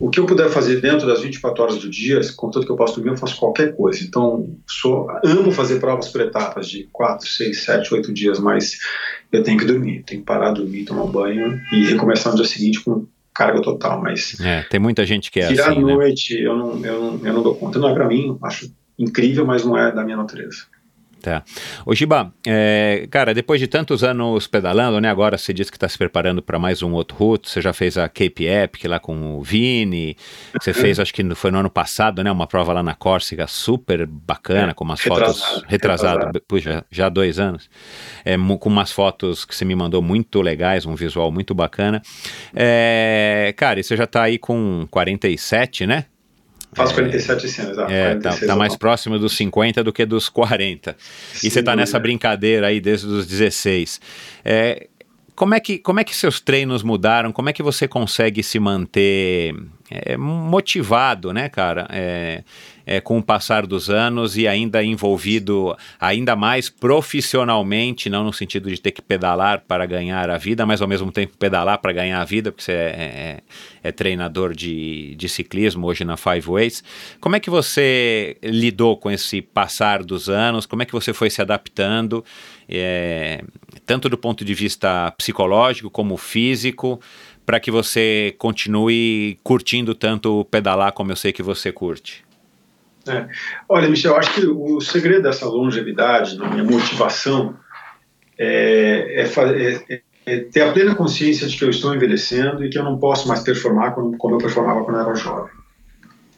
O 0.01 0.11
que 0.11 0.19
eu 0.19 0.27
puder 0.27 0.49
fazer 0.51 0.81
dentro 0.81 1.07
das 1.07 1.23
24 1.23 1.63
horas 1.63 1.79
do 1.79 1.89
dia, 1.89 2.21
contanto 2.35 2.67
que 2.67 2.73
eu 2.73 2.77
posso 2.77 2.97
dormir, 2.97 3.11
eu 3.11 3.17
faço 3.17 3.37
qualquer 3.37 3.77
coisa. 3.77 4.03
Então, 4.03 4.57
sou, 4.67 5.09
amo 5.25 5.53
fazer 5.53 5.79
provas 5.79 6.09
por 6.09 6.23
etapas 6.23 6.69
de 6.69 6.89
4, 6.91 7.29
6, 7.29 7.63
7, 7.63 7.95
8 7.95 8.13
dias, 8.13 8.41
mas 8.41 8.79
eu 9.31 9.43
tenho 9.43 9.59
que 9.59 9.65
dormir. 9.65 10.03
Tenho 10.05 10.21
que 10.21 10.27
parar, 10.27 10.51
dormir, 10.53 10.85
tomar 10.85 11.07
banho 11.07 11.61
e 11.73 11.85
recomeçar 11.85 12.33
no 12.33 12.39
dia 12.39 12.49
seguinte 12.49 12.81
com 12.81 13.07
carga 13.35 13.61
total. 13.61 14.01
Mas 14.01 14.39
É, 14.41 14.63
tem 14.63 14.79
muita 14.81 15.05
gente 15.05 15.31
que 15.31 15.41
é 15.41 15.49
virar 15.49 15.71
assim, 15.71 15.83
à 15.83 15.87
né? 15.87 15.95
noite, 15.95 16.35
eu, 16.41 16.57
não, 16.57 16.85
eu, 16.85 17.01
não, 17.01 17.27
eu 17.27 17.33
não 17.33 17.43
dou 17.43 17.55
conta. 17.57 17.79
Não 17.79 17.89
é 17.89 17.95
para 17.95 18.07
mim, 18.07 18.39
acho 18.43 18.73
incrível, 18.99 19.45
mas 19.45 19.65
não 19.65 19.77
é 19.77 19.91
da 19.93 20.05
minha 20.05 20.17
natureza. 20.17 20.67
Tá. 21.25 21.43
Ô 21.87 21.95
Giba, 21.95 22.35
é, 22.47 23.09
cara, 23.11 23.33
depois 23.33 23.59
de 23.59 23.67
tantos 23.67 24.05
anos 24.05 24.47
pedalando, 24.47 25.01
né? 25.01 25.09
Agora 25.09 25.39
você 25.39 25.55
disse 25.55 25.71
que 25.71 25.79
está 25.79 25.89
se 25.89 25.97
preparando 25.97 26.43
para 26.43 26.59
mais 26.59 26.83
um 26.83 26.93
outro 26.93 27.17
route. 27.17 27.49
Você 27.49 27.63
já 27.63 27.73
fez 27.73 27.97
a 27.97 28.07
Cape 28.11 28.45
Epic 28.45 28.85
lá 28.85 29.01
com 29.01 29.39
o 29.39 29.43
Vini. 29.43 30.19
Você 30.61 30.75
fez, 30.75 31.01
acho 31.01 31.15
que 31.15 31.25
foi 31.35 31.51
no 31.51 31.61
ano 31.61 31.71
passado, 31.71 32.23
né? 32.23 32.31
Uma 32.31 32.47
prova 32.47 32.75
lá 32.75 32.83
na 32.83 32.95
Córcega 32.95 33.47
super 33.47 34.07
bacana, 34.07 34.73
É, 34.73 34.75
com 34.75 34.85
umas 34.85 35.01
retrasado, 35.01 35.33
fotos 35.39 35.65
retrasado, 35.67 36.17
retrasado. 36.19 36.43
puxa, 36.47 36.85
já 36.91 37.07
há 37.07 37.09
dois 37.09 37.39
anos, 37.39 37.71
é, 38.23 38.37
com 38.37 38.69
umas 38.69 38.93
fotos 38.93 39.47
que 39.47 39.57
você 39.57 39.65
me 39.65 39.75
mandou 39.75 40.03
muito 40.03 40.43
legais, 40.43 40.85
um 40.85 40.95
visual 40.95 41.33
muito 41.33 41.55
bacana. 41.55 42.03
É, 42.55 43.55
cara, 43.57 43.81
e 43.81 43.83
você 43.83 43.97
já 43.97 44.07
tá 44.07 44.25
aí 44.25 44.37
com 44.37 44.87
47, 44.91 45.87
né? 45.87 46.05
Faço 46.75 46.95
47 46.95 47.47
esse 47.47 47.61
ano, 47.61 47.71
exato. 47.71 47.93
É, 47.93 48.15
tá, 48.17 48.31
46 48.31 48.47
tá 48.47 48.57
mais 48.57 48.73
anos. 48.73 48.79
próximo 48.79 49.19
dos 49.19 49.37
50 49.37 49.85
do 49.85 49.93
que 49.93 50.05
dos 50.05 50.29
40. 50.29 50.97
E 51.35 51.39
Sem 51.39 51.51
você 51.51 51.63
tá 51.63 51.77
nessa 51.77 51.99
brincadeira 51.99 52.67
aí 52.67 52.81
desde 52.81 53.07
os 53.07 53.27
16. 53.27 54.01
É, 54.45 54.89
como, 55.35 55.55
é 55.55 55.61
que, 55.61 55.79
como 55.79 56.01
é 56.01 56.05
que 56.05 56.15
seus 56.15 56.41
treinos 56.41 56.83
mudaram? 56.83 57.33
Como 57.33 57.49
é 57.49 57.53
que 57.53 57.63
você 57.63 57.89
consegue 57.89 58.43
se 58.43 58.59
manter 58.59 59.55
é, 59.91 60.17
motivado, 60.17 61.33
né, 61.33 61.49
cara? 61.49 61.87
É, 61.91 62.43
é, 62.87 63.01
com 63.01 63.19
o 63.19 63.23
passar 63.23 63.67
dos 63.67 63.89
anos 63.91 64.37
e 64.37 64.47
ainda 64.47 64.83
envolvido 64.83 65.77
ainda 65.99 66.37
mais 66.37 66.69
profissionalmente, 66.69 68.11
não 68.11 68.25
no 68.25 68.33
sentido 68.33 68.69
de 68.69 68.81
ter 68.81 68.91
que 68.91 69.03
pedalar 69.03 69.65
para 69.67 69.87
ganhar 69.87 70.29
a 70.31 70.37
vida, 70.39 70.67
mas 70.67 70.83
ao 70.83 70.89
mesmo 70.89 71.11
tempo 71.11 71.37
pedalar 71.37 71.79
para 71.79 71.93
ganhar 71.93 72.21
a 72.21 72.25
vida, 72.25 72.51
porque 72.51 72.65
você 72.65 72.73
é, 72.73 72.77
é- 72.77 73.41
é 73.83 73.93
treinador 73.93 74.55
de, 74.55 75.15
de 75.17 75.29
ciclismo 75.29 75.87
hoje 75.87 76.05
na 76.05 76.17
Five 76.17 76.47
Ways. 76.49 76.83
Como 77.21 77.37
é 77.37 77.41
que 77.41 77.51
você 77.51 78.37
lidou 78.43 78.97
com 78.97 79.11
esse 79.11 79.43
passar 79.43 80.03
dos 80.03 80.29
anos? 80.29 80.65
Como 80.67 80.83
é 80.83 80.87
que 80.87 80.93
você 80.93 81.13
foi 81.13 81.29
se 81.29 81.43
adaptando, 81.43 82.25
é, 82.69 83.43
tanto 83.85 84.09
do 84.09 84.17
ponto 84.17 84.45
de 84.45 84.55
vista 84.55 85.11
psicológico 85.13 85.91
como 85.91 86.17
físico, 86.17 87.01
para 87.45 87.61
que 87.61 87.71
você 87.71 88.35
continue 88.39 89.39
curtindo 89.43 89.95
tanto 89.95 90.47
pedalar 90.51 90.93
como 90.93 91.13
eu 91.13 91.17
sei 91.17 91.33
que 91.33 91.43
você 91.43 91.71
curte? 91.71 92.25
É. 93.07 93.29
Olha, 93.69 93.89
Michel, 93.89 94.13
eu 94.13 94.19
acho 94.19 94.35
que 94.35 94.47
o 94.47 94.81
segredo 94.81 95.23
dessa 95.23 95.47
longevidade, 95.47 96.37
na 96.39 96.49
minha 96.49 96.65
motivação, 96.65 97.55
é, 98.39 99.23
é 99.23 99.27
fa- 99.27 99.51
é- 99.51 100.03
é 100.27 100.41
ter 100.41 100.63
a 100.63 100.73
plena 100.73 100.95
consciência 100.95 101.47
de 101.47 101.57
que 101.57 101.65
eu 101.65 101.69
estou 101.71 101.95
envelhecendo 101.95 102.65
e 102.65 102.71
que 102.71 102.79
eu 102.79 102.83
não 102.83 102.99
posso 102.99 103.29
mais 103.29 103.41
performar 103.41 103.95
como, 103.95 104.17
como 104.17 104.35
eu 104.35 104.39
performava 104.39 104.83
quando 104.83 104.97
eu 104.97 105.03
era 105.03 105.15
jovem. 105.15 105.53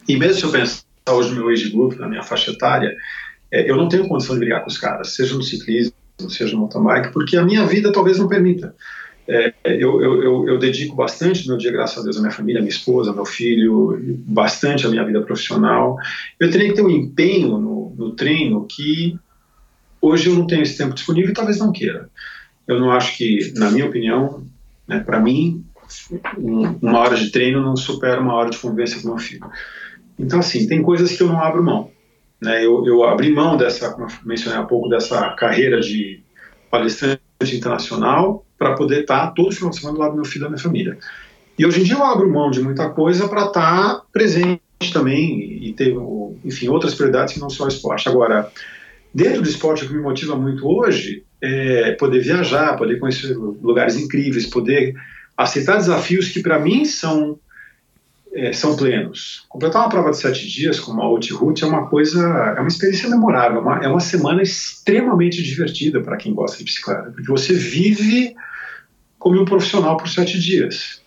E 0.09 0.17
mesmo 0.17 0.35
se 0.35 0.45
eu 0.45 0.51
pensar 0.53 0.83
hoje 1.11 1.31
no 1.31 1.37
meu 1.37 1.49
age 1.51 1.71
group, 1.71 1.95
na 1.99 2.09
minha 2.09 2.23
faixa 2.23 2.51
etária, 2.51 2.93
é, 3.51 3.71
eu 3.71 3.77
não 3.77 3.89
tenho 3.89 4.09
condição 4.09 4.35
de 4.35 4.41
brigar 4.41 4.63
com 4.63 4.69
os 4.69 4.77
caras, 4.79 5.15
seja 5.15 5.37
no 5.37 5.43
ciclismo, 5.43 5.95
seja 6.29 6.53
no 6.55 6.61
mountain 6.63 6.83
bike, 6.83 7.13
porque 7.13 7.37
a 7.37 7.45
minha 7.45 7.65
vida 7.65 7.93
talvez 7.93 8.19
não 8.19 8.27
permita. 8.27 8.75
É, 9.29 9.53
eu, 9.65 10.01
eu, 10.01 10.49
eu, 10.49 10.59
dedico 10.59 10.95
bastante 10.95 11.43
do 11.43 11.49
meu 11.49 11.59
dia, 11.59 11.73
graças 11.73 11.99
a 11.99 12.03
Deus, 12.03 12.17
à 12.17 12.21
minha 12.21 12.33
família, 12.33 12.61
à 12.61 12.63
minha 12.63 12.73
esposa, 12.73 13.11
ao 13.11 13.17
meu 13.17 13.25
filho, 13.25 13.99
bastante 14.25 14.87
à 14.87 14.89
minha 14.89 15.05
vida 15.05 15.21
profissional. 15.23 15.97
Eu 16.39 16.51
teria 16.51 16.69
que 16.69 16.75
ter 16.75 16.83
um 16.83 16.91
empenho 16.91 17.59
no, 17.59 17.95
no 17.97 18.13
treino 18.13 18.65
que 18.67 19.19
hoje 20.01 20.29
eu 20.29 20.37
não 20.37 20.47
tenho 20.47 20.63
esse 20.63 20.79
tempo 20.79 20.95
disponível 20.95 21.31
e 21.31 21.35
talvez 21.35 21.59
não 21.59 21.73
queira. 21.73 22.09
Eu 22.69 22.79
não 22.79 22.93
acho 22.93 23.17
que, 23.17 23.53
na 23.57 23.71
minha 23.71 23.87
opinião, 23.87 24.47
né, 24.87 25.01
para 25.01 25.19
mim, 25.19 25.65
um- 26.39 26.79
uma 26.81 27.01
hora 27.01 27.17
de 27.17 27.31
treino 27.31 27.61
não 27.61 27.77
supera 27.77 28.21
uma 28.21 28.35
hora 28.35 28.51
de 28.51 28.59
convivência 28.59 29.01
com 29.01 29.09
meu 29.09 29.19
filho. 29.19 29.49
Então, 30.17 30.39
assim, 30.39 30.69
tem 30.69 30.83
coisas 30.83 31.13
que 31.17 31.23
eu 31.23 31.29
não 31.29 31.41
abro 31.41 31.65
mão. 31.65 31.91
Né? 32.41 32.65
Eu, 32.65 32.87
eu 32.87 33.03
abri 33.03 33.33
mão 33.33 33.57
dessa, 33.57 33.91
como 33.93 34.07
eu 34.07 34.13
mencionei 34.25 34.59
há 34.61 34.63
pouco, 34.63 34.89
dessa 34.89 35.31
carreira 35.31 35.81
de 35.81 36.23
palestrante 36.71 37.21
internacional 37.43 38.46
para 38.59 38.75
poder 38.75 39.03
estar 39.03 39.33
todo 39.33 39.55
final 39.55 39.71
de 39.71 39.77
semana 39.77 39.95
do 39.95 40.01
lado 40.01 40.11
do 40.11 40.17
meu 40.17 40.25
filho 40.25 40.43
e 40.43 40.45
da 40.45 40.49
minha 40.49 40.63
família. 40.63 40.99
E 41.59 41.65
hoje 41.65 41.81
em 41.81 41.85
dia 41.85 41.95
eu 41.95 42.05
abro 42.05 42.31
mão 42.31 42.51
de 42.51 42.61
muita 42.61 42.89
coisa 42.91 43.29
para 43.29 43.47
estar 43.47 44.03
presente 44.13 44.61
também 44.93 45.65
e 45.65 45.73
ter, 45.73 45.95
enfim, 46.45 46.69
outras 46.69 46.95
prioridades 46.95 47.35
que 47.35 47.41
não 47.41 47.49
só 47.49 47.65
o 47.65 47.69
esporte. 47.69 48.09
Agora, 48.09 48.51
dentro 49.15 49.43
do 49.43 49.49
esporte, 49.49 49.85
o 49.85 49.89
que 49.89 49.95
me 49.95 50.03
motiva 50.03 50.37
muito 50.37 50.67
hoje 50.67 51.25
é 51.41 51.93
poder 51.93 52.21
viajar, 52.21 52.77
poder 52.77 52.99
conhecer 52.99 53.35
lugares 53.37 53.97
incríveis, 53.97 54.47
poder 54.47 54.95
aceitar 55.37 55.77
desafios 55.77 56.29
que 56.29 56.41
para 56.41 56.59
mim 56.59 56.85
são 56.85 57.39
é, 58.37 58.53
são 58.53 58.77
plenos. 58.77 59.45
Completar 59.49 59.83
uma 59.83 59.89
prova 59.89 60.11
de 60.11 60.19
sete 60.19 60.47
dias 60.47 60.79
com 60.79 60.93
uma 60.93 61.05
Route 61.05 61.65
é 61.65 61.67
uma 61.67 61.89
coisa, 61.89 62.21
é 62.57 62.61
uma 62.61 62.69
experiência 62.69 63.09
memorável, 63.09 63.59
é 63.59 63.61
uma, 63.61 63.85
é 63.85 63.89
uma 63.89 64.01
semana 64.01 64.43
extremamente 64.43 65.43
divertida 65.43 66.01
para 66.03 66.17
quem 66.17 66.35
gosta 66.35 66.59
de 66.59 66.65
bicicleta, 66.65 67.11
porque 67.11 67.27
você 67.27 67.55
vive 67.55 68.35
como 69.19 69.41
um 69.41 69.45
profissional 69.45 69.97
por 69.97 70.09
sete 70.09 70.39
dias. 70.39 71.03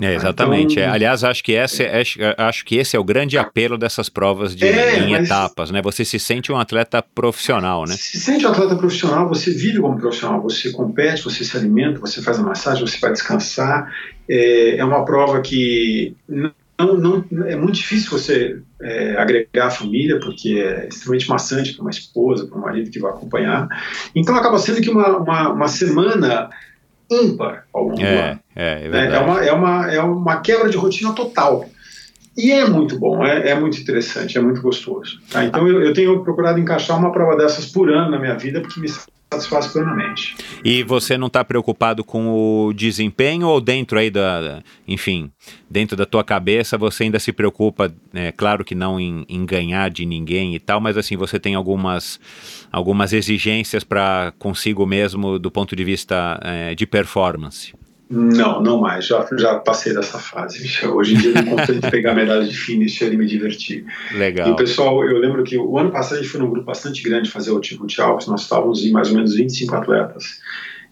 É, 0.00 0.14
exatamente. 0.14 0.72
Então- 0.74 0.84
É, 0.84 0.86
aliás, 0.88 1.24
acho 1.24 1.42
que, 1.42 1.52
esse, 1.52 1.82
é- 1.84 2.00
acho, 2.00 2.18
acho 2.36 2.64
que 2.64 2.76
esse 2.76 2.96
é 2.96 2.98
o 2.98 3.04
grande 3.04 3.38
apelo 3.38 3.78
dessas 3.78 4.08
provas 4.08 4.54
de, 4.54 4.64
É, 4.66 4.98
em 5.00 5.14
etapas, 5.14 5.70
né? 5.70 5.80
Você 5.82 6.04
se 6.04 6.18
sente 6.18 6.50
um 6.52 6.56
atleta 6.58 7.02
profissional, 7.02 7.84
né? 7.86 7.94
Se 7.96 8.18
sente 8.20 8.46
um 8.46 8.50
atleta 8.50 8.76
profissional, 8.76 9.28
você 9.28 9.50
vive 9.50 9.80
como 9.80 9.98
profissional, 9.98 10.42
você 10.42 10.70
compete, 10.72 11.22
você 11.24 11.44
se 11.44 11.56
alimenta, 11.56 12.00
você 12.00 12.20
faz 12.22 12.38
a 12.38 12.42
massagem, 12.42 12.86
você 12.86 12.98
vai 12.98 13.12
descansar. 13.12 13.92
É, 14.28 14.76
é 14.78 14.84
uma 14.84 15.04
prova 15.04 15.40
que 15.40 16.14
não, 16.28 16.52
não- 16.78 17.24
é 17.46 17.56
muito 17.56 17.74
difícil 17.76 18.10
você 18.10 18.60
é, 18.80 19.16
agregar 19.18 19.66
a 19.66 19.70
família, 19.70 20.20
porque 20.20 20.50
é 20.60 20.86
extremamente 20.88 21.28
maçante 21.28 21.72
para 21.72 21.82
uma 21.82 21.90
esposa, 21.90 22.46
para 22.46 22.56
um 22.56 22.60
marido 22.60 22.90
que 22.90 23.00
vai 23.00 23.10
acompanhar. 23.10 23.66
Então 24.14 24.36
acaba 24.36 24.58
sendo 24.58 24.80
que 24.80 24.88
uma, 24.90 25.16
uma, 25.18 25.48
uma 25.52 25.66
semana 25.68 26.48
ímpar 27.10 27.64
ao 27.72 27.84
longo 27.84 27.96
do 27.96 28.02
ano. 28.30 28.40
É, 28.58 28.86
é, 28.86 28.88
né? 28.88 29.14
É, 29.14 29.18
uma, 29.20 29.44
é, 29.44 29.52
uma, 29.52 29.92
é 29.92 30.02
uma 30.02 30.40
quebra 30.40 30.68
de 30.68 30.76
rotina 30.76 31.12
total. 31.12 31.64
E 32.36 32.50
é 32.50 32.68
muito 32.68 32.98
bom, 32.98 33.24
é, 33.24 33.50
é 33.50 33.54
muito 33.58 33.80
interessante, 33.80 34.36
é 34.36 34.40
muito 34.40 34.60
gostoso. 34.60 35.20
tá? 35.30 35.44
Então 35.44 35.66
eu, 35.66 35.82
eu 35.82 35.92
tenho 35.92 36.22
procurado 36.22 36.58
encaixar 36.58 36.98
uma 36.98 37.12
prova 37.12 37.36
dessas 37.36 37.66
por 37.66 37.88
ano 37.90 38.10
na 38.10 38.18
minha 38.18 38.34
vida, 38.34 38.60
porque 38.60 38.80
me 38.80 38.88
satisfaz 39.32 39.66
plenamente. 39.68 40.36
E 40.64 40.82
você 40.82 41.18
não 41.18 41.26
está 41.26 41.44
preocupado 41.44 42.02
com 42.02 42.28
o 42.66 42.72
desempenho 42.72 43.46
ou 43.46 43.60
dentro 43.60 43.98
aí 43.98 44.10
da, 44.10 44.40
da, 44.40 44.62
enfim, 44.86 45.30
dentro 45.68 45.96
da 45.96 46.06
tua 46.06 46.24
cabeça 46.24 46.78
você 46.78 47.04
ainda 47.04 47.18
se 47.18 47.32
preocupa, 47.32 47.92
é, 48.14 48.32
claro 48.32 48.64
que 48.64 48.74
não 48.74 48.98
em, 48.98 49.24
em 49.28 49.44
ganhar 49.44 49.90
de 49.90 50.06
ninguém 50.06 50.54
e 50.54 50.60
tal, 50.60 50.80
mas 50.80 50.96
assim, 50.96 51.16
você 51.16 51.38
tem 51.38 51.54
algumas, 51.54 52.18
algumas 52.72 53.12
exigências 53.12 53.84
para 53.84 54.32
consigo 54.38 54.86
mesmo 54.86 55.38
do 55.38 55.50
ponto 55.50 55.76
de 55.76 55.84
vista 55.84 56.40
é, 56.42 56.74
de 56.74 56.86
performance? 56.86 57.72
Não, 58.10 58.62
não 58.62 58.80
mais. 58.80 59.06
Já, 59.06 59.26
já 59.36 59.56
passei 59.56 59.94
dessa 59.94 60.18
fase. 60.18 60.66
Hoje 60.88 61.14
em 61.14 61.18
dia 61.18 61.30
eu 61.30 61.42
me 61.42 61.50
contento 61.50 61.88
pegar 61.90 62.14
medalha 62.14 62.46
de 62.46 62.56
finisher 62.56 63.12
e 63.12 63.16
me 63.16 63.26
divertir. 63.26 63.84
Legal. 64.14 64.48
E 64.48 64.50
o 64.52 64.56
pessoal, 64.56 65.04
eu 65.04 65.18
lembro 65.18 65.44
que 65.44 65.58
o 65.58 65.78
ano 65.78 65.90
passado 65.90 66.14
a 66.14 66.22
gente 66.22 66.30
foi 66.30 66.40
num 66.40 66.50
grupo 66.50 66.66
bastante 66.66 67.02
grande 67.02 67.30
fazer 67.30 67.50
o 67.50 67.60
tipo 67.60 67.86
de 67.86 68.00
Alpes, 68.00 68.26
nós 68.26 68.42
estávamos 68.42 68.84
em 68.84 68.90
mais 68.90 69.08
ou 69.10 69.14
menos 69.14 69.34
25 69.34 69.74
atletas. 69.74 70.40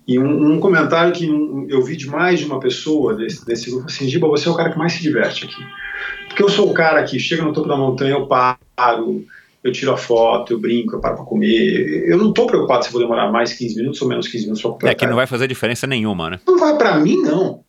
E 0.07 0.19
um, 0.19 0.53
um 0.53 0.61
comentário 0.61 1.13
que 1.13 1.27
eu 1.69 1.83
vi 1.83 1.97
de 1.97 2.07
mais 2.09 2.39
de 2.39 2.45
uma 2.45 2.61
pessoa 2.61 3.15
desse, 3.15 3.45
desse 3.45 3.71
grupo 3.71 3.87
assim, 3.87 4.09
Giba, 4.09 4.29
você 4.29 4.49
é 4.49 4.53
o 4.53 4.57
cara 4.57 4.71
que 4.71 4.79
mais 4.79 4.93
se 4.93 5.03
diverte 5.03 5.47
aqui. 5.47 5.67
Porque 6.29 6.43
eu 6.43 6.49
sou 6.49 6.71
o 6.71 6.75
cara 6.75 7.03
que 7.03 7.19
chega 7.19 7.43
no 7.43 7.53
topo 7.53 7.67
da 7.67 7.77
montanha, 7.77 8.13
eu 8.13 8.27
paro, 8.27 9.25
eu 9.67 9.73
tiro 9.73 9.93
a 9.93 9.97
foto, 9.97 10.53
eu 10.53 10.61
brinco, 10.61 10.97
eu 10.97 11.01
paro 11.01 11.17
para 11.17 11.25
comer. 11.25 12.05
Eu 12.09 12.17
não 12.19 12.31
estou 12.31 12.47
preocupado 12.47 12.85
se 12.85 12.93
vou 12.93 13.01
demorar 13.01 13.31
mais 13.31 13.53
15 13.53 13.77
minutos 13.77 14.03
ou 14.03 14.09
menos 14.09 14.29
15 14.29 14.45
minutos 14.45 14.63
para 14.63 14.71
completar. 14.71 14.93
É 14.93 14.95
que 14.95 15.07
não 15.07 15.17
vai 15.17 15.27
fazer 15.27 15.49
diferença 15.49 15.87
nenhuma, 15.87 16.31
né? 16.31 16.41
Não 16.47 16.59
vai 16.59 16.77
para 16.77 16.97
mim, 16.99 17.21
não. 17.23 17.65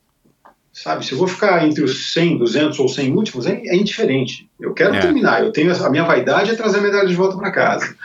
Sabe, 0.72 1.04
se 1.04 1.12
eu 1.12 1.18
vou 1.18 1.28
ficar 1.28 1.66
entre 1.66 1.84
os 1.84 2.14
100, 2.14 2.38
200 2.38 2.80
ou 2.80 2.88
100 2.88 3.12
últimos, 3.14 3.48
é, 3.48 3.54
é 3.66 3.76
indiferente. 3.76 4.48
Eu 4.60 4.74
quero 4.74 4.93
é. 4.93 5.00
terminar, 5.00 5.43
eu 5.43 5.52
tenho 5.52 5.74
a 5.74 5.89
minha 5.89 6.04
vaidade 6.04 6.52
é 6.52 6.56
trazer 6.56 6.78
a 6.78 6.82
medalha 6.82 7.08
de 7.08 7.16
volta 7.16 7.36
para 7.36 7.52
casa. 7.52 7.95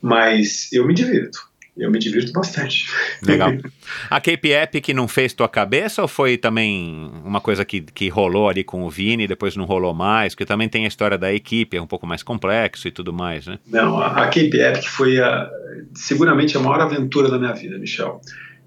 Mas 0.00 0.72
eu 0.72 0.86
me 0.86 0.94
divirto. 0.94 1.45
Eu 1.76 1.90
me 1.90 1.98
divirto 1.98 2.32
bastante. 2.32 2.86
Legal. 3.22 3.52
A 4.08 4.20
Cape 4.20 4.50
Epic 4.50 4.88
não 4.90 5.06
fez 5.06 5.34
tua 5.34 5.48
cabeça 5.48 6.00
ou 6.00 6.08
foi 6.08 6.38
também 6.38 7.10
uma 7.22 7.40
coisa 7.40 7.64
que, 7.64 7.82
que 7.82 8.08
rolou 8.08 8.48
ali 8.48 8.64
com 8.64 8.84
o 8.84 8.90
Vini 8.90 9.24
e 9.24 9.28
depois 9.28 9.56
não 9.56 9.66
rolou 9.66 9.92
mais? 9.92 10.34
Porque 10.34 10.46
também 10.46 10.68
tem 10.68 10.84
a 10.84 10.88
história 10.88 11.18
da 11.18 11.32
equipe, 11.32 11.76
é 11.76 11.82
um 11.82 11.86
pouco 11.86 12.06
mais 12.06 12.22
complexo 12.22 12.88
e 12.88 12.90
tudo 12.90 13.12
mais, 13.12 13.46
né? 13.46 13.58
Não, 13.66 13.98
a, 13.98 14.06
a 14.06 14.26
Cape 14.26 14.58
Epic 14.58 14.84
foi 14.84 15.20
a, 15.20 15.50
seguramente 15.94 16.56
a 16.56 16.60
maior 16.60 16.80
aventura 16.80 17.30
da 17.30 17.38
minha 17.38 17.52
vida, 17.52 17.78
Michel. 17.78 18.20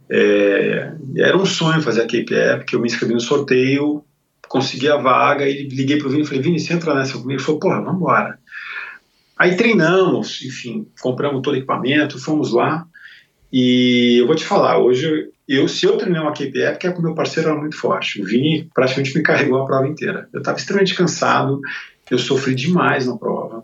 É, 0.10 0.92
era 1.18 1.38
um 1.38 1.46
sonho 1.46 1.82
fazer 1.82 2.02
a 2.02 2.08
Cape 2.08 2.34
Epic, 2.34 2.74
eu 2.74 2.80
me 2.80 2.88
inscrevi 2.88 3.14
no 3.14 3.20
sorteio, 3.20 4.04
consegui 4.48 4.88
a 4.88 4.98
vaga 4.98 5.48
e 5.48 5.68
liguei 5.68 5.98
pro 5.98 6.10
Vini 6.10 6.24
e 6.24 6.26
falei, 6.26 6.42
Vini, 6.42 6.60
você 6.60 6.74
entra 6.74 6.94
nessa 6.94 7.14
comigo? 7.14 7.34
Ele 7.34 7.40
falou, 7.40 7.60
porra, 7.60 7.82
vamos 7.82 7.96
embora. 7.96 8.40
Aí 9.38 9.56
treinamos, 9.56 10.42
enfim, 10.44 10.86
compramos 11.00 11.42
todo 11.42 11.54
o 11.54 11.58
equipamento, 11.58 12.20
fomos 12.20 12.52
lá. 12.52 12.86
E 13.52 14.18
eu 14.20 14.28
vou 14.28 14.36
te 14.36 14.46
falar, 14.46 14.78
hoje 14.78 15.30
eu, 15.48 15.68
se 15.68 15.86
eu 15.86 15.98
treinei 15.98 16.22
uma 16.22 16.32
KPF, 16.32 16.86
é 16.86 16.92
porque 16.92 17.00
o 17.00 17.02
meu 17.02 17.16
parceiro 17.16 17.50
era 17.50 17.60
muito 17.60 17.76
forte. 17.76 18.22
O 18.22 18.26
Vini 18.26 18.70
praticamente 18.74 19.18
me 19.18 19.24
carregou 19.24 19.60
a 19.60 19.66
prova 19.66 19.88
inteira. 19.88 20.30
Eu 20.32 20.40
estava 20.40 20.58
extremamente 20.58 20.94
cansado, 20.94 21.60
eu 22.12 22.20
sofri 22.20 22.54
demais 22.54 23.08
na 23.08 23.18
prova. 23.18 23.64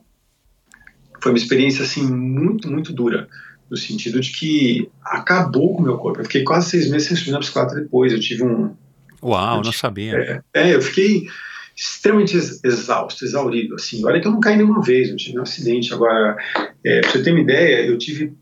Foi 1.21 1.31
uma 1.31 1.37
experiência 1.37 1.83
assim 1.83 2.03
muito, 2.03 2.71
muito 2.71 2.91
dura, 2.91 3.27
no 3.69 3.77
sentido 3.77 4.19
de 4.19 4.31
que 4.31 4.89
acabou 5.03 5.75
com 5.75 5.81
o 5.81 5.85
meu 5.85 5.97
corpo. 5.97 6.19
Eu 6.19 6.25
fiquei 6.25 6.43
quase 6.43 6.71
seis 6.71 6.89
meses 6.89 7.07
sem 7.07 7.17
subir 7.17 7.31
na 7.31 7.39
bicicleta 7.39 7.75
depois. 7.75 8.11
Eu 8.11 8.19
tive 8.19 8.43
um. 8.43 8.75
Uau, 9.21 9.61
não 9.63 9.71
sabia. 9.71 10.43
É, 10.53 10.69
é, 10.69 10.75
eu 10.75 10.81
fiquei 10.81 11.27
extremamente 11.75 12.35
exausto, 12.35 13.23
exaurido. 13.23 13.75
Assim, 13.75 14.03
olha 14.05 14.19
que 14.19 14.27
eu 14.27 14.31
não 14.31 14.39
caí 14.39 14.55
nenhuma 14.55 14.81
vez, 14.81 15.09
não 15.09 15.17
tive 15.17 15.33
nenhum 15.33 15.43
acidente. 15.43 15.93
Agora, 15.93 16.35
é, 16.83 17.01
pra 17.01 17.11
você 17.11 17.21
ter 17.21 17.31
uma 17.31 17.41
ideia, 17.41 17.85
eu 17.85 17.97
tive 17.97 18.33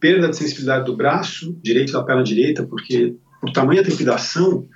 perda 0.00 0.28
de 0.28 0.36
sensibilidade 0.36 0.86
do 0.86 0.96
braço 0.96 1.56
direito 1.62 1.92
da 1.92 2.02
perna 2.02 2.22
direita, 2.22 2.62
porque 2.64 3.14
por 3.40 3.52
tamanha 3.52 3.82
trepidação 3.82 4.66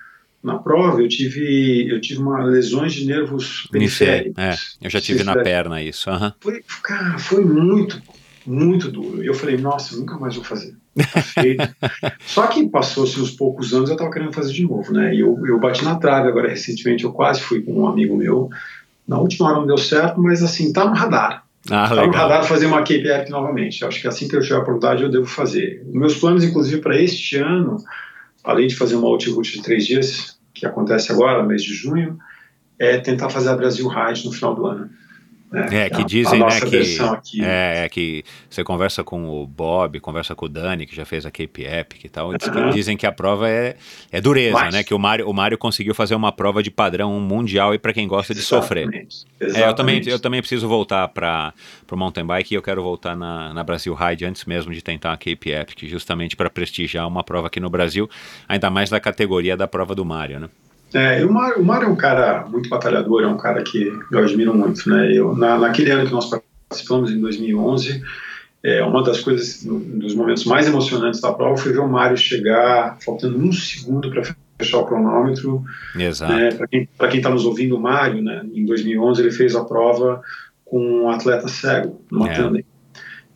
na 0.43 0.59
prova 0.59 1.01
eu 1.01 1.09
tive 1.09 1.89
eu 1.91 2.01
tive 2.01 2.21
uma 2.21 2.45
lesões 2.45 2.93
de 2.93 3.07
nervos 3.07 3.69
periféricos. 3.71 4.39
É, 4.39 4.55
eu 4.87 4.91
já 4.91 5.01
tive 5.01 5.25
na 5.25 5.37
perna 5.37 5.83
isso. 5.83 6.11
Uhum. 6.11 6.33
Foi, 6.41 6.63
cara, 6.83 7.19
foi 7.19 7.45
muito 7.45 8.01
muito 8.49 8.91
duro. 8.91 9.23
E 9.23 9.27
eu 9.27 9.35
falei, 9.35 9.59
nossa, 9.59 9.95
nunca 9.97 10.17
mais 10.17 10.35
vou 10.35 10.45
fazer. 10.45 10.75
Tá 11.13 11.23
feito. 11.23 11.69
Só 12.27 12.47
que 12.47 12.67
passou-se 12.69 13.21
uns 13.21 13.31
poucos 13.31 13.75
anos, 13.75 13.91
eu 13.91 13.95
estava 13.95 14.11
querendo 14.11 14.33
fazer 14.33 14.55
de 14.55 14.63
novo, 14.63 14.91
né? 14.91 15.15
E 15.15 15.21
eu, 15.21 15.39
eu 15.47 15.61
bati 15.61 15.85
na 15.85 15.97
trave 15.97 16.29
agora 16.29 16.49
recentemente, 16.49 17.05
eu 17.05 17.13
quase 17.13 17.41
fui 17.41 17.61
com 17.61 17.83
um 17.83 17.87
amigo 17.87 18.17
meu. 18.17 18.49
Na 19.07 19.19
última 19.19 19.49
hora 19.49 19.59
não 19.59 19.67
deu 19.67 19.77
certo, 19.77 20.21
mas 20.21 20.43
assim, 20.43 20.73
tá 20.73 20.85
no 20.87 20.95
radar. 20.95 21.45
Ah, 21.71 21.89
tá 21.89 22.07
no 22.07 22.13
radar 22.13 22.45
fazer 22.45 22.67
uma 22.67 22.79
Cape 22.79 23.31
novamente. 23.31 23.85
Acho 23.85 24.01
que 24.01 24.09
assim 24.09 24.29
que 24.29 24.37
eu 24.37 24.41
tiver 24.41 24.57
a 24.57 24.61
oportunidade 24.61 25.03
eu 25.03 25.11
devo 25.11 25.27
fazer. 25.27 25.83
Meus 25.87 26.17
planos, 26.17 26.45
inclusive, 26.45 26.81
para 26.81 27.01
este 27.01 27.37
ano, 27.37 27.77
além 28.43 28.67
de 28.67 28.77
fazer 28.77 28.97
uma 28.97 29.09
Outroute 29.09 29.53
de 29.53 29.63
três 29.63 29.87
dias, 29.87 30.39
que 30.55 30.67
acontece 30.67 31.13
agora, 31.13 31.43
no 31.43 31.49
mês 31.49 31.63
de 31.63 31.75
junho, 31.75 32.19
é 32.79 32.99
tentar 32.99 33.29
fazer 33.29 33.51
a 33.51 33.57
Brasil 33.57 33.87
Ride 33.89 34.25
no 34.25 34.33
final 34.33 34.55
do 34.55 34.67
ano. 34.67 34.91
É, 35.53 35.87
é, 35.87 35.91
que 35.91 36.05
dizem, 36.05 36.41
né, 36.41 36.61
que, 36.61 37.43
é, 37.43 37.85
é, 37.85 37.89
que 37.89 38.23
você 38.51 38.63
conversa 38.63 39.03
com 39.03 39.29
o 39.29 39.47
Bob, 39.47 39.99
conversa 39.99 40.35
com 40.35 40.45
o 40.45 40.49
Dani, 40.49 40.87
que 40.87 40.95
já 40.95 41.07
fez 41.07 41.25
a 41.25 41.31
Cape 41.31 41.65
Epic 41.65 42.05
e 42.05 42.09
tal, 42.09 42.29
uhum. 42.29 42.71
dizem 42.71 42.99
que 42.99 43.07
a 43.07 43.13
prova 43.13 43.49
é, 43.49 43.77
é 44.13 44.21
dureza, 44.21 44.53
Mas, 44.53 44.75
né, 44.75 44.83
que 44.83 44.93
o 44.93 44.99
Mário, 44.99 45.29
o 45.29 45.33
Mário 45.33 45.57
conseguiu 45.57 45.95
fazer 45.95 46.15
uma 46.15 46.31
prova 46.31 46.63
de 46.63 46.71
padrão 46.71 47.19
mundial 47.19 47.75
e 47.75 47.79
para 47.79 47.95
quem 47.95 48.07
gosta 48.07 48.35
de 48.35 48.43
sofrer. 48.43 48.89
Exatamente. 48.89 49.27
É, 49.41 49.69
eu, 49.69 49.75
também, 49.75 50.03
eu 50.07 50.21
também 50.21 50.41
preciso 50.41 50.69
voltar 50.69 51.09
para 51.09 51.55
o 51.91 51.97
mountain 51.97 52.27
bike 52.27 52.53
e 52.53 52.57
eu 52.57 52.63
quero 52.63 52.83
voltar 52.83 53.17
na, 53.17 53.55
na 53.55 53.65
Brasil 53.65 53.95
Ride 53.95 54.27
antes 54.27 54.45
mesmo 54.45 54.73
de 54.75 54.83
tentar 54.83 55.13
a 55.13 55.17
Cape 55.17 55.51
Epic, 55.51 55.89
justamente 55.89 56.37
para 56.37 56.51
prestigiar 56.51 57.09
uma 57.09 57.25
prova 57.25 57.47
aqui 57.47 57.59
no 57.59 57.71
Brasil, 57.71 58.09
ainda 58.47 58.69
mais 58.69 58.91
na 58.91 59.01
categoria 59.01 59.57
da 59.57 59.67
prova 59.67 59.95
do 59.95 60.05
Mário, 60.05 60.41
né. 60.41 60.49
É, 60.95 61.25
o 61.25 61.33
Mário, 61.33 61.61
o 61.61 61.65
Mário 61.65 61.87
é 61.87 61.91
um 61.91 61.97
cara 61.97 62.47
muito 62.49 62.69
batalhador, 62.69 63.23
é 63.23 63.27
um 63.27 63.37
cara 63.37 63.63
que 63.63 63.93
eu 64.11 64.19
admiro 64.19 64.55
muito, 64.55 64.89
né? 64.89 65.13
Eu, 65.13 65.37
na, 65.37 65.59
naquele 65.59 65.91
ano 65.91 66.07
que 66.07 66.13
nós 66.13 66.31
participamos, 66.69 67.11
em 67.11 67.21
2011, 67.21 68.03
é, 68.63 68.83
uma 68.83 69.03
das 69.03 69.21
coisas, 69.21 69.65
um 69.65 69.99
dos 69.99 70.15
momentos 70.15 70.45
mais 70.45 70.67
emocionantes 70.67 71.21
da 71.21 71.33
prova 71.33 71.57
foi 71.57 71.73
ver 71.73 71.81
o 71.81 71.89
Mário 71.89 72.17
chegar 72.17 72.97
faltando 73.05 73.39
um 73.39 73.53
segundo 73.53 74.11
para 74.11 74.23
fechar 74.59 74.79
o 74.79 74.87
cronômetro. 74.87 75.63
Exato. 75.97 76.33
Né? 76.33 76.51
Para 76.97 77.09
quem 77.09 77.19
está 77.19 77.31
nos 77.31 77.45
ouvindo, 77.45 77.77
o 77.77 77.81
Mário, 77.81 78.23
né, 78.23 78.45
em 78.53 78.65
2011, 78.65 79.23
ele 79.23 79.31
fez 79.31 79.55
a 79.55 79.65
prova 79.65 80.21
com 80.65 81.05
um 81.05 81.11
atleta 81.11 81.49
cego, 81.49 82.01
numa 82.11 82.31
é. 82.31 82.35
tandem. 82.35 82.65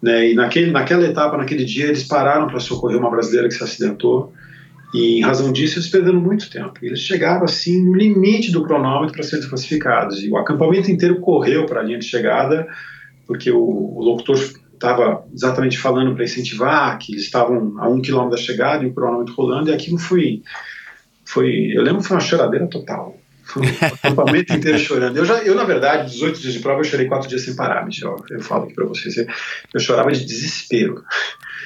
Né, 0.02 0.30
e 0.30 0.34
naquele, 0.34 0.70
naquela 0.72 1.04
etapa, 1.04 1.36
naquele 1.36 1.64
dia, 1.64 1.86
eles 1.86 2.02
pararam 2.02 2.48
para 2.48 2.58
socorrer 2.58 2.98
uma 2.98 3.10
brasileira 3.10 3.48
que 3.48 3.54
se 3.54 3.62
acidentou. 3.62 4.32
E 4.92 5.18
em 5.18 5.22
razão 5.22 5.50
disso, 5.52 5.78
eles 5.78 5.88
perderam 5.88 6.20
muito 6.20 6.50
tempo. 6.50 6.74
Eles 6.82 7.00
chegaram 7.00 7.44
assim 7.44 7.82
no 7.82 7.94
limite 7.94 8.52
do 8.52 8.62
cronômetro 8.62 9.14
para 9.14 9.22
serem 9.22 9.48
classificados. 9.48 10.22
E 10.22 10.28
o 10.28 10.36
acampamento 10.36 10.90
inteiro 10.90 11.20
correu 11.20 11.64
para 11.64 11.80
a 11.80 11.82
linha 11.82 11.98
de 11.98 12.04
chegada, 12.04 12.68
porque 13.26 13.50
o, 13.50 13.58
o 13.58 14.02
locutor 14.02 14.36
estava 14.74 15.24
exatamente 15.32 15.78
falando 15.78 16.14
para 16.14 16.24
incentivar 16.24 16.98
que 16.98 17.12
eles 17.12 17.24
estavam 17.24 17.74
a 17.78 17.88
um 17.88 18.02
quilômetro 18.02 18.36
da 18.36 18.42
chegada 18.42 18.84
e 18.84 18.88
o 18.88 18.94
cronômetro 18.94 19.34
rolando. 19.34 19.70
E 19.70 19.72
aquilo 19.72 19.96
foi, 19.96 20.42
foi, 21.24 21.72
eu 21.74 21.82
lembro 21.82 22.02
que 22.02 22.08
foi 22.08 22.16
uma 22.16 22.22
choradeira 22.22 22.66
total. 22.66 23.16
Foi 23.52 23.66
o 23.66 23.94
acampamento 23.94 24.52
inteiro 24.54 24.78
chorando. 24.78 25.16
Eu, 25.16 25.24
já, 25.26 25.42
eu, 25.42 25.54
na 25.54 25.64
verdade, 25.64 26.10
18 26.10 26.40
dias 26.40 26.54
de 26.54 26.60
prova, 26.60 26.80
eu 26.80 26.84
chorei 26.84 27.06
quatro 27.06 27.28
dias 27.28 27.42
sem 27.42 27.54
parar, 27.54 27.84
Michel. 27.84 28.16
Eu 28.30 28.40
falo 28.40 28.64
aqui 28.64 28.74
para 28.74 28.86
vocês. 28.86 29.14
Eu 29.72 29.80
chorava 29.80 30.10
de 30.10 30.24
desespero. 30.24 31.04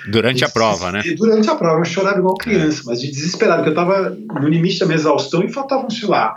Durante 0.09 0.45
a 0.45 0.49
prova, 0.49 0.91
né? 0.91 1.03
Durante 1.17 1.49
a 1.49 1.55
prova, 1.55 1.81
eu 1.81 1.85
chorava 1.85 2.19
igual 2.19 2.35
criança, 2.37 2.83
mas 2.87 3.01
de 3.01 3.11
desesperado, 3.11 3.63
porque 3.63 3.79
eu 3.79 3.83
estava 3.83 4.11
no 4.11 4.49
limite 4.49 4.81
da 4.81 4.87
minha 4.87 4.97
exaustão 4.97 5.45
e 5.45 5.53
faltavam, 5.53 5.89
sei 5.89 6.09
lá, 6.09 6.37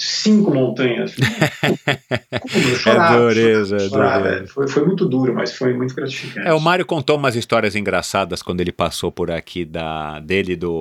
cinco 0.00 0.54
montanhas. 0.54 1.14
eu 1.60 2.76
chorava, 2.76 3.14
é 3.14 3.18
dureza, 3.18 3.78
chorava. 3.78 4.28
É, 4.28 4.46
foi, 4.46 4.66
foi 4.66 4.86
muito 4.86 5.06
duro, 5.06 5.34
mas 5.34 5.54
foi 5.54 5.74
muito 5.74 5.94
gratificante. 5.94 6.48
É, 6.48 6.54
o 6.54 6.60
Mário 6.60 6.86
contou 6.86 7.18
umas 7.18 7.36
histórias 7.36 7.76
engraçadas 7.76 8.42
quando 8.42 8.62
ele 8.62 8.72
passou 8.72 9.12
por 9.12 9.30
aqui 9.30 9.62
da, 9.62 10.18
dele 10.20 10.56
do, 10.56 10.80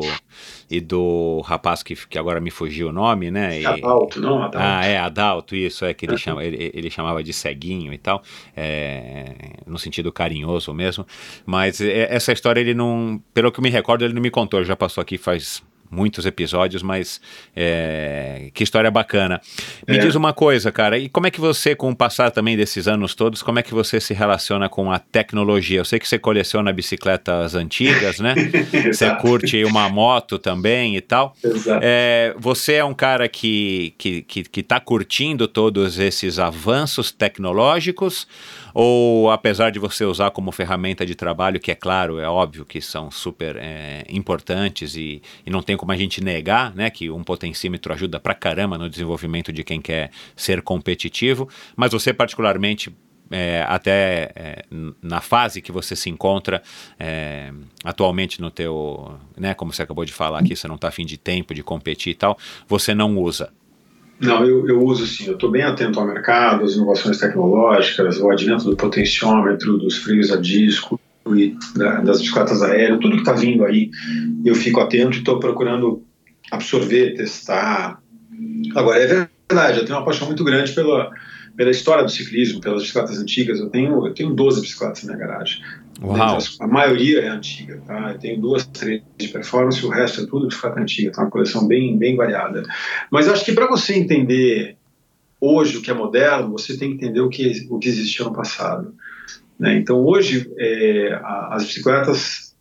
e 0.71 0.79
do 0.79 1.41
rapaz 1.41 1.83
que, 1.83 1.95
que 2.07 2.17
agora 2.17 2.39
me 2.39 2.49
fugiu 2.49 2.87
o 2.87 2.91
nome, 2.93 3.29
né? 3.29 3.59
E, 3.59 3.65
Adalto, 3.65 4.21
não? 4.21 4.37
Adalto. 4.37 4.57
Ah, 4.57 4.85
é, 4.85 4.97
Adalto, 4.97 5.53
isso, 5.53 5.83
é 5.83 5.93
que 5.93 6.05
ele, 6.05 6.17
chama, 6.17 6.41
ele, 6.45 6.71
ele 6.73 6.89
chamava 6.89 7.21
de 7.21 7.33
ceguinho 7.33 7.91
e 7.91 7.97
tal, 7.97 8.23
é, 8.55 9.33
no 9.67 9.77
sentido 9.77 10.13
carinhoso 10.13 10.73
mesmo. 10.73 11.05
Mas 11.45 11.81
é, 11.81 12.07
essa 12.09 12.31
história 12.31 12.61
ele 12.61 12.73
não, 12.73 13.21
pelo 13.33 13.51
que 13.51 13.59
eu 13.59 13.63
me 13.63 13.69
recordo, 13.69 14.05
ele 14.05 14.13
não 14.13 14.21
me 14.21 14.31
contou, 14.31 14.61
ele 14.61 14.67
já 14.67 14.77
passou 14.77 15.01
aqui 15.01 15.17
faz 15.17 15.61
muitos 15.89 16.25
episódios, 16.25 16.83
mas 16.83 17.19
é, 17.55 18.49
que 18.53 18.63
história 18.63 18.91
bacana. 18.91 19.41
Me 19.87 19.97
é. 19.97 19.99
diz 19.99 20.15
uma 20.15 20.33
coisa, 20.33 20.71
cara, 20.71 20.97
e 20.97 21.09
como 21.09 21.27
é 21.27 21.31
que 21.31 21.39
você, 21.39 21.75
com 21.75 21.89
o 21.89 21.95
passar 21.95 22.31
também 22.31 22.55
desses 22.55 22.87
anos 22.87 23.15
todos, 23.15 23.41
como 23.41 23.59
é 23.59 23.63
que 23.63 23.73
você 23.73 23.99
se 23.99 24.13
relaciona 24.13 24.69
com 24.69 24.91
a 24.91 24.99
tecnologia? 24.99 25.79
Eu 25.79 25.85
sei 25.85 25.99
que 25.99 26.07
você 26.07 26.19
coleciona 26.19 26.71
bicicletas 26.71 27.55
antigas, 27.55 28.19
né? 28.19 28.35
você 28.91 29.13
curte 29.15 29.63
uma 29.63 29.89
moto 29.89 30.37
também 30.37 30.95
e 30.95 31.01
tal. 31.01 31.35
É, 31.81 32.35
você 32.37 32.75
é 32.75 32.85
um 32.85 32.93
cara 32.93 33.27
que, 33.27 33.93
que, 33.97 34.21
que, 34.21 34.43
que 34.43 34.63
tá 34.63 34.79
curtindo 34.79 35.47
todos 35.47 35.99
esses 35.99 36.39
avanços 36.39 37.11
tecnológicos 37.11 38.27
Ou 38.73 39.31
apesar 39.31 39.71
de 39.71 39.79
você 39.79 40.05
usar 40.05 40.31
como 40.31 40.51
ferramenta 40.51 41.05
de 41.05 41.15
trabalho, 41.15 41.59
que 41.59 41.71
é 41.71 41.75
claro, 41.75 42.19
é 42.19 42.27
óbvio 42.27 42.65
que 42.65 42.81
são 42.81 43.09
super 43.11 43.55
é, 43.57 44.03
importantes 44.09 44.95
e, 44.95 45.21
e, 45.45 45.49
não 45.49 45.61
tem 45.61 45.75
como 45.77 45.91
a 45.91 45.97
gente 45.97 46.23
negar 46.23 46.73
né, 46.75 46.89
que 46.89 47.09
um 47.09 47.23
potencímetro 47.23 47.93
ajuda 47.93 48.19
pra 48.19 48.33
caramba 48.33 48.77
no 48.77 48.89
desenvolvimento 48.89 49.51
de 49.51 49.63
quem 49.63 49.81
quer 49.81 50.11
ser 50.35 50.61
competitivo, 50.61 51.49
mas 51.75 51.91
você 51.91 52.13
particularmente 52.13 52.93
é, 53.31 53.63
até 53.67 54.31
é, 54.35 54.65
na 55.01 55.21
fase 55.21 55.61
que 55.61 55.71
você 55.71 55.95
se 55.95 56.09
encontra 56.09 56.61
é, 56.99 57.51
atualmente 57.83 58.41
no 58.41 58.49
teu, 58.49 59.17
né, 59.37 59.53
como 59.53 59.71
você 59.71 59.83
acabou 59.83 60.03
de 60.05 60.13
falar 60.13 60.39
aqui, 60.39 60.55
você 60.55 60.67
não 60.67 60.75
está 60.75 60.87
afim 60.87 61.05
de 61.05 61.17
tempo, 61.17 61.53
de 61.53 61.63
competir 61.63 62.11
e 62.11 62.15
tal, 62.15 62.37
você 62.67 62.93
não 62.93 63.17
usa. 63.17 63.51
Não, 64.19 64.45
eu, 64.45 64.67
eu 64.67 64.83
uso 64.83 65.07
sim, 65.07 65.27
eu 65.27 65.33
estou 65.33 65.49
bem 65.49 65.63
atento 65.63 65.99
ao 65.99 66.05
mercado, 66.05 66.65
às 66.65 66.73
inovações 66.73 67.17
tecnológicas, 67.17 68.19
o 68.19 68.29
advento 68.29 68.65
do 68.65 68.75
potenciômetro, 68.75 69.77
dos 69.77 69.97
freios 69.97 70.31
a 70.31 70.35
disco 70.35 70.99
e 71.27 71.55
da, 71.75 72.01
das 72.01 72.19
bicicletas 72.19 72.61
aéreas, 72.61 72.99
tudo 72.99 73.15
que 73.15 73.21
está 73.21 73.33
vindo 73.33 73.63
aí, 73.63 73.89
eu 74.43 74.55
fico 74.55 74.81
atento 74.81 75.15
e 75.15 75.19
estou 75.19 75.39
procurando 75.39 76.03
absorver, 76.51 77.15
testar. 77.15 78.01
Agora, 78.75 78.99
é 78.99 79.07
verdade, 79.07 79.79
eu 79.79 79.85
tenho 79.85 79.97
uma 79.97 80.05
paixão 80.05 80.27
muito 80.27 80.43
grande 80.43 80.73
pela, 80.73 81.11
pela 81.55 81.71
história 81.71 82.03
do 82.03 82.11
ciclismo, 82.11 82.59
pelas 82.59 82.81
bicicletas 82.81 83.19
antigas. 83.19 83.59
Eu 83.59 83.69
tenho, 83.69 84.05
eu 84.05 84.13
tenho 84.13 84.33
12 84.33 84.61
bicicletas 84.61 85.03
na 85.03 85.15
minha 85.15 85.27
garagem. 85.27 85.63
Uau. 86.01 86.37
A 86.61 86.67
maioria 86.67 87.21
é 87.21 87.27
antiga, 87.27 87.81
tá? 87.85 88.11
Eu 88.11 88.19
tenho 88.19 88.39
duas, 88.39 88.65
três 88.65 89.01
de 89.17 89.27
performance, 89.27 89.85
o 89.85 89.89
resto 89.89 90.21
é 90.21 90.25
tudo 90.25 90.47
bicicleta 90.47 90.79
antiga, 90.79 91.11
tá? 91.11 91.21
Uma 91.21 91.29
coleção 91.29 91.67
bem, 91.67 91.97
bem 91.97 92.15
variada. 92.15 92.63
Mas 93.11 93.27
acho 93.27 93.43
que 93.43 93.51
para 93.51 93.67
você 93.67 93.95
entender 93.95 94.77
hoje 95.41 95.77
o 95.77 95.81
que 95.81 95.91
é 95.91 95.93
moderno, 95.93 96.51
você 96.51 96.77
tem 96.77 96.89
que 96.89 96.95
entender 96.95 97.21
o 97.21 97.29
que, 97.29 97.67
o 97.69 97.79
que 97.79 97.89
existiu 97.89 98.25
no 98.25 98.33
passado. 98.33 98.93
Né? 99.59 99.77
Então, 99.77 99.97
hoje, 100.05 100.49
é, 100.57 101.19
as 101.49 101.65
bicicletas 101.65 102.55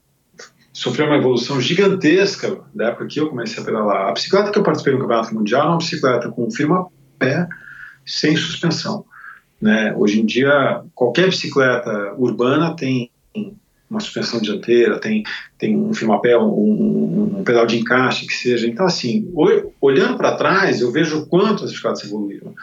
sofreram 0.73 1.13
uma 1.13 1.19
evolução 1.19 1.61
gigantesca 1.61 2.61
da 2.75 2.89
época 2.89 3.07
que 3.07 3.21
eu 3.21 3.29
comecei 3.29 3.63
a 3.63 3.67
pedalar. 3.67 4.09
A 4.09 4.13
bicicleta 4.13 4.51
que 4.51 4.59
eu 4.59 4.63
participei 4.63 4.95
no 4.95 5.01
Campeonato 5.01 5.35
Mundial 5.35 5.63
é 5.63 5.69
uma 5.71 5.79
bicicleta 5.79 6.29
com 6.29 6.51
firma-pé, 6.51 7.49
sem 8.05 8.37
suspensão. 8.37 9.05
Né? 9.61 9.95
Hoje 9.97 10.21
em 10.21 10.27
dia, 10.27 10.83
qualquer 10.95 11.27
bicicleta 11.27 12.15
urbana 12.17 12.75
tem 12.75 13.11
uma 13.91 14.01
suspensão 14.01 14.41
dianteira, 14.41 15.01
tem, 15.01 15.25
tem 15.57 15.77
um 15.77 15.95
firmapé, 15.95 16.37
um, 16.37 17.39
um, 17.39 17.43
pedal 17.45 17.67
de 17.67 17.79
encaixe, 17.79 18.27
que 18.27 18.35
seja. 18.35 18.67
Então, 18.67 18.87
assim, 18.87 19.33
olhando 19.81 20.17
para 20.17 20.37
trás, 20.37 20.81
eu 20.81 20.93
vejo 20.93 21.27
quanto 21.27 21.65
as 21.65 21.71
bicicletas 21.71 22.05
evoluíram. 22.05 22.55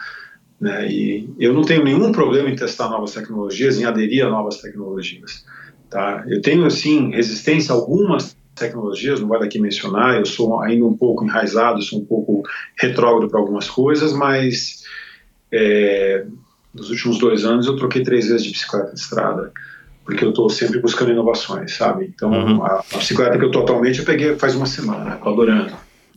Né? 0.60 0.88
E 0.90 1.30
eu 1.38 1.52
não 1.52 1.62
tenho 1.62 1.82
nenhum 1.82 2.12
problema 2.12 2.48
em 2.48 2.56
testar 2.56 2.88
novas 2.88 3.12
tecnologias, 3.12 3.78
em 3.78 3.84
aderir 3.84 4.24
a 4.24 4.30
novas 4.30 4.60
tecnologias. 4.60 5.44
Tá? 5.90 6.24
Eu 6.28 6.40
tenho, 6.40 6.64
assim, 6.64 7.10
resistência 7.10 7.74
a 7.74 7.76
algumas 7.76 8.36
tecnologias, 8.54 9.20
não 9.20 9.28
vale 9.28 9.44
aqui 9.44 9.60
mencionar, 9.60 10.16
eu 10.16 10.24
sou 10.24 10.60
ainda 10.60 10.84
um 10.86 10.96
pouco 10.96 11.24
enraizado, 11.24 11.82
sou 11.82 12.00
um 12.00 12.04
pouco 12.04 12.42
retrógrado 12.80 13.28
para 13.28 13.38
algumas 13.38 13.68
coisas, 13.68 14.12
mas 14.12 14.82
é, 15.52 16.24
nos 16.74 16.90
últimos 16.90 17.18
dois 17.18 17.44
anos 17.44 17.66
eu 17.66 17.76
troquei 17.76 18.02
três 18.02 18.28
vezes 18.28 18.44
de 18.44 18.52
bicicleta 18.52 18.94
de 18.94 19.00
estrada, 19.00 19.52
porque 20.06 20.24
eu 20.24 20.30
estou 20.30 20.48
sempre 20.48 20.78
buscando 20.78 21.10
inovações, 21.10 21.74
sabe? 21.74 22.10
Então, 22.14 22.30
uhum. 22.30 22.64
a, 22.64 22.84
a, 22.92 22.96
bicicleta 22.96 23.36
que 23.36 23.44
eu 23.44 23.48
estou 23.48 23.62
atualmente 23.62 23.98
eu 23.98 24.04
peguei 24.04 24.36
faz 24.36 24.54
uma 24.54 24.66
semana, 24.66 25.16
estou 25.16 25.32
adorando. 25.32 25.74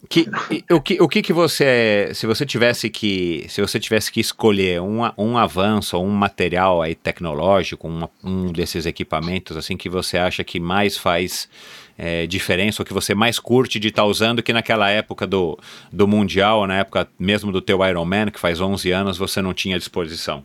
Que, 0.08 0.30
o 0.72 0.80
que, 0.80 1.02
o 1.02 1.08
que, 1.10 1.22
que 1.22 1.34
você, 1.34 2.10
se 2.14 2.26
você 2.26 2.46
tivesse 2.46 2.90
que, 2.90 3.46
se 3.50 3.60
você 3.60 3.80
tivesse 3.80 4.12
que 4.12 4.20
escolher 4.20 4.80
um, 4.80 5.02
um 5.18 5.38
avanço 5.38 5.98
ou 5.98 6.06
um 6.06 6.12
material 6.12 6.82
aí 6.82 6.96
tecnológico, 6.96 7.88
um, 7.88 8.08
um 8.24 8.52
desses 8.52 8.86
equipamentos 8.86 9.58
assim 9.58 9.76
que 9.76 9.90
você 9.90 10.18
acha 10.18 10.44
que 10.44 10.60
mais 10.60 10.98
faz 10.98 11.50
é, 11.98 12.26
diferença 12.26 12.82
ou 12.82 12.86
que 12.86 12.94
você 12.94 13.14
mais 13.14 13.40
curte 13.40 13.78
de 13.78 13.90
estar 13.90 14.04
tá 14.04 14.08
usando 14.08 14.42
que 14.42 14.54
naquela 14.54 14.90
época 14.90 15.28
do, 15.28 15.60
do 15.92 16.08
Mundial, 16.08 16.66
na 16.66 16.78
época 16.78 17.08
mesmo 17.20 17.52
do 17.52 17.62
teu 17.62 17.86
Ironman, 17.86 18.32
que 18.32 18.40
faz 18.40 18.62
11 18.62 18.90
anos, 18.92 19.18
você 19.18 19.42
não 19.42 19.54
tinha 19.54 19.78
disposição? 19.78 20.44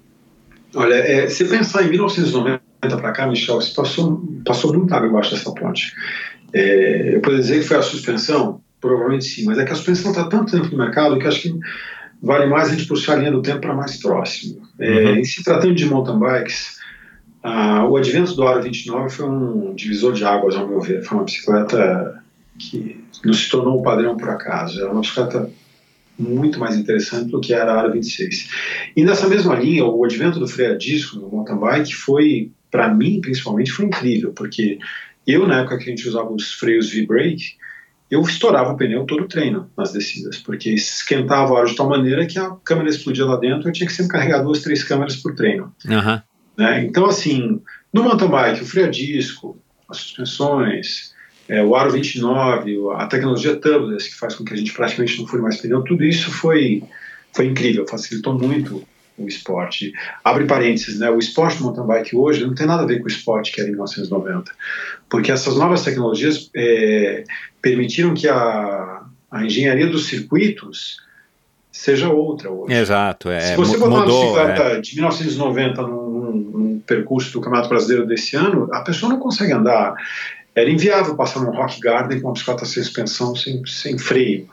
Olha, 0.75 0.95
é, 0.95 1.29
se 1.29 1.45
pensar 1.45 1.85
em 1.85 1.91
1990 1.91 2.74
para 2.89 3.13
cá, 3.13 3.27
Michel, 3.27 3.57
você 3.57 3.75
passou, 3.75 4.23
passou 4.45 4.73
muita 4.73 4.97
água 4.97 5.09
embaixo 5.09 5.35
dessa 5.35 5.53
ponte. 5.53 5.93
É, 6.53 7.17
eu 7.17 7.21
poderia 7.21 7.43
dizer 7.43 7.61
que 7.61 7.69
foi 7.69 7.77
a 7.77 7.83
suspensão? 7.83 8.61
Provavelmente 8.81 9.25
sim, 9.25 9.45
mas 9.45 9.59
é 9.59 9.65
que 9.65 9.73
a 9.73 9.75
suspensão 9.75 10.11
está 10.11 10.25
tanto 10.25 10.53
tempo 10.53 10.69
no 10.71 10.79
mercado 10.79 11.19
que 11.19 11.27
acho 11.27 11.43
que 11.43 11.55
vale 12.23 12.47
mais 12.47 12.69
a 12.69 12.73
gente 12.75 12.87
puxar 12.87 13.15
a 13.15 13.17
linha 13.17 13.33
do 13.33 13.43
tempo 13.43 13.61
para 13.61 13.75
mais 13.75 13.97
próximo. 14.01 14.63
É, 14.79 14.91
uhum. 14.91 15.17
Em 15.17 15.25
se 15.25 15.43
tratando 15.43 15.75
de 15.75 15.87
mountain 15.87 16.19
bikes, 16.19 16.79
ah, 17.43 17.87
o 17.87 17.97
advento 17.97 18.35
do 18.35 18.43
Aro 18.47 18.63
29 18.63 19.11
foi 19.11 19.29
um 19.29 19.75
divisor 19.75 20.15
de 20.15 20.25
águas, 20.25 20.57
ao 20.57 20.67
meu 20.67 20.81
ver. 20.81 21.03
Foi 21.03 21.19
uma 21.19 21.25
bicicleta 21.25 22.23
que 22.59 23.05
não 23.23 23.35
se 23.35 23.51
tornou 23.51 23.79
um 23.79 23.83
padrão 23.83 24.17
por 24.17 24.31
acaso. 24.31 24.81
Era 24.81 24.91
uma 24.91 25.03
bicicleta 25.03 25.51
muito 26.19 26.59
mais 26.59 26.77
interessante 26.77 27.31
do 27.31 27.41
que 27.41 27.53
era 27.53 27.73
a 27.73 27.81
Aro 27.81 27.93
26. 27.93 28.49
E 28.97 29.05
nessa 29.05 29.29
mesma 29.29 29.55
linha, 29.57 29.85
o 29.85 30.05
advento 30.05 30.39
do 30.39 30.49
freio 30.49 30.73
a 30.73 30.79
disco 30.79 31.19
no 31.19 31.29
mountain 31.29 31.59
bike 31.59 31.95
foi, 31.95 32.51
para 32.75 32.93
mim, 32.93 33.21
principalmente, 33.21 33.71
foi 33.71 33.85
incrível, 33.85 34.33
porque 34.33 34.81
eu, 35.25 35.47
na 35.47 35.61
época 35.61 35.79
que 35.79 35.85
a 35.85 35.91
gente 35.91 36.09
usava 36.09 36.33
os 36.33 36.55
freios 36.55 36.91
V-brake, 36.91 37.55
eu 38.11 38.21
estourava 38.21 38.73
o 38.73 38.77
pneu 38.77 39.05
todo 39.05 39.23
o 39.23 39.29
treino 39.29 39.71
nas 39.79 39.93
descidas, 39.93 40.39
porque 40.39 40.71
esquentava 40.71 41.53
a 41.53 41.59
hora 41.59 41.69
de 41.69 41.77
tal 41.77 41.89
maneira 41.89 42.27
que 42.27 42.37
a 42.37 42.51
câmera 42.65 42.89
explodia 42.89 43.27
lá 43.27 43.37
dentro, 43.37 43.69
eu 43.69 43.73
tinha 43.73 43.87
que 43.87 43.93
sempre 43.93 44.11
carregar 44.11 44.43
duas, 44.43 44.61
três 44.61 44.83
câmeras 44.83 45.15
por 45.15 45.37
treino. 45.37 45.73
Uhum. 45.87 46.21
Né? 46.59 46.85
Então, 46.85 47.07
assim, 47.07 47.63
no 47.93 48.03
mountain 48.03 48.29
bike, 48.29 48.65
o 48.65 48.67
freio 48.67 48.89
a 48.89 48.91
disco, 48.91 49.57
as 49.89 49.99
suspensões, 49.99 51.15
é, 51.49 51.63
o 51.63 51.77
aro 51.77 51.93
29, 51.93 52.75
a 52.97 53.07
tecnologia 53.07 53.55
tubeless, 53.55 54.09
que 54.09 54.17
faz 54.17 54.35
com 54.35 54.45
que 54.45 54.53
a 54.53 54.57
gente 54.57 54.73
praticamente 54.73 55.17
não 55.21 55.29
fure 55.29 55.43
mais 55.43 55.61
pneu, 55.61 55.83
tudo 55.83 56.03
isso 56.03 56.29
foi, 56.33 56.83
foi 57.33 57.47
incrível, 57.47 57.87
facilitou 57.87 58.37
muito 58.37 58.83
o 59.17 59.27
esporte. 59.27 59.93
Abre 60.25 60.45
parênteses, 60.45 60.99
né? 60.99 61.11
o 61.11 61.19
esporte 61.19 61.63
mountain 61.63 61.87
bike 61.87 62.17
hoje 62.17 62.45
não 62.45 62.55
tem 62.55 62.67
nada 62.67 62.83
a 62.83 62.87
ver 62.87 62.99
com 62.99 63.05
o 63.05 63.09
esporte 63.09 63.53
que 63.53 63.61
era 63.61 63.69
em 63.69 63.73
1990, 63.73 64.51
porque 65.09 65.31
essas 65.31 65.57
novas 65.57 65.83
tecnologias 65.83 66.51
é, 66.55 67.25
permitiram 67.63 68.15
que 68.15 68.29
a, 68.29 69.03
a 69.31 69.45
engenharia 69.45 69.87
dos 69.87 70.07
circuitos 70.07 70.99
seja 71.75 72.09
outra 72.09 72.51
hoje. 72.51 72.73
Exato. 72.73 73.29
É, 73.29 73.41
Se 73.41 73.57
você 73.57 73.77
botar 73.77 74.01
mudou, 74.01 74.33
uma 74.33 74.45
bicicleta 74.45 74.63
é. 74.77 74.81
de 74.81 74.95
1990 74.95 75.83
num, 75.83 76.11
num, 76.33 76.83
percurso 76.87 77.33
do 77.33 77.41
Campeonato 77.41 77.69
Brasileiro 77.69 78.07
desse 78.07 78.37
ano, 78.37 78.69
a 78.73 78.83
pessoa 78.83 79.11
não 79.11 79.19
consegue 79.19 79.53
andar. 79.53 79.95
Era 80.55 80.71
inviável 80.71 81.17
passar 81.17 81.41
num 81.41 81.51
rock 81.51 81.81
garden 81.81 82.21
com 82.21 82.29
uma 82.29 82.33
bicicleta 82.33 82.65
sem 82.65 82.83
suspensão, 82.83 83.35
sem, 83.35 83.65
sem 83.67 83.99
freio. 83.99 84.49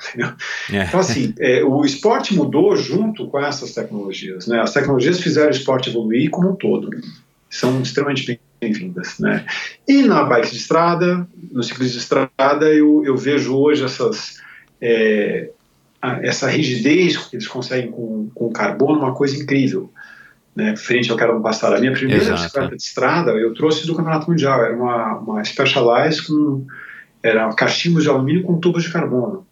É. 0.72 0.84
Então, 0.84 1.00
assim, 1.00 1.34
é, 1.40 1.64
o 1.64 1.86
esporte 1.86 2.34
mudou 2.34 2.76
junto 2.76 3.28
com 3.28 3.40
essas 3.40 3.74
tecnologias. 3.74 4.48
Né? 4.48 4.60
As 4.60 4.74
tecnologias 4.74 5.20
fizeram 5.20 5.50
o 5.50 5.52
esporte 5.52 5.90
evoluir 5.90 6.30
como 6.32 6.52
um 6.52 6.56
todo. 6.56 6.90
São 7.50 7.82
extremamente 7.82 8.40
bem-vindas. 8.60 9.20
Né? 9.20 9.46
E 9.88 10.02
na 10.02 10.24
bike 10.24 10.50
de 10.50 10.58
estrada, 10.58 11.28
no 11.52 11.62
ciclismo 11.62 11.94
de 11.94 12.00
estrada, 12.00 12.66
eu, 12.66 13.04
eu 13.06 13.16
vejo 13.16 13.56
hoje 13.56 13.84
essas. 13.84 14.40
É, 14.82 15.50
essa 16.24 16.48
rigidez 16.48 17.16
que 17.16 17.36
eles 17.36 17.48
conseguem 17.48 17.92
com, 17.92 18.28
com 18.34 18.52
carbono 18.52 19.02
uma 19.02 19.14
coisa 19.14 19.38
incrível. 19.38 19.92
Né, 20.54 20.76
frente 20.76 21.10
ao 21.10 21.16
que 21.16 21.24
era 21.24 21.34
no 21.34 21.42
passado. 21.42 21.76
A 21.76 21.80
minha 21.80 21.94
primeira 21.94 22.22
Exato. 22.22 22.42
bicicleta 22.42 22.76
de 22.76 22.84
estrada 22.84 23.32
eu 23.32 23.54
trouxe 23.54 23.88
do 23.88 23.96
Campeonato 23.96 24.30
Mundial, 24.30 24.62
era 24.62 24.76
uma, 24.76 25.18
uma 25.20 25.44
Specialized 25.46 26.28
com 26.28 26.66
era 27.24 27.54
cachimbos 27.54 28.04
de 28.04 28.10
alumínio 28.10 28.44
com 28.44 28.60
tubos 28.60 28.84
de 28.84 28.92
carbono. 28.92 29.46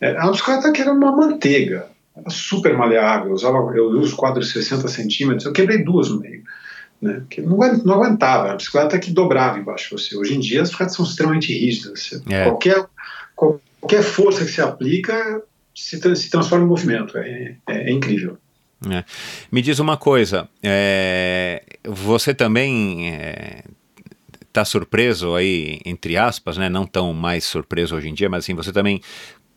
Era 0.00 0.22
uma 0.22 0.32
bicicleta 0.32 0.72
que 0.72 0.82
era 0.82 0.92
uma 0.92 1.14
manteiga, 1.14 1.86
era 2.16 2.30
super 2.30 2.76
maleável, 2.76 3.28
eu, 3.28 3.34
usava, 3.34 3.58
eu 3.76 3.90
uso 3.90 4.16
quadros 4.16 4.48
de 4.48 4.52
60 4.54 4.88
centímetros, 4.88 5.44
eu 5.44 5.52
quebrei 5.52 5.84
duas 5.84 6.08
no 6.08 6.20
meio. 6.20 6.42
Né, 7.00 7.22
que 7.28 7.42
não, 7.42 7.58
não 7.84 7.94
aguentava, 7.94 8.52
a 8.52 8.56
bicicleta 8.56 8.98
que 8.98 9.10
dobrava 9.10 9.58
embaixo 9.58 9.90
de 9.90 10.02
você. 10.02 10.16
Hoje 10.16 10.34
em 10.34 10.40
dia 10.40 10.62
as 10.62 10.68
bicicletas 10.68 10.96
são 10.96 11.04
extremamente 11.04 11.52
rígidas. 11.52 12.20
É. 12.28 12.44
Qualquer, 12.44 12.86
qualquer 13.36 14.02
força 14.02 14.44
que 14.44 14.50
se 14.50 14.60
aplica 14.60 15.42
se, 15.74 16.16
se 16.16 16.30
transforma 16.30 16.64
em 16.64 16.68
movimento. 16.68 17.18
É, 17.18 17.56
é, 17.68 17.90
é 17.90 17.92
incrível. 17.92 18.38
É. 18.90 19.04
Me 19.50 19.62
diz 19.62 19.78
uma 19.78 19.96
coisa, 19.96 20.48
é, 20.62 21.62
você 21.84 22.34
também 22.34 23.08
está 24.48 24.60
é, 24.60 24.64
surpreso 24.64 25.34
aí, 25.34 25.80
entre 25.84 26.16
aspas, 26.16 26.56
né? 26.56 26.68
não 26.68 26.86
tão 26.86 27.12
mais 27.12 27.44
surpreso 27.44 27.96
hoje 27.96 28.08
em 28.08 28.14
dia, 28.14 28.28
mas 28.28 28.44
assim, 28.44 28.54
você 28.54 28.72
também 28.72 29.00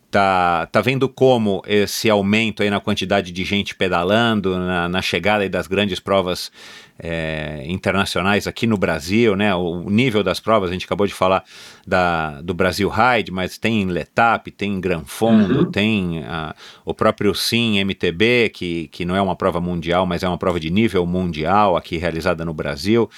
Tá, 0.10 0.66
tá 0.68 0.80
vendo 0.80 1.10
como 1.10 1.62
esse 1.68 2.10
aumento 2.10 2.64
aí 2.64 2.70
na 2.70 2.80
quantidade 2.80 3.30
de 3.30 3.44
gente 3.44 3.76
pedalando, 3.76 4.58
na, 4.58 4.88
na 4.88 5.02
chegada 5.02 5.44
aí 5.44 5.50
das 5.50 5.68
grandes 5.68 6.00
provas 6.00 6.50
é, 6.98 7.64
internacionais 7.68 8.48
aqui 8.48 8.66
no 8.66 8.78
Brasil, 8.78 9.36
né? 9.36 9.54
O 9.54 9.90
nível 9.90 10.24
das 10.24 10.40
provas, 10.40 10.70
a 10.70 10.74
gente 10.74 10.86
acabou 10.86 11.06
de 11.06 11.14
falar 11.14 11.44
da, 11.86 12.42
do 12.42 12.54
Brasil 12.54 12.90
Ride, 12.90 13.32
mas 13.32 13.58
tem 13.58 13.86
Letap, 13.86 14.50
tem 14.52 14.80
Gran 14.80 15.04
Fondo, 15.06 15.60
Uhum. 15.60 15.72
tem 15.72 16.24
ah, 16.26 16.56
o 16.86 16.94
próprio 16.94 17.36
Sim 17.36 17.78
MTB, 17.80 18.50
que, 18.54 18.88
que 18.88 19.06
não 19.06 19.16
é 19.16 19.22
uma 19.22 19.36
prova 19.36 19.60
mundial, 19.60 20.06
mas 20.06 20.24
é 20.24 20.28
uma 20.28 20.38
prova 20.38 20.60
de 20.60 20.70
nível 20.70 21.06
mundial 21.06 21.76
aqui 21.76 21.98
realizada 21.98 22.46
no 22.46 22.54
Brasil. 22.54 23.10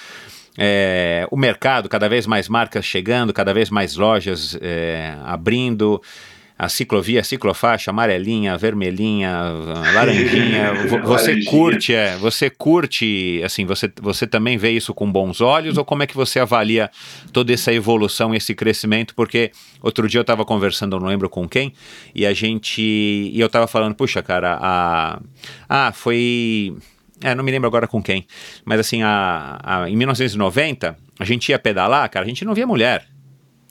É, 0.57 1.27
o 1.31 1.37
mercado, 1.37 1.87
cada 1.87 2.09
vez 2.09 2.27
mais 2.27 2.49
marcas 2.49 2.83
chegando, 2.83 3.31
cada 3.31 3.53
vez 3.53 3.69
mais 3.69 3.95
lojas 3.95 4.57
é, 4.59 5.15
abrindo. 5.23 6.01
A 6.61 6.67
ciclovia, 6.67 7.21
a 7.21 7.23
ciclofaixa, 7.23 7.89
amarelinha, 7.89 8.57
vermelhinha, 8.57 9.31
laranjinha. 9.93 10.73
vo- 10.89 10.99
Você 11.03 11.27
Laranjinha. 11.31 11.49
curte, 11.51 11.93
é, 11.93 12.17
você 12.17 12.49
curte, 12.49 13.41
assim, 13.45 13.65
você, 13.65 13.89
você 14.01 14.27
também 14.27 14.57
vê 14.57 14.71
isso 14.71 14.93
com 14.93 15.09
bons 15.09 15.39
olhos 15.39 15.77
ou 15.77 15.85
como 15.85 16.03
é 16.03 16.07
que 16.07 16.15
você 16.17 16.37
avalia 16.37 16.91
toda 17.31 17.53
essa 17.53 17.71
evolução, 17.73 18.35
esse 18.35 18.53
crescimento? 18.53 19.15
Porque 19.15 19.51
outro 19.81 20.05
dia 20.05 20.19
eu 20.19 20.23
estava 20.23 20.43
conversando, 20.43 20.97
eu 20.97 20.99
não 20.99 21.07
lembro 21.07 21.29
com 21.29 21.47
quem, 21.47 21.71
e 22.13 22.25
a 22.25 22.33
gente, 22.33 22.81
e 22.81 23.39
eu 23.39 23.47
estava 23.47 23.65
falando, 23.65 23.95
puxa, 23.95 24.21
cara, 24.21 24.57
a, 24.61 25.19
ah, 25.69 25.91
foi, 25.93 26.75
é, 27.23 27.33
não 27.33 27.43
me 27.43 27.51
lembro 27.51 27.67
agora 27.67 27.87
com 27.87 28.03
quem, 28.03 28.25
mas 28.65 28.81
assim, 28.81 29.01
a, 29.01 29.59
a- 29.63 29.89
em 29.89 29.95
1990, 29.95 30.97
a 31.17 31.23
gente 31.23 31.47
ia 31.49 31.57
pedalar, 31.59 32.09
cara, 32.09 32.25
a 32.25 32.27
gente 32.27 32.43
não 32.43 32.53
via 32.53 32.67
mulher. 32.67 33.05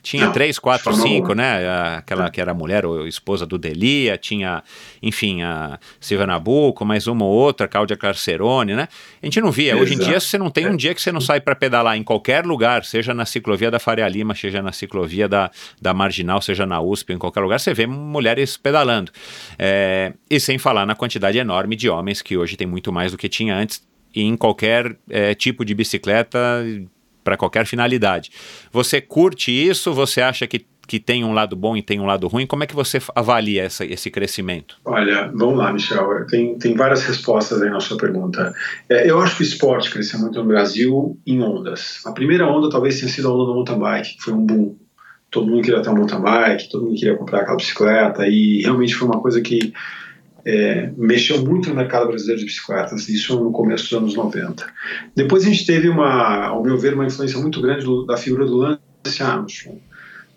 Tinha 0.03 0.27
Não, 0.27 0.33
três, 0.33 0.59
quatro, 0.59 0.95
cinco, 0.95 1.35
né? 1.35 1.97
Aquela 1.97 2.31
que 2.31 2.41
era 2.41 2.55
mulher 2.55 2.87
ou 2.87 3.07
esposa 3.07 3.45
do 3.45 3.59
Delia, 3.59 4.17
tinha, 4.17 4.63
enfim, 5.03 5.43
a 5.43 5.79
Silvia 6.01 6.27
Nabuco, 6.27 6.85
mais 6.85 7.07
uma 7.07 7.25
ou 7.25 7.31
outra, 7.31 7.67
Cláudia 7.67 7.97
Carcerone, 7.97 8.75
né? 8.75 8.89
A 9.23 9.27
gente 9.27 9.41
não 9.41 9.51
via. 9.51 9.77
Hoje 9.77 9.95
em 9.95 9.99
dia, 9.99 10.21
você 10.21 10.39
não 10.39 10.51
tem 10.51 10.69
um 10.69 10.77
dia 10.77 10.95
que 10.95 11.03
você 11.03 11.11
não 11.11 11.21
sai 11.21 11.41
para 11.41 11.55
pedalar 11.55 11.97
em 11.97 12.03
qualquer 12.03 12.47
lugar, 12.47 12.85
seja 12.85 13.13
na 13.13 13.27
ciclovia 13.27 13.71
da 13.71 13.79
Faria 13.79 14.09
Lima, 14.09 14.35
seja 14.35 14.63
na 14.63 14.73
ciclovia 14.73 15.29
da, 15.29 15.51
da 15.81 15.93
Marginal, 15.93 16.41
seja 16.41 16.65
na 16.65 16.81
USP, 16.81 17.13
em 17.13 17.19
qualquer 17.19 17.41
lugar, 17.41 17.59
você 17.59 17.75
vê 17.75 17.87
mulheres 17.87 18.57
pedalando. 18.57 19.11
É, 19.59 20.13
e 20.31 20.39
sem 20.39 20.59
falar 20.59 20.87
na 20.87 20.95
quantidade 20.95 21.39
enorme 21.39 21.75
de 21.75 21.89
homens 21.89 22.23
que 22.23 22.37
hoje 22.37 22.57
tem 22.57 22.67
muito 22.67 22.93
mais 22.93 23.13
do 23.13 23.19
que 23.19 23.29
tinha 23.29 23.57
antes 23.57 23.87
em 24.15 24.37
qualquer 24.37 24.97
é, 25.09 25.35
tipo 25.35 25.65
de 25.65 25.75
bicicleta 25.75 26.39
para 27.29 27.37
qualquer 27.37 27.67
finalidade. 27.67 28.31
Você 28.73 29.03
curte 29.03 29.53
isso? 29.53 29.93
Você 29.93 30.23
acha 30.23 30.47
que, 30.47 30.65
que 30.87 30.99
tem 30.99 31.23
um 31.23 31.35
lado 31.35 31.55
bom 31.55 31.77
e 31.77 31.83
tem 31.83 32.01
um 32.01 32.07
lado 32.07 32.27
ruim? 32.27 32.47
Como 32.47 32.65
é 32.65 32.67
que 32.67 32.75
você 32.75 32.99
avalia 33.15 33.65
essa, 33.65 33.85
esse 33.85 34.11
crescimento? 34.11 34.79
Olha, 34.83 35.31
vamos 35.35 35.59
lá, 35.59 35.71
Michel. 35.71 36.27
Tem, 36.27 36.57
tem 36.59 36.75
várias 36.75 37.05
respostas 37.05 37.61
aí 37.61 37.69
na 37.69 37.81
sua 37.81 37.99
pergunta. 37.99 38.55
É, 38.89 39.11
eu 39.11 39.21
acho 39.21 39.37
que 39.37 39.43
o 39.43 39.45
esporte 39.45 39.91
cresceu 39.91 40.19
muito 40.21 40.39
no 40.43 40.49
Brasil 40.49 41.19
em 41.27 41.43
ondas. 41.43 42.01
A 42.07 42.13
primeira 42.13 42.47
onda 42.47 42.71
talvez 42.71 42.99
tenha 42.99 43.13
sido 43.13 43.29
a 43.29 43.35
onda 43.35 43.45
do 43.45 43.55
mountain 43.55 43.79
bike, 43.79 44.17
que 44.17 44.23
foi 44.23 44.33
um 44.33 44.47
boom. 44.47 44.77
Todo 45.31 45.47
mundo 45.47 45.63
queria 45.63 45.83
ter 45.83 45.91
um 45.91 45.97
mountain 45.97 46.23
bike, 46.23 46.71
todo 46.71 46.87
mundo 46.87 46.99
queria 46.99 47.15
comprar 47.15 47.41
aquela 47.41 47.59
bicicleta, 47.59 48.27
e 48.27 48.63
realmente 48.63 48.95
foi 48.95 49.07
uma 49.07 49.21
coisa 49.21 49.43
que 49.43 49.75
é, 50.45 50.91
mexeu 50.97 51.45
muito 51.45 51.69
no 51.69 51.75
mercado 51.75 52.09
brasileiro 52.09 52.41
de 52.41 52.47
bicicletas, 52.47 53.09
isso 53.09 53.43
no 53.43 53.53
começo 53.53 53.85
dos 53.85 53.93
anos 53.93 54.15
90. 54.15 54.67
Depois 55.15 55.45
a 55.45 55.49
gente 55.49 55.67
teve, 55.67 55.89
uma, 55.89 56.47
ao 56.47 56.63
meu 56.63 56.79
ver, 56.79 56.95
uma 56.95 57.07
influência 57.07 57.39
muito 57.39 57.61
grande 57.61 57.85
do, 57.85 58.05
da 58.05 58.17
figura 58.17 58.47
do 58.47 58.57
Lance 58.57 59.23
Armstrong, 59.23 59.81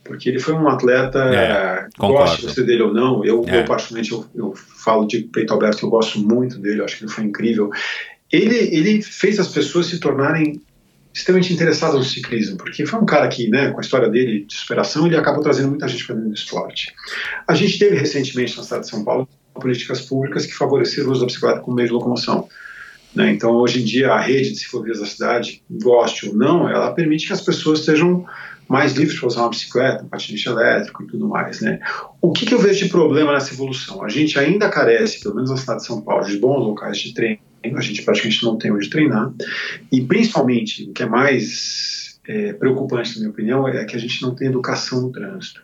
porque 0.04 0.30
ele 0.30 0.40
foi 0.40 0.54
um 0.54 0.68
atleta, 0.68 1.20
É, 1.20 1.88
goste 1.98 2.44
você 2.44 2.64
dele 2.64 2.84
ou 2.84 2.94
não, 2.94 3.24
eu, 3.24 3.46
É. 3.48 3.62
eu 3.62 3.66
particularmente, 3.66 4.12
eu, 4.12 4.26
eu 4.36 4.54
falo 4.56 5.06
de 5.06 5.20
peito 5.22 5.54
aberto 5.54 5.80
que 5.80 5.86
eu 5.86 5.90
gosto 5.90 6.20
muito 6.20 6.58
dele, 6.60 6.84
acho 6.84 6.98
que 6.98 7.04
ele 7.04 7.12
foi 7.12 7.24
incrível. 7.24 7.70
Ele, 8.32 8.56
ele 8.56 9.02
fez 9.02 9.40
as 9.40 9.50
pessoas 9.50 9.88
se 9.88 10.00
tornarem 10.00 10.62
extremamente 11.14 11.54
interessadas 11.54 11.98
no 11.98 12.04
ciclismo, 12.06 12.58
porque 12.58 12.86
foi 12.86 13.00
um 13.00 13.06
cara 13.06 13.28
que, 13.28 13.50
né, 13.50 13.72
com 13.72 13.80
a 13.80 13.82
história 13.82 14.10
dele 14.10 14.46
de 14.46 14.56
superação, 14.56 15.06
ele 15.06 15.18
acabou 15.18 15.44
trazendo 15.44 15.68
muita 15.68 15.88
gente 15.88 16.06
para 16.06 16.16
dentro 16.16 16.30
do 16.30 16.36
esporte. 16.36 16.94
A 17.48 17.54
gente 17.54 17.78
teve 17.78 17.98
recentemente 17.98 18.56
na 18.56 18.64
cidade 18.64 18.84
de 18.84 18.90
São 18.90 19.04
Paulo 19.04 19.28
políticas 19.62 20.02
públicas 20.02 20.46
que 20.46 20.54
favoreceram 20.54 21.10
o 21.10 21.12
uso 21.12 21.22
da 21.22 21.28
bicicleta 21.28 21.60
como 21.60 21.76
meio 21.76 21.88
de 21.88 21.94
locomoção. 21.94 22.48
Né? 23.16 23.32
Então, 23.32 23.52
hoje 23.52 23.82
em 23.82 23.86
dia, 23.86 24.12
a 24.12 24.20
rede 24.20 24.52
de 24.52 24.60
ciclovias 24.60 25.00
da 25.00 25.06
cidade, 25.06 25.64
goste 25.70 26.30
ou 26.30 26.36
não, 26.36 26.70
ela 26.70 26.92
permite 26.92 27.28
que 27.28 27.34
as 27.34 27.42
pessoas 27.42 27.80
estejam 27.80 28.26
mais 28.68 28.94
livres 28.94 29.20
para 29.20 29.28
usar 29.28 29.42
uma 29.42 29.50
bicicleta, 29.50 30.04
um 30.04 30.08
patinete 30.08 30.48
elétrico 30.48 31.04
e 31.04 31.08
tudo 31.08 31.28
mais. 31.28 31.60
Né? 31.60 31.80
O 32.22 32.32
que, 32.32 32.46
que 32.46 32.54
eu 32.54 32.60
vejo 32.60 32.86
de 32.86 32.90
problema 32.90 33.34
nessa 33.34 33.54
evolução? 33.54 34.04
A 34.04 34.08
gente 34.08 34.40
ainda 34.40 34.70
carece, 34.70 35.20
pelo 35.22 35.36
menos 35.36 35.50
na 35.50 35.58
cidade 35.58 35.82
de 35.82 35.88
São 35.88 36.02
Paulo, 36.02 36.26
de 36.26 36.38
bons 36.38 36.64
locais 36.64 36.98
de 36.98 37.14
treino, 37.14 37.40
a 37.76 37.82
gente 37.82 38.02
praticamente 38.02 38.44
não 38.44 38.58
tem 38.58 38.72
onde 38.72 38.90
treinar, 38.90 39.32
e 39.92 40.02
principalmente, 40.02 40.90
o 40.90 40.94
que 40.94 41.04
é 41.04 41.06
mais 41.06 42.20
é, 42.28 42.54
preocupante, 42.54 43.14
na 43.16 43.20
minha 43.20 43.30
opinião, 43.30 43.68
é 43.68 43.86
que 43.86 43.96
a 43.96 44.00
gente 44.00 44.22
não 44.22 44.34
tem 44.34 44.48
educação 44.48 45.02
no 45.02 45.12
trânsito. 45.12 45.62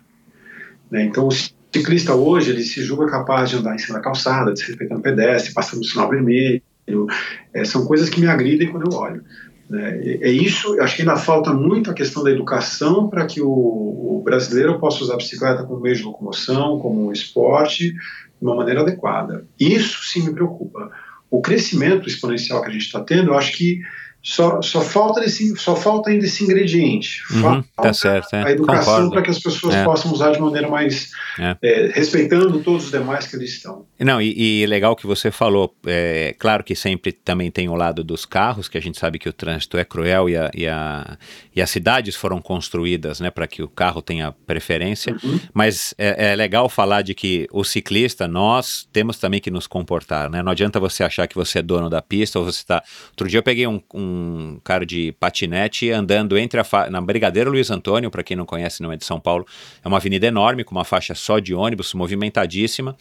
Né? 0.92 1.06
Então, 1.06 1.28
o 1.28 1.32
ciclista 1.78 2.16
hoje, 2.16 2.52
ele 2.52 2.64
se 2.64 2.82
julga 2.84 3.08
capaz 3.08 3.50
de 3.50 3.58
andar 3.58 3.76
em 3.76 3.78
cima 3.78 3.98
da 3.98 4.04
calçada, 4.04 4.54
desrespeitando 4.54 5.00
o 5.00 5.04
pedestre, 5.04 5.54
passando 5.54 5.82
o 5.82 5.86
sinal 5.86 6.10
vermelho, 6.10 6.62
é, 7.54 7.66
são 7.66 7.86
coisas 7.86 8.10
que 8.10 8.20
me 8.20 8.28
agridem 8.28 8.72
quando 8.72 8.92
eu 8.92 8.98
olho. 8.98 9.24
Né? 9.70 10.00
É 10.22 10.30
isso, 10.30 10.80
acho 10.82 10.96
que 10.96 11.02
ainda 11.02 11.18
falta 11.18 11.54
muito 11.54 11.92
a 11.92 11.94
questão 11.94 12.24
da 12.24 12.32
educação 12.32 13.10
para 13.10 13.26
que 13.26 13.42
o, 13.42 13.50
o, 13.50 14.22
brasileiro 14.24 14.80
possa 14.80 15.04
usar 15.04 15.16
a 15.16 15.18
bicicleta 15.18 15.64
como 15.64 15.82
meio 15.82 15.96
de 15.96 16.04
locomoção, 16.04 16.80
como 16.80 17.08
um 17.08 17.12
esporte, 17.12 17.92
de 17.92 17.98
uma 18.42 18.56
maneira 18.56 18.82
adequada. 18.82 19.46
Isso 19.60 20.04
sim 20.06 20.24
me 20.24 20.34
preocupa. 20.34 20.90
O 21.30 21.42
crescimento 21.42 22.08
exponencial 22.08 22.62
que 22.62 22.70
a 22.70 22.72
gente 22.72 22.86
está 22.86 23.02
tendo, 23.02 23.32
eu 23.32 23.38
acho 23.38 23.58
que 23.58 23.82
só, 24.28 24.62
só, 24.62 24.82
falta 24.82 25.24
esse, 25.24 25.56
só 25.56 25.74
falta 25.74 26.10
ainda 26.10 26.26
esse 26.26 26.44
ingrediente. 26.44 27.24
Uhum, 27.32 27.42
falta 27.42 27.64
tá 27.76 27.94
certo, 27.94 28.36
é, 28.36 28.44
a 28.44 28.52
educação 28.52 29.10
para 29.10 29.22
que 29.22 29.30
as 29.30 29.40
pessoas 29.40 29.74
É. 29.74 29.86
possam 29.86 30.12
usar 30.12 30.32
de 30.32 30.42
maneira 30.42 30.68
mais 30.68 31.12
É. 31.40 31.56
é, 31.62 31.92
respeitando 31.94 32.60
todos 32.60 32.86
os 32.86 32.92
demais 32.92 33.26
que 33.26 33.38
eles 33.38 33.52
estão. 33.52 33.86
Não, 33.98 34.22
e, 34.22 34.64
e 34.64 34.66
legal 34.66 34.98
que 34.98 35.08
você 35.08 35.32
falou. 35.32 35.74
É, 35.86 36.36
claro 36.38 36.62
que 36.62 36.76
sempre 36.76 37.14
também 37.14 37.50
tem 37.50 37.70
o 37.70 37.76
lado 37.76 38.04
dos 38.04 38.26
carros, 38.26 38.68
que 38.68 38.78
a 38.78 38.82
gente 38.82 39.00
sabe 39.00 39.18
que 39.18 39.30
o 39.30 39.34
trânsito 39.34 39.78
é 39.78 39.86
cruel 39.86 40.28
e, 40.28 40.36
a, 40.36 40.52
e, 40.54 40.68
a, 40.68 41.18
e 41.56 41.62
as 41.62 41.70
cidades 41.70 42.14
foram 42.14 42.42
construídas 42.42 43.22
né, 43.22 43.32
para 43.32 43.48
que 43.48 43.64
o 43.64 43.70
carro 43.70 44.02
tenha 44.02 44.34
preferência. 44.46 45.16
Uhum. 45.24 45.40
Mas 45.54 45.96
é, 45.98 46.32
é 46.32 46.36
legal 46.36 46.68
falar 46.68 47.02
de 47.02 47.16
que 47.16 47.48
o 47.50 47.64
ciclista, 47.64 48.28
nós 48.28 48.90
temos 48.92 49.18
também 49.20 49.40
que 49.40 49.50
nos 49.50 49.68
comportar. 49.68 50.30
Né? 50.30 50.44
Não 50.44 50.52
adianta 50.52 50.82
você 50.82 51.02
achar 51.02 51.28
que 51.28 51.36
você 51.36 51.60
é 51.60 51.62
dono 51.62 51.90
da 51.90 52.02
pista 52.02 52.40
ou 52.40 52.44
você 52.44 52.60
está. 52.60 52.84
Outro 53.12 53.30
dia 53.30 53.40
eu 53.40 53.44
peguei 53.44 53.66
um, 53.66 53.82
um 53.94 54.17
cara 54.64 54.86
de 54.86 55.12
patinete 55.20 55.90
andando 55.92 56.38
entre 56.38 56.60
a 56.60 56.64
fa... 56.64 56.90
na 56.90 57.02
Brigadeiro 57.02 57.52
Luiz 57.52 57.70
Antônio, 57.72 58.12
para 58.12 58.24
quem 58.24 58.38
não 58.38 58.46
conhece, 58.46 58.82
não 58.82 58.92
é 58.92 58.98
de 58.98 59.06
São 59.06 59.20
Paulo. 59.20 59.46
É 59.84 59.88
uma 59.88 59.98
avenida 59.98 60.28
enorme 60.28 60.64
com 60.64 60.76
uma 60.76 60.84
faixa 60.84 61.16
só 61.16 61.40
de 61.40 61.54
ônibus, 61.54 61.94
movimentadíssima. 61.94 62.96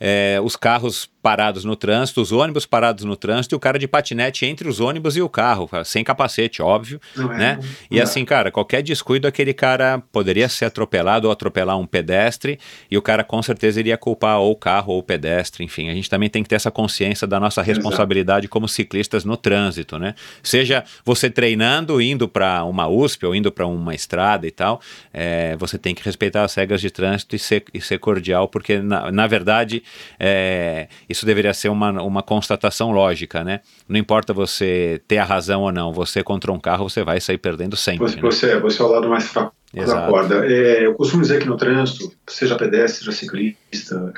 É, 0.00 0.38
os 0.42 0.54
carros 0.56 1.08
parados 1.20 1.64
no 1.64 1.74
trânsito, 1.76 2.20
os 2.22 2.30
ônibus 2.32 2.64
parados 2.64 3.04
no 3.04 3.16
trânsito 3.16 3.54
e 3.54 3.56
o 3.56 3.60
cara 3.60 3.78
de 3.78 3.86
patinete 3.88 4.46
entre 4.46 4.68
os 4.68 4.80
ônibus 4.80 5.16
e 5.16 5.20
o 5.20 5.28
carro, 5.28 5.68
sem 5.84 6.02
capacete, 6.04 6.62
óbvio, 6.62 7.00
Não 7.16 7.32
é, 7.32 7.36
né? 7.36 7.58
não- 7.60 7.68
E 7.90 7.98
é. 7.98 8.02
assim, 8.02 8.24
cara, 8.24 8.50
qualquer 8.50 8.82
descuido, 8.82 9.26
aquele 9.26 9.52
cara 9.52 10.00
poderia 10.12 10.48
ser 10.48 10.66
atropelado 10.66 11.26
ou 11.26 11.32
atropelar 11.32 11.76
um 11.76 11.84
pedestre 11.86 12.58
e 12.90 12.96
o 12.96 13.02
cara 13.02 13.24
com 13.24 13.42
certeza 13.42 13.80
iria 13.80 13.98
culpar 13.98 14.38
ou 14.38 14.52
o 14.52 14.56
carro 14.56 14.92
ou 14.92 15.00
o 15.00 15.02
pedestre, 15.02 15.64
enfim. 15.64 15.90
A 15.90 15.94
gente 15.94 16.08
também 16.08 16.30
tem 16.30 16.42
que 16.42 16.48
ter 16.48 16.54
essa 16.56 16.70
consciência 16.70 17.26
da 17.26 17.38
nossa 17.40 17.60
responsabilidade 17.60 18.48
como 18.48 18.68
ciclistas 18.68 19.24
no 19.24 19.36
trânsito, 19.36 19.98
né? 19.98 20.14
Seja 20.42 20.84
você 21.04 21.28
treinando, 21.28 22.00
indo 22.00 22.28
para 22.28 22.64
uma 22.64 22.86
USP 22.88 23.26
ou 23.26 23.34
indo 23.34 23.50
para 23.52 23.66
uma 23.66 23.94
estrada 23.94 24.46
e 24.46 24.50
tal, 24.50 24.80
é, 25.12 25.56
você 25.56 25.76
tem 25.76 25.94
que 25.94 26.02
respeitar 26.04 26.44
as 26.44 26.54
regras 26.54 26.80
de 26.80 26.90
trânsito 26.90 27.34
e 27.34 27.38
ser, 27.38 27.64
e 27.74 27.80
ser 27.80 27.98
cordial, 27.98 28.48
porque 28.48 28.78
na, 28.78 29.10
na 29.10 29.26
verdade 29.26 29.82
é, 30.18 30.88
isso 31.08 31.24
deveria 31.24 31.54
ser 31.54 31.68
uma, 31.68 31.90
uma 32.02 32.22
constatação 32.22 32.90
lógica, 32.90 33.44
né? 33.44 33.60
Não 33.88 33.98
importa 33.98 34.32
você 34.32 35.00
ter 35.06 35.18
a 35.18 35.24
razão 35.24 35.62
ou 35.62 35.72
não, 35.72 35.92
você 35.92 36.22
contra 36.22 36.52
um 36.52 36.60
carro 36.60 36.88
você 36.88 37.02
vai 37.02 37.20
sair 37.20 37.38
perdendo 37.38 37.76
sempre. 37.76 38.06
Você, 38.06 38.16
né? 38.16 38.22
você, 38.22 38.58
você 38.58 38.82
é 38.82 38.84
o 38.84 38.88
lado 38.88 39.08
mais 39.08 39.24
fraco 39.28 39.54
da 39.72 39.82
Exato. 39.82 40.10
corda. 40.10 40.46
É, 40.46 40.86
eu 40.86 40.94
costumo 40.94 41.22
dizer 41.22 41.40
que 41.40 41.48
no 41.48 41.56
trânsito, 41.56 42.10
seja 42.26 42.56
pedestre, 42.56 43.04
seja 43.04 43.12
ciclista, 43.12 44.12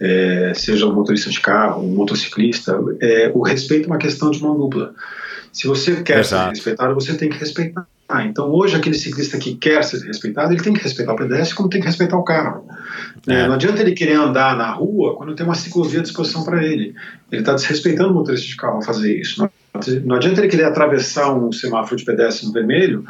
é, 0.00 0.52
seja 0.54 0.86
um 0.86 0.94
motorista 0.94 1.30
de 1.30 1.40
carro, 1.40 1.84
um 1.84 1.94
motociclista, 1.94 2.78
é, 3.00 3.30
o 3.34 3.42
respeito 3.42 3.84
é 3.84 3.86
uma 3.86 3.98
questão 3.98 4.30
de 4.30 4.42
mão 4.42 4.56
dupla. 4.56 4.94
Se 5.52 5.66
você 5.66 6.02
quer 6.02 6.20
Exato. 6.20 6.44
ser 6.44 6.50
respeitado, 6.50 6.94
você 6.94 7.14
tem 7.16 7.28
que 7.28 7.38
respeitar. 7.38 7.86
Então, 8.24 8.50
hoje, 8.50 8.76
aquele 8.76 8.96
ciclista 8.96 9.38
que 9.38 9.54
quer 9.54 9.84
ser 9.84 10.04
respeitado, 10.06 10.52
ele 10.52 10.62
tem 10.62 10.72
que 10.72 10.82
respeitar 10.82 11.12
o 11.12 11.16
pedestre 11.16 11.54
como 11.54 11.68
tem 11.68 11.80
que 11.80 11.86
respeitar 11.86 12.16
o 12.16 12.24
carro. 12.24 12.66
É. 13.28 13.34
É, 13.34 13.46
Não 13.46 13.54
adianta 13.54 13.80
ele 13.80 13.92
querer 13.92 14.14
andar 14.14 14.56
na 14.56 14.70
rua 14.70 15.16
quando 15.16 15.34
tem 15.34 15.44
uma 15.44 15.54
ciclovia 15.54 16.00
à 16.00 16.02
disposição 16.02 16.44
para 16.44 16.64
ele. 16.64 16.94
Ele 17.30 17.42
está 17.42 17.54
desrespeitando 17.54 18.10
o 18.10 18.14
motorista 18.14 18.46
de 18.46 18.56
carro 18.56 18.76
ao 18.76 18.82
fazer 18.82 19.18
isso. 19.18 19.48
Não, 20.04 20.16
adianta 20.16 20.40
ele 20.40 20.48
querer 20.48 20.64
atravessar 20.64 21.32
um 21.32 21.52
semáforo 21.52 21.96
de 21.96 22.04
pedestre 22.04 22.46
no 22.46 22.52
vermelho 22.52 23.04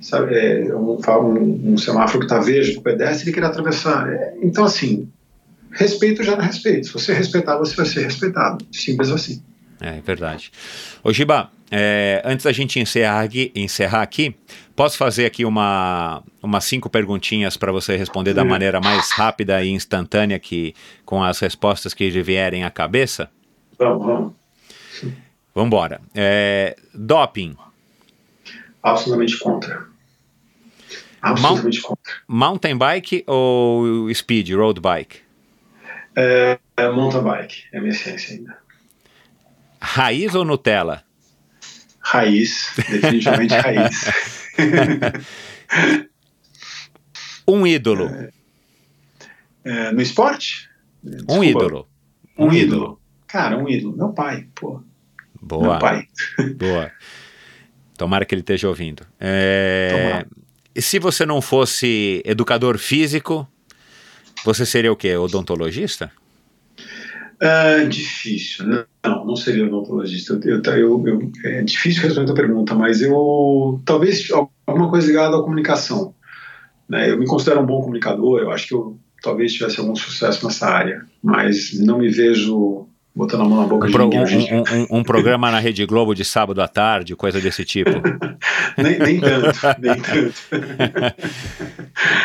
sabe, 0.00 0.34
é, 0.34 0.74
um, 0.74 0.96
um, 0.96 1.72
um 1.72 1.78
semáforo 1.78 2.20
que 2.20 2.26
está 2.26 2.38
verde 2.38 2.72
para 2.72 2.80
o 2.80 2.82
pedestre 2.82 3.30
e 3.30 3.32
querer 3.32 3.46
atravessar. 3.46 4.08
É, 4.08 4.34
então, 4.42 4.64
assim, 4.64 5.08
respeito 5.70 6.22
já 6.22 6.36
não 6.36 6.44
respeito. 6.44 6.86
Se 6.86 6.92
você 6.92 7.12
respeitar, 7.12 7.56
você 7.58 7.74
vai 7.74 7.86
ser 7.86 8.04
respeitado. 8.04 8.64
Simples 8.72 9.10
assim. 9.10 9.42
É 9.80 10.00
verdade. 10.00 10.50
Ô 11.02 11.12
Giba, 11.12 11.50
é, 11.70 12.22
antes 12.24 12.44
da 12.44 12.52
gente 12.52 12.80
encerrar 12.80 13.22
aqui, 13.22 13.52
encerrar 13.54 14.02
aqui, 14.02 14.34
posso 14.74 14.96
fazer 14.96 15.26
aqui 15.26 15.44
uma, 15.44 16.22
umas 16.42 16.64
cinco 16.64 16.88
perguntinhas 16.88 17.56
para 17.56 17.70
você 17.70 17.96
responder 17.96 18.34
da 18.34 18.44
maneira 18.44 18.80
mais 18.80 19.10
rápida 19.12 19.62
e 19.62 19.70
instantânea 19.70 20.38
que 20.38 20.74
com 21.04 21.22
as 21.22 21.38
respostas 21.38 21.94
que 21.94 22.10
vierem 22.22 22.64
à 22.64 22.70
cabeça? 22.70 23.30
Vamos, 23.78 24.06
vamos. 24.06 24.32
Vamos 25.54 25.66
embora. 25.66 26.00
É, 26.14 26.76
doping. 26.94 27.56
Absolutamente 28.82 29.38
contra. 29.38 29.86
Absolutamente 31.20 31.80
contra. 31.82 32.12
Mountain 32.26 32.76
bike 32.76 33.24
ou 33.26 34.12
speed, 34.14 34.50
road 34.52 34.80
bike? 34.80 35.20
É, 36.16 36.58
é 36.76 36.90
mountain 36.90 37.22
bike, 37.22 37.64
é 37.72 37.78
a 37.78 37.80
minha 37.80 37.92
essência 37.92 38.36
ainda. 38.36 38.56
Raiz 39.80 40.34
ou 40.34 40.44
Nutella? 40.44 41.04
Raiz, 42.00 42.72
definitivamente 42.76 43.54
raiz. 43.54 44.06
um 47.46 47.66
ídolo. 47.66 48.06
É, 48.06 48.30
é, 49.64 49.92
no 49.92 50.00
esporte? 50.00 50.68
Desculpa. 51.02 51.34
Um 51.34 51.44
ídolo. 51.44 51.88
Um, 52.36 52.46
um 52.46 52.52
ídolo. 52.52 52.76
ídolo. 52.76 53.00
Cara, 53.26 53.58
um 53.58 53.68
ídolo. 53.68 53.96
Meu 53.96 54.08
pai, 54.10 54.48
pô. 54.54 54.82
Boa. 55.40 55.70
Meu 55.70 55.78
pai. 55.78 56.08
Boa. 56.56 56.90
Tomara 57.96 58.24
que 58.24 58.34
ele 58.34 58.42
esteja 58.42 58.68
ouvindo. 58.68 59.06
É... 59.20 60.24
E 60.74 60.80
se 60.80 60.98
você 60.98 61.26
não 61.26 61.40
fosse 61.40 62.22
educador 62.24 62.78
físico, 62.78 63.46
você 64.44 64.64
seria 64.64 64.92
o 64.92 64.96
quê? 64.96 65.16
Odontologista? 65.16 66.12
É 67.40 67.84
difícil. 67.84 68.66
Não, 69.04 69.24
não 69.24 69.36
seria 69.36 69.66
odontologista. 69.66 70.38
Eu, 70.44 70.60
eu, 70.62 71.06
eu, 71.06 71.32
é 71.44 71.62
difícil 71.62 72.02
responder 72.02 72.32
a 72.32 72.34
pergunta, 72.34 72.74
mas 72.74 73.00
eu 73.00 73.80
talvez 73.84 74.28
alguma 74.66 74.90
coisa 74.90 75.06
ligada 75.06 75.36
à 75.36 75.42
comunicação. 75.42 76.14
Né? 76.88 77.10
Eu 77.10 77.18
me 77.18 77.26
considero 77.26 77.60
um 77.60 77.66
bom 77.66 77.80
comunicador, 77.80 78.40
eu 78.40 78.50
acho 78.50 78.66
que 78.66 78.74
eu 78.74 78.98
talvez 79.22 79.52
tivesse 79.52 79.78
algum 79.78 79.94
sucesso 79.94 80.44
nessa 80.46 80.66
área, 80.66 81.04
mas 81.22 81.78
não 81.78 81.98
me 81.98 82.08
vejo 82.08 82.88
botando 83.14 83.42
a 83.42 83.44
mão 83.44 83.60
na 83.60 83.66
boca 83.66 83.86
um 83.86 83.90
de 83.90 83.98
ninguém. 83.98 84.54
Um, 84.54 84.60
um, 84.60 84.98
um, 84.98 85.02
programa 85.02 85.50
na 85.50 85.58
Rede 85.58 85.84
Globo 85.84 86.14
de 86.14 86.24
sábado 86.24 86.62
à 86.62 86.68
tarde, 86.68 87.16
coisa 87.16 87.40
desse 87.40 87.64
tipo. 87.64 87.90
nem, 88.78 88.98
nem 88.98 89.20
tanto, 89.20 89.58
nem 89.80 90.00
tanto. 90.00 90.34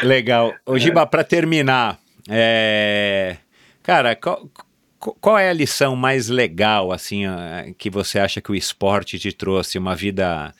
Legal. 0.05 0.53
Ô, 0.65 0.77
Giba, 0.77 1.01
é. 1.01 1.05
para 1.05 1.23
terminar, 1.23 1.99
é... 2.29 3.37
cara, 3.81 4.15
qual, 4.15 4.47
qual 5.19 5.37
é 5.37 5.49
a 5.49 5.53
lição 5.53 5.95
mais 5.95 6.29
legal, 6.29 6.91
assim, 6.91 7.23
que 7.77 7.89
você 7.89 8.19
acha 8.19 8.39
que 8.39 8.51
o 8.51 8.55
esporte 8.55 9.19
te 9.19 9.31
trouxe? 9.31 9.77
Uma 9.77 9.95
vida 9.95 10.53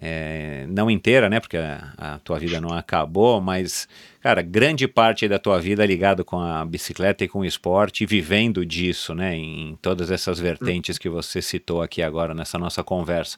é, 0.00 0.64
não 0.68 0.88
inteira, 0.88 1.28
né? 1.28 1.40
Porque 1.40 1.56
a, 1.56 1.92
a, 1.98 2.18
tua 2.20 2.38
vida 2.38 2.60
não 2.60 2.72
acabou, 2.72 3.40
mas, 3.40 3.88
cara, 4.20 4.40
grande 4.40 4.86
parte 4.86 5.26
da 5.26 5.38
tua 5.38 5.60
vida 5.60 5.82
é 5.82 5.86
ligado 5.86 6.24
com 6.24 6.38
a 6.38 6.64
bicicleta 6.64 7.24
e 7.24 7.28
com 7.28 7.40
o 7.40 7.44
esporte, 7.44 8.06
vivendo 8.06 8.64
disso, 8.64 9.14
né? 9.14 9.34
Em, 9.34 9.70
em 9.70 9.76
todas 9.76 10.10
essas 10.10 10.38
vertentes 10.38 10.96
que 10.96 11.08
você 11.08 11.42
citou 11.42 11.82
aqui 11.82 12.00
agora 12.00 12.32
nessa 12.32 12.58
nossa 12.58 12.84
conversa. 12.84 13.36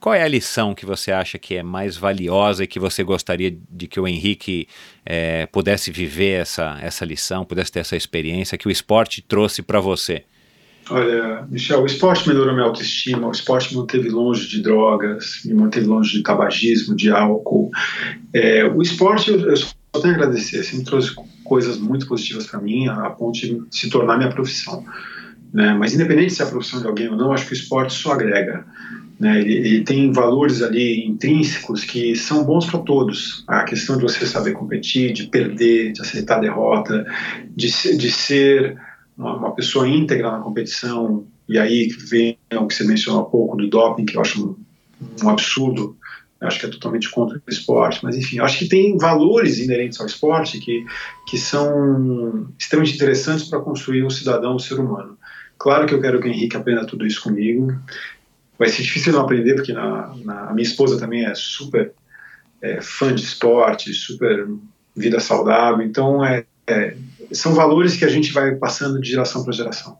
Qual 0.00 0.14
é 0.14 0.22
a 0.22 0.28
lição 0.28 0.74
que 0.74 0.86
você 0.86 1.12
acha 1.12 1.38
que 1.38 1.56
é 1.56 1.62
mais 1.62 1.94
valiosa 1.94 2.64
e 2.64 2.66
que 2.66 2.80
você 2.80 3.04
gostaria 3.04 3.54
de 3.70 3.86
que 3.86 4.00
o 4.00 4.08
Henrique 4.08 4.66
é, 5.04 5.44
pudesse 5.46 5.90
viver 5.90 6.40
essa, 6.40 6.78
essa 6.80 7.04
lição, 7.04 7.44
pudesse 7.44 7.70
ter 7.70 7.80
essa 7.80 7.94
experiência 7.94 8.56
que 8.56 8.66
o 8.66 8.70
esporte 8.70 9.20
trouxe 9.20 9.60
para 9.60 9.78
você? 9.78 10.24
Olha, 10.88 11.46
Michel, 11.50 11.82
o 11.82 11.86
esporte 11.86 12.26
melhorou 12.26 12.54
minha 12.54 12.66
autoestima, 12.66 13.28
o 13.28 13.30
esporte 13.30 13.72
me 13.72 13.80
manteve 13.80 14.08
longe 14.08 14.48
de 14.48 14.62
drogas, 14.62 15.42
me 15.44 15.52
manteve 15.52 15.86
longe 15.86 16.16
de 16.16 16.22
tabagismo, 16.22 16.96
de 16.96 17.10
álcool. 17.10 17.70
É, 18.32 18.64
o 18.64 18.80
esporte, 18.80 19.30
eu, 19.30 19.38
eu 19.38 19.56
só 19.56 19.68
tenho 20.00 20.14
a 20.14 20.16
agradecer, 20.16 20.64
sempre 20.64 20.86
trouxe 20.86 21.14
coisas 21.44 21.78
muito 21.78 22.06
positivas 22.08 22.46
para 22.46 22.60
mim, 22.60 22.88
a 22.88 23.10
ponto 23.10 23.38
de 23.38 23.60
se 23.70 23.90
tornar 23.90 24.16
minha 24.16 24.30
profissão. 24.30 24.82
Né? 25.52 25.74
Mas 25.74 25.94
independente 25.94 26.32
se 26.32 26.42
é 26.42 26.44
a 26.46 26.48
profissão 26.48 26.80
de 26.80 26.86
alguém 26.86 27.08
ou 27.08 27.16
não, 27.16 27.32
acho 27.32 27.46
que 27.46 27.52
o 27.52 27.54
esporte 27.54 27.92
só 27.92 28.12
agrega. 28.12 28.64
Né? 29.20 29.38
Ele, 29.38 29.52
ele, 29.52 29.84
tem 29.84 30.10
valores 30.10 30.62
ali 30.62 31.06
intrínsecos 31.06 31.84
que 31.84 32.16
são 32.16 32.42
bons 32.42 32.64
para 32.64 32.80
todos. 32.80 33.44
A 33.46 33.64
questão 33.64 33.98
de 33.98 34.02
você 34.02 34.26
saber 34.26 34.52
competir, 34.52 35.12
de 35.12 35.26
perder, 35.26 35.92
de 35.92 36.00
aceitar 36.00 36.38
a 36.38 36.40
derrota, 36.40 37.04
de, 37.54 37.68
de 37.98 38.10
ser 38.10 38.78
uma, 39.16 39.36
uma, 39.36 39.54
pessoa 39.54 39.86
íntegra 39.86 40.32
na 40.32 40.38
competição. 40.38 41.26
E 41.46 41.58
aí 41.58 41.88
vem 42.08 42.38
o 42.54 42.66
que 42.66 42.74
você 42.74 42.84
mencionou 42.84 43.20
há 43.20 43.24
pouco 43.26 43.58
do 43.58 43.68
doping, 43.68 44.06
que 44.06 44.16
eu 44.16 44.22
acho 44.22 44.42
um, 44.42 44.56
um 45.22 45.28
absurdo. 45.28 45.98
Eu 46.40 46.48
acho 46.48 46.58
que 46.58 46.64
é 46.64 46.70
totalmente 46.70 47.10
contra 47.10 47.36
o 47.36 47.50
esporte, 47.50 48.02
mas 48.02 48.16
enfim, 48.16 48.40
acho 48.40 48.60
que 48.60 48.68
tem 48.70 48.96
valores 48.96 49.58
inerentes 49.58 50.00
ao 50.00 50.06
esporte 50.06 50.58
que, 50.58 50.82
que 51.28 51.36
são 51.36 52.48
extremamente 52.58 52.96
interessantes 52.96 53.46
para 53.46 53.60
construir 53.60 54.02
um 54.02 54.08
cidadão, 54.08 54.56
um 54.56 54.58
ser 54.58 54.80
humano. 54.80 55.18
Claro 55.58 55.86
que 55.86 55.92
eu 55.92 56.00
quero 56.00 56.18
que 56.18 56.26
o 56.26 56.30
Henrique 56.30 56.56
aprenda 56.56 56.86
tudo 56.86 57.06
isso 57.06 57.22
comigo, 57.22 57.78
vai 58.60 58.68
ser 58.68 58.82
difícil 58.82 59.14
não 59.14 59.22
aprender, 59.22 59.54
porque 59.54 59.72
na, 59.72 60.14
na, 60.22 60.50
a 60.50 60.52
minha 60.52 60.68
esposa 60.68 61.00
também 61.00 61.24
é 61.24 61.34
super 61.34 61.94
é, 62.60 62.78
fã 62.82 63.14
de 63.14 63.22
esporte, 63.22 63.94
super 63.94 64.46
vida 64.94 65.18
saudável, 65.18 65.80
então 65.82 66.22
é, 66.22 66.44
é, 66.66 66.94
são 67.32 67.54
valores 67.54 67.96
que 67.96 68.04
a 68.04 68.08
gente 68.08 68.34
vai 68.34 68.54
passando 68.56 69.00
de 69.00 69.08
geração 69.08 69.42
para 69.42 69.54
geração. 69.54 69.96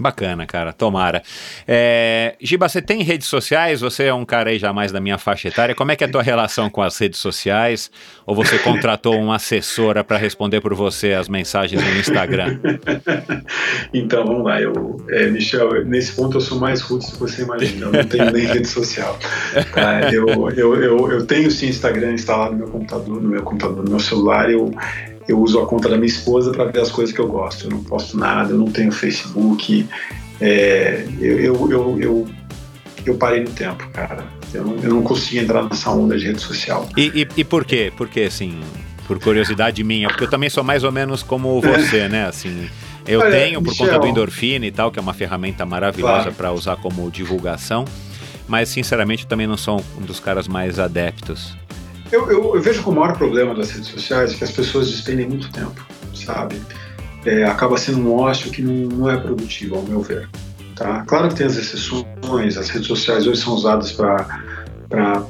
Bacana, 0.00 0.46
cara, 0.46 0.72
tomara. 0.72 1.22
É, 1.66 2.36
Giba, 2.40 2.68
você 2.68 2.80
tem 2.80 3.02
redes 3.02 3.26
sociais? 3.26 3.80
Você 3.80 4.04
é 4.04 4.14
um 4.14 4.24
cara 4.24 4.50
aí 4.50 4.58
já 4.58 4.72
mais 4.72 4.92
da 4.92 5.00
minha 5.00 5.18
faixa 5.18 5.48
etária. 5.48 5.74
Como 5.74 5.90
é 5.90 5.96
que 5.96 6.04
é 6.04 6.06
a 6.06 6.10
tua 6.10 6.22
relação 6.22 6.70
com 6.70 6.80
as 6.80 6.96
redes 6.96 7.18
sociais? 7.18 7.90
Ou 8.24 8.32
você 8.32 8.58
contratou 8.60 9.20
uma 9.20 9.36
assessora 9.36 10.04
para 10.04 10.16
responder 10.16 10.60
por 10.60 10.72
você 10.72 11.14
as 11.14 11.28
mensagens 11.28 11.82
no 11.82 11.98
Instagram? 11.98 12.60
então, 13.92 14.24
vamos 14.24 14.44
lá. 14.44 14.60
Eu, 14.60 15.04
é, 15.10 15.26
Michel, 15.26 15.84
nesse 15.84 16.12
ponto 16.12 16.36
eu 16.36 16.40
sou 16.40 16.60
mais 16.60 16.80
rude 16.80 17.06
do 17.06 17.12
que 17.12 17.18
você 17.18 17.42
imagina. 17.42 17.86
Eu 17.86 17.92
não 17.92 18.04
tenho 18.04 18.30
nem 18.30 18.46
rede 18.46 18.68
social. 18.68 19.18
Tá? 19.74 20.12
Eu, 20.12 20.28
eu, 20.50 20.80
eu, 20.80 21.10
eu 21.10 21.26
tenho 21.26 21.50
sim 21.50 21.66
Instagram 21.66 22.12
instalado 22.12 22.52
no 22.52 22.58
meu 22.58 22.68
computador, 22.68 23.20
no 23.20 23.28
meu 23.28 23.42
computador, 23.42 23.82
no 23.82 23.90
meu 23.90 24.00
celular. 24.00 24.48
Eu, 24.48 24.70
eu 25.28 25.38
uso 25.38 25.60
a 25.60 25.66
conta 25.66 25.90
da 25.90 25.96
minha 25.96 26.06
esposa 26.06 26.50
para 26.52 26.64
ver 26.64 26.80
as 26.80 26.90
coisas 26.90 27.14
que 27.14 27.20
eu 27.20 27.28
gosto. 27.28 27.66
Eu 27.66 27.70
não 27.70 27.84
posto 27.84 28.16
nada, 28.16 28.52
eu 28.52 28.58
não 28.58 28.70
tenho 28.70 28.90
Facebook. 28.90 29.86
É, 30.40 31.06
eu, 31.20 31.70
eu, 31.70 32.00
eu, 32.00 32.26
eu, 33.04 33.14
parei 33.16 33.40
no 33.40 33.50
tempo, 33.50 33.86
cara. 33.90 34.24
Eu 34.54 34.64
não, 34.64 34.76
eu 34.76 34.90
não 34.94 35.02
consigo 35.02 35.38
entrar 35.40 35.62
nessa 35.64 35.90
onda 35.90 36.16
de 36.16 36.26
rede 36.26 36.40
social. 36.40 36.88
E, 36.96 37.22
e, 37.22 37.28
e 37.40 37.44
por 37.44 37.66
quê? 37.66 37.92
Porque, 37.94 38.22
assim, 38.22 38.58
por 39.06 39.20
curiosidade 39.20 39.84
minha, 39.84 40.08
porque 40.08 40.24
eu 40.24 40.30
também 40.30 40.48
sou 40.48 40.64
mais 40.64 40.82
ou 40.82 40.90
menos 40.90 41.22
como 41.22 41.60
você, 41.60 42.08
né? 42.08 42.26
Assim, 42.26 42.66
eu 43.06 43.20
Olha, 43.20 43.30
tenho 43.30 43.60
por 43.62 43.70
Michel, 43.70 43.86
conta 43.86 43.98
do 43.98 44.06
endorfina 44.06 44.66
e 44.66 44.70
tal, 44.70 44.90
que 44.90 44.98
é 44.98 45.02
uma 45.02 45.14
ferramenta 45.14 45.66
maravilhosa 45.66 46.22
claro. 46.22 46.34
para 46.34 46.52
usar 46.52 46.76
como 46.76 47.10
divulgação, 47.10 47.84
mas 48.46 48.70
sinceramente 48.70 49.24
eu 49.24 49.28
também 49.28 49.46
não 49.46 49.58
sou 49.58 49.84
um 49.98 50.02
dos 50.02 50.20
caras 50.20 50.48
mais 50.48 50.78
adeptos. 50.78 51.54
Eu, 52.10 52.30
eu, 52.30 52.54
eu, 52.54 52.60
vejo 52.60 52.82
que 52.82 52.88
o 52.88 52.92
maior 52.92 53.16
problema 53.16 53.54
das 53.54 53.70
redes 53.70 53.88
sociais 53.88 54.32
é 54.32 54.36
que 54.36 54.44
as 54.44 54.50
pessoas 54.50 54.90
despendem 54.90 55.28
muito 55.28 55.50
tempo, 55.52 55.86
sabe? 56.14 56.60
É, 57.26 57.44
acaba 57.44 57.76
sendo 57.76 57.98
um 57.98 58.14
ócio 58.14 58.50
que 58.50 58.62
não, 58.62 58.96
não, 58.96 59.10
é 59.10 59.16
produtivo, 59.18 59.76
ao 59.76 59.82
meu 59.82 60.00
ver. 60.00 60.28
Tá? 60.74 61.04
Claro 61.06 61.28
que 61.28 61.34
tem 61.34 61.46
as 61.46 61.56
exceções, 61.56 62.56
as 62.56 62.70
redes 62.70 62.86
sociais 62.86 63.26
hoje 63.26 63.40
são 63.40 63.54
usadas 63.54 63.92
para 63.92 64.42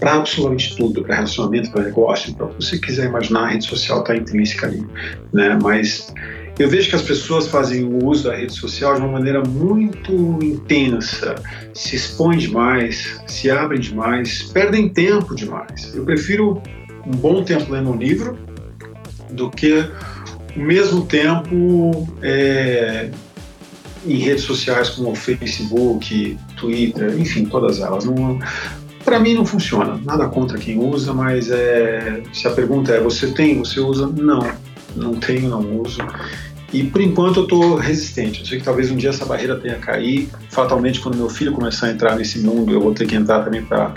absolutamente 0.03 0.77
tudo, 0.77 1.03
para 1.03 1.17
relacionamento, 1.17 1.71
para 1.73 1.83
negócio, 1.83 2.35
para 2.35 2.47
o 2.47 2.49
que 2.51 2.65
você 2.65 2.79
quiser 2.79 3.07
imaginar, 3.07 3.45
a 3.45 3.49
rede 3.49 3.65
social 3.65 4.01
está 4.01 4.15
intrínseca 4.15 4.67
ali, 4.67 4.87
né? 5.33 5.59
Mas 5.61 6.13
eu 6.59 6.69
vejo 6.69 6.91
que 6.91 6.97
as 6.97 7.03
pessoas 7.03 7.47
fazem 7.47 7.85
o 7.85 8.05
uso 8.05 8.25
da 8.25 8.37
rede 8.37 8.53
social 8.53 8.95
de 8.95 9.01
uma 9.01 9.13
maneira 9.13 9.43
muito 9.43 10.13
intensa, 10.43 11.37
se 11.73 11.95
expõem 11.95 12.39
demais, 12.39 13.21
se 13.27 13.51
abrem 13.51 13.81
demais, 13.81 14.43
perdem 14.53 14.89
tempo 14.89 15.35
demais. 15.35 15.95
Eu 15.95 16.05
prefiro 16.05 16.61
um 17.07 17.13
bom 17.13 17.45
tempo 17.45 17.73
lendo 17.73 17.91
um 17.91 17.97
livro 17.97 18.37
do 19.31 19.51
que 19.51 19.85
o 20.57 20.61
mesmo 20.61 21.07
tempo 21.07 22.09
é, 22.23 23.11
em 24.05 24.17
redes 24.17 24.43
sociais 24.43 24.91
como 24.91 25.15
Facebook, 25.15 26.37
Twitter, 26.57 27.19
enfim, 27.19 27.45
todas 27.45 27.79
elas. 27.79 28.05
para 29.05 29.21
mim 29.21 29.35
não 29.35 29.47
funciona. 29.47 30.01
Nada 30.05 30.27
contra 30.27 30.59
quem 30.59 30.79
usa, 30.79 31.13
mas 31.13 31.51
é, 31.51 32.21
se 32.33 32.49
a 32.49 32.51
pergunta 32.51 32.93
é: 32.93 33.01
você 33.01 33.29
tem, 33.29 33.59
você 33.59 33.79
usa? 33.79 34.07
Não, 34.09 34.41
não 34.99 35.15
tenho, 35.15 35.49
não 35.49 35.81
uso. 35.81 36.01
E 36.73 36.85
por 36.85 37.01
enquanto 37.01 37.39
eu 37.39 37.43
estou 37.45 37.77
resistente. 37.77 38.41
Eu 38.41 38.47
sei 38.47 38.59
que 38.59 38.65
talvez 38.65 38.91
um 38.91 38.97
dia 38.97 39.11
essa 39.11 39.25
barreira 39.25 39.57
tenha 39.57 39.77
cair. 39.77 40.29
Fatalmente, 40.51 41.01
quando 41.01 41.17
meu 41.17 41.31
filho 41.31 41.53
começar 41.53 41.87
a 41.87 41.91
entrar 41.91 42.17
nesse 42.17 42.41
mundo, 42.41 42.73
eu 42.73 42.81
vou 42.81 42.93
ter 42.93 43.07
que 43.07 43.15
entrar 43.15 43.43
também 43.43 43.65
para 43.65 43.95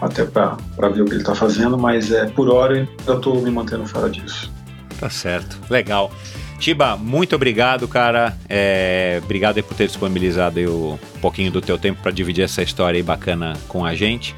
até 0.00 0.24
para 0.24 0.56
ver 0.88 1.02
o 1.02 1.04
que 1.04 1.12
ele 1.12 1.20
está 1.20 1.34
fazendo, 1.34 1.78
mas 1.78 2.10
é 2.10 2.26
por 2.26 2.48
hora 2.48 2.88
eu 3.06 3.16
estou 3.16 3.40
me 3.40 3.50
mantendo 3.50 3.86
fora 3.86 4.10
disso. 4.10 4.50
Tá 4.98 5.08
certo, 5.08 5.58
legal. 5.70 6.12
Tiba, 6.58 6.96
muito 6.96 7.34
obrigado, 7.34 7.88
cara. 7.88 8.36
É, 8.48 9.20
obrigado 9.22 9.62
por 9.64 9.76
ter 9.76 9.86
disponibilizado 9.86 10.60
um 10.60 11.18
pouquinho 11.20 11.50
do 11.50 11.60
teu 11.60 11.76
tempo 11.76 12.00
para 12.02 12.12
dividir 12.12 12.44
essa 12.44 12.62
história 12.62 12.98
aí 12.98 13.02
bacana 13.02 13.54
com 13.66 13.84
a 13.84 13.94
gente. 13.94 14.34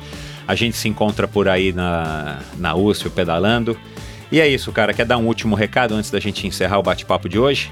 A 0.46 0.54
gente 0.54 0.76
se 0.76 0.88
encontra 0.88 1.26
por 1.26 1.48
aí 1.48 1.72
na, 1.72 2.40
na 2.58 2.74
USP, 2.74 3.10
pedalando. 3.10 3.76
E 4.30 4.40
é 4.40 4.48
isso, 4.48 4.72
cara. 4.72 4.92
Quer 4.92 5.06
dar 5.06 5.18
um 5.18 5.26
último 5.26 5.54
recado 5.54 5.94
antes 5.94 6.10
da 6.10 6.20
gente 6.20 6.46
encerrar 6.46 6.78
o 6.78 6.82
bate-papo 6.82 7.28
de 7.28 7.38
hoje? 7.38 7.70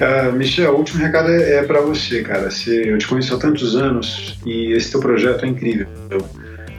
Cara, 0.00 0.32
Michel, 0.32 0.72
o 0.72 0.78
último 0.78 1.02
recado 1.02 1.30
é, 1.30 1.56
é 1.56 1.62
para 1.62 1.80
você, 1.82 2.22
cara. 2.22 2.50
Você, 2.50 2.90
eu 2.90 2.96
te 2.96 3.06
conheço 3.06 3.34
há 3.34 3.38
tantos 3.38 3.76
anos 3.76 4.38
e 4.46 4.72
esse 4.72 4.90
teu 4.90 5.00
projeto 5.00 5.44
é 5.44 5.48
incrível. 5.48 5.86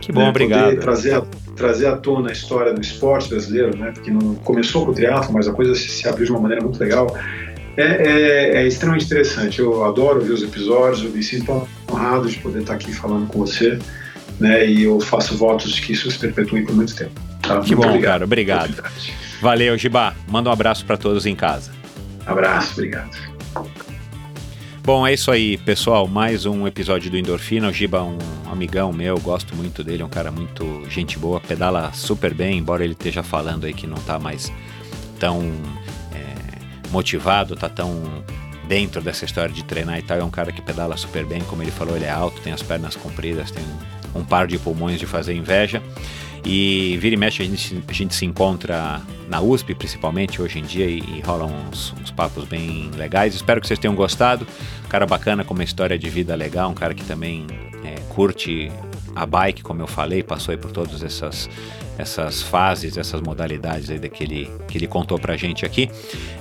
Que 0.02 0.12
bom, 0.12 0.22
né? 0.22 0.30
obrigado. 0.30 0.80
Trazer 0.80 1.14
a, 1.14 1.24
trazer 1.56 1.86
à 1.86 1.96
tona 1.96 2.30
a 2.30 2.32
história 2.32 2.74
do 2.74 2.82
esporte 2.82 3.30
brasileiro, 3.30 3.78
né? 3.78 3.92
Porque 3.94 4.10
não 4.10 4.34
começou 4.36 4.86
com 4.86 4.92
o 4.92 4.94
triatlo, 4.96 5.32
mas 5.34 5.48
a 5.48 5.54
coisa 5.54 5.76
se, 5.76 5.88
se 5.90 6.08
abriu 6.08 6.26
de 6.26 6.32
uma 6.32 6.42
maneira 6.42 6.64
muito 6.64 6.80
legal. 6.80 7.16
É, 7.78 7.84
é, 7.84 8.56
é, 8.56 8.68
extremamente 8.68 9.06
interessante. 9.06 9.60
Eu 9.60 9.86
adoro 9.86 10.20
ver 10.22 10.34
os 10.34 10.42
episódios, 10.42 11.04
eu 11.04 11.12
me 11.12 11.22
sinto 11.22 11.68
honrado 11.90 12.28
de 12.28 12.38
poder 12.40 12.62
estar 12.62 12.74
aqui 12.74 12.92
falando 12.92 13.28
com 13.28 13.38
você, 13.38 13.78
né? 14.40 14.66
E 14.66 14.84
eu 14.84 15.00
faço 15.00 15.38
votos 15.38 15.72
de 15.72 15.82
que 15.82 15.94
isso 15.94 16.10
se 16.10 16.18
perpetue 16.18 16.64
por 16.64 16.76
muito 16.76 16.96
tempo. 16.96 17.31
Tá? 17.52 17.61
Que 17.61 17.76
muito 17.76 17.76
bom, 17.76 17.88
obrigado. 17.90 18.11
cara. 18.11 18.26
Obrigado. 18.26 18.84
Valeu, 19.41 19.78
Giba. 19.78 20.15
Manda 20.28 20.49
um 20.49 20.53
abraço 20.53 20.86
para 20.86 20.98
todos 20.98 21.26
em 21.26 21.36
casa. 21.36 21.72
Abraço, 22.26 22.73
obrigado. 22.73 23.11
Bom, 24.84 25.06
é 25.06 25.14
isso 25.14 25.30
aí, 25.30 25.57
pessoal. 25.57 26.07
Mais 26.07 26.45
um 26.45 26.65
episódio 26.65 27.11
do 27.11 27.18
Endorfina. 27.18 27.68
O 27.69 27.73
Giba 27.73 27.99
é 27.99 28.02
um 28.02 28.18
amigão 28.52 28.91
meu, 28.91 29.19
gosto 29.19 29.56
muito 29.56 29.84
dele, 29.84 30.02
é 30.02 30.06
um 30.06 30.10
cara 30.10 30.32
muito 30.32 30.84
gente 30.90 31.18
boa, 31.18 31.40
pedala 31.40 31.91
super 31.94 32.34
bem, 32.34 32.57
embora 32.57 32.84
ele 32.84 32.94
esteja 32.94 33.23
falando 33.23 33.65
aí 33.65 33.73
que 33.73 33.88
não 33.88 33.98
tá 33.98 34.19
mais 34.19 34.52
tão 35.19 35.41
é, 36.14 36.90
motivado, 36.90 37.56
tá 37.56 37.69
tão 37.69 38.02
dentro 38.68 39.02
dessa 39.02 39.23
história 39.26 39.53
de 39.53 39.64
treinar 39.64 39.99
e 39.99 40.02
tal. 40.02 40.18
É 40.18 40.23
um 40.23 40.30
cara 40.30 40.52
que 40.52 40.61
pedala 40.61 40.98
super 40.98 41.26
bem, 41.26 41.41
como 41.41 41.61
ele 41.61 41.72
falou, 41.72 41.95
ele 41.95 42.06
é 42.06 42.11
alto, 42.11 42.41
tem 42.41 42.53
as 42.53 42.64
pernas 42.64 42.95
compridas, 42.95 43.52
tem 43.52 43.64
um 44.15 44.23
par 44.23 44.48
de 44.48 44.57
pulmões 44.57 44.99
de 44.99 45.06
fazer 45.06 45.34
inveja. 45.36 45.82
E 46.44 46.98
vira 47.00 47.14
e 47.14 47.18
mexe 47.18 47.44
a 47.44 47.46
gente, 47.46 47.84
a 47.88 47.94
gente 47.94 48.16
se 48.16 48.26
encontra 48.26 49.02
na 49.30 49.40
USP, 49.42 49.76
principalmente 49.76 50.42
hoje 50.42 50.60
em 50.60 50.64
dia, 50.64 50.86
e, 50.86 51.00
e 51.00 51.24
uns, 51.26 51.94
uns, 52.02 52.12
papos 52.12 52.46
bem 52.46 52.90
legais. 52.98 53.36
Espero 53.36 53.62
que 53.62 53.68
vocês 53.68 53.80
tenham 53.80 53.96
gostado. 53.96 54.46
Um 54.86 54.90
cara 54.90 55.06
bacana 55.06 55.44
com 55.44 55.54
uma 55.54 55.64
história 55.64 55.98
de 55.98 56.10
vida 56.10 56.36
legal, 56.36 56.70
um 56.70 56.74
cara 56.74 56.94
que 56.94 57.04
também 57.04 57.46
é, 57.86 57.96
curte 58.10 58.72
a 59.16 59.26
bike, 59.26 59.62
como 59.62 59.82
eu 59.82 59.88
falei, 59.88 60.24
passou 60.24 60.58
por 60.58 60.72
todas 60.72 61.04
essas, 61.04 61.50
essas 61.98 62.42
fases, 62.42 62.98
essas 62.98 63.22
modalidades 63.22 63.90
aí 63.90 64.00
daquele 64.00 64.50
que 64.68 64.78
ele 64.78 64.88
contou 64.88 65.20
pra 65.20 65.38
gente 65.38 65.66
aqui. 65.66 65.90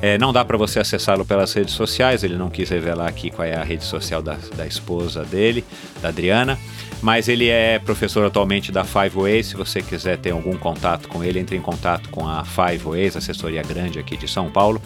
É, 0.00 0.16
não 0.16 0.32
dá 0.32 0.44
para 0.44 0.56
você 0.56 0.80
acessá-lo 0.80 1.24
pelas 1.26 1.52
redes 1.52 1.74
sociais, 1.74 2.24
ele 2.24 2.36
não 2.36 2.48
quis 2.48 2.70
revelar 2.70 3.08
aqui 3.08 3.30
qual 3.30 3.46
é 3.46 3.54
a 3.54 3.62
rede 3.62 3.84
social 3.84 4.22
da, 4.22 4.38
da 4.56 4.66
esposa 4.66 5.24
dele, 5.24 5.64
da 6.00 6.08
Adriana 6.08 6.58
mas 7.02 7.28
ele 7.28 7.48
é 7.48 7.78
professor 7.78 8.24
atualmente 8.26 8.70
da 8.70 8.84
Five 8.84 9.16
Ways. 9.16 9.46
Se 9.46 9.56
você 9.56 9.80
quiser 9.80 10.18
ter 10.18 10.30
algum 10.30 10.56
contato 10.56 11.08
com 11.08 11.24
ele, 11.24 11.38
entre 11.38 11.56
em 11.56 11.60
contato 11.60 12.10
com 12.10 12.26
a 12.28 12.44
Five 12.44 12.84
Ways, 12.84 13.16
assessoria 13.16 13.62
grande 13.62 13.98
aqui 13.98 14.16
de 14.16 14.28
São 14.28 14.50
Paulo, 14.50 14.80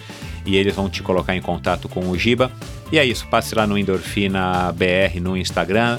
e 0.47 0.57
eles 0.57 0.75
vão 0.75 0.89
te 0.89 1.03
colocar 1.03 1.35
em 1.35 1.43
contato 1.43 1.89
com 1.89 2.09
o 2.09 2.19
Giba. 2.19 2.53
E 2.93 2.99
é 2.99 3.05
isso, 3.05 3.27
passe 3.29 3.55
lá 3.55 3.67
no 3.67 3.77
Endorfina 3.77 4.73
BR 4.73 5.21
no 5.21 5.37
Instagram, 5.37 5.99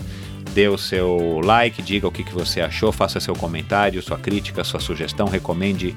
dê 0.54 0.70
o 0.70 0.78
seu 0.78 1.42
like, 1.44 1.82
diga 1.82 2.08
o 2.08 2.12
que, 2.12 2.24
que 2.24 2.34
você 2.34 2.62
achou, 2.62 2.92
faça 2.92 3.20
seu 3.20 3.36
comentário, 3.36 4.02
sua 4.02 4.18
crítica, 4.18 4.64
sua 4.64 4.80
sugestão, 4.80 5.28
recomende 5.28 5.94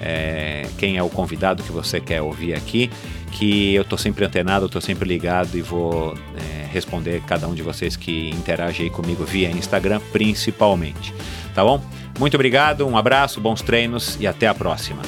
é, 0.00 0.66
quem 0.78 0.96
é 0.96 1.02
o 1.02 1.10
convidado 1.10 1.62
que 1.62 1.70
você 1.70 2.00
quer 2.00 2.22
ouvir 2.22 2.54
aqui, 2.54 2.90
que 3.32 3.74
eu 3.74 3.82
estou 3.82 3.98
sempre 3.98 4.24
antenado, 4.24 4.66
estou 4.66 4.80
sempre 4.80 5.08
ligado 5.08 5.56
e 5.56 5.62
vou 5.62 6.14
é, 6.36 6.66
responder 6.66 7.22
cada 7.26 7.46
um 7.48 7.54
de 7.54 7.62
vocês 7.62 7.96
que 7.96 8.30
interage 8.30 8.82
aí 8.82 8.90
comigo 8.90 9.24
via 9.24 9.50
Instagram, 9.50 10.00
principalmente. 10.12 11.14
Tá 11.54 11.64
bom? 11.64 11.82
Muito 12.18 12.34
obrigado, 12.34 12.86
um 12.86 12.96
abraço, 12.96 13.40
bons 13.40 13.62
treinos 13.62 14.16
e 14.20 14.26
até 14.26 14.46
a 14.46 14.54
próxima. 14.54 15.02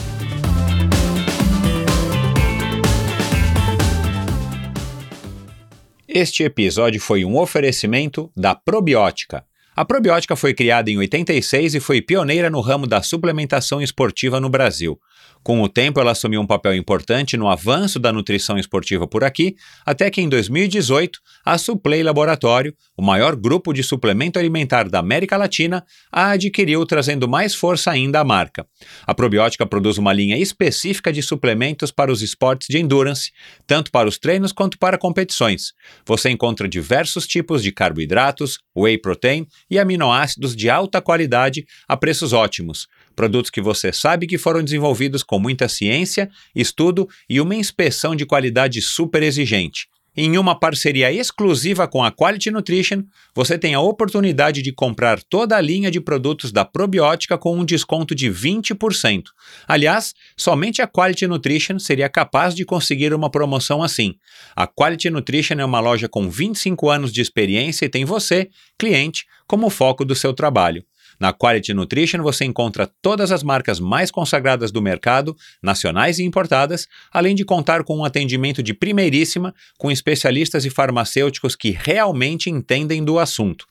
Este 6.07 6.43
episódio 6.43 7.01
foi 7.01 7.25
um 7.25 7.39
oferecimento 7.39 8.31
da 8.37 8.55
Probiótica 8.55 9.45
a 9.75 9.87
probiótica 9.87 10.37
foi 10.37 10.53
criada 10.53 10.91
em 10.91 10.99
86 10.99 11.77
e 11.77 11.81
foi 11.81 12.03
pioneira 12.03 12.51
no 12.51 12.61
ramo 12.61 12.87
da 12.87 13.01
suplementação 13.01 13.81
esportiva 13.81 14.39
no 14.39 14.51
Brasil. 14.51 15.01
Com 15.43 15.61
o 15.61 15.69
tempo, 15.69 16.01
ela 16.01 16.13
assumiu 16.13 16.41
um 16.41 16.47
papel 16.47 16.75
importante 16.75 17.37
no 17.37 17.49
avanço 17.49 17.99
da 17.99 18.13
nutrição 18.13 18.57
esportiva 18.57 19.09
por 19.09 19.25
aqui, 19.25 19.57
até 19.85 20.09
que 20.09 20.21
em 20.21 20.29
2018, 20.29 21.19
a 21.45 21.59
Suplay 21.59 22.03
Laboratório, 22.03 22.73
o 22.97 23.03
maior 23.03 23.35
grupo 23.35 23.73
de 23.73 23.83
suplemento 23.83 24.39
alimentar 24.39 24.89
da 24.89 25.01
América 25.01 25.37
Latina, 25.37 25.85
a 26.13 26.31
adquiriu, 26.31 26.87
trazendo 26.87 27.29
mais 27.29 27.57
força 27.57 27.91
ainda 27.91 28.21
à 28.21 28.25
marca. 28.25 28.65
A 29.05 29.13
probiótica 29.13 29.67
produz 29.67 29.99
uma 29.99 30.13
linha 30.13 30.39
específica 30.39 31.13
de 31.13 31.23
suplementos 31.23 31.91
para 31.91 32.13
os 32.13 32.23
esportes 32.23 32.69
de 32.69 32.79
endurance, 32.79 33.33
tanto 33.67 33.91
para 33.91 34.09
os 34.09 34.19
treinos 34.19 34.53
quanto 34.53 34.79
para 34.79 34.97
competições. 34.97 35.73
Você 36.07 36.31
encontra 36.31 36.69
diversos 36.69 37.27
tipos 37.27 37.65
de 37.65 37.73
carboidratos, 37.73 38.61
whey 38.77 38.97
protein 38.97 39.47
e 39.69 39.79
aminoácidos 39.79 40.55
de 40.55 40.71
alta 40.71 41.01
qualidade 41.01 41.65
a 41.89 41.97
preços 41.97 42.33
ótimos. 42.33 42.87
Produtos 43.15 43.51
que 43.51 43.61
você 43.61 43.93
sabe 43.93 44.27
que 44.27 44.39
foram 44.39 44.63
desenvolvidos 44.63 45.23
com 45.23 45.39
muita 45.39 45.69
ciência, 45.69 46.31
estudo 46.55 47.09
e 47.29 47.41
uma 47.41 47.55
inspeção 47.55 48.17
de 48.17 48.27
qualidade 48.27 48.81
super 48.81 49.23
exigente. 49.23 49.87
Em 50.15 50.37
uma 50.37 50.55
parceria 50.55 51.11
exclusiva 51.11 51.89
com 51.89 52.05
a 52.05 52.13
Quality 52.13 52.51
Nutrition, 52.51 53.03
você 53.35 53.59
tem 53.59 53.73
a 53.73 53.81
oportunidade 53.81 54.61
de 54.61 54.71
comprar 54.71 55.23
toda 55.23 55.57
a 55.57 55.61
linha 55.61 55.91
de 55.91 56.03
produtos 56.03 56.53
da 56.53 56.67
probiótica 56.67 57.39
com 57.39 57.59
um 57.59 57.65
desconto 57.65 58.15
de 58.15 58.31
20%. 58.31 59.23
Aliás, 59.67 60.13
somente 60.37 60.83
a 60.83 60.87
Quality 60.87 61.27
Nutrition 61.27 61.79
seria 61.79 62.11
capaz 62.11 62.55
de 62.55 62.63
conseguir 62.63 63.15
uma 63.15 63.31
promoção 63.31 63.83
assim. 63.83 64.15
A 64.55 64.67
Quality 64.67 65.09
Nutrition 65.09 65.55
é 65.55 65.65
uma 65.65 65.81
loja 65.81 66.11
com 66.11 66.29
25 66.29 66.91
anos 66.91 67.11
de 67.11 67.23
experiência 67.23 67.87
e 67.87 67.89
tem 67.89 68.05
você, 68.05 68.51
cliente, 68.79 69.25
como 69.47 69.71
foco 69.71 70.05
do 70.05 70.15
seu 70.15 70.35
trabalho. 70.35 70.85
Na 71.19 71.33
Quality 71.33 71.75
Nutrition 71.75 72.23
você 72.23 72.45
encontra 72.45 72.91
todas 73.01 73.33
as 73.33 73.43
marcas 73.43 73.79
mais 73.81 74.11
consagradas 74.11 74.71
do 74.71 74.83
mercado, 74.83 75.37
nacionais 75.63 76.19
e 76.19 76.25
importadas, 76.25 76.89
além 77.13 77.35
de 77.35 77.45
contar 77.45 77.85
com 77.85 77.99
um 77.99 78.05
atendimento 78.05 78.63
de 78.63 78.75
primeiríssima, 78.75 79.55
com 79.79 79.91
especialistas 79.91 80.65
e 80.65 80.71
farmacêuticos 80.71 81.57
que 81.57 81.71
realmente 81.71 82.51
entendem 82.51 83.05
do 83.05 83.19
assunto. 83.19 83.67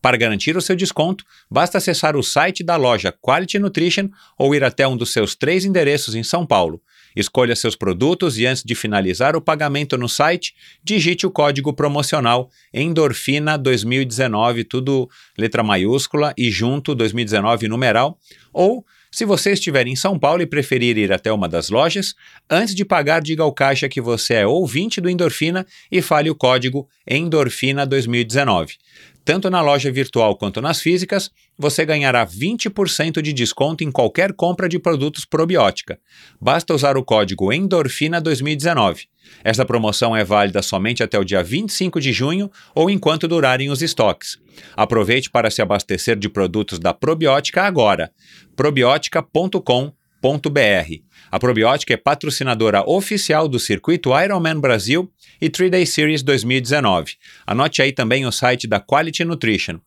Para 0.00 0.16
garantir 0.16 0.56
o 0.56 0.60
seu 0.60 0.76
desconto, 0.76 1.24
basta 1.50 1.78
acessar 1.78 2.16
o 2.16 2.22
site 2.22 2.62
da 2.62 2.76
loja 2.76 3.12
Quality 3.12 3.58
Nutrition 3.58 4.08
ou 4.38 4.54
ir 4.54 4.64
até 4.64 4.86
um 4.86 4.96
dos 4.96 5.12
seus 5.12 5.34
três 5.34 5.64
endereços 5.64 6.14
em 6.14 6.22
São 6.22 6.46
Paulo. 6.46 6.80
Escolha 7.14 7.54
seus 7.54 7.76
produtos 7.76 8.38
e 8.38 8.46
antes 8.46 8.62
de 8.62 8.74
finalizar 8.74 9.36
o 9.36 9.40
pagamento 9.40 9.96
no 9.98 10.08
site, 10.08 10.54
digite 10.82 11.26
o 11.26 11.30
código 11.30 11.72
promocional 11.72 12.50
Endorfina 12.72 13.56
2019, 13.56 14.64
tudo 14.64 15.08
letra 15.36 15.62
maiúscula 15.62 16.32
e 16.36 16.50
junto 16.50 16.94
2019 16.94 17.68
numeral, 17.68 18.18
ou 18.52 18.84
se 19.14 19.26
você 19.26 19.52
estiver 19.52 19.86
em 19.86 19.94
São 19.94 20.18
Paulo 20.18 20.40
e 20.40 20.46
preferir 20.46 20.96
ir 20.96 21.12
até 21.12 21.30
uma 21.30 21.46
das 21.46 21.68
lojas, 21.68 22.14
antes 22.48 22.74
de 22.74 22.82
pagar, 22.82 23.20
diga 23.20 23.42
ao 23.42 23.52
caixa 23.52 23.86
que 23.86 24.00
você 24.00 24.36
é 24.36 24.46
ouvinte 24.46 25.02
do 25.02 25.10
Endorfina 25.10 25.66
e 25.90 26.00
fale 26.00 26.30
o 26.30 26.34
código 26.34 26.88
Endorfina 27.06 27.84
2019. 27.84 28.76
Tanto 29.24 29.48
na 29.48 29.60
loja 29.60 29.90
virtual 29.90 30.36
quanto 30.36 30.60
nas 30.60 30.80
físicas, 30.80 31.30
você 31.56 31.84
ganhará 31.84 32.26
20% 32.26 33.22
de 33.22 33.32
desconto 33.32 33.84
em 33.84 33.90
qualquer 33.90 34.32
compra 34.32 34.68
de 34.68 34.80
produtos 34.80 35.24
probiótica. 35.24 35.98
Basta 36.40 36.74
usar 36.74 36.96
o 36.96 37.04
código 37.04 37.52
Endorfina 37.52 38.20
2019. 38.20 39.06
Esta 39.44 39.64
promoção 39.64 40.16
é 40.16 40.24
válida 40.24 40.60
somente 40.60 41.04
até 41.04 41.18
o 41.18 41.24
dia 41.24 41.42
25 41.42 42.00
de 42.00 42.12
junho 42.12 42.50
ou 42.74 42.90
enquanto 42.90 43.28
durarem 43.28 43.70
os 43.70 43.80
estoques. 43.80 44.40
Aproveite 44.76 45.30
para 45.30 45.50
se 45.50 45.62
abastecer 45.62 46.16
de 46.16 46.28
produtos 46.28 46.80
da 46.80 46.92
Probiótica 46.92 47.62
agora. 47.62 48.10
probiótica.com.br. 48.56 51.11
A 51.32 51.38
Probiótica 51.38 51.94
é 51.94 51.96
patrocinadora 51.96 52.84
oficial 52.86 53.48
do 53.48 53.58
circuito 53.58 54.10
Ironman 54.22 54.60
Brasil 54.60 55.10
e 55.40 55.48
3-Day 55.48 55.86
Series 55.86 56.22
2019. 56.22 57.14
Anote 57.46 57.80
aí 57.80 57.90
também 57.90 58.26
o 58.26 58.30
site 58.30 58.68
da 58.68 58.78
Quality 58.78 59.24
Nutrition, 59.24 59.80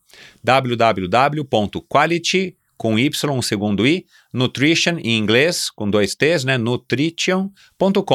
www.quality 0.44 0.98
com 2.76 2.98
Y, 2.98 3.42
segundo 3.44 3.86
I, 3.86 4.08
nutrition 4.34 4.98
em 4.98 5.20
inglês, 5.20 5.70
com 5.70 5.88
dois 5.88 6.16
T's, 6.16 6.44
né, 6.44 6.58
nutrition.com.br. 6.58 8.06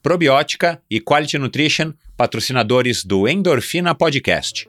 Probiótica 0.00 0.80
e 0.88 1.00
Quality 1.00 1.36
Nutrition, 1.38 1.92
patrocinadores 2.16 3.04
do 3.04 3.26
Endorfina 3.26 3.92
Podcast. 3.92 4.68